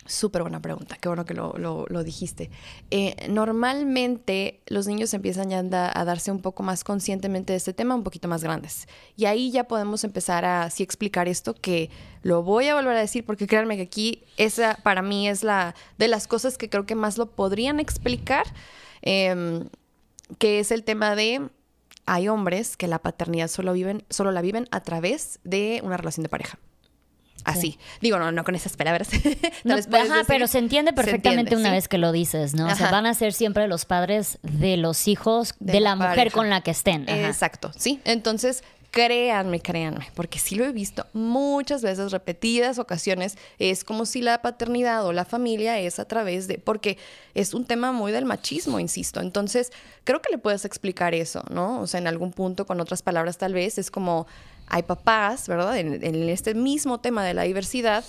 súper 0.05 0.43
buena 0.43 0.61
pregunta, 0.61 0.99
qué 1.01 1.09
bueno 1.09 1.25
que 1.25 1.33
lo, 1.33 1.55
lo, 1.57 2.03
dijiste. 2.03 2.51
Eh, 2.91 3.15
normalmente 3.29 4.63
los 4.67 4.89
niños 4.89 5.15
empiezan 5.15 5.51
ya 5.51 5.61
a, 5.61 6.05
darse 6.05 6.33
un 6.33 6.43
poco 6.43 6.65
más 6.65 6.83
conscientemente 6.83 7.53
de 7.53 7.59
este 7.59 7.73
tema, 7.73 7.95
un 7.95 8.03
poquito 8.03 8.27
más 8.27 8.43
grandes. 8.43 8.89
Y 9.17 9.27
ahí 9.27 9.53
ya 9.53 9.63
podemos 9.63 10.03
empezar 10.03 10.45
a 10.45 10.69
sí 10.69 10.83
explicar 10.83 11.29
esto 11.29 11.55
que 11.55 11.89
lo 12.23 12.43
voy 12.43 12.67
a 12.67 12.75
volver 12.75 12.97
a 12.97 13.01
decir 13.01 13.25
porque 13.25 13.47
créanme 13.47 13.77
que 13.77 13.83
aquí 13.83 14.25
esa 14.39 14.77
para 14.83 15.03
mí 15.03 15.29
es 15.29 15.45
la 15.45 15.77
de 15.99 16.09
las 16.09 16.27
cosas 16.27 16.59
que 16.59 16.69
creo 16.69 16.85
que 16.85 16.97
más 16.97 17.17
lo 17.17 17.27
podrían 17.27 17.79
explicar, 17.79 18.45
em, 19.03 19.69
que 20.39 20.59
es 20.59 20.73
el 20.73 20.83
tema 20.83 21.15
de 21.15 21.49
hay 22.07 22.29
hombres 22.29 22.77
que 22.77 22.89
la 22.89 22.99
paternidad 22.99 23.49
solo, 23.49 23.73
viven, 23.73 24.05
solo 24.11 24.33
la 24.33 24.43
viven 24.43 24.69
a 24.71 24.81
través 24.81 25.41
de 25.45 25.81
una 25.85 25.97
relación 25.97 26.23
de 26.23 26.29
pareja. 26.29 26.59
Así. 27.45 27.79
Digo, 28.01 28.19
no, 28.19 28.31
no 28.31 28.45
con 28.45 28.55
esas 28.55 28.77
palabras. 28.77 29.09
no, 29.65 29.75
ajá, 29.75 30.23
pero 30.27 30.47
se 30.47 30.59
entiende 30.59 30.93
perfectamente 30.93 31.57
una 31.57 31.73
vez 31.73 31.89
que 31.89 31.99
lo 31.99 32.13
dices, 32.13 32.55
¿no? 32.55 32.69
O 32.69 32.75
sea, 32.75 32.91
van 32.91 33.07
a 33.07 33.15
ser 33.15 33.33
siempre 33.33 33.67
los 33.67 33.85
padres 33.85 34.39
de 34.43 34.77
los 34.77 35.09
hijos 35.09 35.55
de, 35.59 35.81
la, 35.81 35.97
mujer 35.97 36.31
con 36.31 36.51
la 36.51 36.61
que 36.61 36.71
estén. 36.71 37.09
Exacto, 37.09 37.73
sí. 37.77 38.01
Entonces, 38.05 38.63
créanme, 38.93 39.61
créanme, 39.61 40.09
porque 40.15 40.39
sí 40.39 40.55
lo 40.55 40.67
he 40.67 40.71
visto 40.71 41.07
muchas 41.15 41.83
veces, 41.83 42.13
repetidas 42.13 42.79
ocasiones, 42.79 43.39
es 43.59 43.85
como 43.85 44.05
si 44.05 44.21
la 44.21 44.43
paternidad 44.43 45.07
o 45.07 45.15
la 45.15 45.25
familia 45.25 45.81
es 45.81 45.99
a 45.99 46.05
través 46.05 46.47
de, 46.47 46.59
porque 46.59 46.99
es 47.35 47.55
un 47.55 47.65
tema 47.65 47.91
muy 47.91 48.13
del 48.13 48.27
machismo, 48.27 48.79
insisto. 48.79 49.21
Entonces, 49.21 49.73
creo 50.05 50.21
que 50.21 50.31
le 50.31 50.37
puedes 50.37 50.67
explicar 50.67 51.15
eso, 51.15 51.43
¿no? 51.51 51.81
O 51.81 51.87
sea, 51.87 51.99
en 52.01 52.07
algún 52.07 52.33
punto, 52.33 52.67
con 52.67 52.81
otras 52.81 53.03
palabras 53.03 53.39
tal 53.39 53.55
vez, 53.55 53.79
es 53.79 53.91
como 53.91 54.27
hay 54.67 54.83
papás, 54.83 55.49
¿verdad? 55.49 55.79
En, 55.79 56.05
en 56.05 56.29
este 56.29 56.55
mismo 56.55 57.01
tema 57.01 57.25
de 57.25 57.33
la 57.33 57.45
diversidad, 57.45 58.05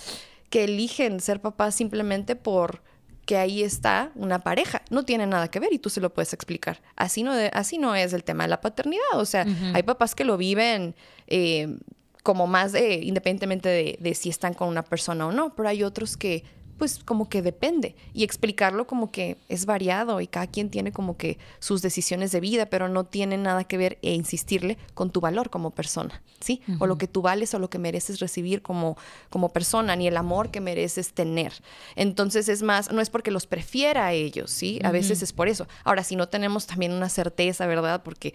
que 0.50 0.64
eligen 0.64 1.18
ser 1.20 1.40
papás 1.40 1.74
simplemente 1.74 2.36
por 2.36 2.82
que 3.24 3.36
ahí 3.36 3.62
está 3.62 4.10
una 4.14 4.40
pareja. 4.40 4.82
No 4.90 5.04
tiene 5.04 5.26
nada 5.26 5.48
que 5.48 5.60
ver 5.60 5.72
y 5.72 5.78
tú 5.78 5.90
se 5.90 6.00
lo 6.00 6.12
puedes 6.12 6.32
explicar. 6.32 6.80
Así 6.96 7.22
no, 7.22 7.32
así 7.52 7.78
no 7.78 7.94
es 7.94 8.12
el 8.12 8.24
tema 8.24 8.44
de 8.44 8.50
la 8.50 8.60
paternidad. 8.60 9.14
O 9.14 9.24
sea, 9.24 9.46
hay 9.72 9.82
papás 9.82 10.14
que 10.14 10.24
lo 10.24 10.36
viven 10.36 10.94
eh, 11.26 11.78
como 12.22 12.46
más 12.46 12.74
independientemente 12.74 13.68
de, 13.68 13.98
de, 14.00 14.14
si 14.14 14.30
están 14.30 14.54
con 14.54 14.68
una 14.68 14.82
persona 14.82 15.26
o 15.26 15.32
no, 15.32 15.54
pero 15.54 15.68
hay 15.68 15.82
otros 15.82 16.16
que 16.16 16.44
pues 16.78 17.00
como 17.04 17.28
que 17.28 17.42
depende 17.42 17.94
y 18.12 18.24
explicarlo 18.24 18.86
como 18.86 19.10
que 19.10 19.36
es 19.48 19.66
variado 19.66 20.20
y 20.20 20.26
cada 20.26 20.46
quien 20.46 20.70
tiene 20.70 20.92
como 20.92 21.16
que 21.16 21.38
sus 21.58 21.82
decisiones 21.82 22.32
de 22.32 22.40
vida, 22.40 22.66
pero 22.66 22.88
no 22.88 23.04
tiene 23.04 23.36
nada 23.36 23.64
que 23.64 23.76
ver 23.76 23.98
e 24.02 24.14
insistirle 24.14 24.78
con 24.94 25.10
tu 25.10 25.20
valor 25.20 25.50
como 25.50 25.70
persona, 25.70 26.22
¿sí? 26.40 26.62
O 26.78 26.86
lo 26.86 26.98
que 26.98 27.08
tú 27.08 27.22
vales 27.22 27.54
o 27.54 27.58
lo 27.58 27.70
que 27.70 27.78
mereces 27.78 28.20
recibir 28.20 28.62
como, 28.62 28.96
como 29.30 29.50
persona, 29.50 29.96
ni 29.96 30.06
el 30.06 30.16
amor 30.16 30.50
que 30.50 30.60
mereces 30.60 31.12
tener. 31.12 31.52
Entonces 31.96 32.48
es 32.48 32.62
más, 32.62 32.92
no 32.92 33.00
es 33.00 33.10
porque 33.10 33.30
los 33.30 33.46
prefiera 33.46 34.06
a 34.06 34.12
ellos, 34.12 34.50
¿sí? 34.50 34.80
A 34.84 34.90
veces 34.90 35.22
es 35.22 35.32
por 35.32 35.48
eso. 35.48 35.66
Ahora, 35.84 36.02
si 36.02 36.16
no 36.16 36.28
tenemos 36.28 36.66
también 36.66 36.92
una 36.92 37.08
certeza, 37.08 37.66
¿verdad? 37.66 38.02
Porque 38.02 38.34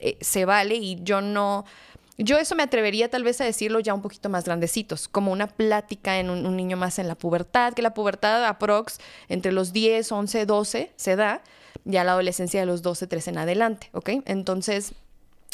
eh, 0.00 0.18
se 0.20 0.44
vale 0.44 0.76
y 0.76 0.98
yo 1.02 1.20
no 1.20 1.64
yo 2.18 2.38
eso 2.38 2.54
me 2.54 2.62
atrevería 2.62 3.10
tal 3.10 3.24
vez 3.24 3.40
a 3.40 3.44
decirlo 3.44 3.80
ya 3.80 3.92
un 3.92 4.02
poquito 4.02 4.28
más 4.28 4.44
grandecitos, 4.44 5.08
como 5.08 5.32
una 5.32 5.48
plática 5.48 6.18
en 6.18 6.30
un, 6.30 6.56
niño 6.56 6.76
más 6.76 6.98
en 6.98 7.08
la 7.08 7.14
pubertad, 7.14 7.74
que 7.74 7.82
la 7.82 7.94
pubertad 7.94 8.44
aprox 8.46 8.98
entre 9.28 9.52
los 9.52 9.72
10, 9.72 10.10
11, 10.10 10.46
12 10.46 10.92
se 10.96 11.16
da, 11.16 11.42
ya 11.84 12.04
la 12.04 12.12
adolescencia 12.12 12.60
de 12.60 12.66
los 12.66 12.82
12, 12.82 13.06
13 13.06 13.30
en 13.30 13.38
adelante, 13.38 13.90
¿ok? 13.92 14.10
Entonces, 14.24 14.94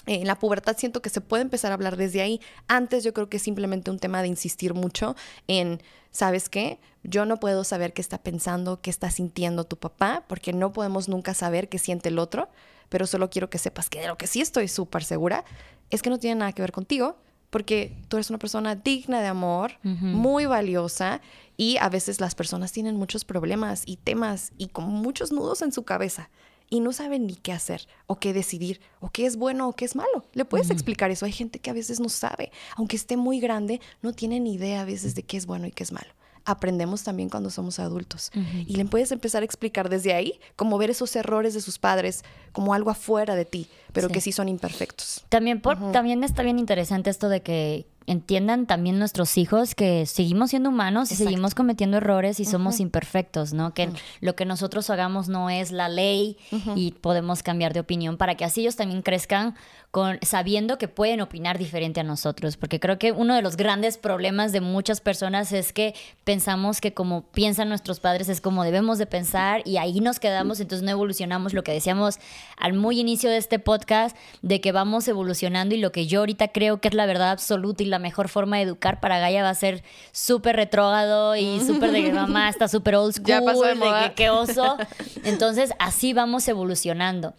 en 0.06 0.26
la 0.26 0.38
pubertad 0.38 0.76
siento 0.76 1.02
que 1.02 1.10
se 1.10 1.20
puede 1.20 1.42
empezar 1.42 1.72
a 1.72 1.74
hablar 1.74 1.96
desde 1.96 2.22
ahí. 2.22 2.40
Antes 2.68 3.04
yo 3.04 3.12
creo 3.12 3.28
que 3.28 3.36
es 3.36 3.42
simplemente 3.42 3.90
un 3.90 3.98
tema 3.98 4.22
de 4.22 4.28
insistir 4.28 4.74
mucho 4.74 5.16
en, 5.48 5.80
¿sabes 6.10 6.48
qué? 6.48 6.80
Yo 7.04 7.24
no 7.24 7.38
puedo 7.38 7.64
saber 7.64 7.92
qué 7.92 8.02
está 8.02 8.18
pensando, 8.18 8.80
qué 8.80 8.90
está 8.90 9.10
sintiendo 9.10 9.64
tu 9.64 9.78
papá, 9.78 10.24
porque 10.28 10.52
no 10.52 10.72
podemos 10.72 11.08
nunca 11.08 11.34
saber 11.34 11.68
qué 11.68 11.78
siente 11.78 12.08
el 12.08 12.18
otro, 12.18 12.48
pero 12.88 13.06
solo 13.06 13.30
quiero 13.30 13.48
que 13.48 13.58
sepas 13.58 13.88
que 13.88 14.00
de 14.00 14.08
lo 14.08 14.18
que 14.18 14.26
sí 14.26 14.40
estoy 14.40 14.68
súper 14.68 15.02
segura 15.04 15.44
es 15.92 16.02
que 16.02 16.10
no 16.10 16.18
tiene 16.18 16.40
nada 16.40 16.52
que 16.52 16.62
ver 16.62 16.72
contigo, 16.72 17.16
porque 17.50 17.94
tú 18.08 18.16
eres 18.16 18.30
una 18.30 18.38
persona 18.38 18.74
digna 18.74 19.20
de 19.20 19.28
amor, 19.28 19.72
muy 19.82 20.46
valiosa, 20.46 21.20
y 21.56 21.76
a 21.76 21.90
veces 21.90 22.18
las 22.18 22.34
personas 22.34 22.72
tienen 22.72 22.96
muchos 22.96 23.24
problemas 23.24 23.82
y 23.84 23.98
temas 23.98 24.52
y 24.56 24.68
con 24.68 24.86
muchos 24.86 25.30
nudos 25.32 25.60
en 25.60 25.70
su 25.70 25.84
cabeza 25.84 26.30
y 26.70 26.80
no 26.80 26.94
saben 26.94 27.26
ni 27.26 27.34
qué 27.34 27.52
hacer 27.52 27.86
o 28.06 28.18
qué 28.18 28.32
decidir 28.32 28.80
o 29.00 29.10
qué 29.10 29.26
es 29.26 29.36
bueno 29.36 29.68
o 29.68 29.74
qué 29.74 29.84
es 29.84 29.94
malo. 29.94 30.24
Le 30.32 30.46
puedes 30.46 30.70
explicar 30.70 31.10
eso. 31.10 31.26
Hay 31.26 31.32
gente 31.32 31.58
que 31.58 31.68
a 31.68 31.74
veces 31.74 32.00
no 32.00 32.08
sabe, 32.08 32.50
aunque 32.76 32.96
esté 32.96 33.18
muy 33.18 33.40
grande, 33.40 33.82
no 34.00 34.14
tiene 34.14 34.40
ni 34.40 34.54
idea 34.54 34.80
a 34.80 34.86
veces 34.86 35.14
de 35.14 35.22
qué 35.22 35.36
es 35.36 35.44
bueno 35.44 35.66
y 35.66 35.72
qué 35.72 35.82
es 35.82 35.92
malo 35.92 36.08
aprendemos 36.44 37.02
también 37.02 37.28
cuando 37.28 37.50
somos 37.50 37.78
adultos. 37.78 38.30
Y 38.66 38.76
le 38.76 38.84
puedes 38.84 39.12
empezar 39.12 39.42
a 39.42 39.44
explicar 39.44 39.88
desde 39.88 40.14
ahí, 40.14 40.40
como 40.56 40.78
ver 40.78 40.90
esos 40.90 41.14
errores 41.16 41.54
de 41.54 41.60
sus 41.60 41.78
padres 41.78 42.24
como 42.52 42.74
algo 42.74 42.90
afuera 42.90 43.34
de 43.34 43.44
ti, 43.44 43.68
pero 43.92 44.08
que 44.08 44.20
sí 44.20 44.32
son 44.32 44.48
imperfectos. 44.48 45.24
También, 45.28 45.60
por, 45.60 45.92
también 45.92 46.24
está 46.24 46.42
bien 46.42 46.58
interesante 46.58 47.10
esto 47.10 47.28
de 47.28 47.42
que 47.42 47.86
entiendan 48.06 48.66
también 48.66 48.98
nuestros 48.98 49.38
hijos 49.38 49.74
que 49.74 50.06
seguimos 50.06 50.50
siendo 50.50 50.70
humanos 50.70 51.12
y 51.12 51.16
seguimos 51.16 51.54
cometiendo 51.54 51.98
errores 51.98 52.40
y 52.40 52.44
somos 52.44 52.80
imperfectos, 52.80 53.52
¿no? 53.52 53.74
Que 53.74 53.90
lo 54.20 54.34
que 54.34 54.44
nosotros 54.44 54.90
hagamos 54.90 55.28
no 55.28 55.50
es 55.50 55.72
la 55.72 55.88
ley 55.88 56.36
y 56.74 56.92
podemos 56.92 57.42
cambiar 57.42 57.72
de 57.72 57.80
opinión 57.80 58.16
para 58.16 58.36
que 58.36 58.44
así 58.44 58.62
ellos 58.62 58.76
también 58.76 59.02
crezcan 59.02 59.54
con, 59.90 60.18
sabiendo 60.22 60.78
que 60.78 60.88
pueden 60.88 61.20
opinar 61.20 61.58
diferente 61.58 62.00
a 62.00 62.02
nosotros, 62.02 62.56
porque 62.56 62.80
creo 62.80 62.98
que 62.98 63.12
uno 63.12 63.34
de 63.34 63.42
los 63.42 63.58
grandes 63.58 63.98
problemas 63.98 64.50
de 64.50 64.62
muchas 64.62 65.02
personas 65.02 65.52
es 65.52 65.74
que 65.74 65.94
pensamos 66.24 66.80
que 66.80 66.94
como 66.94 67.22
piensan 67.30 67.68
nuestros 67.68 68.00
padres 68.00 68.30
es 68.30 68.40
como 68.40 68.64
debemos 68.64 68.96
de 68.96 69.04
pensar 69.04 69.60
y 69.66 69.76
ahí 69.76 70.00
nos 70.00 70.18
quedamos, 70.18 70.60
entonces 70.60 70.82
no 70.82 70.90
evolucionamos 70.90 71.52
lo 71.52 71.62
que 71.62 71.72
decíamos 71.72 72.18
al 72.56 72.72
muy 72.72 73.00
inicio 73.00 73.28
de 73.28 73.36
este 73.36 73.58
podcast, 73.58 74.16
de 74.40 74.62
que 74.62 74.72
vamos 74.72 75.06
evolucionando 75.08 75.74
y 75.74 75.78
lo 75.78 75.92
que 75.92 76.06
yo 76.06 76.20
ahorita 76.20 76.48
creo 76.48 76.80
que 76.80 76.88
es 76.88 76.94
la 76.94 77.04
verdad 77.04 77.30
absoluta 77.30 77.82
y 77.82 77.86
la 77.92 78.00
mejor 78.00 78.28
forma 78.28 78.56
de 78.56 78.62
educar 78.62 78.98
para 78.98 79.20
Gaia 79.20 79.44
va 79.44 79.50
a 79.50 79.54
ser 79.54 79.84
súper 80.10 80.56
retrógrado 80.56 81.36
y 81.36 81.60
súper 81.60 81.92
de 81.92 82.02
que 82.02 82.12
mamá 82.12 82.48
está 82.48 82.66
súper 82.66 82.96
old 82.96 83.14
school, 83.14 83.26
ya 83.28 83.40
pasó 83.42 83.62
de, 83.62 83.74
que 83.74 84.14
qué 84.16 84.30
oso. 84.30 84.76
Entonces 85.24 85.72
así 85.78 86.12
vamos 86.12 86.48
evolucionando. 86.48 87.34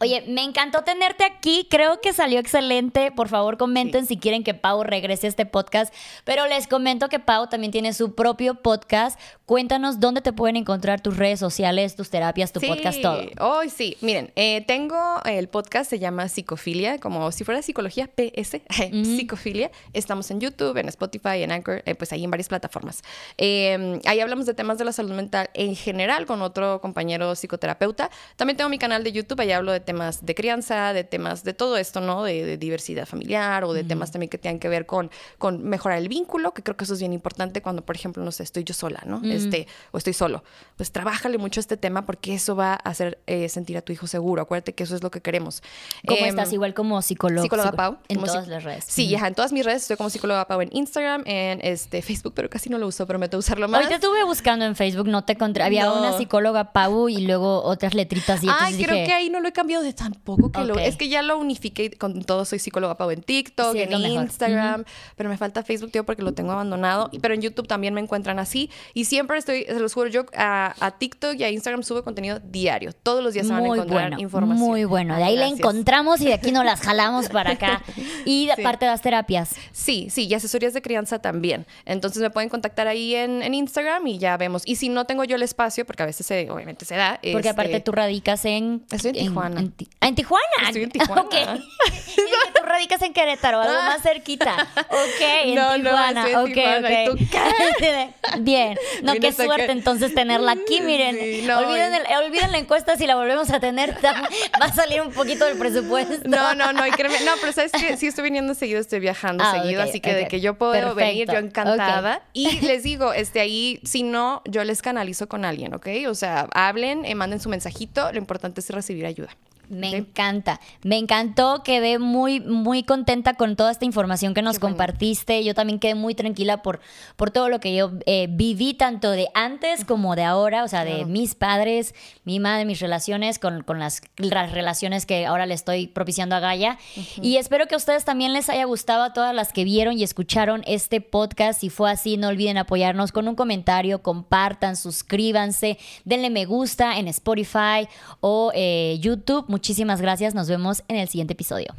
Oye, 0.00 0.24
me 0.28 0.44
encantó 0.44 0.82
tenerte 0.82 1.24
aquí. 1.24 1.66
Creo 1.68 2.00
que 2.00 2.12
salió 2.12 2.38
excelente. 2.38 3.10
Por 3.10 3.28
favor, 3.28 3.56
comenten 3.56 4.06
si 4.06 4.16
quieren 4.16 4.44
que 4.44 4.54
Pau 4.54 4.84
regrese 4.84 5.26
a 5.26 5.30
este 5.30 5.46
podcast. 5.46 5.92
Pero 6.24 6.46
les 6.46 6.68
comento 6.68 7.08
que 7.08 7.18
Pau 7.18 7.48
también 7.48 7.72
tiene 7.72 7.92
su 7.92 8.14
propio 8.14 8.54
podcast. 8.54 9.18
Cuéntanos 9.44 9.98
dónde 9.98 10.20
te 10.20 10.32
pueden 10.32 10.56
encontrar 10.56 11.00
tus 11.00 11.16
redes 11.16 11.40
sociales, 11.40 11.96
tus 11.96 12.10
terapias, 12.10 12.52
tu 12.52 12.60
podcast, 12.60 13.00
todo. 13.00 13.22
Hoy 13.40 13.70
sí. 13.70 13.96
Miren, 14.02 14.30
eh, 14.36 14.62
tengo 14.66 15.20
el 15.24 15.48
podcast, 15.48 15.90
se 15.90 15.98
llama 15.98 16.28
Psicofilia, 16.28 16.98
como 16.98 17.32
si 17.32 17.44
fuera 17.44 17.62
psicología 17.62 18.08
PS, 18.08 18.60
Psicofilia. 19.04 19.70
Estamos 19.94 20.30
en 20.30 20.40
YouTube, 20.40 20.76
en 20.76 20.88
Spotify, 20.88 21.42
en 21.42 21.52
Anchor, 21.52 21.82
eh, 21.86 21.94
pues 21.94 22.12
ahí 22.12 22.24
en 22.24 22.30
varias 22.30 22.48
plataformas. 22.48 23.02
Em, 23.36 24.00
ahí 24.04 24.20
hablamos 24.20 24.46
de 24.46 24.54
temas 24.54 24.78
de 24.78 24.84
la 24.84 24.92
salud 24.92 25.14
mental 25.14 25.48
en 25.54 25.74
general 25.74 26.26
con 26.26 26.42
otro 26.42 26.80
compañero 26.80 27.34
psicoterapeuta. 27.34 28.10
También 28.36 28.56
tengo 28.58 28.70
mi 28.70 28.78
canal 28.78 29.02
de 29.02 29.12
YouTube, 29.12 29.40
ahí 29.40 29.52
hablo 29.52 29.72
de 29.72 29.80
temas 29.88 30.26
de 30.26 30.34
crianza, 30.34 30.92
de 30.92 31.02
temas 31.02 31.44
de 31.44 31.54
todo 31.54 31.78
esto, 31.78 32.02
¿no? 32.02 32.22
De, 32.22 32.58
diversidad 32.58 33.06
familiar 33.06 33.64
o 33.64 33.72
de 33.72 33.84
temas 33.84 34.12
también 34.12 34.28
que 34.28 34.36
tengan 34.36 34.58
que 34.58 34.68
ver 34.68 34.84
con, 34.84 35.10
con 35.38 35.64
mejorar 35.64 35.96
el 35.96 36.10
vínculo, 36.10 36.52
que 36.52 36.62
creo 36.62 36.76
que 36.76 36.84
eso 36.84 36.92
es 36.92 37.00
bien 37.00 37.14
importante 37.14 37.62
cuando, 37.62 37.86
por 37.86 37.96
ejemplo, 37.96 38.22
no 38.22 38.30
sé, 38.30 38.42
estoy 38.42 38.64
yo 38.64 38.74
sola, 38.74 39.02
¿no? 39.06 39.22
Este, 39.24 39.66
o 39.92 39.96
estoy 39.96 40.12
solo. 40.12 40.44
Pues 40.76 40.92
trabájale 40.92 41.38
mucho 41.38 41.58
este 41.58 41.78
tema 41.78 42.04
porque 42.04 42.34
eso 42.34 42.54
va 42.54 42.74
a 42.74 42.90
hacer 42.90 43.18
eh, 43.26 43.48
sentir 43.48 43.78
a 43.78 43.80
tu 43.80 43.94
hijo 43.94 44.06
seguro. 44.06 44.42
Acuérdate 44.42 44.74
que 44.74 44.82
eso 44.82 44.94
es 44.94 45.02
lo 45.02 45.10
que 45.10 45.22
queremos. 45.22 45.62
¿Cómo 46.06 46.20
em, 46.20 46.26
estás? 46.26 46.52
Igual 46.52 46.74
como 46.74 47.00
psicólogo. 47.00 47.44
Psicóloga 47.44 47.72
Pau. 47.72 47.96
En 48.08 48.22
todas 48.22 48.46
las 48.46 48.64
redes. 48.64 48.84
Sí, 48.86 49.14
en 49.14 49.34
todas 49.34 49.52
mis 49.52 49.64
redes 49.64 49.82
estoy 49.82 49.96
como 49.96 50.10
psicóloga 50.10 50.46
Pau 50.46 50.60
en 50.60 50.68
Instagram, 50.70 51.22
en 51.24 51.60
este, 51.62 52.02
Facebook, 52.02 52.34
pero 52.34 52.50
casi 52.50 52.68
no 52.68 52.76
lo 52.76 52.86
uso, 52.86 53.06
prometo 53.06 53.38
usarlo 53.38 53.68
más. 53.68 53.80
Hoy 53.84 53.88
te 53.88 53.94
estuve 53.94 54.22
buscando 54.24 54.66
en 54.66 54.76
Facebook, 54.76 55.08
no 55.08 55.24
te 55.24 55.32
encontré. 55.32 55.64
Había 55.64 55.90
una 55.90 56.18
psicóloga 56.18 56.72
Pau 56.72 57.08
y 57.08 57.22
luego 57.22 57.62
otras 57.62 57.94
letritas 57.94 58.42
y 58.42 58.48
Ay, 58.50 58.82
creo 58.82 59.06
que 59.06 59.12
ahí 59.12 59.30
no 59.30 59.40
lo 59.40 59.48
he 59.48 59.52
cambiado 59.52 59.77
de 59.80 59.92
tampoco 59.92 60.50
que 60.52 60.64
lo... 60.64 60.78
Es 60.78 60.96
que 60.96 61.08
ya 61.08 61.22
lo 61.22 61.38
unifiqué 61.38 61.90
con 61.92 62.22
todo. 62.24 62.44
Soy 62.44 62.58
psicóloga 62.58 62.96
Pau 62.96 63.10
en 63.10 63.22
TikTok, 63.22 63.74
en 63.76 63.92
Instagram, 63.92 64.84
pero 65.16 65.28
me 65.28 65.36
falta 65.36 65.62
Facebook, 65.62 65.90
tío, 65.90 66.04
porque 66.04 66.22
lo 66.22 66.32
tengo 66.32 66.52
abandonado. 66.52 67.10
Pero 67.20 67.34
en 67.34 67.40
YouTube 67.40 67.66
también 67.66 67.94
me 67.94 68.00
encuentran 68.00 68.38
así. 68.38 68.70
Y 68.94 69.04
siempre 69.04 69.38
estoy, 69.38 69.64
se 69.64 69.78
los 69.80 69.94
juro, 69.94 70.08
yo 70.08 70.26
a, 70.36 70.94
TikTok 70.98 71.34
y 71.36 71.44
a 71.44 71.50
Instagram 71.50 71.82
subo 71.82 72.02
contenido 72.02 72.40
diario. 72.40 72.92
Todos 72.92 73.22
los 73.22 73.34
días 73.34 73.46
se 73.46 73.52
van 73.52 73.64
a 73.64 73.66
encontrar 73.66 74.20
información. 74.20 74.66
Muy 74.66 74.84
bueno. 74.84 75.16
De 75.16 75.24
ahí 75.24 75.36
la 75.36 75.46
encontramos 75.46 76.20
y 76.20 76.26
de 76.26 76.34
aquí 76.34 76.52
nos 76.52 76.64
las 76.64 76.80
jalamos 76.80 77.28
para 77.28 77.52
acá. 77.52 77.82
Y 78.24 78.46
de 78.46 78.62
parte 78.62 78.84
de 78.84 78.90
las 78.90 79.00
terapias. 79.00 79.54
Sí, 79.72 80.08
sí, 80.10 80.26
y 80.26 80.34
asesorías 80.34 80.74
de 80.74 80.82
crianza 80.82 81.18
también. 81.18 81.66
Entonces 81.86 82.20
me 82.20 82.30
pueden 82.30 82.48
contactar 82.48 82.86
ahí 82.86 83.14
en, 83.14 83.54
Instagram 83.54 84.06
y 84.06 84.18
ya 84.18 84.36
vemos. 84.36 84.62
Y 84.66 84.76
si 84.76 84.88
no 84.88 85.06
tengo 85.06 85.24
yo 85.24 85.36
el 85.36 85.42
espacio, 85.42 85.86
porque 85.86 86.02
a 86.02 86.06
veces 86.06 86.26
se, 86.26 86.50
obviamente 86.50 86.84
se 86.84 86.96
da. 86.96 87.20
Porque 87.32 87.48
aparte 87.48 87.72
este, 87.72 87.84
tú 87.84 87.92
radicas 87.92 88.44
en... 88.44 88.84
Estoy 88.90 89.10
en 89.10 89.16
Tijuana. 89.16 89.60
En, 89.60 89.67
¿En, 90.00 90.14
Tijuana? 90.14 90.44
Estoy 90.66 90.82
en 90.84 90.90
Tijuana. 90.92 91.22
Ok. 91.22 91.34
tú 91.34 92.62
radicas 92.64 93.02
en 93.02 93.12
Querétaro, 93.12 93.60
algo 93.60 93.74
más 93.74 94.02
cerquita. 94.02 94.54
Ok, 94.76 95.20
en 95.44 95.54
no, 95.54 95.74
Tijuana. 95.74 96.12
No, 96.12 96.46
estoy 96.46 96.62
en 96.62 96.84
okay, 96.84 98.14
Bien. 98.40 98.78
No, 99.02 99.14
qué 99.14 99.32
suerte 99.32 99.70
entonces 99.72 100.14
tenerla 100.14 100.52
aquí, 100.52 100.80
miren. 100.80 101.16
olviden, 101.50 102.02
olviden, 102.24 102.52
la 102.52 102.58
encuesta 102.58 102.96
si 102.96 103.06
la 103.06 103.14
volvemos 103.14 103.50
a 103.50 103.60
tener. 103.60 103.96
Va 104.60 104.66
a 104.66 104.72
salir 104.72 105.00
un 105.02 105.12
poquito 105.12 105.44
del 105.44 105.58
presupuesto. 105.58 106.28
No, 106.28 106.54
no, 106.54 106.72
no. 106.72 106.82
no, 106.86 107.32
pero 107.40 107.52
sabes 107.52 107.72
que 107.72 107.96
sí 107.96 108.06
estoy 108.06 108.24
viniendo 108.24 108.54
seguido, 108.54 108.80
estoy 108.80 109.00
viajando 109.00 109.44
ah, 109.44 109.60
seguido, 109.60 109.82
así 109.82 110.00
que 110.00 110.14
de 110.14 110.28
que 110.28 110.40
yo 110.40 110.54
puedo 110.54 110.94
venir, 110.94 111.28
yo 111.30 111.38
encantada. 111.38 112.22
Y 112.32 112.60
les 112.60 112.82
digo, 112.82 113.12
este 113.12 113.40
ahí, 113.40 113.80
si 113.84 114.02
no, 114.02 114.42
yo 114.44 114.64
les 114.64 114.82
canalizo 114.82 115.28
con 115.28 115.44
alguien, 115.44 115.74
¿ok? 115.74 115.88
O 116.08 116.14
sea, 116.14 116.48
hablen, 116.52 117.04
eh, 117.04 117.14
manden 117.14 117.40
su 117.40 117.48
mensajito, 117.48 118.12
lo 118.12 118.18
importante 118.18 118.60
es 118.60 118.70
recibir 118.70 119.06
ayuda. 119.06 119.30
Me 119.68 119.90
encanta. 119.90 120.60
Me 120.82 120.96
encantó, 120.96 121.62
quedé 121.62 121.98
muy, 121.98 122.40
muy 122.40 122.82
contenta 122.82 123.34
con 123.34 123.56
toda 123.56 123.70
esta 123.70 123.84
información 123.84 124.34
que 124.34 124.42
nos 124.42 124.58
compartiste. 124.58 125.44
Yo 125.44 125.54
también 125.54 125.78
quedé 125.78 125.94
muy 125.94 126.14
tranquila 126.14 126.62
por, 126.62 126.80
por 127.16 127.30
todo 127.30 127.48
lo 127.48 127.60
que 127.60 127.74
yo 127.74 127.92
eh, 128.06 128.28
viví, 128.30 128.74
tanto 128.74 129.10
de 129.10 129.28
antes 129.34 129.84
como 129.84 130.16
de 130.16 130.24
ahora, 130.24 130.64
o 130.64 130.68
sea, 130.68 130.84
de 130.84 131.04
mis 131.04 131.34
padres, 131.34 131.94
mi 132.24 132.40
madre, 132.40 132.64
mis 132.64 132.80
relaciones, 132.80 133.38
con, 133.38 133.64
las, 133.78 134.02
relaciones 134.16 135.06
que 135.06 135.26
ahora 135.26 135.46
le 135.46 135.54
estoy 135.54 135.86
propiciando 135.86 136.36
a 136.36 136.40
Gaia. 136.40 136.78
Y 137.20 137.36
espero 137.36 137.66
que 137.66 137.74
a 137.74 137.78
ustedes 137.78 138.04
también 138.04 138.32
les 138.32 138.48
haya 138.48 138.64
gustado 138.64 139.02
a 139.02 139.12
todas 139.12 139.34
las 139.34 139.52
que 139.52 139.64
vieron 139.64 139.98
y 139.98 140.02
escucharon 140.02 140.62
este 140.66 141.00
podcast. 141.00 141.60
Si 141.60 141.68
fue 141.68 141.90
así, 141.90 142.16
no 142.16 142.28
olviden 142.28 142.58
apoyarnos 142.58 143.12
con 143.12 143.28
un 143.28 143.34
comentario, 143.34 144.02
compartan, 144.02 144.76
suscríbanse, 144.76 145.78
denle 146.04 146.30
me 146.30 146.44
gusta 146.46 146.98
en 146.98 147.08
Spotify 147.08 147.88
o 148.20 148.50
eh, 148.54 148.98
YouTube 149.00 149.44
Muchísimas 149.58 150.00
gracias, 150.00 150.36
nos 150.36 150.48
vemos 150.48 150.84
en 150.86 150.98
el 150.98 151.08
siguiente 151.08 151.32
episodio. 151.32 151.74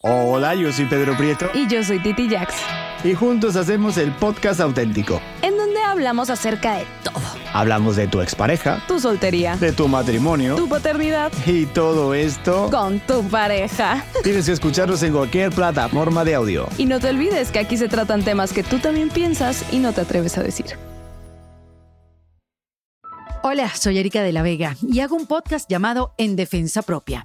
Hola, 0.00 0.54
yo 0.54 0.72
soy 0.72 0.86
Pedro 0.86 1.14
Prieto. 1.18 1.50
Y 1.52 1.68
yo 1.68 1.84
soy 1.84 2.02
Titi 2.02 2.30
Jax. 2.30 2.54
Y 3.04 3.12
juntos 3.12 3.54
hacemos 3.56 3.98
el 3.98 4.10
podcast 4.12 4.60
auténtico. 4.60 5.20
En 5.42 5.58
hablamos 5.92 6.30
acerca 6.30 6.78
de 6.78 6.86
todo. 7.04 7.22
Hablamos 7.52 7.96
de 7.96 8.08
tu 8.08 8.20
expareja. 8.20 8.82
Tu 8.88 8.98
soltería. 8.98 9.56
De 9.56 9.72
tu 9.72 9.88
matrimonio. 9.88 10.56
Tu 10.56 10.68
paternidad. 10.68 11.30
Y 11.46 11.66
todo 11.66 12.14
esto. 12.14 12.68
Con 12.70 12.98
tu 13.00 13.22
pareja. 13.28 14.04
Tienes 14.22 14.46
que 14.46 14.52
escucharnos 14.52 15.02
en 15.02 15.12
cualquier 15.12 15.52
plataforma 15.52 16.24
de 16.24 16.34
audio. 16.34 16.66
Y 16.78 16.86
no 16.86 16.98
te 16.98 17.10
olvides 17.10 17.52
que 17.52 17.58
aquí 17.58 17.76
se 17.76 17.88
tratan 17.88 18.24
temas 18.24 18.52
que 18.52 18.62
tú 18.62 18.78
también 18.78 19.10
piensas 19.10 19.64
y 19.70 19.78
no 19.78 19.92
te 19.92 20.00
atreves 20.00 20.36
a 20.38 20.42
decir. 20.42 20.66
Hola, 23.44 23.68
soy 23.74 23.98
Erika 23.98 24.22
de 24.22 24.32
la 24.32 24.42
Vega 24.42 24.76
y 24.82 25.00
hago 25.00 25.16
un 25.16 25.26
podcast 25.26 25.68
llamado 25.68 26.14
En 26.16 26.36
Defensa 26.36 26.82
Propia 26.82 27.24